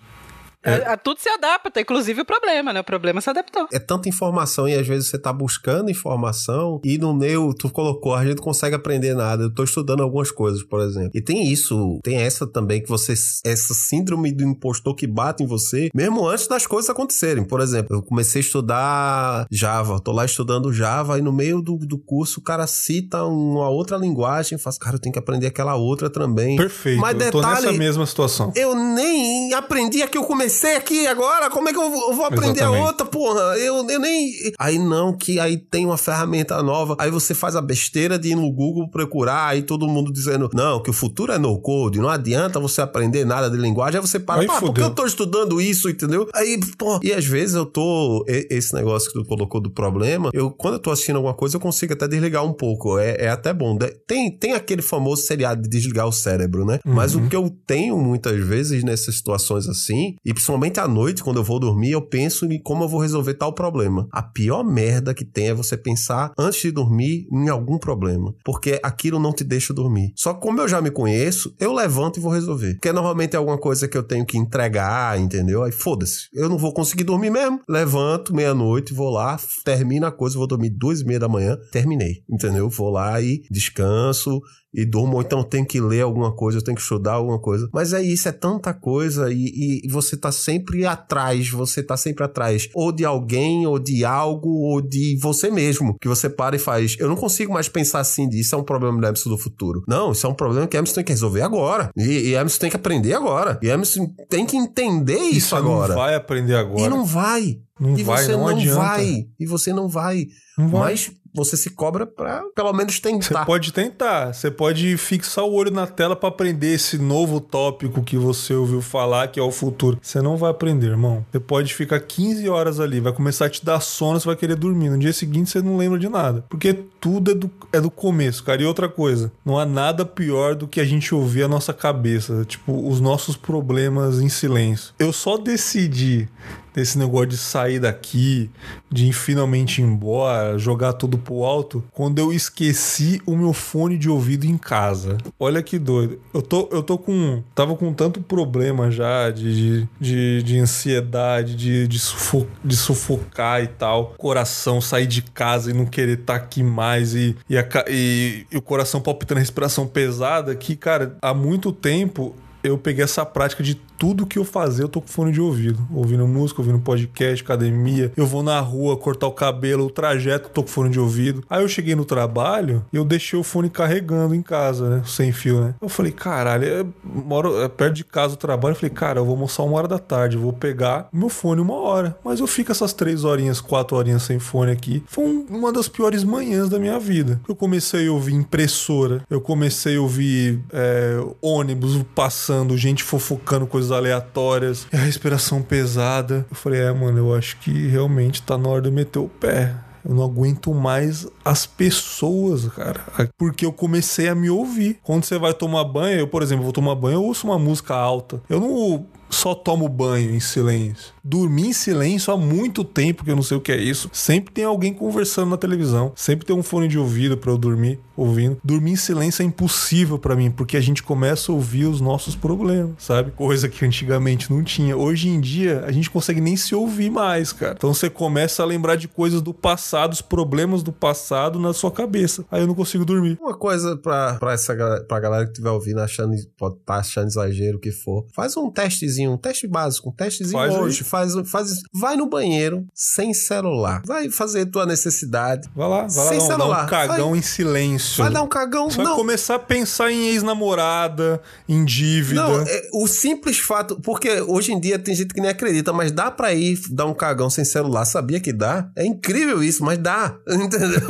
A, 0.64 0.94
a 0.94 0.98
tudo 0.98 1.20
se 1.20 1.30
adapta, 1.30 1.82
inclusive 1.82 2.22
o 2.22 2.26
problema, 2.26 2.72
né? 2.74 2.80
O 2.80 2.84
problema 2.84 3.20
se 3.22 3.30
adaptou. 3.30 3.68
É 3.72 3.80
tanta 3.80 4.08
informação 4.10 4.68
e 4.68 4.74
às 4.74 4.88
vezes 4.88 5.10
você 5.10 5.18
tá 5.18 5.32
buscando 5.34 5.90
informação 5.92 6.80
e 6.84 6.98
no 6.98 7.14
meu, 7.14 7.54
tu 7.54 7.70
colocou, 7.70 8.14
a 8.16 8.24
gente 8.26 8.38
não 8.38 8.44
consegue 8.44 8.76
aprender 8.76 9.14
nada. 9.16 9.44
Eu 9.44 9.54
tô 9.54 9.64
estudando 9.64 10.02
algumas 10.04 10.32
coisas, 10.32 10.64
por 10.64 10.80
exemplo. 10.82 11.12
E 11.14 11.22
tem 11.22 11.48
isso, 11.52 12.00
tem 12.04 12.18
essa 12.18 12.46
também 12.48 12.82
que 12.82 12.90
você, 12.90 13.14
essa 13.46 13.74
síndrome 13.74 14.32
do 14.32 14.44
impostor 14.44 14.96
que 14.96 15.06
bate 15.08 15.44
em 15.44 15.48
você, 15.48 15.90
mesmo 15.94 16.28
antes 16.28 16.48
das 16.48 16.66
coisas 16.66 16.90
acontecerem. 16.90 17.44
Por 17.44 17.60
exemplo, 17.62 17.96
eu 17.98 18.02
comecei 18.02 18.40
a 18.42 18.44
estudar 18.44 19.48
Java, 19.52 20.00
tô 20.00 20.12
lá 20.12 20.26
estudando 20.26 20.72
Java 20.74 21.18
e 21.18 21.22
no 21.22 21.32
meio 21.34 21.62
do, 21.62 21.78
do 21.78 21.98
curso 21.98 22.40
o 22.40 22.44
cara 22.44 22.66
cita 22.68 23.24
uma 23.26 23.70
outra 23.70 23.98
linguagem, 23.98 24.58
faz, 24.58 24.78
cara, 24.78 24.96
eu 24.96 25.00
tenho 25.00 25.14
que 25.14 25.20
aprender 25.20 25.48
aquela 25.48 25.76
outra 25.76 26.10
também. 26.10 26.56
Perfeito. 26.56 27.00
Mas 27.02 27.20
eu 27.20 27.32
tô 27.32 27.42
detalhe- 27.42 27.66
nessa 27.68 27.78
mesma 27.78 28.06
situação. 28.06 28.52
Eu 28.56 28.76
nem 28.76 29.54
aprendi 29.54 30.02
a 30.02 30.08
que 30.08 30.18
eu 30.18 30.24
comecei 30.24 30.53
aqui 30.76 31.08
agora. 31.08 31.50
Como 31.50 31.70
é 31.70 31.74
que 31.74 31.80
eu 31.80 31.90
vou 31.90 32.26
aprender 32.26 32.60
Exatamente. 32.60 32.82
a 32.82 32.86
outra, 32.86 33.06
porra? 33.06 33.42
Eu, 33.58 33.88
eu 33.90 34.00
nem. 34.00 34.32
Aí 34.60 34.78
não, 34.78 35.16
que 35.16 35.40
aí 35.40 35.58
tem 35.58 35.86
uma 35.86 35.98
ferramenta 35.98 36.62
nova. 36.62 36.96
Aí 37.00 37.10
você 37.10 37.34
faz 37.34 37.56
a 37.56 37.62
besteira 37.62 38.18
de 38.20 38.30
ir 38.30 38.36
no 38.36 38.52
Google 38.52 38.90
procurar, 38.90 39.48
aí 39.48 39.62
todo 39.62 39.88
mundo 39.88 40.12
dizendo, 40.12 40.50
não, 40.54 40.82
que 40.82 40.90
o 40.90 40.94
futuro 40.94 41.32
é 41.32 41.38
no 41.38 41.60
code, 41.60 42.00
não 42.00 42.10
adianta 42.10 42.60
você 42.60 42.82
aprender 42.82 43.26
nada 43.26 43.50
de 43.50 43.58
linguagem. 43.58 44.00
Aí 44.00 44.06
você 44.06 44.20
para, 44.20 44.42
Aí 44.42 44.48
pá, 44.48 44.60
por 44.60 44.74
que 44.74 44.82
fudeu. 44.82 44.86
eu 44.86 44.96
tô 44.96 45.06
estudando 45.06 45.62
isso, 45.62 45.90
entendeu? 45.90 46.28
Aí, 46.34 46.60
pô, 46.78 47.00
e 47.04 47.12
às 47.14 47.26
vezes 47.26 47.56
eu 47.56 47.66
tô. 47.66 48.24
Esse 48.28 48.74
negócio 48.74 49.12
que 49.12 49.20
tu 49.20 49.26
colocou 49.26 49.62
do 49.62 49.72
problema, 49.72 50.30
eu, 50.34 50.52
quando 50.52 50.76
eu 50.76 50.80
tô 50.80 50.92
assistindo 50.92 51.18
alguma 51.18 51.34
coisa, 51.34 51.56
eu 51.56 51.60
consigo 51.60 51.94
até 51.94 52.08
desligar 52.08 52.44
um 52.46 52.54
pouco. 52.54 52.98
É, 52.98 53.16
é 53.26 53.30
até 53.30 53.54
bom. 53.54 53.78
Tem, 54.08 54.32
tem 54.32 54.54
aquele 54.54 54.82
famoso 54.82 55.24
seriado 55.24 55.62
de 55.62 55.70
desligar 55.70 56.08
o 56.08 56.12
cérebro, 56.12 56.66
né? 56.66 56.80
Mas 56.86 57.16
o 57.16 57.28
que 57.28 57.36
eu 57.36 57.50
tenho 57.66 57.98
muitas 57.98 58.40
vezes 58.46 58.84
nessas 58.84 59.16
situações 59.16 59.68
assim, 59.68 60.16
e 60.24 60.34
principalmente 60.44 60.78
à 60.78 60.88
noite, 60.90 61.24
quando 61.24 61.38
eu 61.38 61.44
vou 61.44 61.58
dormir, 61.58 61.92
eu 61.92 62.02
penso 62.02 62.46
em 62.46 62.62
como 62.62 62.84
eu 62.84 62.90
vou 62.90 63.00
resolver 63.00 63.34
tal 63.36 63.54
problema. 63.54 64.06
A 64.12 64.22
pior 64.22 64.62
merda 64.62 65.14
que 65.14 65.24
tem 65.24 65.48
é 65.48 65.54
você 65.54 65.78
pensar 65.78 66.34
antes 66.38 66.62
de 66.62 66.72
dormir 66.72 67.26
em 67.32 67.48
algum 67.48 67.78
problema. 67.78 68.36
Porque 68.44 68.78
aquilo 68.84 69.20
não 69.20 69.32
te 69.32 69.46
deixa 69.46 69.74
dormir. 69.74 70.12
Só 70.18 70.34
que 70.34 70.42
como 70.42 70.60
eu 70.60 70.68
já 70.68 70.82
me 70.82 70.92
conheço, 70.92 71.56
eu 71.58 71.72
levanto 71.72 72.18
e 72.18 72.22
vou 72.22 72.30
resolver. 72.30 72.74
Porque 72.74 72.92
normalmente 72.92 73.36
é 73.36 73.38
alguma 73.38 73.58
coisa 73.58 73.88
que 73.88 73.98
eu 73.98 74.04
tenho 74.04 74.26
que 74.26 74.38
entregar, 74.38 75.18
entendeu? 75.18 75.64
Aí 75.64 75.72
foda-se. 75.72 76.28
Eu 76.34 76.50
não 76.50 76.58
vou 76.58 76.74
conseguir 76.74 77.06
dormir 77.06 77.30
mesmo. 77.30 77.62
Levanto 77.70 78.36
meia-noite, 78.36 78.94
vou 78.94 79.10
lá, 79.10 79.40
termino 79.64 80.06
a 80.06 80.12
coisa, 80.12 80.38
vou 80.38 80.48
dormir 80.48 80.72
duas 80.72 81.00
e 81.00 81.06
meia 81.06 81.22
da 81.22 81.30
manhã, 81.30 81.58
terminei. 81.72 82.18
Entendeu? 82.30 82.70
Vou 82.70 82.90
lá 82.90 83.22
e 83.22 83.44
descanso 83.50 84.42
e 84.74 84.86
durmo, 84.86 85.16
ou 85.16 85.22
então 85.22 85.40
eu 85.40 85.44
tenho 85.46 85.66
que 85.66 85.80
ler 85.80 86.02
alguma 86.02 86.32
coisa, 86.36 86.58
eu 86.58 86.64
tenho 86.64 86.76
que 86.76 86.82
estudar 86.82 87.14
alguma 87.14 87.40
coisa. 87.40 87.70
Mas 87.74 87.94
é 87.94 88.02
isso, 88.02 88.28
é 88.28 88.32
tanta 88.32 88.74
coisa 88.74 89.32
e, 89.32 89.82
e- 89.86 89.88
você 89.90 90.18
tá 90.18 90.32
sempre 90.32 90.86
atrás, 90.86 91.50
você 91.50 91.84
tá 91.84 91.96
sempre 91.96 92.24
atrás, 92.24 92.70
ou 92.74 92.92
de 92.92 93.06
alguém, 93.06 93.68
ou 93.68 93.78
de 93.78 94.04
algo, 94.04 94.50
ou 94.50 94.82
de 94.82 95.18
você 95.22 95.52
mesmo, 95.52 95.96
que 96.02 96.08
você 96.08 96.30
para 96.30 96.56
e 96.56 96.60
faz. 96.60 96.96
Eu 97.00 97.08
não 97.08 97.16
consigo 97.16 97.54
mais 97.54 97.70
pensar 97.70 98.00
assim, 98.00 98.28
de 98.28 98.40
isso 98.40 98.56
é 98.56 98.58
um 98.58 98.64
problema 98.64 99.00
do 99.00 99.06
Emerson 99.06 99.30
do 99.30 99.38
futuro. 99.38 99.84
Não, 99.88 100.12
isso 100.12 100.26
é 100.26 100.30
um 100.30 100.34
problema 100.34 100.66
que 100.68 100.76
Emerson 100.76 100.96
tem 100.96 101.04
que 101.04 101.12
resolver 101.12 101.42
agora. 101.42 101.92
E, 101.96 102.30
e 102.30 102.34
Emerson 102.34 102.60
tem 102.60 102.70
que 102.70 102.76
aprender 102.76 103.14
agora. 103.14 103.60
E 103.62 103.68
Emerson 103.70 104.08
tem 104.30 104.46
que 104.46 104.58
entender 104.58 105.20
isso 105.20 105.50
você 105.50 105.56
agora. 105.56 105.94
não 105.94 106.02
vai 106.02 106.16
aprender 106.16 106.56
agora. 106.56 106.82
E 106.82 106.90
não 106.90 107.06
vai. 107.06 107.60
Não 107.80 107.98
e 107.98 108.04
vai, 108.04 108.24
você 108.24 108.32
não 108.32 108.40
não 108.40 108.48
adianta. 108.48 108.80
vai. 108.80 109.26
E 109.40 109.46
você 109.46 109.74
não 109.74 109.88
vai. 109.88 110.28
Não 110.58 110.68
vai. 110.70 110.82
Mas 110.82 111.12
você 111.34 111.58
se 111.58 111.72
cobra 111.72 112.06
pra 112.06 112.44
pelo 112.56 112.72
menos 112.74 112.96
Você 112.96 113.02
tentar. 113.02 113.46
pode 113.46 113.74
tentar, 113.74 114.34
você 114.34 114.52
pode 114.52 114.96
fixar 114.98 115.44
o 115.46 115.54
olho 115.54 115.72
na 115.72 115.88
tela 115.88 116.16
pra 116.16 116.30
aprender 116.30 116.74
esse 116.74 116.98
novo 116.98 117.40
tópico 117.42 118.04
que 118.04 118.18
você 118.18 118.54
ouviu 118.54 118.82
falar, 118.82 119.28
que 119.30 119.40
é 119.40 119.44
o 119.44 119.52
futuro. 119.52 119.98
Você 120.02 120.22
não 120.22 120.38
vai 120.38 120.52
aprender, 120.52 120.88
irmão. 120.88 121.26
Você 121.32 121.40
pode 121.40 121.74
ficar 121.74 122.00
15 122.00 122.48
horas 122.50 122.80
ali, 122.80 123.00
vai 123.00 123.12
começar 123.14 123.46
a 123.46 123.50
te 123.50 123.64
dar 123.66 123.80
sono, 123.80 124.20
você 124.20 124.26
vai 124.28 124.36
querer 124.36 124.56
dormir. 124.56 124.90
No 124.90 124.98
dia 124.98 125.14
seguinte 125.14 125.50
você 125.50 125.62
não 125.62 125.78
lembra 125.78 125.98
de 125.98 126.08
nada. 126.10 126.46
Porque 126.50 126.74
tudo 127.00 127.32
é 127.32 127.34
do, 127.34 127.52
é 127.72 127.82
do 127.82 127.90
começo, 127.90 128.44
cara. 128.44 128.62
E 128.62 128.66
outra 128.66 128.88
coisa, 128.88 129.32
não 129.44 129.58
há 129.58 129.66
nada 129.66 130.06
pior 130.06 130.56
do 130.56 130.68
que 130.68 130.80
a 130.80 130.86
gente 130.86 131.14
ouvir 131.16 131.44
a 131.44 131.48
nossa 131.48 131.74
cabeça, 131.74 132.46
tipo, 132.46 132.88
os 132.88 133.02
nossos 133.02 133.36
problemas 133.36 134.20
em 134.22 134.30
silêncio. 134.30 134.94
Eu 135.00 135.12
só 135.12 135.38
decidi 135.38 136.28
desse 136.74 136.98
negócio 136.98 137.28
de 137.28 137.38
sair 137.38 137.80
daqui, 137.80 138.50
de 138.92 139.06
ir 139.08 139.14
finalmente 139.14 139.82
ir 139.82 139.86
embora, 139.86 140.58
jogar 140.58 140.94
tudo 140.94 141.18
pro 141.18 141.44
alto, 141.44 141.84
quando 141.92 142.20
eu 142.20 142.34
esqueci 142.34 143.22
o 143.26 143.36
meu 143.36 143.54
fone 143.54 143.98
de 143.98 144.10
ouvido 144.10 144.46
em 144.46 144.58
casa. 144.58 145.18
Olha 145.40 145.62
que 145.62 145.78
doido. 145.78 146.20
Eu 146.34 146.42
tô, 146.42 146.68
eu 146.72 146.82
tô 146.82 146.98
com. 146.98 147.44
Tava 147.54 147.76
com 147.76 147.94
tanto 147.94 148.22
problema 148.22 148.90
já 148.92 149.30
de, 149.30 149.88
de, 150.00 150.42
de 150.44 150.60
ansiedade, 150.60 151.56
de, 151.56 151.88
de, 151.88 152.00
sufo- 152.00 152.48
de 152.64 152.76
sufocar 152.76 153.64
e 153.64 153.68
tal. 153.68 154.14
Coração 154.18 154.82
sair 154.82 155.08
de 155.08 155.22
casa 155.22 155.72
e 155.72 155.74
não 155.74 155.86
querer 155.86 156.20
estar 156.20 156.36
aqui 156.36 156.64
mais 156.64 157.14
e, 157.14 157.36
e, 157.50 157.58
a 157.58 157.66
e- 157.90 158.46
e 158.52 158.58
o 158.58 158.62
coração 158.62 159.02
palpitando, 159.02 159.40
respiração 159.40 159.88
pesada, 159.88 160.56
que, 160.56 160.76
cara, 160.76 161.18
há 161.22 161.34
muito 161.34 161.72
tempo 161.72 162.36
eu 162.64 162.78
peguei 162.78 163.04
essa 163.04 163.26
prática 163.26 163.62
de 163.62 163.76
tudo 163.98 164.26
que 164.26 164.38
eu 164.40 164.44
fazer, 164.46 164.84
eu 164.84 164.88
tô 164.90 165.02
com 165.02 165.08
fone 165.08 165.32
de 165.32 165.42
ouvido. 165.42 165.80
Ouvindo 165.94 166.28
música, 166.28 166.62
ouvindo 166.62 166.80
podcast, 166.80 167.44
academia. 167.44 168.12
Eu 168.18 168.26
vou 168.28 168.44
na 168.44 168.60
rua 168.60 168.98
cortar 168.98 169.28
o 169.28 169.32
cabelo, 169.32 169.86
o 169.86 169.90
trajeto, 169.90 170.50
tô 170.50 170.62
com 170.64 170.70
fone 170.70 170.90
de 170.90 171.00
ouvido. 171.00 171.44
Aí 171.50 171.62
eu 171.64 171.68
cheguei 171.68 171.96
no 171.96 172.06
trabalho 172.06 172.84
e 172.92 172.98
eu 172.98 173.06
deixei 173.06 173.38
o 173.40 173.44
fone 173.44 173.70
carregando 173.70 174.36
em 174.36 174.42
casa, 174.42 174.90
né? 174.90 175.04
Sem 175.06 175.32
fio, 175.32 175.62
né? 175.62 175.76
Eu 175.82 175.90
falei, 175.90 176.12
caralho, 176.12 176.66
é, 176.66 176.86
moro 177.04 177.62
é 177.62 177.68
perto 177.70 177.94
de 177.96 178.04
casa 178.04 178.34
o 178.34 178.38
trabalho. 178.38 178.74
Eu 178.74 178.76
falei, 178.78 178.90
cara, 178.90 179.20
eu 179.20 179.26
vou 179.26 179.34
almoçar 179.34 179.64
uma 179.64 179.78
hora 179.78 179.88
da 179.88 180.00
tarde, 180.00 180.36
eu 180.36 180.42
vou 180.42 180.54
pegar 180.54 181.08
meu 181.12 181.30
fone 181.30 181.62
uma 181.62 181.76
hora. 181.76 182.18
Mas 182.24 182.40
eu 182.40 182.48
fico 182.48 182.72
essas 182.72 182.94
três 182.94 183.24
horinhas, 183.24 183.62
quatro 183.62 183.96
horinhas 183.98 184.24
sem 184.24 184.40
fone 184.40 184.72
aqui. 184.72 185.04
Foi 185.08 185.24
um- 185.26 185.46
uma 185.50 185.72
das 185.72 185.88
piores 185.88 186.24
manhãs 186.24 186.70
da 186.70 186.80
minha 186.80 187.00
vida. 187.00 187.40
Eu 187.48 187.56
comecei 187.56 188.08
a 188.08 188.12
ouvir 188.12 188.34
impressora, 188.34 189.22
eu 189.30 189.40
comecei 189.42 189.98
a 189.98 190.02
ouvir 190.02 190.60
é, 190.72 191.18
ônibus 191.42 192.00
passando, 192.16 192.78
gente 192.78 193.04
fofocando 193.04 193.66
coisas 193.68 193.92
aleatórias, 193.94 194.88
e 194.92 194.96
a 194.96 195.00
respiração 195.00 195.62
pesada. 195.62 196.46
Eu 196.50 196.56
falei, 196.56 196.82
é, 196.82 196.92
mano, 196.92 197.18
eu 197.18 197.36
acho 197.36 197.58
que 197.58 197.88
realmente 197.88 198.42
tá 198.42 198.58
na 198.58 198.70
hora 198.70 198.82
de 198.82 198.90
eu 198.90 198.94
meter 198.94 199.20
o 199.20 199.30
pé. 199.30 199.74
Eu 200.06 200.14
não 200.14 200.24
aguento 200.24 200.74
mais 200.74 201.26
as 201.46 201.66
pessoas, 201.66 202.68
cara. 202.68 203.02
Porque 203.38 203.66
eu 203.66 203.72
comecei 203.72 204.28
a 204.28 204.36
me 204.36 204.50
ouvir. 204.50 205.00
Quando 205.02 205.24
você 205.24 205.38
vai 205.38 205.54
tomar 205.54 205.86
banho, 205.86 206.20
eu, 206.20 206.28
por 206.28 206.44
exemplo, 206.44 206.64
vou 206.64 206.74
tomar 206.74 206.96
banho, 206.96 207.16
eu 207.16 207.24
ouço 207.24 207.48
uma 207.48 207.58
música 207.58 207.96
alta. 207.96 208.42
Eu 208.50 208.60
não 208.60 209.06
só 209.34 209.54
tomo 209.54 209.90
banho 209.90 210.34
em 210.34 210.40
silêncio. 210.40 211.14
Dormir 211.24 211.68
em 211.68 211.74
silêncio 211.74 212.34
há 212.34 212.38
muito 212.38 212.84
tempo 212.84 213.24
que 213.24 213.32
eu 213.32 213.36
não 213.36 213.44
sei 213.44 213.58
o 213.58 213.62
que 213.62 213.72
é 213.72 213.78
isso. 213.78 214.10
Sempre 214.14 214.54
tem 214.54 214.64
alguém 214.64 214.94
conversando 214.94 215.50
na 215.50 215.58
televisão. 215.58 216.12
Sempre 216.16 216.46
tem 216.46 216.56
um 216.56 216.64
fone 216.64 216.88
de 216.88 216.98
ouvido 216.98 217.38
pra 217.38 217.52
eu 217.52 217.58
dormir 217.58 218.00
ouvindo. 218.16 218.58
Dormir 218.64 218.92
em 218.92 218.96
silêncio 218.96 219.42
é 219.42 219.46
impossível 219.46 220.18
pra 220.18 220.36
mim, 220.36 220.52
porque 220.52 220.78
a 220.78 220.82
gente 220.82 221.04
começa 221.04 221.52
a 221.52 221.56
ouvir 221.56 221.86
os 221.86 222.00
nossos 222.00 222.36
problemas, 222.36 222.92
sabe? 222.98 223.32
Coisa 223.32 223.68
que 223.68 223.86
antigamente 223.86 224.52
não 224.52 224.64
tinha. 224.64 224.96
Hoje 224.96 225.30
em 225.30 225.40
dia, 225.40 225.84
a 225.86 225.92
gente 225.92 226.10
consegue 226.10 226.40
nem 226.40 226.56
se 226.56 226.76
ouvir 226.76 227.10
mais, 227.10 227.52
cara. 227.52 227.74
Então 227.76 227.94
você 227.94 228.10
começa 228.10 228.62
a 228.62 228.66
lembrar 228.66 228.96
de 228.96 229.08
coisas 229.08 229.42
do 229.42 229.54
passado, 229.54 230.14
os 230.14 230.22
problemas 230.22 230.84
do 230.84 230.92
passado 230.92 231.60
na 231.60 231.74
sua 231.74 231.92
cabeça. 231.92 232.46
Aí 232.52 232.62
eu 232.62 232.68
não 232.68 232.76
consigo 232.76 233.06
dormir. 233.06 233.38
Uma 233.42 233.58
coisa 233.58 233.98
pra, 233.98 234.38
essa, 234.52 234.76
pra 235.08 235.20
galera 235.20 235.46
que 235.46 235.52
estiver 235.52 235.72
ouvindo, 235.72 236.00
achando, 236.00 236.36
pode 236.58 236.76
estar 236.76 236.98
achando 236.98 237.28
exagero 237.28 237.78
o 237.78 237.82
que 237.82 237.92
for. 237.92 238.26
Faz 238.34 238.56
um 238.56 238.70
testezinho, 238.70 239.23
um 239.28 239.38
teste 239.38 239.68
básico, 239.68 240.10
um 240.10 240.12
testezinho 240.12 240.58
Faz 240.60 240.74
aí. 240.74 240.80
hoje. 240.82 241.04
Faz, 241.04 241.34
faz, 241.50 241.82
vai 241.94 242.16
no 242.16 242.28
banheiro 242.28 242.86
sem 242.94 243.34
celular. 243.34 244.02
Vai 244.06 244.30
fazer 244.30 244.66
tua 244.68 244.86
necessidade. 244.86 245.70
Vai 245.76 245.88
lá, 245.90 246.08
vai 246.08 246.26
lá 246.26 246.30
Sem 246.30 246.38
um- 246.42 246.48
dar 246.48 246.58
celular. 246.58 246.84
um 246.86 246.88
cagão 246.90 247.30
Vai- 247.32 247.40
em 247.40 247.42
silêncio. 247.42 248.24
Vai 248.24 248.32
dar 248.32 248.42
um 248.42 248.48
cagão. 248.48 248.90
Você 248.90 248.98
vai 248.98 249.06
não, 249.06 249.16
começar 249.16 249.56
a 249.56 249.60
pensar 249.60 250.12
em 250.12 250.28
ex-namorada, 250.30 251.42
em 251.68 251.84
dívida. 251.86 252.42
Não, 252.42 252.62
é, 252.62 252.90
o 252.94 253.08
simples 253.08 253.60
fato, 253.60 254.00
porque 254.02 254.42
hoje 254.42 254.72
em 254.74 254.80
dia 254.80 254.98
tem 255.00 255.14
gente 255.16 255.34
que 255.34 255.42
nem 255.42 255.50
acredita, 255.50 255.92
mas 255.94 256.12
dá 256.12 256.30
pra 256.32 256.54
ir 256.54 256.80
dar 256.92 257.06
um 257.06 257.14
cagão 257.14 257.50
sem 257.50 257.64
celular. 257.66 258.06
Sabia 258.06 258.40
que 258.40 258.52
dá? 258.54 258.90
É 258.96 259.06
incrível 259.06 259.64
isso, 259.64 259.84
mas 259.84 259.98
dá. 259.98 260.36
Entendeu? 260.50 261.02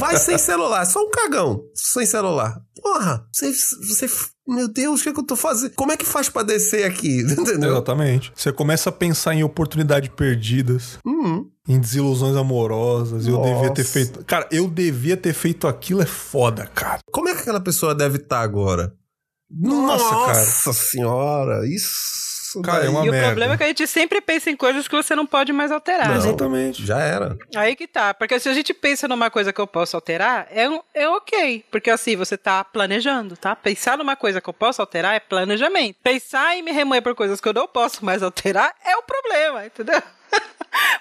Vai 0.00 0.16
sem 0.16 0.38
celular, 0.38 0.84
só 0.86 1.00
um 1.00 1.10
cagão 1.10 1.62
sem 1.74 2.06
celular. 2.06 2.60
Porra, 2.82 3.24
você. 3.32 3.52
você 3.52 4.08
meu 4.46 4.68
Deus, 4.68 5.00
o 5.00 5.02
que, 5.02 5.08
é 5.08 5.12
que 5.12 5.20
eu 5.20 5.24
tô 5.24 5.36
fazendo? 5.36 5.72
Como 5.74 5.92
é 5.92 5.96
que 5.96 6.04
faz 6.06 6.28
pra 6.28 6.42
descer 6.42 6.84
aqui? 6.84 7.20
Entendeu? 7.28 7.70
Exatamente. 7.72 8.32
Você 8.34 8.52
começa 8.52 8.90
a 8.90 8.92
pensar 8.92 9.34
em 9.34 9.42
oportunidades 9.42 10.10
perdidas, 10.14 10.98
Uhum. 11.04 11.50
em 11.68 11.78
desilusões 11.80 12.36
amorosas. 12.36 13.26
Eu 13.26 13.34
Nossa. 13.38 13.54
devia 13.54 13.74
ter 13.74 13.84
feito. 13.84 14.24
Cara, 14.24 14.48
eu 14.52 14.68
devia 14.68 15.16
ter 15.16 15.32
feito 15.32 15.66
aquilo, 15.66 16.02
é 16.02 16.06
foda, 16.06 16.66
cara. 16.66 17.00
Como 17.10 17.28
é 17.28 17.34
que 17.34 17.40
aquela 17.40 17.60
pessoa 17.60 17.94
deve 17.94 18.18
estar 18.18 18.40
agora? 18.40 18.94
Nossa, 19.50 20.04
cara. 20.10 20.26
Nossa 20.40 20.72
senhora, 20.72 21.66
isso. 21.68 22.25
Cara, 22.62 22.78
é 22.78 22.80
daí 22.82 22.88
uma 22.90 23.04
e 23.04 23.08
o 23.08 23.12
merda. 23.12 23.26
problema 23.28 23.54
é 23.54 23.56
que 23.56 23.64
a 23.64 23.66
gente 23.68 23.86
sempre 23.86 24.20
pensa 24.20 24.50
em 24.50 24.56
coisas 24.56 24.86
que 24.88 24.94
você 24.94 25.14
não 25.14 25.26
pode 25.26 25.52
mais 25.52 25.70
alterar. 25.72 26.08
Não. 26.08 26.16
Exatamente. 26.16 26.84
Já 26.84 26.98
era. 27.00 27.36
Aí 27.54 27.74
que 27.76 27.86
tá. 27.86 28.12
Porque 28.14 28.38
se 28.40 28.48
a 28.48 28.52
gente 28.54 28.72
pensa 28.74 29.06
numa 29.08 29.30
coisa 29.30 29.52
que 29.52 29.60
eu 29.60 29.66
posso 29.66 29.96
alterar, 29.96 30.46
é, 30.50 30.68
um- 30.68 30.80
é 30.94 31.08
ok. 31.08 31.64
Porque 31.70 31.90
assim, 31.90 32.16
você 32.16 32.36
tá 32.36 32.62
planejando, 32.64 33.36
tá? 33.36 33.54
Pensar 33.56 33.96
numa 33.98 34.16
coisa 34.16 34.40
que 34.40 34.48
eu 34.48 34.54
posso 34.54 34.80
alterar 34.80 35.14
é 35.14 35.20
planejamento. 35.20 35.96
Pensar 36.02 36.56
em 36.56 36.62
me 36.62 36.72
remoer 36.72 37.02
por 37.02 37.14
coisas 37.14 37.40
que 37.40 37.48
eu 37.48 37.54
não 37.54 37.66
posso 37.68 38.04
mais 38.04 38.22
alterar 38.24 38.72
é 38.84 38.96
o 38.96 39.02
problema, 39.02 39.66
entendeu? 39.66 40.02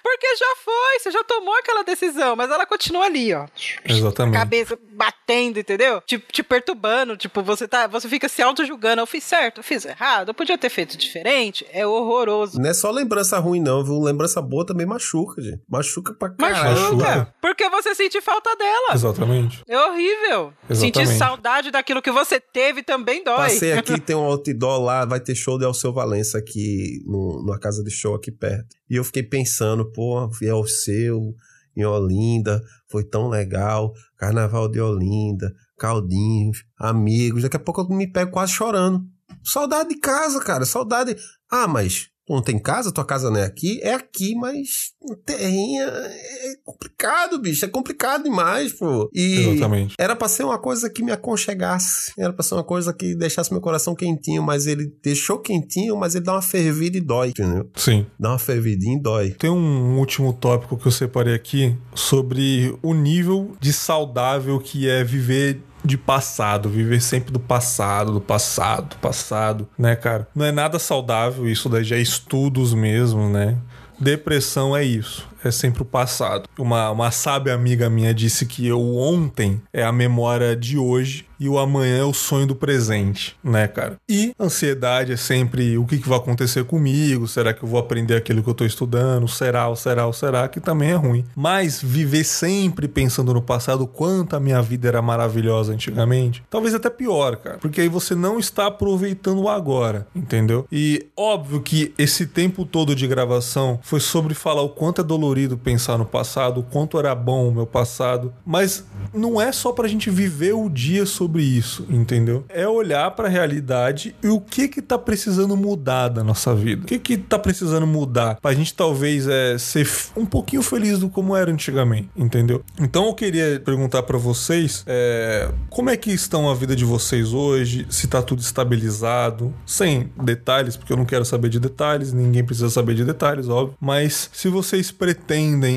Porque 0.03 0.36
já 0.36 0.55
foi, 0.63 0.99
você 0.99 1.11
já 1.11 1.23
tomou 1.23 1.53
aquela 1.55 1.84
decisão, 1.84 2.36
mas 2.36 2.49
ela 2.49 2.65
continua 2.65 3.05
ali, 3.05 3.34
ó. 3.34 3.45
Exatamente. 3.84 4.38
Cabeça 4.38 4.78
batendo, 4.91 5.59
entendeu? 5.59 6.01
Te, 6.01 6.17
te 6.19 6.43
perturbando, 6.43 7.17
tipo, 7.17 7.41
você 7.41 7.67
tá, 7.67 7.88
você 7.88 8.07
fica 8.07 8.30
se 8.30 8.41
auto-julgando. 8.41 9.01
Eu 9.01 9.05
fiz 9.05 9.23
certo, 9.23 9.59
eu 9.59 9.63
fiz 9.63 9.86
errado, 9.86 10.30
eu 10.30 10.34
podia 10.34 10.57
ter 10.57 10.69
feito 10.69 10.97
diferente. 10.97 11.65
É 11.71 11.86
horroroso. 11.86 12.59
Não 12.59 12.69
é 12.69 12.73
só 12.73 12.91
lembrança 12.91 13.38
ruim, 13.39 13.59
não, 13.59 13.84
viu? 13.84 13.99
Lembrança 13.99 14.41
boa 14.41 14.65
também 14.65 14.86
machuca, 14.86 15.41
gente. 15.41 15.61
Machuca 15.69 16.13
pra 16.13 16.30
caralho. 16.30 16.95
Machuca. 16.95 17.34
Porque 17.41 17.69
você 17.69 17.95
sente 17.95 18.21
falta 18.21 18.55
dela. 18.55 18.93
Exatamente. 18.93 19.63
É 19.67 19.80
horrível. 19.80 20.53
Exatamente. 20.69 20.99
Sentir 20.99 21.07
saudade 21.17 21.71
daquilo 21.71 22.01
que 22.01 22.11
você 22.11 22.39
teve 22.39 22.84
também 22.84 23.23
dói. 23.23 23.38
Passei 23.38 23.73
aqui, 23.78 23.99
tem 23.99 24.15
um 24.15 24.23
outdoor 24.23 24.82
lá, 24.82 25.05
vai 25.05 25.19
ter 25.19 25.36
show 25.36 25.57
de 25.57 25.65
Alceu 25.65 25.93
Valença 25.93 26.38
aqui, 26.38 27.01
no, 27.05 27.41
numa 27.43 27.59
casa 27.59 27.84
de 27.84 27.91
show 27.91 28.15
aqui 28.15 28.32
perto. 28.32 28.76
E 28.89 28.95
eu 28.97 29.03
fiquei 29.03 29.23
pensando, 29.23 29.64
pô, 29.93 30.28
vi 30.30 30.49
Alceu 30.49 31.34
em 31.76 31.84
Olinda, 31.84 32.63
foi 32.88 33.03
tão 33.03 33.28
legal, 33.28 33.93
Carnaval 34.18 34.70
de 34.70 34.80
Olinda, 34.80 35.53
Caldinhos, 35.78 36.63
amigos, 36.78 37.43
daqui 37.43 37.57
a 37.57 37.59
pouco 37.59 37.82
eu 37.82 37.89
me 37.89 38.07
pego 38.07 38.32
quase 38.32 38.53
chorando. 38.53 39.03
Saudade 39.43 39.89
de 39.89 39.99
casa, 39.99 40.39
cara, 40.39 40.66
saudade... 40.66 41.16
Ah, 41.49 41.68
mas 41.68 42.09
não 42.30 42.41
tem 42.41 42.57
casa? 42.57 42.91
Tua 42.91 43.05
casa 43.05 43.30
não 43.30 43.38
é 43.38 43.45
aqui? 43.45 43.80
É 43.82 43.93
aqui, 43.93 44.36
mas 44.36 44.93
terrinha 45.26 45.84
é 45.84 46.55
complicado, 46.63 47.39
bicho, 47.39 47.65
é 47.65 47.67
complicado 47.67 48.23
demais, 48.23 48.73
pô. 48.73 49.09
E 49.13 49.49
Exatamente. 49.49 49.95
era 49.99 50.15
pra 50.15 50.28
ser 50.28 50.43
uma 50.43 50.57
coisa 50.57 50.89
que 50.89 51.03
me 51.03 51.11
aconchegasse. 51.11 52.11
Era 52.17 52.34
pra 52.34 52.43
ser 52.43 52.55
uma 52.55 52.63
coisa 52.63 52.93
que 52.93 53.15
deixasse 53.15 53.51
meu 53.51 53.61
coração 53.61 53.95
quentinho, 53.95 54.41
mas 54.41 54.65
ele 54.67 54.91
deixou 55.03 55.39
quentinho, 55.39 55.95
mas 55.95 56.15
ele 56.15 56.26
dá 56.26 56.34
uma 56.34 56.41
fervida 56.41 56.97
e 56.97 57.01
dói, 57.01 57.30
entendeu? 57.30 57.69
Sim. 57.76 58.05
Dá 58.19 58.30
uma 58.30 58.39
fervidinha 58.39 58.97
e 58.97 59.01
dói. 59.01 59.32
Tem 59.32 59.49
um 59.49 59.97
último 59.99 60.34
tópico 60.34 60.78
que 60.78 60.88
eu 60.88 60.91
separei 60.91 61.34
aqui 61.34 61.76
sobre 61.93 62.78
o 62.82 62.93
nível 62.93 63.55
de 63.59 63.71
saudável 63.71 64.59
que 64.59 64.89
é 64.89 65.03
viver 65.03 65.61
de 65.86 65.98
passado, 65.98 66.70
viver 66.70 67.02
sempre 67.02 67.32
do 67.32 67.40
passado, 67.40 68.12
do 68.14 68.22
passado, 68.22 68.90
do 68.90 68.96
passado, 68.98 69.68
né, 69.78 69.96
cara? 69.96 70.28
Não 70.36 70.46
é 70.46 70.52
nada 70.52 70.80
saudável, 70.80 71.48
isso 71.48 71.70
daí 71.70 71.84
já 71.84 71.96
é 71.96 72.02
estudos 72.02 72.74
mesmo, 72.74 73.30
né? 73.30 73.58
Depressão 74.00 74.76
é 74.76 74.84
isso, 74.84 75.28
é 75.48 75.52
sempre 75.52 75.82
o 75.82 75.86
passado. 75.86 76.50
Uma, 76.58 76.89
uma 76.91 77.12
sábia 77.12 77.54
amiga 77.54 77.89
minha 77.89 78.14
disse 78.14 78.46
que 78.46 78.72
o 78.72 78.98
ontem 78.98 79.62
é 79.72 79.84
a 79.84 79.91
memória 79.91 80.56
de 80.56 80.78
hoje 80.78 81.26
e 81.39 81.50
o 81.50 81.60
amanhã 81.60 81.98
é 81.98 82.04
o 82.04 82.14
sonho 82.14 82.48
do 82.48 82.56
presente, 82.56 83.36
né, 83.43 83.68
cara? 83.68 83.98
E 84.08 84.34
ansiedade 84.39 85.12
é 85.12 85.18
sempre 85.18 85.78
o 85.78 85.86
que, 85.86 85.98
que 85.98 86.08
vai 86.08 86.18
acontecer 86.18 86.64
comigo, 86.64 87.28
será 87.28 87.54
que 87.54 87.64
eu 87.64 87.68
vou 87.68 87.80
aprender 87.80 88.16
aquilo 88.16 88.41
que 88.41 88.50
eu 88.50 88.54
tô 88.54 88.66
estudando, 88.66 89.28
será, 89.28 89.68
ou 89.68 89.76
será, 89.76 90.08
ou 90.08 90.14
será, 90.14 90.48
que 90.48 90.60
também 90.60 90.91
é 90.91 90.96
ruim. 90.96 91.26
Mas 91.36 91.82
viver 91.82 92.24
sempre 92.24 92.88
pensando 92.88 93.34
no 93.34 93.41
passado, 93.41 93.86
quanto 93.86 94.36
a 94.36 94.39
minha 94.39 94.62
vida 94.62 94.88
era 94.88 95.02
maravilhosa 95.02 95.74
antigamente, 95.74 96.43
talvez 96.50 96.74
até 96.74 96.89
pior, 96.89 97.36
cara, 97.38 97.58
porque 97.58 97.82
aí 97.82 97.89
você 97.89 98.16
não 98.16 98.39
está 98.39 98.68
aproveitando 98.68 99.41
o 99.41 99.50
agora, 99.50 100.08
entendeu? 100.16 100.66
E 100.72 101.08
óbvio 101.18 101.62
que 101.62 101.93
esse 101.98 102.26
tempo 102.26 102.66
todo 102.66 102.96
de 102.96 103.08
gravação 103.08 103.80
foi 103.84 104.00
sobre 104.00 104.34
falar 104.34 104.62
o 104.62 104.70
quanto 104.70 105.02
é 105.02 105.04
dolorido 105.04 105.35
dolorido 105.36 105.58
pensar 105.58 105.98
no 105.98 106.06
passado, 106.06 106.62
o 106.62 106.64
quanto 106.64 106.98
era 106.98 107.14
bom 107.14 107.50
o 107.50 107.52
meu 107.52 107.68
passado, 107.68 108.34
mas 108.46 108.86
não 109.14 109.40
é 109.40 109.52
só 109.52 109.74
pra 109.74 109.88
gente 109.88 110.10
viver 110.10 110.54
o 110.54 110.70
dia 110.70 111.06
sobre 111.06 111.44
isso, 111.44 111.86
entendeu? 111.90 112.46
É 112.48 112.68
olhar 112.68 113.12
pra 113.12 113.28
realidade 113.28 114.16
e 114.24 114.28
o 114.28 114.40
que 114.40 114.68
que 114.68 114.82
tá 114.82 114.98
precisando 114.98 115.56
mudar 115.58 116.08
da 116.08 116.24
nossa 116.24 116.56
vida. 116.56 116.84
O 116.84 116.86
que 116.86 116.98
que 116.98 117.18
tá 117.18 117.38
precisando 117.38 117.86
mudar 117.86 118.40
pra 118.42 118.54
gente 118.54 118.74
talvez 118.74 119.28
é, 119.28 119.58
ser 119.58 119.88
um 120.16 120.26
pouquinho 120.26 120.62
feliz 120.62 121.00
do 121.00 121.10
como 121.10 121.36
era 121.36 121.52
antigamente, 121.52 122.10
entendeu? 122.16 122.64
Então 122.80 123.08
eu 123.08 123.14
queria 123.14 123.62
perguntar 123.64 124.04
para 124.04 124.18
vocês 124.18 124.84
é, 124.88 125.52
como 125.70 125.90
é 125.90 125.98
que 125.98 126.12
estão 126.12 126.50
a 126.50 126.54
vida 126.56 126.76
de 126.76 126.86
vocês 126.86 127.34
hoje, 127.34 127.86
se 127.90 128.08
tá 128.08 128.22
tudo 128.22 128.40
estabilizado, 128.40 129.54
sem 129.66 130.10
detalhes, 130.24 130.78
porque 130.78 130.94
eu 130.94 130.98
não 130.98 131.06
quero 131.06 131.26
saber 131.26 131.50
de 131.50 131.60
detalhes, 131.60 132.14
ninguém 132.14 132.44
precisa 132.44 132.70
saber 132.70 132.96
de 132.96 133.04
detalhes, 133.04 133.50
óbvio, 133.50 133.76
mas 133.82 134.30
se 134.32 134.48
vocês 134.48 134.92
pretendem 134.92 135.24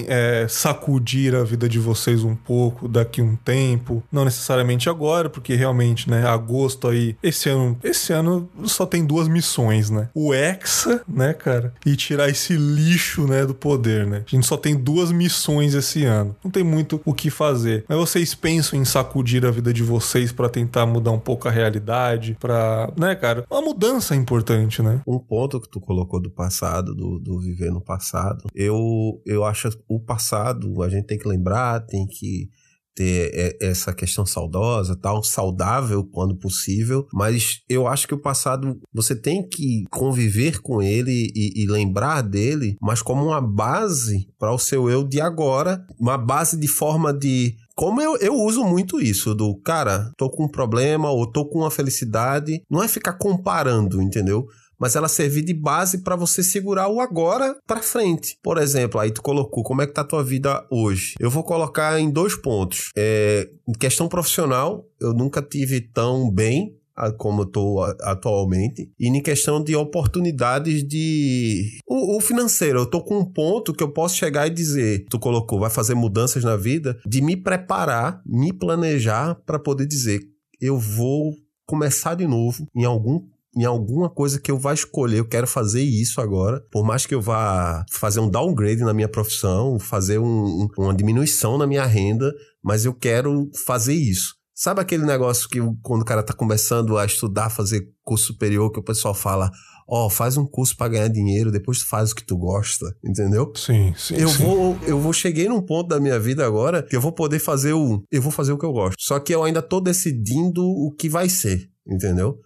é, 0.08 0.46
sacudir 0.48 1.34
a 1.34 1.44
vida 1.44 1.68
de 1.68 1.78
vocês 1.78 2.24
um 2.24 2.34
pouco 2.34 2.88
daqui 2.88 3.22
um 3.22 3.36
tempo, 3.36 4.02
não 4.10 4.24
necessariamente 4.24 4.88
agora, 4.88 5.28
porque 5.28 5.54
realmente, 5.54 6.10
né, 6.10 6.26
agosto 6.26 6.88
aí, 6.88 7.16
esse 7.22 7.48
ano, 7.48 7.78
esse 7.82 8.12
ano 8.12 8.48
só 8.64 8.86
tem 8.86 9.04
duas 9.04 9.28
missões, 9.28 9.90
né? 9.90 10.08
O 10.14 10.34
Hexa, 10.34 11.02
né, 11.08 11.32
cara, 11.32 11.72
e 11.84 11.96
tirar 11.96 12.28
esse 12.28 12.56
lixo, 12.56 13.26
né, 13.26 13.44
do 13.46 13.54
poder, 13.54 14.06
né? 14.06 14.24
A 14.26 14.30
gente 14.30 14.46
só 14.46 14.56
tem 14.56 14.76
duas 14.76 15.10
missões 15.10 15.74
esse 15.74 16.04
ano. 16.04 16.36
Não 16.42 16.50
tem 16.50 16.62
muito 16.62 17.00
o 17.04 17.14
que 17.14 17.30
fazer. 17.30 17.84
Mas 17.88 17.98
vocês 17.98 18.34
pensam 18.34 18.78
em 18.78 18.84
sacudir 18.84 19.44
a 19.44 19.50
vida 19.50 19.72
de 19.72 19.82
vocês 19.82 20.32
para 20.32 20.48
tentar 20.48 20.86
mudar 20.86 21.10
um 21.10 21.18
pouco 21.18 21.48
a 21.48 21.50
realidade, 21.50 22.36
para, 22.40 22.92
né, 22.96 23.14
cara? 23.14 23.44
Uma 23.50 23.62
mudança 23.62 24.14
importante, 24.14 24.82
né? 24.82 25.00
Um 25.06 25.18
ponto 25.18 25.60
que 25.60 25.68
tu 25.68 25.80
colocou 25.80 26.20
do 26.20 26.30
passado, 26.30 26.94
do, 26.94 27.18
do 27.18 27.38
viver 27.38 27.70
no 27.70 27.80
passado, 27.80 28.44
eu, 28.54 29.20
eu 29.38 29.44
acho 29.44 29.70
o 29.88 29.98
passado, 30.00 30.82
a 30.82 30.88
gente 30.88 31.06
tem 31.06 31.18
que 31.18 31.28
lembrar, 31.28 31.80
tem 31.80 32.06
que 32.06 32.50
ter 32.98 33.56
essa 33.60 33.94
questão 33.94 34.26
saudosa, 34.26 34.96
tal, 34.96 35.22
saudável 35.22 36.02
quando 36.04 36.34
possível, 36.34 37.06
mas 37.12 37.60
eu 37.68 37.86
acho 37.86 38.08
que 38.08 38.14
o 38.14 38.20
passado 38.20 38.76
você 38.92 39.14
tem 39.14 39.48
que 39.48 39.84
conviver 39.88 40.60
com 40.60 40.82
ele 40.82 41.30
e, 41.32 41.62
e 41.62 41.66
lembrar 41.66 42.22
dele, 42.22 42.76
mas 42.82 43.00
como 43.00 43.26
uma 43.26 43.40
base 43.40 44.28
para 44.36 44.52
o 44.52 44.58
seu 44.58 44.90
eu 44.90 45.04
de 45.04 45.20
agora, 45.20 45.86
uma 45.96 46.18
base 46.18 46.58
de 46.58 46.66
forma 46.66 47.12
de 47.12 47.54
como 47.76 48.02
eu, 48.02 48.16
eu 48.16 48.34
uso 48.34 48.64
muito 48.64 49.00
isso, 49.00 49.32
do 49.32 49.54
cara, 49.60 50.10
tô 50.18 50.28
com 50.28 50.46
um 50.46 50.50
problema 50.50 51.08
ou 51.12 51.30
tô 51.30 51.46
com 51.46 51.60
uma 51.60 51.70
felicidade, 51.70 52.60
não 52.68 52.82
é 52.82 52.88
ficar 52.88 53.12
comparando, 53.12 54.02
entendeu? 54.02 54.48
Mas 54.78 54.96
ela 54.96 55.08
servir 55.08 55.42
de 55.42 55.54
base 55.54 56.02
para 56.02 56.16
você 56.16 56.42
segurar 56.42 56.88
o 56.88 57.00
agora 57.00 57.56
para 57.66 57.82
frente. 57.82 58.38
Por 58.42 58.58
exemplo, 58.58 59.00
aí 59.00 59.10
tu 59.10 59.22
colocou 59.22 59.62
como 59.62 59.82
é 59.82 59.86
que 59.86 59.92
tá 59.92 60.02
a 60.02 60.04
tua 60.04 60.22
vida 60.22 60.66
hoje. 60.70 61.14
Eu 61.18 61.30
vou 61.30 61.42
colocar 61.42 61.98
em 62.00 62.10
dois 62.10 62.36
pontos. 62.36 62.90
É, 62.96 63.48
em 63.68 63.72
questão 63.72 64.08
profissional, 64.08 64.84
eu 65.00 65.12
nunca 65.12 65.42
tive 65.42 65.80
tão 65.80 66.30
bem 66.30 66.78
como 67.16 67.42
eu 67.42 67.46
tô 67.46 67.80
atualmente, 68.02 68.90
e 68.98 69.06
em 69.06 69.22
questão 69.22 69.62
de 69.62 69.76
oportunidades 69.76 70.82
de. 70.82 71.78
O, 71.86 72.16
o, 72.16 72.20
financeiro, 72.20 72.80
eu 72.80 72.86
tô 72.86 73.00
com 73.00 73.18
um 73.18 73.24
ponto 73.24 73.72
que 73.72 73.82
eu 73.82 73.92
posso 73.92 74.16
chegar 74.16 74.46
e 74.46 74.50
dizer: 74.50 75.06
tu 75.08 75.18
colocou, 75.18 75.60
vai 75.60 75.70
fazer 75.70 75.94
mudanças 75.94 76.42
na 76.42 76.56
vida, 76.56 76.98
de 77.06 77.20
me 77.20 77.36
preparar, 77.36 78.20
me 78.26 78.52
planejar 78.52 79.36
para 79.46 79.58
poder 79.58 79.86
dizer: 79.86 80.20
eu 80.60 80.76
vou 80.76 81.34
começar 81.64 82.14
de 82.14 82.26
novo 82.26 82.66
em 82.74 82.84
algum 82.84 83.20
em 83.58 83.64
alguma 83.64 84.08
coisa 84.08 84.40
que 84.40 84.50
eu 84.50 84.58
vá 84.58 84.72
escolher, 84.72 85.18
eu 85.18 85.28
quero 85.28 85.46
fazer 85.46 85.82
isso 85.82 86.20
agora, 86.20 86.64
por 86.70 86.84
mais 86.84 87.04
que 87.04 87.14
eu 87.14 87.20
vá 87.20 87.84
fazer 87.90 88.20
um 88.20 88.30
downgrade 88.30 88.82
na 88.82 88.94
minha 88.94 89.08
profissão, 89.08 89.80
fazer 89.80 90.18
um, 90.18 90.68
uma 90.78 90.94
diminuição 90.94 91.58
na 91.58 91.66
minha 91.66 91.84
renda, 91.84 92.32
mas 92.62 92.84
eu 92.84 92.94
quero 92.94 93.50
fazer 93.66 93.94
isso. 93.94 94.36
Sabe 94.54 94.80
aquele 94.80 95.04
negócio 95.04 95.48
que 95.48 95.58
quando 95.82 96.02
o 96.02 96.04
cara 96.04 96.22
tá 96.22 96.32
começando 96.32 96.96
a 96.96 97.04
estudar, 97.04 97.50
fazer 97.50 97.88
curso 98.04 98.26
superior, 98.26 98.70
que 98.70 98.78
o 98.78 98.84
pessoal 98.84 99.14
fala, 99.14 99.50
ó, 99.88 100.06
oh, 100.06 100.10
faz 100.10 100.36
um 100.36 100.46
curso 100.46 100.76
para 100.76 100.88
ganhar 100.88 101.08
dinheiro, 101.08 101.50
depois 101.50 101.78
tu 101.78 101.88
faz 101.88 102.12
o 102.12 102.14
que 102.14 102.24
tu 102.24 102.36
gosta, 102.36 102.86
entendeu? 103.04 103.52
Sim, 103.56 103.92
sim. 103.96 104.16
Eu 104.16 104.28
sim. 104.28 104.44
vou, 104.44 104.78
eu 104.86 105.00
vou 105.00 105.12
cheguei 105.12 105.48
num 105.48 105.62
ponto 105.62 105.88
da 105.88 105.98
minha 105.98 106.18
vida 106.20 106.46
agora 106.46 106.82
que 106.82 106.94
eu 106.94 107.00
vou 107.00 107.12
poder 107.12 107.38
fazer 107.38 107.72
o, 107.72 108.04
eu 108.10 108.22
vou 108.22 108.30
fazer 108.30 108.52
o 108.52 108.58
que 108.58 108.64
eu 108.64 108.72
gosto. 108.72 108.96
Só 109.00 109.18
que 109.18 109.34
eu 109.34 109.42
ainda 109.42 109.62
tô 109.62 109.80
decidindo 109.80 110.62
o 110.64 110.94
que 110.96 111.08
vai 111.08 111.28
ser, 111.28 111.68
entendeu? 111.86 112.38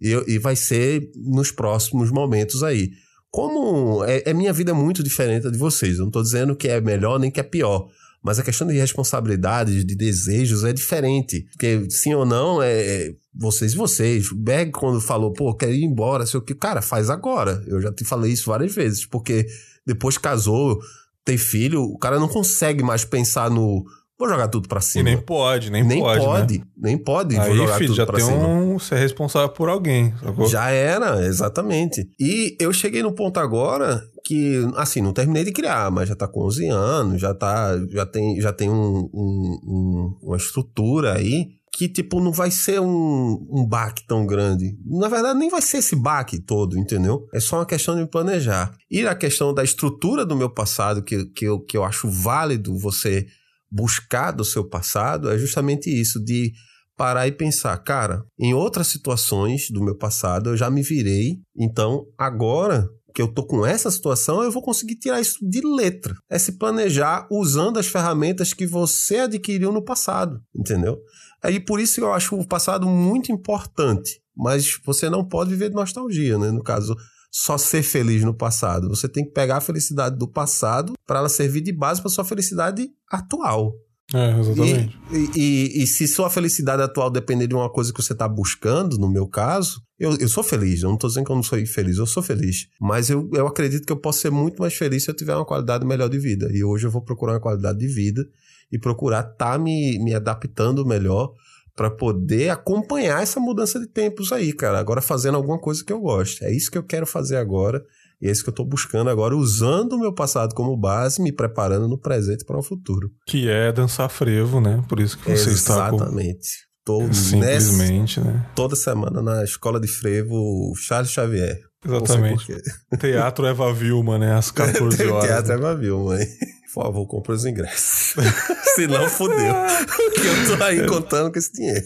E, 0.00 0.12
e 0.26 0.38
vai 0.38 0.56
ser 0.56 1.10
nos 1.16 1.50
próximos 1.50 2.10
momentos 2.10 2.62
aí. 2.62 2.90
Como 3.30 4.04
é, 4.04 4.22
é 4.26 4.34
minha 4.34 4.52
vida 4.52 4.74
muito 4.74 5.02
diferente 5.02 5.44
da 5.44 5.50
de 5.50 5.58
vocês, 5.58 5.94
eu 5.94 6.00
não 6.00 6.08
estou 6.08 6.22
dizendo 6.22 6.56
que 6.56 6.68
é 6.68 6.80
melhor 6.80 7.18
nem 7.18 7.30
que 7.30 7.40
é 7.40 7.44
pior. 7.44 7.88
Mas 8.22 8.38
a 8.38 8.42
questão 8.42 8.66
de 8.66 8.76
responsabilidades, 8.76 9.84
de 9.84 9.94
desejos 9.94 10.64
é 10.64 10.72
diferente. 10.72 11.46
Porque 11.52 11.86
sim 11.88 12.12
ou 12.12 12.26
não, 12.26 12.62
é, 12.62 12.72
é 12.72 13.14
vocês 13.34 13.72
e 13.72 13.76
vocês. 13.76 14.30
O 14.30 14.36
Berg, 14.36 14.72
quando 14.72 15.00
falou, 15.00 15.32
pô, 15.32 15.54
quero 15.54 15.72
ir 15.72 15.84
embora, 15.84 16.26
sei 16.26 16.38
o 16.38 16.42
que, 16.42 16.54
cara, 16.54 16.82
faz 16.82 17.08
agora. 17.08 17.62
Eu 17.66 17.80
já 17.80 17.92
te 17.92 18.04
falei 18.04 18.32
isso 18.32 18.50
várias 18.50 18.74
vezes, 18.74 19.06
porque 19.06 19.46
depois 19.86 20.18
casou, 20.18 20.78
tem 21.24 21.38
filho, 21.38 21.82
o 21.82 21.98
cara 21.98 22.18
não 22.18 22.28
consegue 22.28 22.82
mais 22.82 23.04
pensar 23.04 23.50
no 23.50 23.84
Vou 24.20 24.28
jogar 24.28 24.48
tudo 24.48 24.68
pra 24.68 24.82
cima. 24.82 25.08
E 25.08 25.14
nem 25.14 25.22
pode, 25.22 25.70
nem, 25.70 25.82
nem 25.82 25.98
pode. 25.98 26.22
pode 26.22 26.58
né? 26.58 26.64
Nem 26.76 26.98
pode, 26.98 27.38
Aí, 27.38 27.48
vou 27.48 27.56
jogar 27.56 27.78
filho, 27.78 27.86
tudo 27.86 27.96
já 27.96 28.04
pra 28.04 28.16
tem 28.16 28.26
cima. 28.26 28.46
um. 28.46 28.78
Você 28.78 28.94
é 28.94 28.98
responsável 28.98 29.48
por 29.48 29.70
alguém, 29.70 30.12
sacou? 30.22 30.46
Já 30.46 30.68
era, 30.68 31.24
exatamente. 31.24 32.06
E 32.20 32.54
eu 32.60 32.70
cheguei 32.70 33.02
no 33.02 33.12
ponto 33.12 33.40
agora 33.40 34.02
que, 34.22 34.62
assim, 34.76 35.00
não 35.00 35.14
terminei 35.14 35.42
de 35.42 35.52
criar, 35.52 35.90
mas 35.90 36.06
já 36.06 36.14
tá 36.14 36.28
com 36.28 36.44
11 36.44 36.68
anos, 36.68 37.18
já 37.18 37.32
tá. 37.32 37.70
Já 37.88 38.04
tem, 38.04 38.38
já 38.42 38.52
tem 38.52 38.68
um, 38.68 39.08
um, 39.10 39.60
um 39.64 40.18
uma 40.22 40.36
estrutura 40.36 41.16
aí 41.16 41.48
que, 41.72 41.88
tipo, 41.88 42.20
não 42.20 42.30
vai 42.30 42.50
ser 42.50 42.78
um, 42.78 43.48
um 43.50 43.66
baque 43.66 44.06
tão 44.06 44.26
grande. 44.26 44.76
Na 44.84 45.08
verdade, 45.08 45.38
nem 45.38 45.48
vai 45.48 45.62
ser 45.62 45.78
esse 45.78 45.96
baque 45.96 46.38
todo, 46.38 46.76
entendeu? 46.78 47.26
É 47.32 47.40
só 47.40 47.56
uma 47.56 47.64
questão 47.64 47.96
de 47.96 48.04
planejar. 48.04 48.70
E 48.90 49.06
a 49.06 49.14
questão 49.14 49.54
da 49.54 49.64
estrutura 49.64 50.26
do 50.26 50.36
meu 50.36 50.50
passado, 50.50 51.02
que, 51.02 51.24
que, 51.26 51.46
eu, 51.46 51.58
que 51.58 51.78
eu 51.78 51.84
acho 51.84 52.06
válido 52.06 52.76
você 52.76 53.26
buscar 53.70 54.32
do 54.32 54.44
seu 54.44 54.68
passado 54.68 55.30
é 55.30 55.38
justamente 55.38 55.88
isso, 55.88 56.22
de 56.22 56.52
parar 56.96 57.26
e 57.26 57.32
pensar, 57.32 57.76
cara, 57.78 58.22
em 58.38 58.52
outras 58.52 58.88
situações 58.88 59.70
do 59.70 59.82
meu 59.82 59.96
passado 59.96 60.50
eu 60.50 60.56
já 60.56 60.70
me 60.70 60.82
virei, 60.82 61.38
então 61.56 62.04
agora 62.18 62.86
que 63.14 63.22
eu 63.22 63.28
tô 63.28 63.44
com 63.44 63.66
essa 63.66 63.90
situação, 63.90 64.42
eu 64.42 64.50
vou 64.50 64.62
conseguir 64.62 64.96
tirar 64.96 65.20
isso 65.20 65.38
de 65.42 65.60
letra. 65.60 66.14
É 66.30 66.38
se 66.38 66.52
planejar 66.52 67.26
usando 67.30 67.78
as 67.78 67.86
ferramentas 67.86 68.52
que 68.52 68.66
você 68.66 69.20
adquiriu 69.20 69.72
no 69.72 69.84
passado, 69.84 70.40
entendeu? 70.54 70.98
Aí 71.42 71.58
por 71.58 71.80
isso 71.80 72.00
eu 72.00 72.12
acho 72.12 72.36
o 72.36 72.46
passado 72.46 72.86
muito 72.86 73.32
importante, 73.32 74.20
mas 74.36 74.78
você 74.84 75.08
não 75.08 75.26
pode 75.26 75.50
viver 75.50 75.70
de 75.70 75.74
nostalgia, 75.74 76.38
né? 76.38 76.50
No 76.50 76.62
caso, 76.62 76.94
só 77.30 77.56
ser 77.56 77.82
feliz 77.82 78.24
no 78.24 78.34
passado. 78.34 78.88
Você 78.88 79.08
tem 79.08 79.24
que 79.24 79.30
pegar 79.30 79.58
a 79.58 79.60
felicidade 79.60 80.18
do 80.18 80.26
passado 80.26 80.94
para 81.06 81.20
ela 81.20 81.28
servir 81.28 81.60
de 81.60 81.72
base 81.72 82.00
para 82.00 82.10
sua 82.10 82.24
felicidade 82.24 82.88
atual. 83.08 83.74
É, 84.12 84.38
exatamente. 84.40 84.98
E, 85.12 85.30
e, 85.36 85.82
e, 85.82 85.86
se 85.86 86.08
sua 86.08 86.28
felicidade 86.28 86.82
atual 86.82 87.10
depender 87.10 87.46
de 87.46 87.54
uma 87.54 87.70
coisa 87.70 87.92
que 87.92 88.02
você 88.02 88.12
está 88.12 88.26
buscando, 88.26 88.98
no 88.98 89.08
meu 89.08 89.28
caso, 89.28 89.80
eu, 89.98 90.16
eu 90.18 90.28
sou 90.28 90.42
feliz. 90.42 90.82
Eu 90.82 90.88
não 90.88 90.96
estou 90.96 91.08
dizendo 91.08 91.26
que 91.26 91.30
eu 91.30 91.36
não 91.36 91.42
sou 91.44 91.58
infeliz, 91.58 91.96
eu 91.98 92.06
sou 92.06 92.22
feliz. 92.22 92.66
Mas 92.80 93.08
eu, 93.08 93.30
eu 93.32 93.46
acredito 93.46 93.86
que 93.86 93.92
eu 93.92 93.96
posso 93.96 94.20
ser 94.20 94.30
muito 94.30 94.60
mais 94.60 94.74
feliz 94.74 95.04
se 95.04 95.10
eu 95.10 95.14
tiver 95.14 95.36
uma 95.36 95.44
qualidade 95.44 95.86
melhor 95.86 96.08
de 96.08 96.18
vida. 96.18 96.50
E 96.52 96.64
hoje 96.64 96.88
eu 96.88 96.90
vou 96.90 97.02
procurar 97.02 97.34
uma 97.34 97.40
qualidade 97.40 97.78
de 97.78 97.86
vida 97.86 98.26
e 98.72 98.78
procurar 98.78 99.20
estar 99.20 99.52
tá 99.52 99.58
me, 99.58 99.96
me 100.00 100.12
adaptando 100.12 100.84
melhor 100.84 101.32
para 101.80 101.90
poder 101.90 102.50
acompanhar 102.50 103.22
essa 103.22 103.40
mudança 103.40 103.80
de 103.80 103.86
tempos 103.86 104.32
aí, 104.32 104.52
cara. 104.52 104.78
Agora 104.78 105.00
fazendo 105.00 105.36
alguma 105.36 105.58
coisa 105.58 105.82
que 105.82 105.90
eu 105.90 105.98
gosto. 105.98 106.44
É 106.44 106.54
isso 106.54 106.70
que 106.70 106.76
eu 106.76 106.82
quero 106.82 107.06
fazer 107.06 107.36
agora. 107.36 107.82
E 108.20 108.28
é 108.28 108.30
isso 108.30 108.44
que 108.44 108.50
eu 108.50 108.54
tô 108.54 108.66
buscando 108.66 109.08
agora, 109.08 109.34
usando 109.34 109.94
o 109.94 109.98
meu 109.98 110.12
passado 110.12 110.54
como 110.54 110.76
base, 110.76 111.22
me 111.22 111.32
preparando 111.32 111.88
no 111.88 111.98
presente 111.98 112.44
para 112.44 112.58
o 112.58 112.62
futuro. 112.62 113.08
Que 113.26 113.48
é 113.48 113.72
dançar 113.72 114.10
frevo, 114.10 114.60
né? 114.60 114.84
Por 114.90 115.00
isso 115.00 115.16
que 115.16 115.24
você 115.24 115.48
Exatamente. 115.48 115.56
está 115.56 115.88
com... 115.88 115.96
Exatamente. 115.96 116.48
Tô 116.84 117.12
Simplesmente, 117.14 118.20
nessa, 118.20 118.30
né? 118.30 118.46
Toda 118.54 118.76
semana 118.76 119.22
na 119.22 119.42
escola 119.42 119.80
de 119.80 119.88
frevo 119.88 120.74
Charles 120.76 121.10
Xavier. 121.10 121.58
Exatamente. 121.82 122.60
Teatro 123.00 123.46
Eva 123.46 123.72
Vilma, 123.72 124.18
né? 124.18 124.34
Às 124.34 124.50
14 124.52 125.02
horas. 125.06 125.26
Teatro 125.26 125.52
Eva 125.54 125.74
Vilma, 125.74 126.20
hein? 126.20 126.28
Por 126.72 126.84
favor, 126.84 127.06
compre 127.06 127.32
os 127.32 127.44
ingressos. 127.44 128.14
Se 128.76 128.86
não, 128.86 129.08
fodeu. 129.08 129.36
que 130.14 130.26
eu 130.26 130.56
tô 130.56 130.64
aí 130.64 130.86
contando 130.86 131.32
com 131.32 131.38
esse 131.38 131.52
dinheiro. 131.52 131.84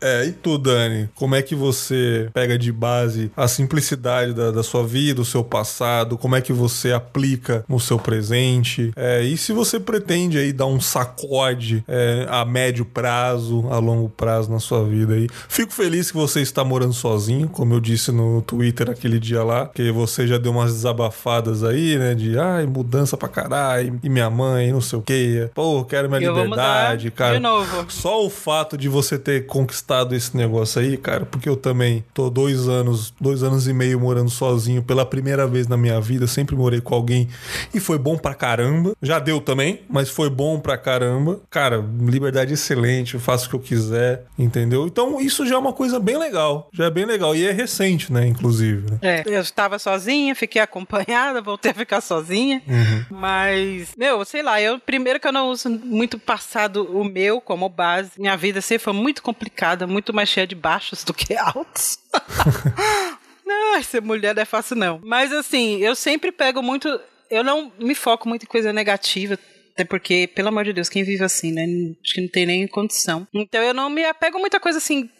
É, 0.00 0.26
e 0.26 0.32
tu, 0.32 0.58
Dani? 0.58 1.08
Como 1.14 1.34
é 1.34 1.42
que 1.42 1.54
você 1.54 2.28
pega 2.32 2.58
de 2.58 2.70
base 2.70 3.30
a 3.36 3.48
simplicidade 3.48 4.34
da, 4.34 4.50
da 4.50 4.62
sua 4.62 4.86
vida, 4.86 5.20
o 5.20 5.24
seu 5.24 5.42
passado? 5.42 6.18
Como 6.18 6.36
é 6.36 6.40
que 6.40 6.52
você 6.52 6.92
aplica 6.92 7.64
no 7.68 7.80
seu 7.80 7.98
presente? 7.98 8.92
É, 8.94 9.22
e 9.22 9.36
se 9.36 9.52
você 9.52 9.80
pretende 9.80 10.38
aí 10.38 10.52
dar 10.52 10.66
um 10.66 10.80
sacode 10.80 11.82
é, 11.88 12.26
a 12.28 12.44
médio 12.44 12.84
prazo, 12.84 13.66
a 13.70 13.78
longo 13.78 14.08
prazo 14.08 14.50
na 14.50 14.60
sua 14.60 14.84
vida 14.84 15.14
aí? 15.14 15.28
Fico 15.48 15.72
feliz 15.72 16.10
que 16.10 16.16
você 16.16 16.40
está 16.40 16.62
morando 16.62 16.92
sozinho, 16.92 17.48
como 17.48 17.72
eu 17.74 17.80
disse 17.80 18.12
no 18.12 18.42
Twitter 18.42 18.90
aquele 18.90 19.18
dia 19.18 19.42
lá, 19.42 19.66
que 19.66 19.90
você 19.90 20.26
já 20.26 20.36
deu 20.36 20.52
umas 20.52 20.72
desabafadas 20.74 21.64
aí, 21.64 21.98
né? 21.98 22.14
De 22.14 22.38
ai, 22.38 22.66
mudança 22.66 23.16
pra 23.16 23.28
caralho, 23.28 23.98
e 24.02 24.08
minha 24.08 24.28
mãe, 24.28 24.72
não 24.72 24.80
sei 24.80 24.98
o 24.98 25.02
quê. 25.02 25.50
Pô, 25.54 25.84
quero 25.84 26.08
minha 26.08 26.20
Eu 26.20 26.34
liberdade, 26.34 27.10
cara. 27.10 27.34
de 27.34 27.40
novo. 27.40 27.86
Só 27.88 28.24
o 28.24 28.30
fato 28.30 28.76
de 28.76 28.88
você 28.88 29.18
ter 29.18 29.46
conquistado 29.66 30.14
esse 30.14 30.36
negócio 30.36 30.80
aí, 30.80 30.96
cara, 30.96 31.26
porque 31.26 31.48
eu 31.48 31.56
também 31.56 32.04
tô 32.14 32.30
dois 32.30 32.68
anos, 32.68 33.12
dois 33.20 33.42
anos 33.42 33.66
e 33.66 33.72
meio 33.72 33.98
morando 33.98 34.30
sozinho 34.30 34.80
pela 34.80 35.04
primeira 35.04 35.46
vez 35.46 35.66
na 35.66 35.76
minha 35.76 36.00
vida, 36.00 36.26
sempre 36.28 36.54
morei 36.54 36.80
com 36.80 36.94
alguém 36.94 37.28
e 37.74 37.80
foi 37.80 37.98
bom 37.98 38.16
pra 38.16 38.32
caramba. 38.32 38.94
Já 39.02 39.18
deu 39.18 39.40
também, 39.40 39.80
mas 39.88 40.08
foi 40.08 40.30
bom 40.30 40.60
pra 40.60 40.78
caramba. 40.78 41.40
Cara, 41.50 41.84
liberdade 42.00 42.54
excelente, 42.54 43.14
eu 43.14 43.20
faço 43.20 43.46
o 43.46 43.50
que 43.50 43.56
eu 43.56 43.60
quiser, 43.60 44.24
entendeu? 44.38 44.86
Então 44.86 45.20
isso 45.20 45.44
já 45.44 45.56
é 45.56 45.58
uma 45.58 45.72
coisa 45.72 45.98
bem 45.98 46.16
legal, 46.16 46.68
já 46.72 46.84
é 46.84 46.90
bem 46.90 47.04
legal 47.04 47.34
e 47.34 47.44
é 47.44 47.50
recente, 47.50 48.12
né, 48.12 48.26
inclusive. 48.26 48.90
Né? 48.90 48.98
É, 49.02 49.22
eu 49.26 49.40
estava 49.40 49.78
sozinha, 49.78 50.34
fiquei 50.34 50.62
acompanhada, 50.62 51.42
voltei 51.42 51.72
a 51.72 51.74
ficar 51.74 52.00
sozinha. 52.00 52.62
Mas, 53.10 53.88
meu, 53.96 54.24
sei 54.24 54.42
lá, 54.42 54.60
eu 54.60 54.78
primeiro 54.78 55.18
que 55.18 55.26
eu 55.26 55.32
não 55.32 55.48
uso 55.48 55.68
muito 55.68 56.18
passado 56.18 56.84
o 56.84 57.02
meu 57.02 57.40
como 57.40 57.68
base. 57.68 58.10
Minha 58.16 58.36
vida 58.36 58.60
sempre 58.60 58.84
foi 58.84 58.92
muito 58.92 59.22
complicada, 59.22 59.55
muito 59.86 60.12
mais 60.12 60.28
cheia 60.28 60.46
de 60.46 60.54
baixos 60.54 61.04
do 61.04 61.14
que 61.14 61.34
altos. 61.34 61.98
não, 63.44 63.82
ser 63.82 64.02
mulher 64.02 64.34
não 64.34 64.42
é 64.42 64.46
fácil 64.46 64.76
não. 64.76 65.00
Mas 65.02 65.32
assim, 65.32 65.78
eu 65.78 65.94
sempre 65.94 66.30
pego 66.30 66.62
muito, 66.62 67.00
eu 67.30 67.42
não 67.42 67.72
me 67.78 67.94
foco 67.94 68.28
muito 68.28 68.44
em 68.44 68.48
coisa 68.48 68.72
negativa. 68.72 69.38
Até 69.72 69.84
porque, 69.84 70.26
pelo 70.34 70.48
amor 70.48 70.64
de 70.64 70.72
Deus, 70.72 70.88
quem 70.88 71.04
vive 71.04 71.22
assim, 71.22 71.52
né? 71.52 71.66
Acho 72.02 72.14
que 72.14 72.20
não 72.22 72.28
tem 72.28 72.46
nem 72.46 72.66
condição. 72.66 73.26
Então 73.34 73.62
eu 73.62 73.74
não 73.74 73.90
me 73.90 74.04
apego 74.04 74.38
muita 74.38 74.58
coisa 74.58 74.78
assim 74.78 75.10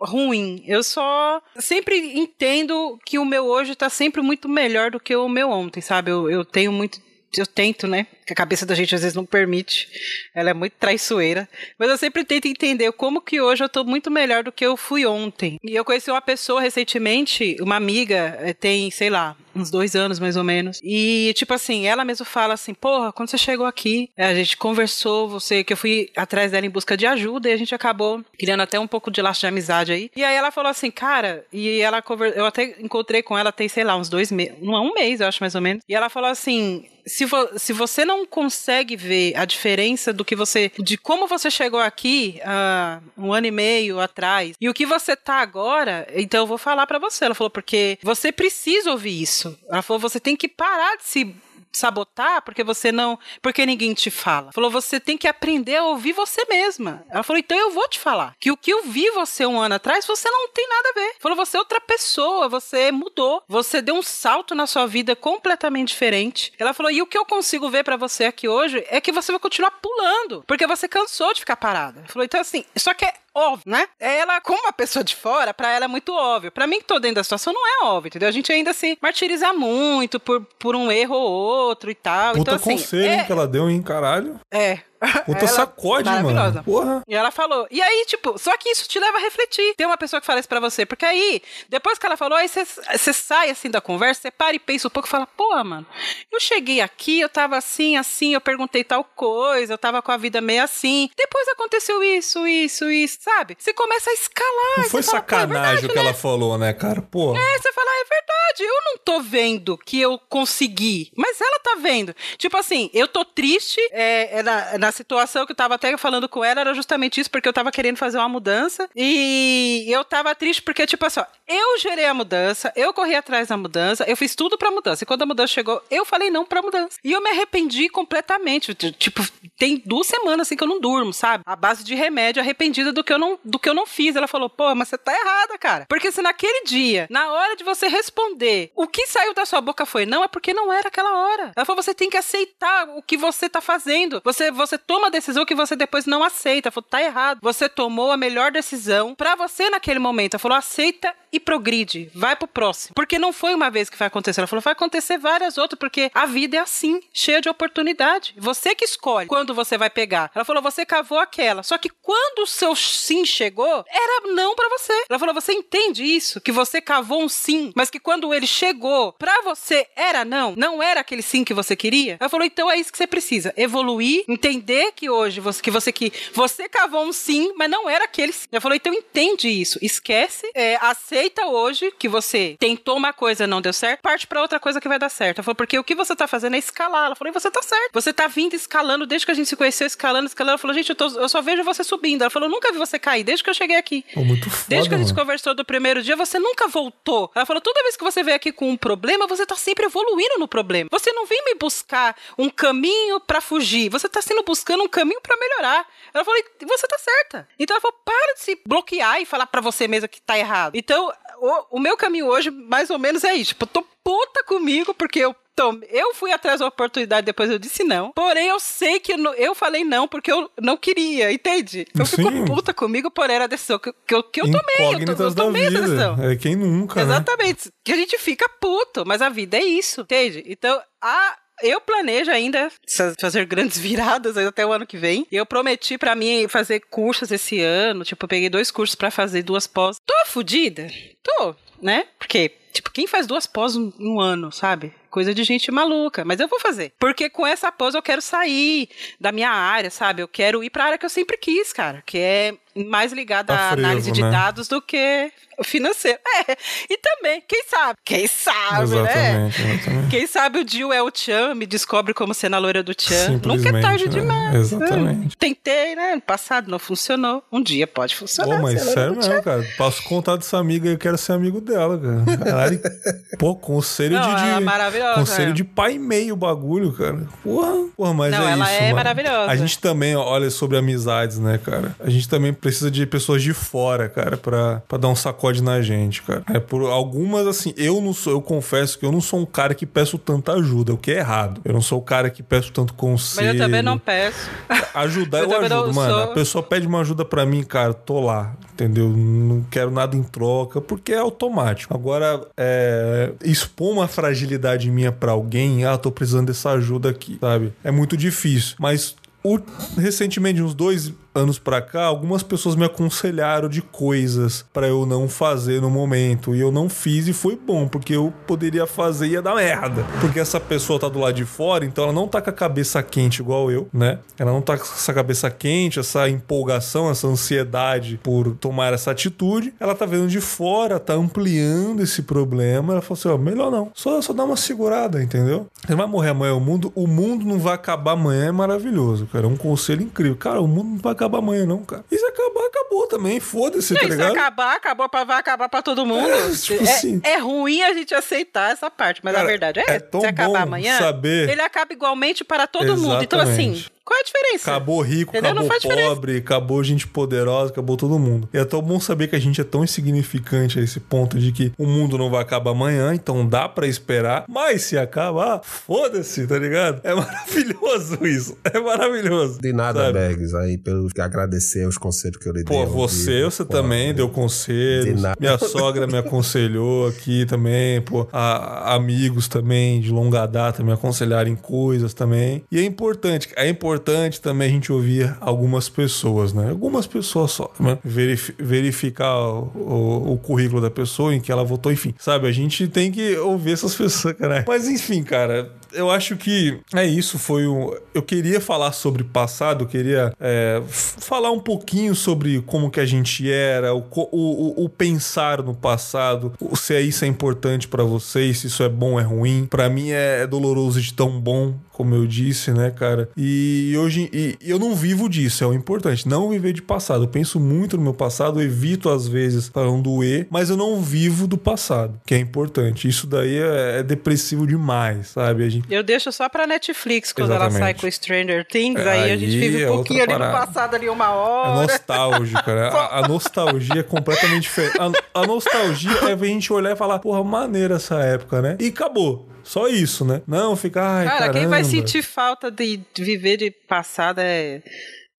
ruim. 0.00 0.62
Eu 0.66 0.82
só 0.82 1.42
sempre 1.58 2.18
entendo 2.18 2.98
que 3.04 3.18
o 3.18 3.24
meu 3.24 3.44
hoje 3.44 3.74
tá 3.74 3.88
sempre 3.88 4.22
muito 4.22 4.48
melhor 4.48 4.90
do 4.90 5.00
que 5.00 5.14
o 5.14 5.28
meu 5.28 5.50
ontem, 5.50 5.80
sabe? 5.80 6.10
Eu, 6.10 6.30
eu 6.30 6.44
tenho 6.44 6.72
muito. 6.72 7.00
Eu 7.36 7.46
tento, 7.46 7.86
né? 7.86 8.06
Que 8.26 8.32
a 8.32 8.36
cabeça 8.36 8.64
da 8.64 8.74
gente 8.74 8.94
às 8.94 9.02
vezes 9.02 9.14
não 9.14 9.26
permite. 9.26 9.88
Ela 10.34 10.50
é 10.50 10.54
muito 10.54 10.74
traiçoeira. 10.74 11.48
Mas 11.78 11.88
eu 11.90 11.98
sempre 11.98 12.24
tento 12.24 12.46
entender 12.46 12.90
como 12.92 13.20
que 13.20 13.40
hoje 13.40 13.62
eu 13.62 13.68
tô 13.68 13.84
muito 13.84 14.10
melhor 14.10 14.42
do 14.44 14.52
que 14.52 14.64
eu 14.64 14.76
fui 14.76 15.06
ontem. 15.06 15.58
E 15.62 15.74
eu 15.74 15.84
conheci 15.84 16.10
uma 16.10 16.22
pessoa 16.22 16.60
recentemente, 16.60 17.56
uma 17.60 17.76
amiga, 17.76 18.38
eh, 18.40 18.54
tem, 18.54 18.90
sei 18.90 19.10
lá, 19.10 19.36
uns 19.56 19.70
dois 19.70 19.96
anos 19.96 20.18
mais 20.18 20.36
ou 20.36 20.44
menos. 20.44 20.80
E, 20.82 21.32
tipo 21.34 21.54
assim, 21.54 21.86
ela 21.86 22.04
mesmo 22.04 22.24
fala 22.24 22.54
assim: 22.54 22.74
Porra, 22.74 23.12
quando 23.12 23.30
você 23.30 23.38
chegou 23.38 23.66
aqui, 23.66 24.10
eh, 24.16 24.26
a 24.26 24.34
gente 24.34 24.56
conversou, 24.56 25.28
você, 25.28 25.64
que 25.64 25.72
eu 25.72 25.76
fui 25.76 26.10
atrás 26.16 26.52
dela 26.52 26.66
em 26.66 26.70
busca 26.70 26.96
de 26.96 27.06
ajuda 27.06 27.48
e 27.48 27.52
a 27.52 27.56
gente 27.56 27.74
acabou 27.74 28.24
criando 28.38 28.62
até 28.62 28.78
um 28.78 28.86
pouco 28.86 29.10
de 29.10 29.22
laço 29.22 29.40
de 29.40 29.46
amizade 29.46 29.92
aí. 29.92 30.10
E 30.14 30.22
aí 30.22 30.36
ela 30.36 30.50
falou 30.50 30.70
assim, 30.70 30.90
cara, 30.90 31.44
e 31.52 31.80
ela 31.80 32.02
eu 32.34 32.46
até 32.46 32.76
encontrei 32.80 33.22
com 33.22 33.36
ela 33.36 33.52
tem, 33.52 33.68
sei 33.68 33.84
lá, 33.84 33.96
uns 33.96 34.08
dois 34.08 34.30
meses, 34.30 34.54
um 34.62 34.92
mês, 34.92 35.20
eu 35.20 35.26
acho 35.26 35.42
mais 35.42 35.54
ou 35.54 35.60
menos. 35.60 35.82
E 35.88 35.94
ela 35.94 36.08
falou 36.08 36.30
assim: 36.30 36.84
se, 37.06 37.24
vo 37.24 37.48
se 37.56 37.72
você 37.72 38.04
não 38.04 38.26
consegue 38.26 38.96
ver 38.96 39.36
a 39.36 39.44
diferença 39.44 40.12
do 40.12 40.24
que 40.24 40.34
você. 40.34 40.70
de 40.78 40.98
como 40.98 41.26
você 41.26 41.50
chegou 41.50 41.80
aqui 41.80 42.40
uh, 42.42 43.02
um 43.16 43.32
ano 43.32 43.46
e 43.46 43.50
meio 43.50 44.00
atrás 44.00 44.56
e 44.60 44.68
o 44.68 44.74
que 44.74 44.84
você 44.84 45.14
tá 45.14 45.36
agora, 45.36 46.06
então 46.14 46.40
eu 46.40 46.46
vou 46.46 46.58
falar 46.58 46.86
para 46.86 46.98
você. 46.98 47.24
Ela 47.24 47.34
falou, 47.34 47.50
porque 47.50 47.98
você 48.02 48.32
precisa 48.32 48.90
ouvir 48.90 49.22
isso. 49.22 49.45
Ela 49.68 49.82
falou, 49.82 50.00
você 50.00 50.20
tem 50.20 50.36
que 50.36 50.48
parar 50.48 50.96
de 50.96 51.04
se 51.04 51.36
sabotar 51.76 52.42
porque 52.42 52.64
você 52.64 52.90
não. 52.90 53.18
porque 53.42 53.66
ninguém 53.66 53.94
te 53.94 54.10
fala. 54.10 54.52
Falou, 54.52 54.70
você 54.70 54.98
tem 54.98 55.16
que 55.16 55.28
aprender 55.28 55.76
a 55.76 55.84
ouvir 55.84 56.12
você 56.12 56.44
mesma. 56.48 57.04
Ela 57.10 57.22
falou, 57.22 57.38
então 57.38 57.56
eu 57.56 57.70
vou 57.70 57.88
te 57.88 57.98
falar. 57.98 58.34
Que 58.40 58.50
o 58.50 58.56
que 58.56 58.72
eu 58.72 58.82
vi 58.84 59.10
você 59.10 59.44
um 59.46 59.60
ano 59.60 59.74
atrás, 59.74 60.06
você 60.06 60.28
não 60.30 60.48
tem 60.48 60.66
nada 60.68 60.88
a 60.90 60.92
ver. 60.92 61.14
Falou, 61.20 61.36
você 61.36 61.56
é 61.56 61.60
outra 61.60 61.80
pessoa, 61.80 62.48
você 62.48 62.90
mudou. 62.90 63.42
Você 63.48 63.82
deu 63.82 63.94
um 63.94 64.02
salto 64.02 64.54
na 64.54 64.66
sua 64.66 64.86
vida 64.86 65.14
completamente 65.14 65.88
diferente. 65.88 66.52
Ela 66.58 66.74
falou, 66.74 66.90
e 66.90 67.02
o 67.02 67.06
que 67.06 67.18
eu 67.18 67.24
consigo 67.24 67.68
ver 67.68 67.84
para 67.84 67.96
você 67.96 68.24
aqui 68.24 68.48
hoje 68.48 68.84
é 68.88 69.00
que 69.00 69.12
você 69.12 69.30
vai 69.30 69.38
continuar 69.38 69.72
pulando. 69.72 70.44
Porque 70.46 70.66
você 70.66 70.88
cansou 70.88 71.32
de 71.34 71.40
ficar 71.40 71.56
parada. 71.56 72.04
Falou, 72.08 72.24
então 72.24 72.40
assim, 72.40 72.64
só 72.76 72.94
que 72.94 73.04
é 73.04 73.14
óbvio, 73.36 73.70
né? 73.70 73.86
Ela, 74.00 74.40
como 74.40 74.58
uma 74.60 74.72
pessoa 74.72 75.04
de 75.04 75.14
fora, 75.14 75.52
para 75.52 75.70
ela 75.70 75.84
é 75.84 75.88
muito 75.88 76.12
óbvio. 76.14 76.50
Para 76.50 76.66
mim, 76.66 76.78
que 76.78 76.84
tô 76.84 76.98
dentro 76.98 77.16
da 77.16 77.24
situação, 77.24 77.52
não 77.52 77.66
é 77.66 77.84
óbvio, 77.84 78.08
entendeu? 78.08 78.28
A 78.28 78.32
gente 78.32 78.50
ainda 78.50 78.72
se 78.72 78.96
martiriza 79.00 79.52
muito 79.52 80.18
por, 80.18 80.40
por 80.58 80.74
um 80.74 80.90
erro 80.90 81.14
ou 81.14 81.30
outro 81.30 81.90
e 81.90 81.94
tal. 81.94 82.34
Puta 82.34 82.40
então, 82.40 82.54
assim, 82.54 82.70
conselho, 82.70 83.10
é, 83.10 83.24
que 83.24 83.32
ela 83.32 83.46
deu, 83.46 83.68
hein, 83.68 83.82
caralho. 83.82 84.40
É. 84.50 84.80
Puta 85.24 85.38
Ela- 85.40 85.48
sacode, 85.48 86.04
maravilhosa. 86.08 86.50
mano. 86.52 86.64
Porra. 86.64 87.02
E 87.06 87.14
ela 87.14 87.30
falou. 87.30 87.66
E 87.70 87.80
aí, 87.82 88.04
tipo, 88.06 88.38
só 88.38 88.56
que 88.56 88.68
isso 88.70 88.88
te 88.88 88.98
leva 88.98 89.18
a 89.18 89.20
refletir. 89.20 89.74
Tem 89.76 89.86
uma 89.86 89.96
pessoa 89.96 90.20
que 90.20 90.26
fala 90.26 90.40
isso 90.40 90.48
pra 90.48 90.60
você. 90.60 90.84
Porque 90.86 91.04
aí, 91.04 91.42
depois 91.68 91.98
que 91.98 92.06
ela 92.06 92.16
falou, 92.16 92.36
aí 92.38 92.48
você- 92.48 93.12
sai 93.12 93.50
assim 93.50 93.70
da 93.70 93.80
conversa, 93.80 94.22
você 94.22 94.30
para 94.30 94.54
e 94.54 94.58
pensa 94.58 94.88
um 94.88 94.90
pouco 94.90 95.08
e 95.08 95.10
fala, 95.10 95.26
porra, 95.26 95.64
mano, 95.64 95.86
eu 96.32 96.40
cheguei 96.40 96.80
aqui, 96.80 97.20
eu 97.20 97.28
tava 97.28 97.56
assim, 97.56 97.96
assim, 97.96 98.34
eu 98.34 98.40
perguntei 98.40 98.84
tal 98.84 99.02
coisa, 99.04 99.74
eu 99.74 99.78
tava 99.78 100.00
com 100.02 100.12
a 100.12 100.16
vida 100.16 100.40
meio 100.40 100.62
assim. 100.62 101.08
Depois 101.16 101.46
aconteceu 101.48 102.02
isso, 102.02 102.46
isso, 102.46 102.90
isso, 102.90 103.18
sabe? 103.20 103.56
Você 103.58 103.72
começa 103.72 104.10
a 104.10 104.14
escalar. 104.14 104.78
Não 104.78 104.84
foi 104.84 105.02
fala, 105.02 105.18
é 105.18 105.20
sacanagem 105.20 105.56
verdade, 105.56 105.86
o 105.86 105.88
que 105.88 105.94
né? 105.94 106.00
ela 106.02 106.14
falou, 106.14 106.58
né, 106.58 106.72
cara? 106.72 107.02
Pô. 107.02 107.34
Aí 107.36 107.58
você 107.60 107.72
fala, 107.72 107.90
é 107.90 108.04
verdade, 108.04 108.62
eu 108.62 108.84
não 108.84 108.98
tô 108.98 109.20
vendo 109.20 109.78
que 109.78 110.00
eu 110.00 110.18
consegui, 110.28 111.10
mas 111.16 111.40
ela 111.40 111.58
tá 111.60 111.76
vendo. 111.80 112.14
Tipo 112.38 112.56
assim, 112.56 112.90
eu 112.92 113.08
tô 113.08 113.24
triste, 113.24 113.80
é, 113.92 114.38
é 114.38 114.42
na, 114.42 114.78
na 114.78 114.85
situação 114.92 115.46
que 115.46 115.52
eu 115.52 115.56
tava 115.56 115.74
até 115.74 115.96
falando 115.96 116.28
com 116.28 116.44
ela, 116.44 116.60
era 116.60 116.74
justamente 116.74 117.20
isso, 117.20 117.30
porque 117.30 117.48
eu 117.48 117.52
tava 117.52 117.70
querendo 117.72 117.96
fazer 117.96 118.18
uma 118.18 118.28
mudança, 118.28 118.88
e 118.94 119.86
eu 119.88 120.04
tava 120.04 120.34
triste 120.34 120.62
porque, 120.62 120.86
tipo 120.86 121.04
assim, 121.06 121.20
ó, 121.20 121.26
eu 121.48 121.78
gerei 121.78 122.06
a 122.06 122.14
mudança, 122.14 122.72
eu 122.76 122.92
corri 122.92 123.14
atrás 123.14 123.48
da 123.48 123.56
mudança, 123.56 124.04
eu 124.08 124.16
fiz 124.16 124.34
tudo 124.34 124.58
pra 124.58 124.70
mudança, 124.70 125.04
e 125.04 125.06
quando 125.06 125.22
a 125.22 125.26
mudança 125.26 125.52
chegou, 125.52 125.82
eu 125.90 126.04
falei 126.04 126.30
não 126.30 126.44
pra 126.44 126.62
mudança. 126.62 126.98
E 127.04 127.12
eu 127.12 127.22
me 127.22 127.30
arrependi 127.30 127.88
completamente, 127.88 128.74
tipo, 128.74 129.22
tem 129.58 129.82
duas 129.84 130.06
semanas 130.06 130.46
assim 130.46 130.56
que 130.56 130.62
eu 130.62 130.68
não 130.68 130.80
durmo, 130.80 131.12
sabe? 131.12 131.42
A 131.46 131.56
base 131.56 131.84
de 131.84 131.94
remédio, 131.94 132.42
arrependida 132.42 132.92
do 132.92 133.02
que 133.02 133.12
eu 133.12 133.18
não, 133.18 133.38
do 133.44 133.58
que 133.58 133.68
eu 133.68 133.74
não 133.74 133.86
fiz. 133.86 134.16
Ela 134.16 134.28
falou, 134.28 134.48
pô, 134.50 134.74
mas 134.74 134.88
você 134.88 134.98
tá 134.98 135.12
errada, 135.12 135.58
cara. 135.58 135.86
Porque 135.88 136.10
se 136.12 136.22
naquele 136.22 136.64
dia, 136.64 137.06
na 137.10 137.32
hora 137.32 137.56
de 137.56 137.64
você 137.64 137.88
responder, 137.88 138.70
o 138.74 138.86
que 138.86 139.06
saiu 139.06 139.34
da 139.34 139.46
sua 139.46 139.60
boca 139.60 139.86
foi 139.86 140.06
não, 140.06 140.24
é 140.24 140.28
porque 140.28 140.52
não 140.52 140.72
era 140.72 140.88
aquela 140.88 141.16
hora. 141.16 141.52
Ela 141.56 141.64
falou, 141.64 141.82
você 141.82 141.94
tem 141.94 142.10
que 142.10 142.16
aceitar 142.16 142.88
o 142.96 143.02
que 143.02 143.16
você 143.16 143.48
tá 143.48 143.60
fazendo. 143.60 144.20
Você, 144.24 144.50
você 144.50 144.75
toma 144.78 145.08
a 145.08 145.10
decisão 145.10 145.44
que 145.44 145.54
você 145.54 145.76
depois 145.76 146.06
não 146.06 146.22
aceita. 146.22 146.70
Falou, 146.70 146.88
tá 146.88 147.02
errado. 147.02 147.38
Você 147.42 147.68
tomou 147.68 148.12
a 148.12 148.16
melhor 148.16 148.50
decisão 148.50 149.14
pra 149.14 149.34
você 149.34 149.70
naquele 149.70 149.98
momento. 149.98 150.34
Ela 150.34 150.38
falou, 150.38 150.58
aceita 150.58 151.14
e 151.32 151.40
progride. 151.40 152.10
Vai 152.14 152.34
pro 152.36 152.48
próximo. 152.48 152.94
Porque 152.94 153.18
não 153.18 153.32
foi 153.32 153.54
uma 153.54 153.70
vez 153.70 153.90
que 153.90 153.98
vai 153.98 154.08
acontecer. 154.08 154.40
Ela 154.40 154.46
falou, 154.46 154.62
vai 154.62 154.72
acontecer 154.72 155.18
várias 155.18 155.58
outras, 155.58 155.78
porque 155.78 156.10
a 156.14 156.26
vida 156.26 156.56
é 156.56 156.60
assim, 156.60 157.00
cheia 157.12 157.40
de 157.40 157.48
oportunidade. 157.48 158.34
Você 158.38 158.74
que 158.74 158.84
escolhe 158.84 159.28
quando 159.28 159.54
você 159.54 159.76
vai 159.76 159.90
pegar. 159.90 160.30
Ela 160.34 160.44
falou, 160.44 160.62
você 160.62 160.84
cavou 160.84 161.18
aquela. 161.18 161.62
Só 161.62 161.78
que 161.78 161.88
quando 161.88 162.40
o 162.40 162.46
seu 162.46 162.74
sim 162.74 163.24
chegou, 163.24 163.84
era 163.88 164.32
não 164.32 164.54
pra 164.54 164.68
você. 164.68 165.04
Ela 165.08 165.18
falou, 165.18 165.34
você 165.34 165.52
entende 165.52 166.04
isso? 166.04 166.40
Que 166.40 166.52
você 166.52 166.80
cavou 166.80 167.22
um 167.22 167.28
sim, 167.28 167.72
mas 167.74 167.90
que 167.90 168.00
quando 168.00 168.32
ele 168.32 168.46
chegou, 168.46 169.12
pra 169.12 169.42
você 169.42 169.86
era 169.94 170.24
não, 170.24 170.54
não 170.56 170.82
era 170.82 171.00
aquele 171.00 171.22
sim 171.22 171.44
que 171.44 171.54
você 171.54 171.76
queria. 171.76 172.16
Ela 172.18 172.28
falou, 172.28 172.46
então 172.46 172.70
é 172.70 172.76
isso 172.76 172.90
que 172.90 172.98
você 172.98 173.06
precisa. 173.06 173.52
Evoluir, 173.56 174.24
entender 174.28 174.65
que 174.94 175.08
hoje 175.10 175.40
você 175.40 175.62
que 175.62 175.70
você 175.70 175.92
que 175.92 176.12
você 176.32 176.68
cavou 176.68 177.04
um 177.04 177.12
sim, 177.12 177.52
mas 177.56 177.70
não 177.70 177.88
era 177.88 178.04
aquele 178.04 178.32
sim. 178.32 178.46
Ela 178.50 178.60
falou, 178.60 178.76
então 178.76 178.92
entende 178.92 179.48
isso. 179.48 179.78
Esquece, 179.82 180.50
é, 180.54 180.76
aceita 180.80 181.46
hoje 181.46 181.92
que 181.98 182.08
você 182.08 182.56
tentou 182.58 182.96
uma 182.96 183.12
coisa 183.12 183.46
não 183.46 183.60
deu 183.60 183.72
certo, 183.72 184.00
parte 184.00 184.26
pra 184.26 184.40
outra 184.42 184.58
coisa 184.60 184.80
que 184.80 184.88
vai 184.88 184.98
dar 184.98 185.08
certo. 185.08 185.38
Ela 185.38 185.44
falou, 185.44 185.54
porque 185.56 185.78
o 185.78 185.84
que 185.84 185.94
você 185.94 186.14
tá 186.16 186.26
fazendo 186.26 186.54
é 186.56 186.58
escalar. 186.58 187.06
Ela 187.06 187.14
falou, 187.16 187.30
e 187.30 187.34
você 187.34 187.50
tá 187.50 187.62
certo. 187.62 187.92
Você 187.92 188.12
tá 188.12 188.26
vindo 188.26 188.54
escalando 188.54 189.06
desde 189.06 189.24
que 189.26 189.32
a 189.32 189.34
gente 189.34 189.48
se 189.48 189.56
conheceu, 189.56 189.86
escalando, 189.86 190.26
escalando. 190.26 190.52
Ela 190.52 190.58
falou, 190.58 190.74
gente, 190.74 190.90
eu, 190.90 190.96
tô- 190.96 191.08
eu 191.18 191.28
só 191.28 191.40
vejo 191.42 191.62
você 191.62 191.82
subindo. 191.84 192.22
Ela 192.22 192.30
falou, 192.30 192.48
nunca 192.48 192.72
vi 192.72 192.78
você 192.78 192.98
cair 192.98 193.24
desde 193.24 193.42
que 193.44 193.50
eu 193.50 193.54
cheguei 193.54 193.76
aqui. 193.76 194.04
Pô, 194.14 194.24
muito 194.24 194.48
foda, 194.50 194.64
Desde 194.68 194.88
que 194.88 194.94
a 194.94 194.98
gente 194.98 195.08
mano. 195.08 195.20
conversou 195.20 195.54
do 195.54 195.64
primeiro 195.64 196.02
dia, 196.02 196.16
você 196.16 196.38
nunca 196.38 196.66
voltou. 196.68 197.30
Ela 197.34 197.46
falou: 197.46 197.60
toda 197.60 197.82
vez 197.82 197.96
que 197.96 198.04
você 198.04 198.22
veio 198.22 198.36
aqui 198.36 198.52
com 198.52 198.68
um 198.70 198.76
problema, 198.76 199.26
você 199.26 199.44
tá 199.46 199.56
sempre 199.56 199.86
evoluindo 199.86 200.38
no 200.38 200.48
problema. 200.48 200.88
Você 200.90 201.12
não 201.12 201.26
vem 201.26 201.42
me 201.44 201.54
buscar 201.54 202.16
um 202.38 202.48
caminho 202.48 203.20
pra 203.20 203.40
fugir. 203.40 203.88
Você 203.90 204.08
tá 204.08 204.20
sendo 204.22 204.42
buscando 204.56 204.82
um 204.82 204.88
caminho 204.88 205.20
pra 205.20 205.36
melhorar. 205.36 205.86
Ela 206.12 206.24
falou: 206.24 206.40
você 206.66 206.86
tá 206.88 206.98
certa. 206.98 207.48
Então 207.58 207.74
ela 207.76 207.80
falou: 207.80 207.96
para 208.04 208.34
de 208.34 208.40
se 208.40 208.60
bloquear 208.66 209.20
e 209.20 209.26
falar 209.26 209.46
pra 209.46 209.60
você 209.60 209.86
mesma 209.86 210.08
que 210.08 210.20
tá 210.20 210.38
errado. 210.38 210.74
Então, 210.74 211.12
o, 211.38 211.76
o 211.76 211.80
meu 211.80 211.96
caminho 211.96 212.26
hoje, 212.26 212.50
mais 212.50 212.90
ou 212.90 212.98
menos, 212.98 213.22
é 213.24 213.34
isso. 213.34 213.48
Tipo, 213.50 213.64
eu 213.64 213.68
tô 213.68 213.86
puta 214.02 214.42
comigo, 214.44 214.94
porque 214.94 215.18
eu 215.20 215.34
tomei, 215.54 215.88
eu 215.90 216.14
fui 216.14 216.30
atrás 216.32 216.60
da 216.60 216.66
oportunidade, 216.66 217.24
depois 217.24 217.50
eu 217.50 217.58
disse 217.58 217.82
não. 217.82 218.12
Porém, 218.12 218.46
eu 218.48 218.60
sei 218.60 219.00
que 219.00 219.14
eu, 219.14 219.18
não- 219.18 219.34
eu 219.34 219.54
falei 219.54 219.84
não 219.84 220.06
porque 220.06 220.30
eu 220.30 220.50
não 220.60 220.76
queria, 220.76 221.32
entende? 221.32 221.86
Eu 221.98 222.04
fico 222.06 222.30
Sim. 222.30 222.44
puta 222.44 222.72
comigo, 222.74 223.10
porém 223.10 223.36
era 223.36 223.44
a 223.44 223.48
decisão 223.48 223.78
que, 223.78 223.92
que, 224.06 224.14
eu- 224.14 224.22
que 224.22 224.40
eu 224.40 224.44
tomei. 224.44 225.02
Eu, 225.02 225.16
to- 225.16 225.22
eu 225.22 225.34
tomei 225.34 225.66
essa 225.66 225.80
decisão. 225.80 226.16
É 226.22 226.36
quem 226.36 226.54
nunca, 226.54 226.96
né? 226.96 227.02
Exatamente. 227.02 227.70
Que 227.84 227.92
a 227.92 227.96
gente 227.96 228.16
fica 228.18 228.48
puto, 228.60 229.04
mas 229.06 229.20
a 229.22 229.28
vida 229.28 229.56
é 229.56 229.62
isso, 229.64 230.02
entende? 230.02 230.44
Então, 230.46 230.80
a. 231.02 231.36
Eu 231.62 231.80
planejo 231.80 232.30
ainda 232.30 232.70
fazer 233.18 233.44
grandes 233.46 233.78
viradas 233.78 234.36
até 234.36 234.64
o 234.64 234.72
ano 234.72 234.86
que 234.86 234.96
vem. 234.96 235.26
Eu 235.30 235.46
prometi 235.46 235.96
pra 235.96 236.14
mim 236.14 236.46
fazer 236.48 236.80
cursos 236.80 237.30
esse 237.30 237.60
ano. 237.60 238.04
Tipo, 238.04 238.24
eu 238.24 238.28
peguei 238.28 238.50
dois 238.50 238.70
cursos 238.70 238.94
pra 238.94 239.10
fazer 239.10 239.42
duas 239.42 239.66
pós. 239.66 239.98
Tô 240.04 240.14
fodida? 240.26 240.88
Tô, 241.22 241.54
né? 241.80 242.06
Porque, 242.18 242.52
tipo, 242.72 242.90
quem 242.90 243.06
faz 243.06 243.26
duas 243.26 243.46
pós 243.46 243.74
num, 243.74 243.92
num 243.98 244.20
ano, 244.20 244.52
sabe? 244.52 244.94
Coisa 245.10 245.34
de 245.34 245.44
gente 245.44 245.70
maluca. 245.70 246.24
Mas 246.24 246.40
eu 246.40 246.48
vou 246.48 246.60
fazer. 246.60 246.92
Porque 246.98 247.30
com 247.30 247.46
essa 247.46 247.72
pós 247.72 247.94
eu 247.94 248.02
quero 248.02 248.20
sair 248.20 248.88
da 249.18 249.32
minha 249.32 249.50
área, 249.50 249.90
sabe? 249.90 250.22
Eu 250.22 250.28
quero 250.28 250.62
ir 250.62 250.70
pra 250.70 250.84
área 250.84 250.98
que 250.98 251.06
eu 251.06 251.10
sempre 251.10 251.38
quis, 251.38 251.72
cara. 251.72 252.02
Que 252.04 252.18
é 252.18 252.54
mais 252.84 253.12
ligada 253.12 253.54
Tá 253.54 253.66
à 253.66 253.72
frevo, 253.72 253.86
análise 253.86 254.12
de 254.12 254.22
né? 254.22 254.30
dados 254.30 254.68
do 254.68 254.80
que 254.82 255.30
financeiro. 255.64 256.18
É, 256.48 256.56
e 256.90 256.98
também, 256.98 257.42
quem 257.48 257.64
sabe? 257.64 257.98
Quem 258.04 258.26
sabe, 258.26 258.90
né? 258.90 259.50
Exatamente, 259.52 259.62
exatamente. 259.62 260.08
Quem 260.10 260.26
sabe 260.26 260.58
o 260.58 260.68
Jill 260.68 260.92
é 260.92 261.02
o 261.02 261.10
Chan, 261.12 261.54
me 261.54 261.66
descobre 261.66 262.12
como 262.12 262.34
ser 262.34 262.48
na 262.48 262.58
loira 262.58 262.82
do 262.82 262.92
Chan. 262.98 263.40
Nunca 263.42 263.70
é 263.70 263.80
tarde 263.80 264.04
né? 264.04 264.10
demais. 264.10 264.54
Exatamente. 264.54 265.18
né? 265.20 265.28
Tentei, 265.38 265.94
né? 265.96 266.14
No 266.14 266.20
passado 266.20 266.70
não 266.70 266.78
funcionou. 266.78 267.42
Um 267.50 267.62
dia 267.62 267.86
pode 267.86 268.14
funcionar. 268.14 268.56
Pô, 268.56 268.62
mas 268.62 268.82
sério 268.82 269.16
mesmo, 269.16 269.42
cara. 269.42 269.64
Passo 269.78 270.02
contato 270.04 270.40
dessa 270.40 270.58
amiga 270.58 270.88
e 270.88 270.92
eu 270.92 270.98
quero 270.98 271.16
ser 271.16 271.32
amigo 271.32 271.60
dela, 271.60 271.98
cara. 271.98 272.38
Caralho. 272.44 272.80
Pô, 273.38 273.54
conselho 273.54 274.16
Não, 274.16 274.34
de. 274.34 274.42
ela 274.42 274.56
é 274.56 274.60
maravilhosa, 274.60 275.14
conselho 275.20 275.50
é. 275.50 275.54
de 275.54 275.64
pai 275.64 275.94
e 275.94 275.98
meio 275.98 276.34
o 276.34 276.36
bagulho, 276.36 276.92
cara. 276.92 277.26
Porra. 277.42 277.86
Porra, 277.96 278.14
mas 278.14 278.32
Não, 278.32 278.46
é 278.46 278.52
ela 278.52 278.64
isso. 278.64 278.74
é 278.74 278.80
mano. 278.82 278.96
maravilhosa. 278.96 279.50
A 279.50 279.56
gente 279.56 279.78
também, 279.78 280.14
olha 280.16 280.50
sobre 280.50 280.76
amizades, 280.76 281.38
né, 281.38 281.58
cara? 281.58 281.96
A 281.98 282.10
gente 282.10 282.28
também 282.28 282.52
precisa 282.66 282.90
de 282.90 283.06
pessoas 283.06 283.42
de 283.44 283.52
fora, 283.54 284.08
cara, 284.08 284.36
pra, 284.36 284.82
pra 284.88 284.98
dar 284.98 285.06
um 285.06 285.14
sacode 285.14 285.62
na 285.62 285.80
gente, 285.80 286.20
cara. 286.22 286.42
É 286.52 286.58
por 286.58 286.82
algumas, 286.90 287.46
assim, 287.46 287.72
eu 287.76 288.00
não 288.00 288.12
sou, 288.12 288.32
eu 288.32 288.42
confesso 288.42 288.98
que 288.98 289.06
eu 289.06 289.12
não 289.12 289.20
sou 289.20 289.38
um 289.38 289.46
cara 289.46 289.72
que 289.72 289.86
peço 289.86 290.18
tanta 290.18 290.52
ajuda, 290.54 290.92
o 290.92 290.98
que 290.98 291.12
é 291.12 291.18
errado. 291.18 291.60
Eu 291.64 291.72
não 291.72 291.80
sou 291.80 291.98
o 292.00 292.02
cara 292.02 292.28
que 292.28 292.42
peço 292.42 292.72
tanto 292.72 292.92
conselho. 292.94 293.46
Mas 293.46 293.54
eu 293.60 293.64
também 293.66 293.82
não 293.82 293.96
peço. 293.98 294.50
Ajudar 294.94 295.38
Eu 295.46 295.50
eu, 295.52 295.60
ajudo, 295.60 295.94
mano. 295.94 296.12
sou. 296.14 296.22
A 296.24 296.26
pessoa 296.34 296.62
pede 296.62 296.88
uma 296.88 297.00
ajuda 297.02 297.24
pra 297.24 297.46
mim, 297.46 297.62
cara, 297.62 297.94
tô 297.94 298.18
lá, 298.20 298.56
entendeu? 298.72 299.08
Não 299.08 299.64
quero 299.70 299.92
nada 299.92 300.16
em 300.16 300.24
troca, 300.24 300.80
porque 300.80 301.12
é 301.12 301.18
automático. 301.18 301.94
Agora, 301.94 302.40
é, 302.56 303.30
expor 303.44 303.92
uma 303.92 304.08
fragilidade 304.08 304.90
minha 304.90 305.12
pra 305.12 305.30
alguém, 305.30 305.84
ah, 305.84 305.96
tô 305.96 306.10
precisando 306.10 306.48
dessa 306.48 306.70
ajuda 306.70 307.10
aqui, 307.10 307.38
sabe? 307.40 307.72
É 307.84 307.92
muito 307.92 308.16
difícil. 308.16 308.74
Mas 308.80 309.14
o- 309.44 309.60
recentemente, 309.96 310.60
uns 310.60 310.74
dois 310.74 311.12
anos 311.36 311.58
pra 311.58 311.80
cá, 311.80 312.04
algumas 312.04 312.42
pessoas 312.42 312.74
me 312.74 312.84
aconselharam 312.84 313.68
de 313.68 313.82
coisas 313.82 314.64
pra 314.72 314.88
eu 314.88 315.04
não 315.04 315.28
fazer 315.28 315.80
no 315.80 315.90
momento. 315.90 316.54
E 316.54 316.60
eu 316.60 316.72
não 316.72 316.88
fiz 316.88 317.28
e 317.28 317.32
foi 317.32 317.56
bom, 317.56 317.86
porque 317.86 318.14
eu 318.14 318.32
poderia 318.46 318.86
fazer 318.86 319.26
e 319.26 319.30
ia 319.32 319.42
dar 319.42 319.54
merda. 319.54 320.04
Porque 320.20 320.40
essa 320.40 320.58
pessoa 320.58 320.98
tá 320.98 321.08
do 321.08 321.18
lado 321.18 321.34
de 321.34 321.44
fora, 321.44 321.84
então 321.84 322.04
ela 322.04 322.12
não 322.12 322.26
tá 322.26 322.40
com 322.40 322.50
a 322.50 322.52
cabeça 322.52 323.02
quente 323.02 323.40
igual 323.40 323.70
eu, 323.70 323.88
né? 323.92 324.18
Ela 324.38 324.52
não 324.52 324.62
tá 324.62 324.76
com 324.76 324.84
essa 324.84 325.12
cabeça 325.12 325.50
quente, 325.50 325.98
essa 325.98 326.28
empolgação, 326.28 327.10
essa 327.10 327.26
ansiedade 327.26 328.18
por 328.22 328.54
tomar 328.56 328.92
essa 328.92 329.10
atitude. 329.10 329.74
Ela 329.78 329.94
tá 329.94 330.06
vendo 330.06 330.28
de 330.28 330.40
fora, 330.40 330.98
tá 330.98 331.14
ampliando 331.14 332.02
esse 332.02 332.22
problema. 332.22 332.94
Ela 332.94 333.02
falou 333.02 333.18
assim: 333.18 333.28
ó, 333.28 333.36
melhor 333.38 333.70
não. 333.70 333.90
Só, 333.94 334.20
só 334.22 334.32
dá 334.32 334.44
uma 334.44 334.56
segurada, 334.56 335.22
entendeu? 335.22 335.66
Você 335.86 335.94
vai 335.94 336.06
morrer 336.06 336.30
amanhã, 336.30 336.54
o 336.54 336.60
mundo, 336.60 336.92
o 336.94 337.06
mundo 337.06 337.44
não 337.44 337.58
vai 337.58 337.74
acabar 337.74 338.12
amanhã, 338.12 338.46
é 338.46 338.52
maravilhoso, 338.52 339.26
cara. 339.26 339.46
É 339.46 339.48
um 339.48 339.56
conselho 339.56 340.02
incrível. 340.02 340.36
Cara, 340.36 340.60
o 340.60 340.68
mundo 340.68 340.90
não 340.90 340.98
vai 340.98 341.12
acabar 341.12 341.25
amanhã, 341.34 341.66
não, 341.66 341.84
cara. 341.84 342.04
E 342.10 342.16
se 342.16 342.24
acabar, 342.24 342.66
acabou 342.66 343.06
também. 343.08 343.38
Foda-se, 343.40 343.94
tá 343.94 344.00
E 344.00 344.04
se 344.04 344.10
ligado? 344.10 344.32
acabar, 344.32 344.76
acabou 344.76 345.08
pra, 345.08 345.24
vai 345.24 345.38
acabar 345.38 345.68
pra 345.68 345.82
todo 345.82 346.06
mundo. 346.06 346.28
É, 346.30 346.50
tipo 346.52 346.84
é, 346.84 346.92
assim. 346.92 347.20
é 347.24 347.38
ruim 347.38 347.82
a 347.82 347.92
gente 347.92 348.14
aceitar 348.14 348.70
essa 348.72 348.90
parte, 348.90 349.20
mas 349.22 349.34
a 349.34 349.38
Cara, 349.38 349.48
verdade 349.48 349.80
é, 349.80 349.90
é 349.96 349.98
tão 350.00 350.20
se 350.20 350.26
acabar 350.26 350.62
amanhã, 350.62 350.98
saber- 350.98 351.48
ele 351.50 351.60
acaba 351.62 351.92
igualmente 351.92 352.44
para 352.44 352.66
todo 352.66 352.96
mundo. 352.96 353.22
Então, 353.22 353.40
assim, 353.40 353.72
Exatamente. 353.72 353.95
Qual 354.06 354.16
é 354.18 354.20
a 354.20 354.24
diferença? 354.24 354.70
Acabou 354.70 355.00
rico, 355.02 355.32
Entendeu? 355.32 355.50
Acabou 355.50 355.68
faz 355.68 355.82
diferença. 355.82 356.08
pobre, 356.14 356.36
acabou 356.38 356.84
gente 356.84 357.06
poderosa, 357.08 357.72
acabou 357.72 357.96
todo 357.96 358.18
mundo. 358.18 358.48
E 358.54 358.58
é 358.58 358.64
tão 358.64 358.80
bom 358.80 359.00
saber 359.00 359.26
que 359.28 359.34
a 359.36 359.38
gente 359.40 359.60
é 359.60 359.64
tão 359.64 359.82
insignificante 359.84 360.78
a 360.78 360.82
esse 360.82 361.00
ponto 361.00 361.38
de 361.38 361.50
que 361.52 361.72
o 361.76 361.86
mundo 361.86 362.16
não 362.16 362.30
vai 362.30 362.40
acabar 362.40 362.70
amanhã, 362.70 363.12
então 363.12 363.46
dá 363.46 363.68
pra 363.68 363.86
esperar. 363.86 364.44
Mas 364.48 364.82
se 364.82 364.96
acabar, 364.96 365.60
foda-se, 365.62 366.46
tá 366.46 366.58
ligado? 366.58 367.00
É 367.02 367.12
maravilhoso 367.16 368.24
isso. 368.26 368.56
É 368.64 368.78
maravilhoso. 368.78 369.60
De 369.60 369.72
nada, 369.72 370.00
sabe? 370.00 370.12
Bergs, 370.12 370.54
aí, 370.54 370.78
pelo 370.78 371.08
agradecer 371.18 371.86
os 371.86 371.98
conselhos 371.98 372.36
que 372.36 372.48
eu 372.48 372.52
lhe 372.52 372.62
dei. 372.62 372.76
Pô, 372.76 372.86
você, 372.86 373.42
você 373.44 373.64
Pô, 373.64 373.72
também 373.72 374.14
deu 374.14 374.28
De 374.28 374.32
conselhos. 374.34 375.20
nada. 375.20 375.36
Minha 375.40 375.58
sogra 375.58 376.06
me 376.06 376.16
aconselhou 376.18 377.08
aqui 377.08 377.44
também. 377.46 378.00
Pô, 378.02 378.28
a- 378.32 378.94
amigos 378.94 379.48
também 379.48 380.00
de 380.00 380.10
longa 380.10 380.46
data 380.46 380.82
me 380.84 380.92
aconselharam 380.92 381.50
em 381.50 381.56
coisas 381.56 382.14
também. 382.14 382.64
E 382.70 382.78
é 382.78 382.84
importante, 382.84 383.48
é 383.56 383.68
importante 383.68 383.95
também 384.40 384.68
a 384.68 384.70
gente 384.70 384.92
ouvir 384.92 385.34
algumas 385.40 385.88
pessoas, 385.88 386.52
né? 386.52 386.70
Algumas 386.70 387.06
pessoas 387.06 387.52
só, 387.52 387.70
né? 387.78 387.98
Verif- 388.04 388.54
verificar 388.58 389.36
o, 389.38 389.70
o- 389.74 390.32
o 390.32 390.38
currículo 390.38 390.80
da 390.80 390.90
pessoa 390.90 391.34
em 391.34 391.40
que 391.40 391.50
ela 391.52 391.64
votou, 391.64 391.90
enfim. 391.92 392.14
Sabe, 392.18 392.46
a 392.48 392.52
gente 392.52 392.86
tem 392.88 393.10
que 393.10 393.36
ouvir 393.38 393.72
essas 393.72 393.94
pessoas, 393.96 394.34
cara. 394.36 394.64
Mas 394.66 394.88
enfim, 394.88 395.22
cara, 395.22 395.70
eu 395.92 396.10
acho 396.10 396.36
que 396.36 396.78
é 396.94 397.04
isso. 397.06 397.38
Foi 397.38 397.66
um. 397.66 397.92
Eu 398.14 398.22
queria 398.22 398.60
falar 398.60 398.92
sobre 398.92 399.24
passado, 399.24 399.86
queria 399.86 400.32
é, 400.40 400.82
falar 400.88 401.50
um 401.50 401.60
pouquinho 401.60 402.14
sobre 402.14 402.60
como 402.62 402.90
que 402.90 403.00
a 403.00 403.06
gente 403.06 403.50
era, 403.50 403.94
o, 403.94 404.04
o, 404.14 404.84
o- 404.84 404.88
pensar 404.88 405.62
no 405.62 405.74
passado, 405.74 406.52
se 406.74 406.94
é 406.94 407.00
isso 407.00 407.24
é 407.24 407.28
importante 407.28 407.86
pra 407.88 408.02
vocês, 408.02 408.58
se 408.58 408.66
isso 408.66 408.82
é 408.82 408.88
bom 408.88 409.18
é 409.20 409.22
ruim. 409.22 409.66
Pra 409.70 409.88
mim 409.88 410.10
é, 410.10 410.42
é 410.42 410.46
doloroso 410.46 411.00
de 411.00 411.12
tão 411.12 411.40
bom, 411.40 411.74
como 411.96 412.14
eu 412.14 412.26
disse, 412.26 412.72
né, 412.72 412.90
cara? 412.90 413.30
E 413.34 413.94
hoje 413.98 414.28
e, 414.30 414.58
eu 414.60 414.78
não 414.78 414.94
vivo 414.94 415.30
disso, 415.30 415.64
é 415.64 415.66
o 415.66 415.72
importante. 415.72 416.28
Não 416.28 416.50
viver 416.50 416.74
de 416.74 416.82
passado. 416.82 417.24
Eu 417.24 417.28
penso 417.28 417.58
muito 417.58 417.96
no 417.96 418.02
meu 418.02 418.12
passado, 418.12 418.60
evito 418.60 419.08
às 419.08 419.26
vezes 419.26 419.70
para 419.70 419.84
não 419.86 420.02
doer, 420.02 420.46
mas 420.50 420.68
eu 420.68 420.76
não 420.76 421.00
vivo 421.00 421.46
do 421.46 421.56
passado, 421.56 422.20
que 422.26 422.34
é 422.34 422.38
importante. 422.38 423.08
Isso 423.08 423.26
daí 423.26 423.56
é, 423.58 424.00
é 424.00 424.02
depressivo 424.02 424.66
demais, 424.66 425.28
sabe? 425.28 425.64
A 425.64 425.68
gente 425.70 425.86
Eu 425.90 426.02
deixo 426.02 426.30
só 426.30 426.50
pra 426.50 426.66
Netflix 426.66 427.32
quando 427.32 427.52
ela 427.52 427.70
sai 427.70 427.92
Exatamente. 427.92 428.00
com 428.02 428.10
Stranger 428.10 428.66
Things, 428.68 429.00
É, 429.00 429.10
aí 429.10 429.30
a 429.32 429.36
gente 429.38 429.54
aí 429.54 429.58
vive 429.60 429.82
é 429.82 429.90
um 429.90 429.94
pouquinho 429.94 430.22
ali 430.22 430.32
outra 430.32 430.46
no 430.46 430.52
parada. 430.52 430.72
passado, 430.72 430.94
ali 430.96 431.08
uma 431.08 431.24
É 431.24 431.28
hora. 431.28 431.82
nostálgico, 431.82 432.62
cara. 432.62 432.88
A, 432.88 433.20
a 433.24 433.28
nostalgia 433.28 434.00
é 434.00 434.02
completamente 434.02 434.62
diferente. 434.62 434.96
A, 435.34 435.40
a 435.42 435.46
nostalgia 435.46 436.10
é 436.28 436.32
a 436.32 436.36
gente 436.36 436.70
olhar 436.72 436.92
e 436.92 436.96
falar, 436.96 437.18
porra, 437.20 437.42
maneira 437.42 437.96
essa 437.96 438.16
época, 438.16 438.60
né? 438.60 438.76
E 438.80 438.88
acabou. 438.88 439.48
Só 439.66 439.88
isso, 439.88 440.24
né? 440.24 440.42
Não 440.46 440.76
ficar, 440.76 441.26
Cara, 441.26 441.52
quem 441.52 441.66
vai 441.66 441.82
caramba. 441.82 441.84
sentir 441.84 442.22
falta 442.22 442.70
de 442.70 443.00
viver 443.18 443.56
de 443.56 443.70
passado 443.70 444.38
é. 444.38 444.80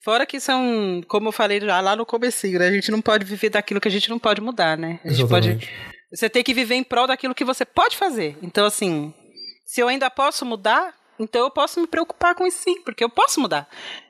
Fora 0.04 0.26
que 0.26 0.40
são, 0.40 1.02
como 1.08 1.30
eu 1.30 1.32
falei 1.32 1.62
já 1.62 1.80
lá 1.80 1.96
no 1.96 2.06
comecinho, 2.06 2.60
né? 2.60 2.68
A 2.68 2.72
gente 2.72 2.92
não 2.92 3.02
pode 3.02 3.26
viver 3.26 3.50
daquilo 3.50 3.80
que 3.80 3.88
a 3.88 3.92
gente 3.92 4.10
não 4.10 4.20
pode 4.20 4.42
mudar, 4.42 4.78
né? 4.78 5.00
A 5.04 5.08
gente 5.10 5.24
Exatamente. 5.24 5.66
pode. 5.66 5.98
Você 6.14 6.30
tem 6.30 6.44
que 6.44 6.54
viver 6.54 6.76
em 6.76 6.84
prol 6.84 7.08
daquilo 7.08 7.34
que 7.34 7.46
você 7.46 7.64
pode 7.66 7.96
fazer. 7.96 8.38
Então, 8.42 8.66
assim, 8.66 9.14
se 9.66 9.80
eu 9.80 9.88
ainda 9.88 10.10
posso 10.10 10.46
mudar, 10.46 10.94
então 11.18 11.46
eu 11.46 11.52
posso 11.52 11.80
me 11.80 11.88
preocupar 11.88 12.36
com 12.36 12.46
isso 12.46 12.64
sim, 12.64 12.82
porque 12.82 13.04
eu 13.04 13.10
posso 13.10 13.40
mudar. 13.40 13.68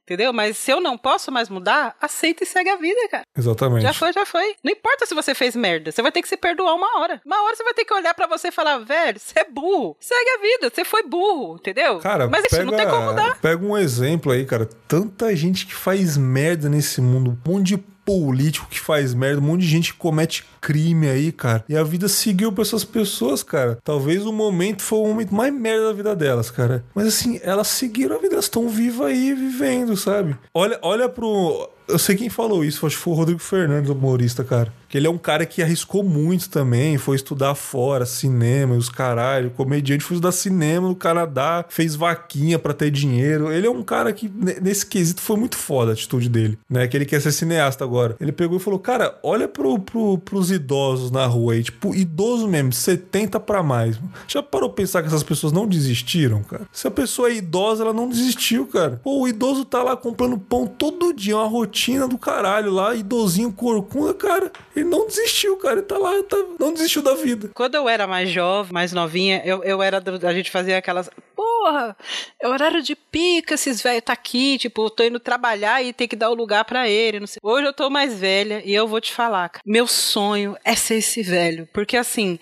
Entendeu? 0.07 0.31
Mas 0.31 0.57
se 0.57 0.71
eu 0.71 0.79
não 0.79 0.97
posso 0.97 1.29
mais 1.29 1.49
mudar, 1.49 1.93
aceita 2.01 2.41
e 2.41 2.47
segue 2.47 2.69
a 2.69 2.77
vida, 2.77 3.09
cara. 3.11 3.23
Exatamente. 3.37 3.81
Já 3.83 3.93
foi, 3.93 4.13
já 4.13 4.25
foi. 4.25 4.55
Não 4.63 4.71
importa 4.71 5.05
se 5.05 5.13
você 5.13 5.35
fez 5.35 5.53
merda, 5.53 5.91
você 5.91 6.01
vai 6.01 6.13
ter 6.13 6.21
que 6.21 6.29
se 6.29 6.37
perdoar 6.37 6.75
uma 6.75 7.01
hora. 7.01 7.21
Uma 7.25 7.43
hora 7.43 7.53
você 7.57 7.63
vai 7.65 7.73
ter 7.73 7.83
que 7.83 7.93
olhar 7.93 8.13
pra 8.13 8.25
você 8.25 8.47
e 8.47 8.51
falar, 8.51 8.77
velho, 8.77 9.19
você 9.19 9.41
é 9.41 9.43
burro. 9.43 9.97
Segue 9.99 10.29
a 10.29 10.41
vida, 10.41 10.71
você 10.73 10.85
foi 10.85 11.03
burro, 11.03 11.57
entendeu? 11.59 11.99
Cara, 11.99 12.25
Mas 12.25 12.45
isso 12.45 12.51
pega, 12.55 12.63
não 12.63 12.77
tem 12.77 12.87
como 12.87 13.01
mudar. 13.07 13.37
Pega 13.41 13.65
um 13.65 13.77
exemplo 13.77 14.31
aí, 14.31 14.45
cara. 14.45 14.69
Tanta 14.87 15.35
gente 15.35 15.65
que 15.65 15.75
faz 15.75 16.15
merda 16.15 16.69
nesse 16.69 17.01
mundo. 17.01 17.37
Um 17.45 17.51
monte 17.51 17.75
de 17.75 17.77
político 18.07 18.69
que 18.69 18.79
faz 18.79 19.13
merda, 19.13 19.41
um 19.41 19.43
monte 19.43 19.61
de 19.63 19.67
gente 19.67 19.91
que 19.91 19.99
comete 19.99 20.45
crime 20.61 21.09
aí, 21.09 21.29
cara. 21.29 21.65
E 21.67 21.75
a 21.75 21.83
vida 21.83 22.07
seguiu 22.07 22.53
pra 22.53 22.61
essas 22.61 22.85
pessoas, 22.85 23.43
cara. 23.43 23.77
Talvez 23.83 24.25
o 24.25 24.31
momento 24.31 24.81
foi 24.81 24.99
o 24.99 25.07
momento 25.07 25.35
mais 25.35 25.53
merda 25.53 25.87
da 25.87 25.93
vida 25.93 26.15
delas, 26.15 26.49
cara. 26.49 26.85
Mas 26.95 27.05
assim, 27.05 27.37
elas 27.43 27.67
seguiram 27.67 28.15
a 28.15 28.19
vida, 28.19 28.35
elas 28.35 28.45
estão 28.45 28.69
vivas 28.69 29.07
aí, 29.07 29.33
vivendo, 29.33 29.97
sabe? 29.97 30.37
Olha, 30.53 30.79
olha 30.81 31.09
pro 31.09 31.69
Eu 31.87 31.97
sei 31.97 32.17
quem 32.17 32.29
falou 32.29 32.65
isso, 32.65 32.85
acho 32.85 32.97
que 32.97 33.01
foi 33.01 33.13
o 33.13 33.15
Rodrigo 33.15 33.39
Fernandes, 33.39 33.89
humorista, 33.89 34.43
cara. 34.43 34.73
Que 34.89 34.97
ele 34.97 35.07
é 35.07 35.09
um 35.09 35.17
cara 35.17 35.45
que 35.45 35.61
arriscou 35.61 36.03
muito 36.03 36.49
também, 36.49 36.97
foi 36.97 37.15
estudar 37.15 37.55
fora, 37.55 38.05
cinema 38.05 38.75
e 38.75 38.77
os 38.77 38.89
caralho. 38.89 39.51
Comediante, 39.51 40.03
foi 40.03 40.15
estudar 40.15 40.31
cinema 40.31 40.87
no 40.87 40.95
Canadá, 40.95 41.65
fez 41.69 41.95
vaquinha 41.95 42.59
para 42.59 42.73
ter 42.73 42.91
dinheiro. 42.91 43.51
Ele 43.51 43.67
é 43.67 43.69
um 43.69 43.83
cara 43.83 44.11
que, 44.11 44.29
nesse 44.61 44.85
quesito, 44.85 45.21
foi 45.21 45.37
muito 45.37 45.57
foda 45.57 45.91
a 45.91 45.93
atitude 45.93 46.29
dele, 46.29 46.57
né? 46.69 46.87
Que 46.87 46.97
ele 46.97 47.05
quer 47.05 47.21
ser 47.21 47.31
cineasta 47.31 47.83
agora. 47.83 48.15
Ele 48.19 48.31
pegou 48.31 48.57
e 48.57 48.61
falou: 48.61 48.79
Cara, 48.79 49.17
olha 49.23 49.47
pro, 49.47 49.79
pro, 49.79 50.17
pros 50.17 50.51
idosos 50.51 51.11
na 51.11 51.25
rua 51.25 51.53
aí, 51.53 51.63
tipo, 51.63 51.95
idoso 51.95 52.47
mesmo, 52.47 52.71
70 52.71 53.39
para 53.41 53.63
mais. 53.63 53.99
Já 54.27 54.41
parou 54.41 54.69
pensar 54.69 55.01
que 55.01 55.07
essas 55.07 55.23
pessoas 55.23 55.53
não 55.53 55.67
desistiram, 55.67 56.43
cara? 56.43 56.65
Se 56.71 56.87
a 56.87 56.91
pessoa 56.91 57.29
é 57.29 57.35
idosa, 57.35 57.83
ela 57.83 57.93
não 57.93 58.09
desistiu, 58.09 58.67
cara. 58.67 59.01
Pô, 59.03 59.21
o 59.21 59.27
idoso 59.27 59.65
tá 59.65 59.83
lá 59.83 59.95
comprando 59.97 60.37
pão 60.37 60.65
todo 60.65 61.13
dia, 61.13 61.35
uma 61.35 61.47
rotina 61.47 61.76
do 62.07 62.17
caralho 62.17 62.71
lá, 62.71 62.95
idosinho 62.95 63.51
corcunda, 63.51 64.13
cara. 64.13 64.51
Ele 64.75 64.85
não 64.85 65.05
desistiu, 65.05 65.57
cara. 65.57 65.75
Ele 65.75 65.83
tá 65.83 65.97
lá, 65.97 66.11
tá, 66.23 66.37
não 66.59 66.73
desistiu 66.73 67.01
da 67.01 67.13
vida. 67.13 67.49
Quando 67.53 67.75
eu 67.75 67.87
era 67.87 68.07
mais 68.07 68.29
jovem, 68.29 68.73
mais 68.73 68.91
novinha, 68.91 69.41
eu, 69.45 69.63
eu 69.63 69.81
era. 69.81 70.01
A 70.23 70.33
gente 70.33 70.49
fazia 70.49 70.77
aquelas. 70.77 71.09
Porra, 71.35 71.95
é 72.41 72.47
horário 72.47 72.81
de 72.81 72.95
pica, 72.95 73.53
esses 73.53 73.81
velhos 73.81 74.03
tá 74.03 74.13
aqui, 74.13 74.57
tipo, 74.57 74.89
tô 74.89 75.03
indo 75.03 75.19
trabalhar 75.19 75.83
e 75.83 75.93
tem 75.93 76.07
que 76.07 76.15
dar 76.15 76.29
o 76.29 76.35
lugar 76.35 76.65
para 76.65 76.89
ele, 76.89 77.19
não 77.19 77.27
sei. 77.27 77.39
Hoje 77.43 77.67
eu 77.67 77.73
tô 77.73 77.89
mais 77.89 78.17
velha 78.17 78.61
e 78.65 78.73
eu 78.73 78.87
vou 78.87 78.99
te 78.99 79.13
falar, 79.13 79.49
cara, 79.49 79.63
meu 79.65 79.85
sonho 79.85 80.55
é 80.63 80.75
ser 80.75 80.95
esse 80.95 81.21
velho, 81.21 81.67
porque 81.73 81.95
assim, 81.95 82.39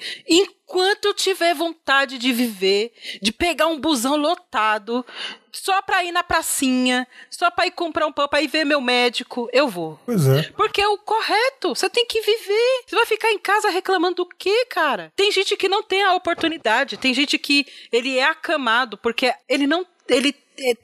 enquanto 0.67 1.05
eu 1.05 1.13
tiver 1.13 1.53
vontade 1.53 2.17
de 2.17 2.33
viver, 2.33 2.91
de 3.21 3.31
pegar 3.31 3.67
um 3.67 3.79
busão 3.79 4.15
lotado, 4.15 5.05
só 5.51 5.81
pra 5.81 6.03
ir 6.03 6.11
na 6.11 6.23
pracinha, 6.23 7.07
só 7.29 7.49
pra 7.49 7.67
ir 7.67 7.71
comprar 7.71 8.07
um 8.07 8.11
pão, 8.11 8.27
pra 8.27 8.41
ir 8.41 8.47
ver 8.47 8.65
meu 8.65 8.81
médico, 8.81 9.47
eu 9.53 9.67
vou. 9.67 9.99
Pois 10.05 10.27
é. 10.27 10.51
Porque 10.57 10.81
é 10.81 10.87
o 10.87 10.97
correto. 10.97 11.75
Você 11.75 11.89
tem 11.89 12.05
que 12.05 12.19
viver. 12.19 12.83
Você 12.85 12.95
vai 12.95 13.05
ficar 13.05 13.31
em 13.31 13.39
casa 13.39 13.69
reclamando 13.69 14.15
do 14.15 14.25
quê, 14.25 14.65
cara? 14.65 15.13
Tem 15.15 15.31
gente 15.31 15.55
que 15.55 15.69
não 15.69 15.83
tem 15.83 16.03
a 16.03 16.13
oportunidade. 16.13 16.97
Tem 16.97 17.13
gente 17.13 17.37
que 17.37 17.65
ele 17.91 18.17
é 18.17 18.25
acamado 18.25 18.97
porque 18.97 19.33
ele 19.47 19.67
não. 19.67 19.85
Ele 20.07 20.33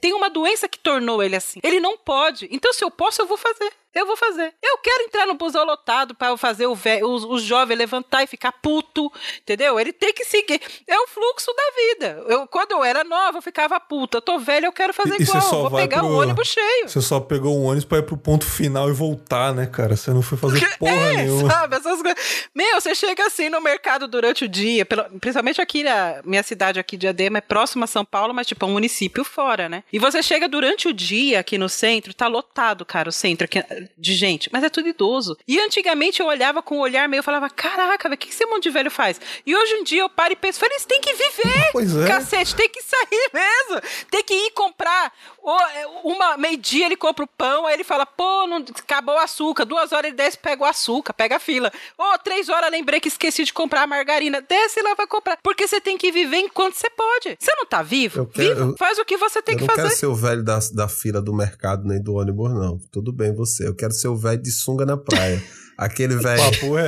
tem 0.00 0.12
uma 0.12 0.28
doença 0.28 0.68
que 0.68 0.78
tornou 0.78 1.22
ele 1.22 1.36
assim. 1.36 1.60
Ele 1.62 1.80
não 1.80 1.96
pode. 1.96 2.48
Então, 2.50 2.72
se 2.72 2.84
eu 2.84 2.90
posso, 2.90 3.22
eu 3.22 3.26
vou 3.26 3.36
fazer. 3.36 3.72
Eu 3.94 4.06
vou 4.06 4.16
fazer. 4.16 4.54
Eu 4.62 4.78
quero 4.78 5.04
entrar 5.04 5.26
no 5.26 5.34
busão 5.34 5.64
lotado 5.64 6.14
para 6.14 6.36
fazer 6.36 6.66
o, 6.66 6.74
véio, 6.74 7.06
o, 7.06 7.34
o, 7.34 7.38
jovem 7.38 7.76
levantar 7.76 8.22
e 8.22 8.26
ficar 8.26 8.52
puto, 8.52 9.12
entendeu? 9.40 9.78
Ele 9.78 9.92
tem 9.92 10.12
que 10.14 10.24
seguir. 10.24 10.60
É 10.88 10.98
o 10.98 11.06
fluxo 11.06 11.50
da 11.54 11.62
vida. 11.76 12.24
Eu, 12.28 12.46
quando 12.46 12.72
eu 12.72 12.82
era 12.84 13.04
nova, 13.04 13.38
eu 13.38 13.42
ficava 13.42 13.78
puta. 13.78 14.18
Eu 14.18 14.22
tô 14.22 14.38
velha, 14.38 14.66
eu 14.66 14.72
quero 14.72 14.94
fazer 14.94 15.20
E- 15.20 15.22
igual. 15.22 15.40
Vou 15.40 15.70
pegar 15.70 15.98
pro- 15.98 16.08
o 16.08 16.18
ônibus 16.20 16.48
cheio. 16.48 16.88
Você 16.88 17.00
só 17.00 17.20
pegou 17.20 17.56
um 17.58 17.64
ônibus 17.64 17.84
pra 17.84 17.98
ir 17.98 18.02
pro 18.02 18.16
ponto 18.16 18.44
final 18.46 18.88
e 18.88 18.92
voltar, 18.92 19.52
né, 19.54 19.66
cara? 19.66 19.96
Você 19.96 20.10
não 20.10 20.22
foi 20.22 20.38
fazer 20.38 20.78
porra 20.78 20.92
é, 20.92 21.16
nenhuma. 21.18 21.50
sabe? 21.50 21.76
Essas 21.76 22.00
coisas. 22.02 22.48
Meu, 22.54 22.80
você 22.80 22.94
chega 22.94 23.26
assim 23.26 23.48
no 23.48 23.60
mercado 23.60 24.08
durante 24.08 24.44
o 24.44 24.48
dia, 24.48 24.86
principalmente 25.20 25.60
aqui 25.60 25.82
na 25.82 26.20
minha 26.24 26.42
cidade 26.42 26.80
aqui 26.80 26.96
de 26.96 27.06
Adema, 27.08 27.38
é 27.38 27.40
próxima 27.40 27.84
a 27.84 27.86
São 27.88 28.04
Paulo, 28.04 28.32
mas 28.32 28.46
tipo 28.46 28.64
é 28.64 28.68
um 28.68 28.72
município 28.72 29.24
fora, 29.24 29.68
né? 29.68 29.84
E 29.92 29.98
você 29.98 30.22
chega 30.22 30.48
durante 30.48 30.88
o 30.88 30.92
dia 30.92 31.40
aqui 31.40 31.58
no 31.58 31.68
centro, 31.68 32.14
tá 32.14 32.26
lotado, 32.26 32.84
cara, 32.84 33.08
o 33.08 33.12
centro 33.12 33.44
aqui, 33.44 33.58
de 33.96 34.14
gente, 34.14 34.48
mas 34.52 34.64
é 34.64 34.68
tudo 34.68 34.88
idoso. 34.88 35.36
E 35.46 35.58
antigamente 35.60 36.20
eu 36.20 36.26
olhava 36.26 36.62
com 36.62 36.76
um 36.76 36.80
olhar 36.80 37.08
meio, 37.08 37.20
eu 37.20 37.24
falava, 37.24 37.48
caraca, 37.50 38.08
o 38.12 38.16
que 38.16 38.28
esse 38.28 38.44
monte 38.46 38.64
de 38.64 38.70
velho 38.70 38.90
faz? 38.90 39.20
E 39.46 39.54
hoje 39.54 39.72
em 39.74 39.84
dia 39.84 40.02
eu 40.02 40.08
paro 40.08 40.32
e 40.32 40.36
penso, 40.36 40.58
falei, 40.58 40.74
eles 40.74 40.84
têm 40.84 41.00
que 41.00 41.12
viver, 41.12 41.68
Pois 41.72 41.96
é. 41.96 42.06
cacete, 42.06 42.54
tem 42.54 42.68
que 42.68 42.82
sair 42.82 43.30
mesmo, 43.32 43.80
tem 44.10 44.22
que 44.24 44.34
ir 44.34 44.50
comprar. 44.52 45.12
É, 45.44 45.86
uma 46.04 46.36
meio-dia 46.36 46.86
ele 46.86 46.96
compra 46.96 47.24
o 47.24 47.28
pão, 47.28 47.66
aí 47.66 47.74
ele 47.74 47.82
fala, 47.84 48.06
pô, 48.06 48.46
não, 48.46 48.58
acabou 48.58 49.14
o 49.16 49.18
açúcar. 49.18 49.64
Duas 49.64 49.90
horas 49.92 50.06
ele 50.06 50.16
desce, 50.16 50.38
pega 50.38 50.62
o 50.62 50.66
açúcar, 50.66 51.12
pega 51.12 51.36
a 51.36 51.40
fila. 51.40 51.72
Ô, 51.98 52.16
três 52.18 52.48
horas 52.48 52.70
lembrei 52.70 53.00
que 53.00 53.08
esqueci 53.08 53.44
de 53.44 53.52
comprar 53.52 53.82
a 53.82 53.86
margarina. 53.86 54.40
Desce 54.40 54.80
lá, 54.82 54.94
vai 54.94 55.06
comprar. 55.06 55.36
Porque 55.42 55.66
você 55.66 55.80
tem 55.80 55.98
que 55.98 56.12
viver 56.12 56.36
enquanto 56.38 56.74
você 56.74 56.88
pode. 56.90 57.36
Você 57.40 57.52
não 57.56 57.66
tá 57.66 57.82
vivo? 57.82 58.20
Eu 58.20 58.26
quero- 58.26 58.48
Vivo, 58.56 58.70
eu- 58.70 58.76
faz 58.76 58.98
o 58.98 59.04
que 59.04 59.16
você 59.16 59.42
tem 59.42 59.54
eu 59.54 59.58
que 59.60 59.66
não 59.66 59.74
fazer. 59.74 59.88
quero 59.88 59.98
ser 60.00 60.06
o 60.06 60.14
velho 60.14 60.44
da, 60.44 60.58
da 60.72 60.88
fila 60.88 61.20
do 61.20 61.34
mercado 61.34 61.86
nem 61.86 62.00
do 62.00 62.14
ônibus, 62.14 62.52
não. 62.52 62.78
Tudo 62.92 63.12
bem 63.12 63.34
você. 63.34 63.66
Eu 63.66 63.74
quero 63.74 63.92
ser 63.92 64.08
o 64.08 64.16
velho 64.16 64.40
de 64.40 64.50
sunga 64.52 64.86
na 64.86 64.96
praia. 64.96 65.42
Aquele 65.76 66.14
velho. 66.22 66.40
Papo 66.52 66.78
é. 66.78 66.86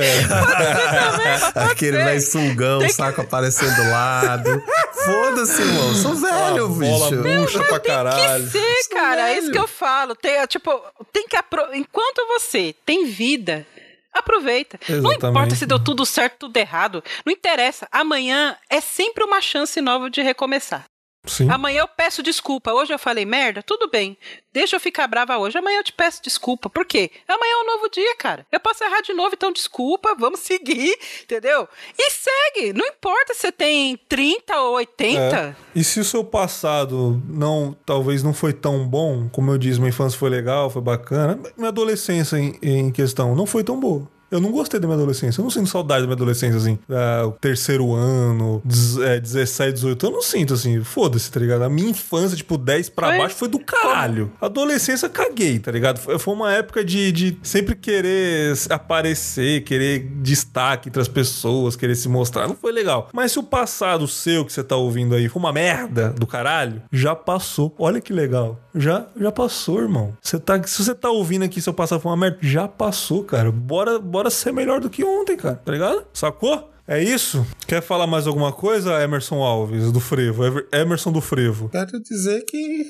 Aquele 1.71 1.97
velho 1.97 2.21
sungão, 2.21 2.79
que- 2.79 2.93
saco 2.93 3.21
aparecendo 3.21 3.75
do 3.75 3.89
lado. 3.91 4.63
Foda-se, 5.05 5.61
irmão. 5.61 5.93
Sou 5.95 6.15
velho, 6.15 6.69
bola 6.69 7.11
bicho. 7.11 7.23
murcha 7.23 7.63
pra 7.63 7.79
caralho. 7.79 8.43
que 8.45 8.51
ser, 8.51 8.89
cara. 8.89 9.29
É 9.29 9.33
isso 9.33 9.41
velho. 9.41 9.53
que 9.53 9.59
eu 9.59 9.67
falo. 9.67 10.15
Tem, 10.15 10.45
tipo, 10.47 10.81
tem 11.11 11.27
que 11.27 11.35
apro... 11.35 11.73
enquanto 11.73 12.25
você 12.27 12.75
tem 12.85 13.05
vida, 13.05 13.65
aproveita. 14.13 14.79
Não 14.89 14.97
Exatamente. 14.97 15.25
importa 15.25 15.55
se 15.55 15.65
deu 15.65 15.79
tudo 15.83 16.05
certo, 16.05 16.39
tudo 16.39 16.57
errado. 16.57 17.03
Não 17.25 17.31
interessa. 17.31 17.87
Amanhã 17.91 18.57
é 18.69 18.81
sempre 18.81 19.23
uma 19.23 19.41
chance 19.41 19.79
nova 19.81 20.09
de 20.09 20.21
recomeçar. 20.21 20.85
Sim. 21.27 21.49
Amanhã 21.49 21.81
eu 21.81 21.87
peço 21.87 22.21
desculpa. 22.21 22.73
Hoje 22.73 22.93
eu 22.93 22.99
falei 22.99 23.25
merda, 23.25 23.63
tudo 23.63 23.89
bem. 23.89 24.17
Deixa 24.53 24.75
eu 24.75 24.79
ficar 24.79 25.07
brava 25.07 25.37
hoje. 25.37 25.57
Amanhã 25.57 25.79
eu 25.79 25.83
te 25.83 25.91
peço 25.91 26.23
desculpa. 26.23 26.69
Por 26.69 26.85
quê? 26.85 27.11
Amanhã 27.27 27.51
é 27.51 27.63
um 27.63 27.75
novo 27.75 27.89
dia, 27.89 28.15
cara. 28.17 28.45
Eu 28.51 28.59
posso 28.59 28.83
errar 28.83 29.01
de 29.01 29.13
novo, 29.13 29.31
então 29.33 29.51
desculpa, 29.51 30.15
vamos 30.17 30.39
seguir, 30.39 30.97
entendeu? 31.23 31.67
E 31.97 32.09
segue. 32.09 32.73
Não 32.73 32.85
importa 32.85 33.33
se 33.33 33.41
você 33.41 33.51
tem 33.51 33.97
30 34.07 34.61
ou 34.61 34.75
80. 34.75 35.19
É. 35.21 35.55
E 35.75 35.83
se 35.83 35.99
o 35.99 36.05
seu 36.05 36.23
passado 36.23 37.21
não, 37.27 37.75
talvez 37.85 38.23
não 38.23 38.33
foi 38.33 38.53
tão 38.53 38.87
bom, 38.87 39.27
como 39.29 39.51
eu 39.51 39.57
disse, 39.57 39.79
minha 39.79 39.89
infância 39.89 40.17
foi 40.17 40.29
legal, 40.29 40.69
foi 40.69 40.81
bacana, 40.81 41.39
minha 41.57 41.69
adolescência 41.69 42.37
em, 42.37 42.57
em 42.61 42.91
questão 42.91 43.35
não 43.35 43.45
foi 43.45 43.63
tão 43.63 43.79
boa. 43.79 44.14
Eu 44.31 44.39
não 44.39 44.51
gostei 44.51 44.79
da 44.79 44.87
minha 44.87 44.97
adolescência. 44.97 45.39
Eu 45.39 45.43
não 45.43 45.49
sinto 45.49 45.69
saudade 45.69 46.01
da 46.01 46.07
minha 46.07 46.15
adolescência, 46.15 46.57
assim. 46.57 46.79
Da, 46.87 47.27
o 47.27 47.31
terceiro 47.31 47.93
ano, 47.93 48.61
é, 49.03 49.19
17, 49.19 49.73
18. 49.73 50.05
Eu 50.05 50.11
não 50.11 50.21
sinto, 50.21 50.53
assim. 50.53 50.83
Foda-se, 50.83 51.31
tá 51.31 51.39
ligado? 51.39 51.63
A 51.63 51.69
minha 51.69 51.89
infância, 51.89 52.35
tipo, 52.35 52.57
10 52.57 52.89
pra 52.89 53.09
Foi? 53.09 53.17
baixo 53.17 53.35
foi 53.35 53.47
do 53.47 53.59
caralho. 53.59 54.31
Adolescência, 54.41 55.07
caguei, 55.09 55.59
tá 55.59 55.71
ligado? 55.71 55.99
Foi, 55.99 56.17
foi 56.17 56.33
uma 56.33 56.51
época 56.51 56.83
de, 56.83 57.11
de 57.11 57.37
sempre 57.43 57.75
querer 57.75 58.55
aparecer, 58.69 59.63
querer 59.63 60.07
destaque 60.21 60.89
entre 60.89 61.01
as 61.01 61.07
pessoas, 61.07 61.75
querer 61.75 61.95
se 61.95 62.07
mostrar. 62.09 62.47
Não 62.47 62.55
foi 62.55 62.71
legal. 62.71 63.09
Mas 63.13 63.31
se 63.31 63.39
o 63.39 63.43
passado 63.43 64.07
seu 64.07 64.45
que 64.45 64.51
você 64.53 64.63
tá 64.63 64.75
ouvindo 64.75 65.15
aí 65.15 65.29
foi 65.29 65.39
uma 65.39 65.53
merda 65.53 66.09
do 66.09 66.27
caralho, 66.27 66.81
já 66.91 67.15
passou. 67.15 67.73
Olha 67.77 68.01
que 68.01 68.13
legal. 68.13 68.59
Já, 68.73 69.05
já 69.19 69.31
passou, 69.31 69.81
irmão. 69.81 70.13
Você 70.21 70.37
tá, 70.37 70.61
se 70.63 70.83
você 70.83 70.93
tá 70.93 71.09
ouvindo 71.09 71.43
aqui 71.43 71.61
seu 71.61 71.73
passado 71.73 72.01
foi 72.01 72.11
uma 72.11 72.17
merda, 72.17 72.37
já 72.41 72.67
passou, 72.67 73.23
cara. 73.23 73.51
Bora, 73.51 73.99
bora 74.15 74.29
ser 74.29 74.53
melhor 74.53 74.79
do 74.79 74.89
que 74.89 75.03
ontem, 75.03 75.35
cara. 75.35 75.55
Tá 75.57 75.69
ligado? 75.73 76.05
Sacou? 76.13 76.71
É 76.87 77.03
isso? 77.03 77.45
Quer 77.67 77.81
falar 77.81 78.07
mais 78.07 78.25
alguma 78.25 78.53
coisa, 78.53 79.03
Emerson 79.03 79.43
Alves, 79.43 79.91
do 79.91 79.99
Frevo? 79.99 80.41
Emerson 80.71 81.11
do 81.11 81.19
Frevo. 81.19 81.67
Quero 81.67 81.99
dizer 81.99 82.45
que 82.45 82.85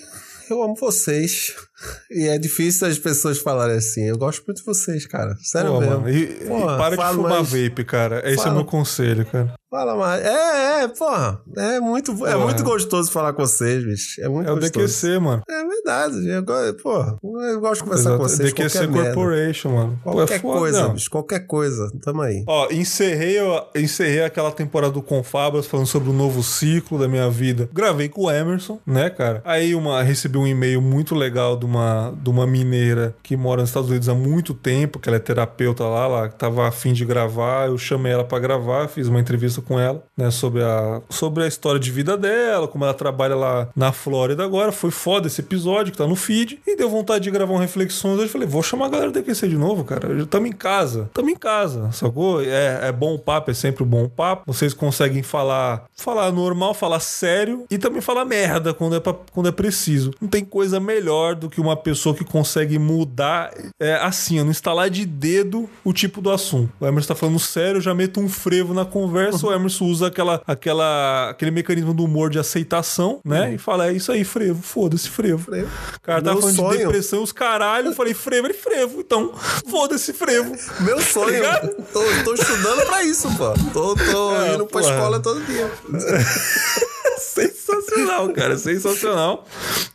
eu 0.52 0.62
amo 0.62 0.76
vocês. 0.76 1.56
E 2.12 2.28
é 2.28 2.38
difícil 2.38 2.88
as 2.88 2.98
pessoas 2.98 3.40
falarem 3.40 3.78
assim. 3.78 4.04
Eu 4.08 4.18
gosto 4.18 4.44
muito 4.48 4.60
de 4.60 4.66
vocês, 4.66 5.06
cara. 5.06 5.36
Sério 5.42 5.72
Pô, 5.74 5.80
mesmo. 5.80 5.96
mano, 6.02 6.10
e, 6.10 6.24
e 6.24 6.46
Porra, 6.48 6.78
para 6.78 6.96
de 6.96 7.14
fumar 7.16 7.32
mais. 7.32 7.50
vape, 7.52 7.84
cara. 7.84 8.20
Esse 8.26 8.34
é 8.34 8.44
Fala. 8.44 8.52
o 8.52 8.56
meu 8.56 8.66
conselho, 8.66 9.26
cara. 9.26 9.54
Fala 9.70 9.96
mais. 9.98 10.24
É, 10.24 10.84
é, 10.84 10.88
porra. 10.88 11.42
É 11.58 11.80
muito, 11.82 12.12
é 12.12 12.16
Porra. 12.16 12.38
muito 12.46 12.64
gostoso 12.64 13.12
falar 13.12 13.34
com 13.34 13.46
vocês, 13.46 13.84
bicho. 13.84 14.22
É 14.22 14.30
muito 14.30 14.48
É 14.48 14.52
o 14.54 14.56
gostoso. 14.56 14.86
DQC, 14.86 15.20
mano. 15.20 15.42
É 15.50 15.64
verdade. 15.66 16.30
Eu, 16.30 16.76
porra, 16.76 17.18
eu 17.22 17.60
gosto 17.60 17.80
de 17.80 17.84
conversar 17.84 18.10
Exato. 18.12 18.18
com 18.18 18.24
vocês. 18.30 18.50
DQC 18.54 18.70
qualquer 18.70 18.88
merda. 18.92 19.14
Corporation, 19.14 19.70
mano. 19.72 20.00
Pô, 20.04 20.12
Qualquer 20.14 20.36
é 20.36 20.40
foda, 20.40 20.60
coisa, 20.60 20.82
não. 20.84 20.94
bicho. 20.94 21.10
Qualquer 21.10 21.40
coisa. 21.48 21.90
Tamo 22.04 22.22
aí. 22.22 22.44
Ó, 22.48 22.68
encerrei, 22.72 23.42
ó, 23.42 23.66
encerrei 23.76 24.24
aquela 24.24 24.52
temporada 24.52 24.94
do 24.94 25.02
Confabras 25.02 25.66
falando 25.66 25.88
sobre 25.88 26.10
o 26.10 26.14
novo 26.14 26.42
ciclo 26.42 26.98
da 26.98 27.08
minha 27.10 27.30
vida. 27.30 27.68
Gravei 27.74 28.08
com 28.08 28.24
o 28.26 28.32
Emerson, 28.32 28.80
né, 28.88 29.10
cara? 29.10 29.42
Aí 29.44 29.76
uma, 29.76 30.02
recebi 30.04 30.38
um 30.38 30.48
e-mail 30.48 30.82
muito 30.82 31.14
legal 31.16 31.58
de 31.58 31.66
uma, 31.76 32.14
de 32.22 32.30
uma 32.30 32.48
mineira 32.48 33.16
que 33.24 33.36
mora 33.38 33.62
nos 33.62 33.70
Estados 33.70 33.90
Unidos 33.90 34.10
há 34.10 34.14
muito 34.16 34.54
tempo, 34.54 35.00
que 35.00 35.10
ela 35.10 35.18
é 35.18 35.20
terapeuta 35.20 35.84
lá, 35.86 36.08
lá 36.08 36.30
que 36.30 36.36
tava 36.36 36.68
afim 36.68 36.94
de 36.94 37.06
gravar. 37.06 37.68
Eu 37.68 37.78
chamei 37.78 38.12
ela 38.14 38.24
pra 38.24 38.40
gravar, 38.40 38.88
fiz 38.88 39.08
uma 39.08 39.20
entrevista 39.20 39.62
com 39.62 39.80
ela, 39.80 40.04
né, 40.18 40.32
sobre 40.32 40.64
a, 40.64 41.02
sobre 41.10 41.44
a 41.44 41.48
história 41.48 41.80
de 41.80 41.92
vida 41.92 42.18
dela, 42.18 42.68
como 42.68 42.84
ela 42.84 42.94
trabalha 42.94 43.36
lá 43.36 43.68
na 43.76 43.92
Flórida 43.92 44.44
agora. 44.44 44.72
Foi 44.72 44.92
foda 44.92 45.28
esse 45.28 45.42
episódio 45.42 45.92
que 45.92 45.98
tá 45.98 46.08
no 46.08 46.16
feed. 46.16 46.60
E 46.66 46.76
deu 46.76 46.90
vontade 46.90 47.24
de 47.24 47.32
gravar 47.32 47.54
um 47.54 47.58
reflexões. 47.58 48.20
Eu 48.20 48.28
falei, 48.30 48.48
vou 48.48 48.64
chamar 48.64 48.86
a 48.86 48.90
galera 48.90 49.12
do 49.12 49.20
DQC 49.20 49.48
de 49.48 49.58
novo, 49.58 49.84
cara. 49.84 50.18
Já 50.18 50.26
Tamo 50.26 50.48
em 50.48 50.52
casa. 50.52 51.10
Tamo 51.14 51.30
em 51.30 51.36
casa, 51.36 51.92
sacou? 51.92 52.42
É, 52.42 52.88
é 52.88 52.92
bom 52.92 53.16
o 53.16 53.20
papo, 53.20 53.52
é 53.52 53.54
sempre 53.54 53.84
um 53.84 53.88
bom 53.88 54.08
papo. 54.10 54.44
Vocês 54.46 54.74
conseguem 54.74 55.24
falar, 55.24 55.86
falar 55.96 56.32
normal, 56.32 56.74
falar 56.74 57.00
sério 57.00 57.66
e 57.70 57.78
também 57.78 58.02
falar 58.02 58.26
merda 58.26 58.74
quando 58.74 58.96
é, 58.96 59.00
pra- 59.00 59.16
quando 59.32 59.48
é 59.50 59.52
preciso. 59.52 60.12
Não 60.22 60.28
tem 60.28 60.44
coisa 60.46 60.80
melhor 60.80 61.36
do 61.36 61.50
que 61.50 61.55
uma 61.62 61.76
pessoa 61.76 62.14
que 62.16 62.24
consegue 62.24 62.78
mudar 62.80 63.52
é, 63.80 63.96
assim, 63.96 64.40
não 64.42 64.52
instalar 64.52 64.90
de 64.90 65.06
dedo 65.06 65.70
o 65.84 65.92
tipo 65.94 66.22
do 66.22 66.32
assunto. 66.32 66.72
O 66.80 66.86
Emerson 66.86 67.10
tá 67.10 67.16
falando 67.16 67.40
sério, 67.40 67.78
eu 67.78 67.82
já 67.82 67.94
meto 67.94 68.20
um 68.20 68.28
frevo 68.30 68.74
na 68.74 68.86
conversa. 68.86 69.46
o 69.48 69.54
Emerson 69.54 69.86
usa 69.86 70.08
aquela, 70.08 70.42
aquela, 70.46 71.30
aquele 71.30 71.52
mecanismo 71.52 71.94
do 71.94 72.04
humor 72.04 72.30
de 72.30 72.40
aceitação, 72.40 73.20
né? 73.24 73.54
E 73.54 73.58
fala, 73.58 73.88
é 73.88 73.94
isso 73.94 74.12
aí, 74.12 74.24
frevo, 74.24 74.62
foda-se, 74.62 75.10
frevo. 75.10 75.44
Frevo. 75.46 75.70
O 75.96 76.02
cara 76.02 76.22
tava 76.22 76.34
Meu 76.36 76.42
falando 76.42 76.56
sonho. 76.56 76.72
de 76.72 76.78
depressão, 76.86 77.24
os 77.24 77.32
caralho, 77.32 77.88
eu 77.88 77.94
falei, 77.94 78.14
frevo, 78.14 78.48
ele 78.48 78.54
frevo, 78.54 79.00
então 79.02 79.34
foda-se, 79.70 80.14
frevo. 80.14 80.56
Meu 80.82 81.00
sonho. 81.02 81.30
ligado? 81.36 81.70
tô, 81.92 82.02
tô 82.24 82.34
estudando 82.34 82.86
pra 82.86 83.04
isso, 83.04 83.28
pô. 83.38 83.54
Tô, 83.74 83.96
tô 83.96 84.36
É, 84.36 84.56
indo 84.56 84.66
pra 84.66 84.82
porra. 84.82 84.94
escola 84.94 85.20
todo 85.20 85.42
dia. 85.46 85.70
Sensacional, 87.96 88.30
cara, 88.34 88.58
sensacional, 88.58 89.46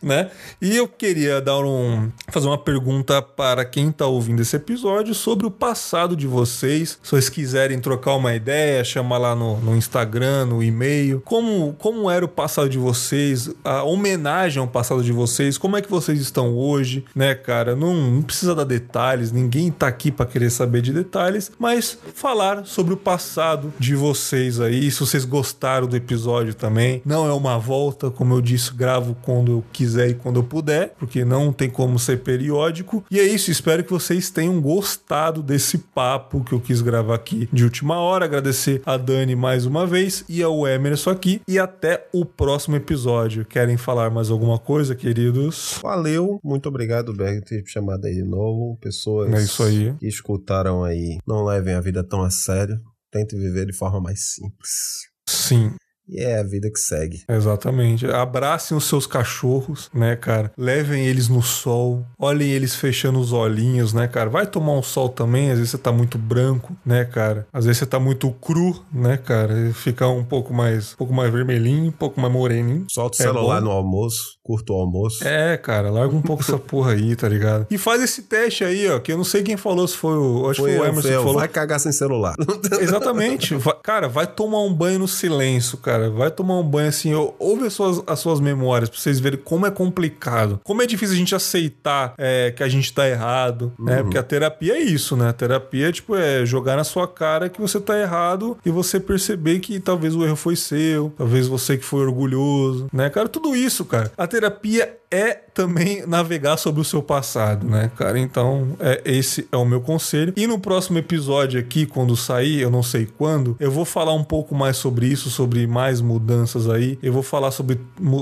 né? 0.01 0.31
E 0.61 0.75
eu 0.75 0.87
queria 0.87 1.39
dar 1.39 1.59
um 1.59 2.11
fazer 2.29 2.47
uma 2.47 2.57
pergunta 2.57 3.21
para 3.21 3.63
quem 3.63 3.91
tá 3.91 4.07
ouvindo 4.07 4.41
esse 4.41 4.55
episódio 4.55 5.13
sobre 5.13 5.45
o 5.45 5.51
passado 5.51 6.15
de 6.15 6.25
vocês. 6.25 6.99
Se 7.01 7.11
vocês 7.11 7.29
quiserem 7.29 7.79
trocar 7.79 8.15
uma 8.15 8.33
ideia, 8.33 8.83
chamar 8.83 9.17
lá 9.17 9.35
no, 9.35 9.57
no 9.57 9.75
Instagram, 9.75 10.45
no 10.45 10.63
e-mail, 10.63 11.21
como 11.23 11.73
como 11.77 12.09
era 12.09 12.25
o 12.25 12.27
passado 12.27 12.69
de 12.69 12.77
vocês, 12.77 13.49
a 13.63 13.83
homenagem 13.83 14.59
ao 14.59 14.67
passado 14.67 15.03
de 15.03 15.11
vocês, 15.11 15.57
como 15.57 15.77
é 15.77 15.81
que 15.81 15.89
vocês 15.89 16.19
estão 16.19 16.55
hoje, 16.55 17.05
né, 17.15 17.35
cara? 17.35 17.75
Não, 17.75 17.93
não 17.93 18.21
precisa 18.21 18.55
dar 18.55 18.63
detalhes, 18.63 19.31
ninguém 19.31 19.71
tá 19.71 19.87
aqui 19.87 20.11
para 20.11 20.25
querer 20.25 20.49
saber 20.49 20.81
de 20.81 20.93
detalhes, 20.93 21.51
mas 21.59 21.97
falar 22.15 22.65
sobre 22.65 22.93
o 22.93 22.97
passado 22.97 23.73
de 23.79 23.95
vocês 23.95 24.59
aí, 24.59 24.89
se 24.89 24.99
vocês 24.99 25.25
gostaram 25.25 25.87
do 25.87 25.95
episódio 25.95 26.53
também. 26.53 27.01
Não 27.05 27.27
é 27.27 27.33
uma 27.33 27.57
volta, 27.57 27.90
como 28.11 28.33
eu 28.33 28.41
disse, 28.41 28.73
gravo 28.73 29.15
quando 29.21 29.51
eu 29.51 29.63
quiser 29.71 30.09
e 30.09 30.13
quando 30.13 30.37
eu 30.39 30.43
puder, 30.43 30.93
porque 30.97 31.23
não 31.25 31.51
tem 31.51 31.69
como 31.69 31.99
ser 31.99 32.21
periódico. 32.23 33.03
E 33.11 33.19
é 33.19 33.23
isso, 33.23 33.51
espero 33.51 33.83
que 33.83 33.91
vocês 33.91 34.29
tenham 34.29 34.59
gostado 34.61 35.41
desse 35.43 35.77
papo 35.77 36.43
que 36.43 36.53
eu 36.53 36.59
quis 36.59 36.81
gravar 36.81 37.15
aqui 37.15 37.49
de 37.51 37.63
última 37.63 37.97
hora. 37.99 38.25
Agradecer 38.25 38.81
a 38.85 38.97
Dani 38.97 39.35
mais 39.35 39.65
uma 39.65 39.85
vez 39.85 40.23
e 40.29 40.41
ao 40.41 40.67
Emerson 40.67 41.09
aqui. 41.11 41.41
E 41.47 41.59
até 41.59 42.07
o 42.13 42.25
próximo 42.25 42.75
episódio. 42.75 43.45
Querem 43.45 43.77
falar 43.77 44.09
mais 44.09 44.29
alguma 44.29 44.57
coisa, 44.57 44.95
queridos? 44.95 45.79
Valeu, 45.81 46.39
muito 46.43 46.67
obrigado, 46.69 47.13
Berg, 47.13 47.41
por 47.41 47.47
ter 47.49 47.63
chamado 47.65 48.05
aí 48.05 48.13
de 48.15 48.23
novo. 48.23 48.77
Pessoas 48.81 49.31
É 49.33 49.41
isso 49.41 49.63
aí. 49.63 49.93
que 49.99 50.07
escutaram 50.07 50.83
aí, 50.83 51.17
não 51.27 51.43
levem 51.43 51.73
a 51.73 51.81
vida 51.81 52.03
tão 52.03 52.21
a 52.21 52.29
sério. 52.29 52.79
Tentem 53.11 53.37
viver 53.39 53.65
de 53.65 53.73
forma 53.73 53.99
mais 53.99 54.33
simples. 54.33 55.09
Sim. 55.27 55.73
E 56.07 56.19
é 56.21 56.39
a 56.39 56.43
vida 56.43 56.69
que 56.69 56.79
segue. 56.79 57.23
Exatamente. 57.29 58.05
Abracem 58.05 58.75
os 58.75 58.85
seus 58.85 59.07
cachorros, 59.07 59.89
né, 59.93 60.15
cara? 60.15 60.51
Levem 60.57 61.05
eles 61.05 61.29
no 61.29 61.41
sol. 61.41 62.05
Olhem 62.19 62.49
eles 62.49 62.75
fechando 62.75 63.19
os 63.19 63.31
olhinhos, 63.31 63.93
né, 63.93 64.07
cara? 64.07 64.29
Vai 64.29 64.45
tomar 64.45 64.73
um 64.73 64.83
sol 64.83 65.07
também. 65.09 65.49
Às 65.51 65.57
vezes 65.57 65.71
você 65.71 65.77
tá 65.77 65.91
muito 65.91 66.17
branco, 66.17 66.75
né, 66.85 67.05
cara? 67.05 67.47
Às 67.53 67.65
vezes 67.65 67.79
você 67.79 67.85
tá 67.85 67.99
muito 67.99 68.29
cru, 68.31 68.83
né, 68.91 69.17
cara? 69.17 69.69
E 69.69 69.73
Fica 69.73 70.07
um 70.07 70.23
pouco 70.23 70.53
mais, 70.53 70.93
um 70.93 70.97
pouco 70.97 71.13
mais 71.13 71.31
vermelhinho, 71.31 71.87
um 71.87 71.91
pouco 71.91 72.19
mais 72.19 72.33
moreninho. 72.33 72.85
Solta 72.91 73.17
o 73.17 73.21
É 73.21 73.25
celular 73.25 73.59
bom. 73.59 73.65
no 73.67 73.71
almoço, 73.71 74.37
curta 74.43 74.73
o 74.73 74.75
almoço. 74.77 75.25
É, 75.27 75.55
cara, 75.57 75.89
larga 75.89 76.15
um 76.15 76.21
pouco 76.21 76.41
essa 76.43 76.57
porra 76.59 76.93
aí, 76.93 77.15
tá 77.15 77.27
ligado? 77.29 77.67
E 77.69 77.77
faz 77.77 78.01
esse 78.01 78.23
teste 78.23 78.63
aí, 78.63 78.89
ó, 78.89 78.99
que 78.99 79.11
eu 79.11 79.17
não 79.17 79.23
sei 79.23 79.43
quem 79.43 79.55
falou, 79.57 79.87
se 79.87 79.95
foi 79.97 80.15
o. 80.17 80.49
Acho 80.49 80.61
que 80.63 80.67
Foi 80.69 80.77
foi 80.77 80.79
o 80.79 80.83
Emerson 80.89 81.01
foi 81.01 81.11
que 81.11 81.15
eu. 81.17 81.21
falou. 81.23 81.37
Vai 81.39 81.47
cagar 81.47 81.79
sem 81.79 81.91
celular. 81.91 82.35
Exatamente. 82.81 83.55
Vai- 83.55 83.75
cara, 83.83 84.07
vai 84.07 84.27
tomar 84.27 84.59
um 84.63 84.73
banho 84.73 84.99
no 84.99 85.07
silêncio, 85.07 85.77
cara. 85.77 86.09
Vai 86.09 86.31
tomar 86.31 86.57
um 86.59 86.63
banho 86.63 86.89
assim. 86.89 87.13
ou- 87.13 87.35
Ouve 87.39 87.65
as 87.67 87.73
suas, 87.73 88.01
as 88.07 88.19
suas 88.19 88.39
memórias 88.39 88.89
pra 88.89 88.99
vocês 88.99 89.19
verem 89.19 89.39
como 89.43 89.65
é 89.65 89.71
complicado. 89.71 90.59
Como 90.63 90.81
é 90.81 90.85
difícil 90.87 91.15
a 91.15 91.17
gente 91.17 91.35
aceitar 91.35 92.13
é, 92.17 92.51
que 92.51 92.63
a 92.63 92.67
gente 92.69 92.91
tá 92.93 93.07
errado, 93.07 93.71
né? 93.79 94.01
Porque 94.03 94.17
a 94.17 94.23
terapia 94.23 94.73
é 94.75 94.79
isso, 94.81 95.15
né? 95.15 95.29
A 95.29 95.33
terapia, 95.33 95.91
tipo, 95.91 96.15
é 96.15 96.45
jogar 96.45 96.75
na 96.75 96.83
sua 96.83 97.07
cara 97.07 97.49
que 97.49 97.59
você 97.61 97.79
tá 97.79 97.99
errado 97.99 98.57
e 98.65 98.69
você 98.69 98.99
perceber 98.99 99.59
que 99.59 99.79
talvez 99.79 100.15
o 100.15 100.23
erro 100.25 100.35
foi 100.35 100.55
seu, 100.55 101.13
talvez 101.17 101.47
você 101.47 101.77
que 101.77 101.85
foi 101.85 102.01
orgulhoso, 102.01 102.87
né? 102.93 103.09
Cara, 103.09 103.27
tudo 103.27 103.55
isso, 103.55 103.85
cara. 103.85 104.11
A 104.17 104.27
terapia 104.31 104.97
é 105.11 105.33
também 105.33 106.07
navegar 106.07 106.55
sobre 106.55 106.79
o 106.79 106.85
seu 106.85 107.03
passado, 107.03 107.67
né, 107.67 107.91
cara? 107.97 108.17
Então, 108.17 108.77
é, 108.79 109.01
esse 109.03 109.45
é 109.51 109.57
o 109.57 109.65
meu 109.65 109.81
conselho. 109.81 110.33
E 110.37 110.47
no 110.47 110.57
próximo 110.57 110.97
episódio 110.97 111.59
aqui, 111.59 111.85
quando 111.85 112.15
sair, 112.15 112.61
eu 112.61 112.71
não 112.71 112.81
sei 112.81 113.05
quando, 113.05 113.57
eu 113.59 113.69
vou 113.69 113.83
falar 113.83 114.13
um 114.13 114.23
pouco 114.23 114.55
mais 114.55 114.77
sobre 114.77 115.07
isso, 115.07 115.29
sobre 115.29 115.67
mais 115.67 115.99
mudanças 115.99 116.69
aí. 116.69 116.97
Eu 117.03 117.11
vou 117.11 117.21
falar 117.21 117.51
sobre 117.51 117.77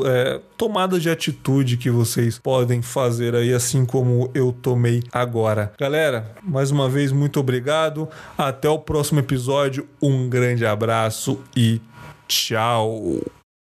é, 0.06 0.42
tomadas 0.58 1.04
de 1.04 1.12
atitude 1.12 1.78
que 1.78 1.92
vocês 1.92 2.40
podem 2.40 2.82
fazer 2.82 3.36
aí, 3.36 3.54
assim 3.54 3.86
como 3.86 4.32
eu 4.34 4.52
tomei 4.52 5.04
agora. 5.12 5.72
Galera, 5.80 6.32
mais 6.44 6.72
uma 6.72 6.90
vez, 6.90 7.12
muito 7.12 7.40
obrigado. 7.40 8.10
Até 8.36 8.68
o 8.68 8.80
próximo 8.80 9.20
episódio. 9.20 9.88
Um 10.02 10.28
grande 10.28 10.66
abraço 10.66 11.40
e 11.56 11.80
tchau. 12.28 13.22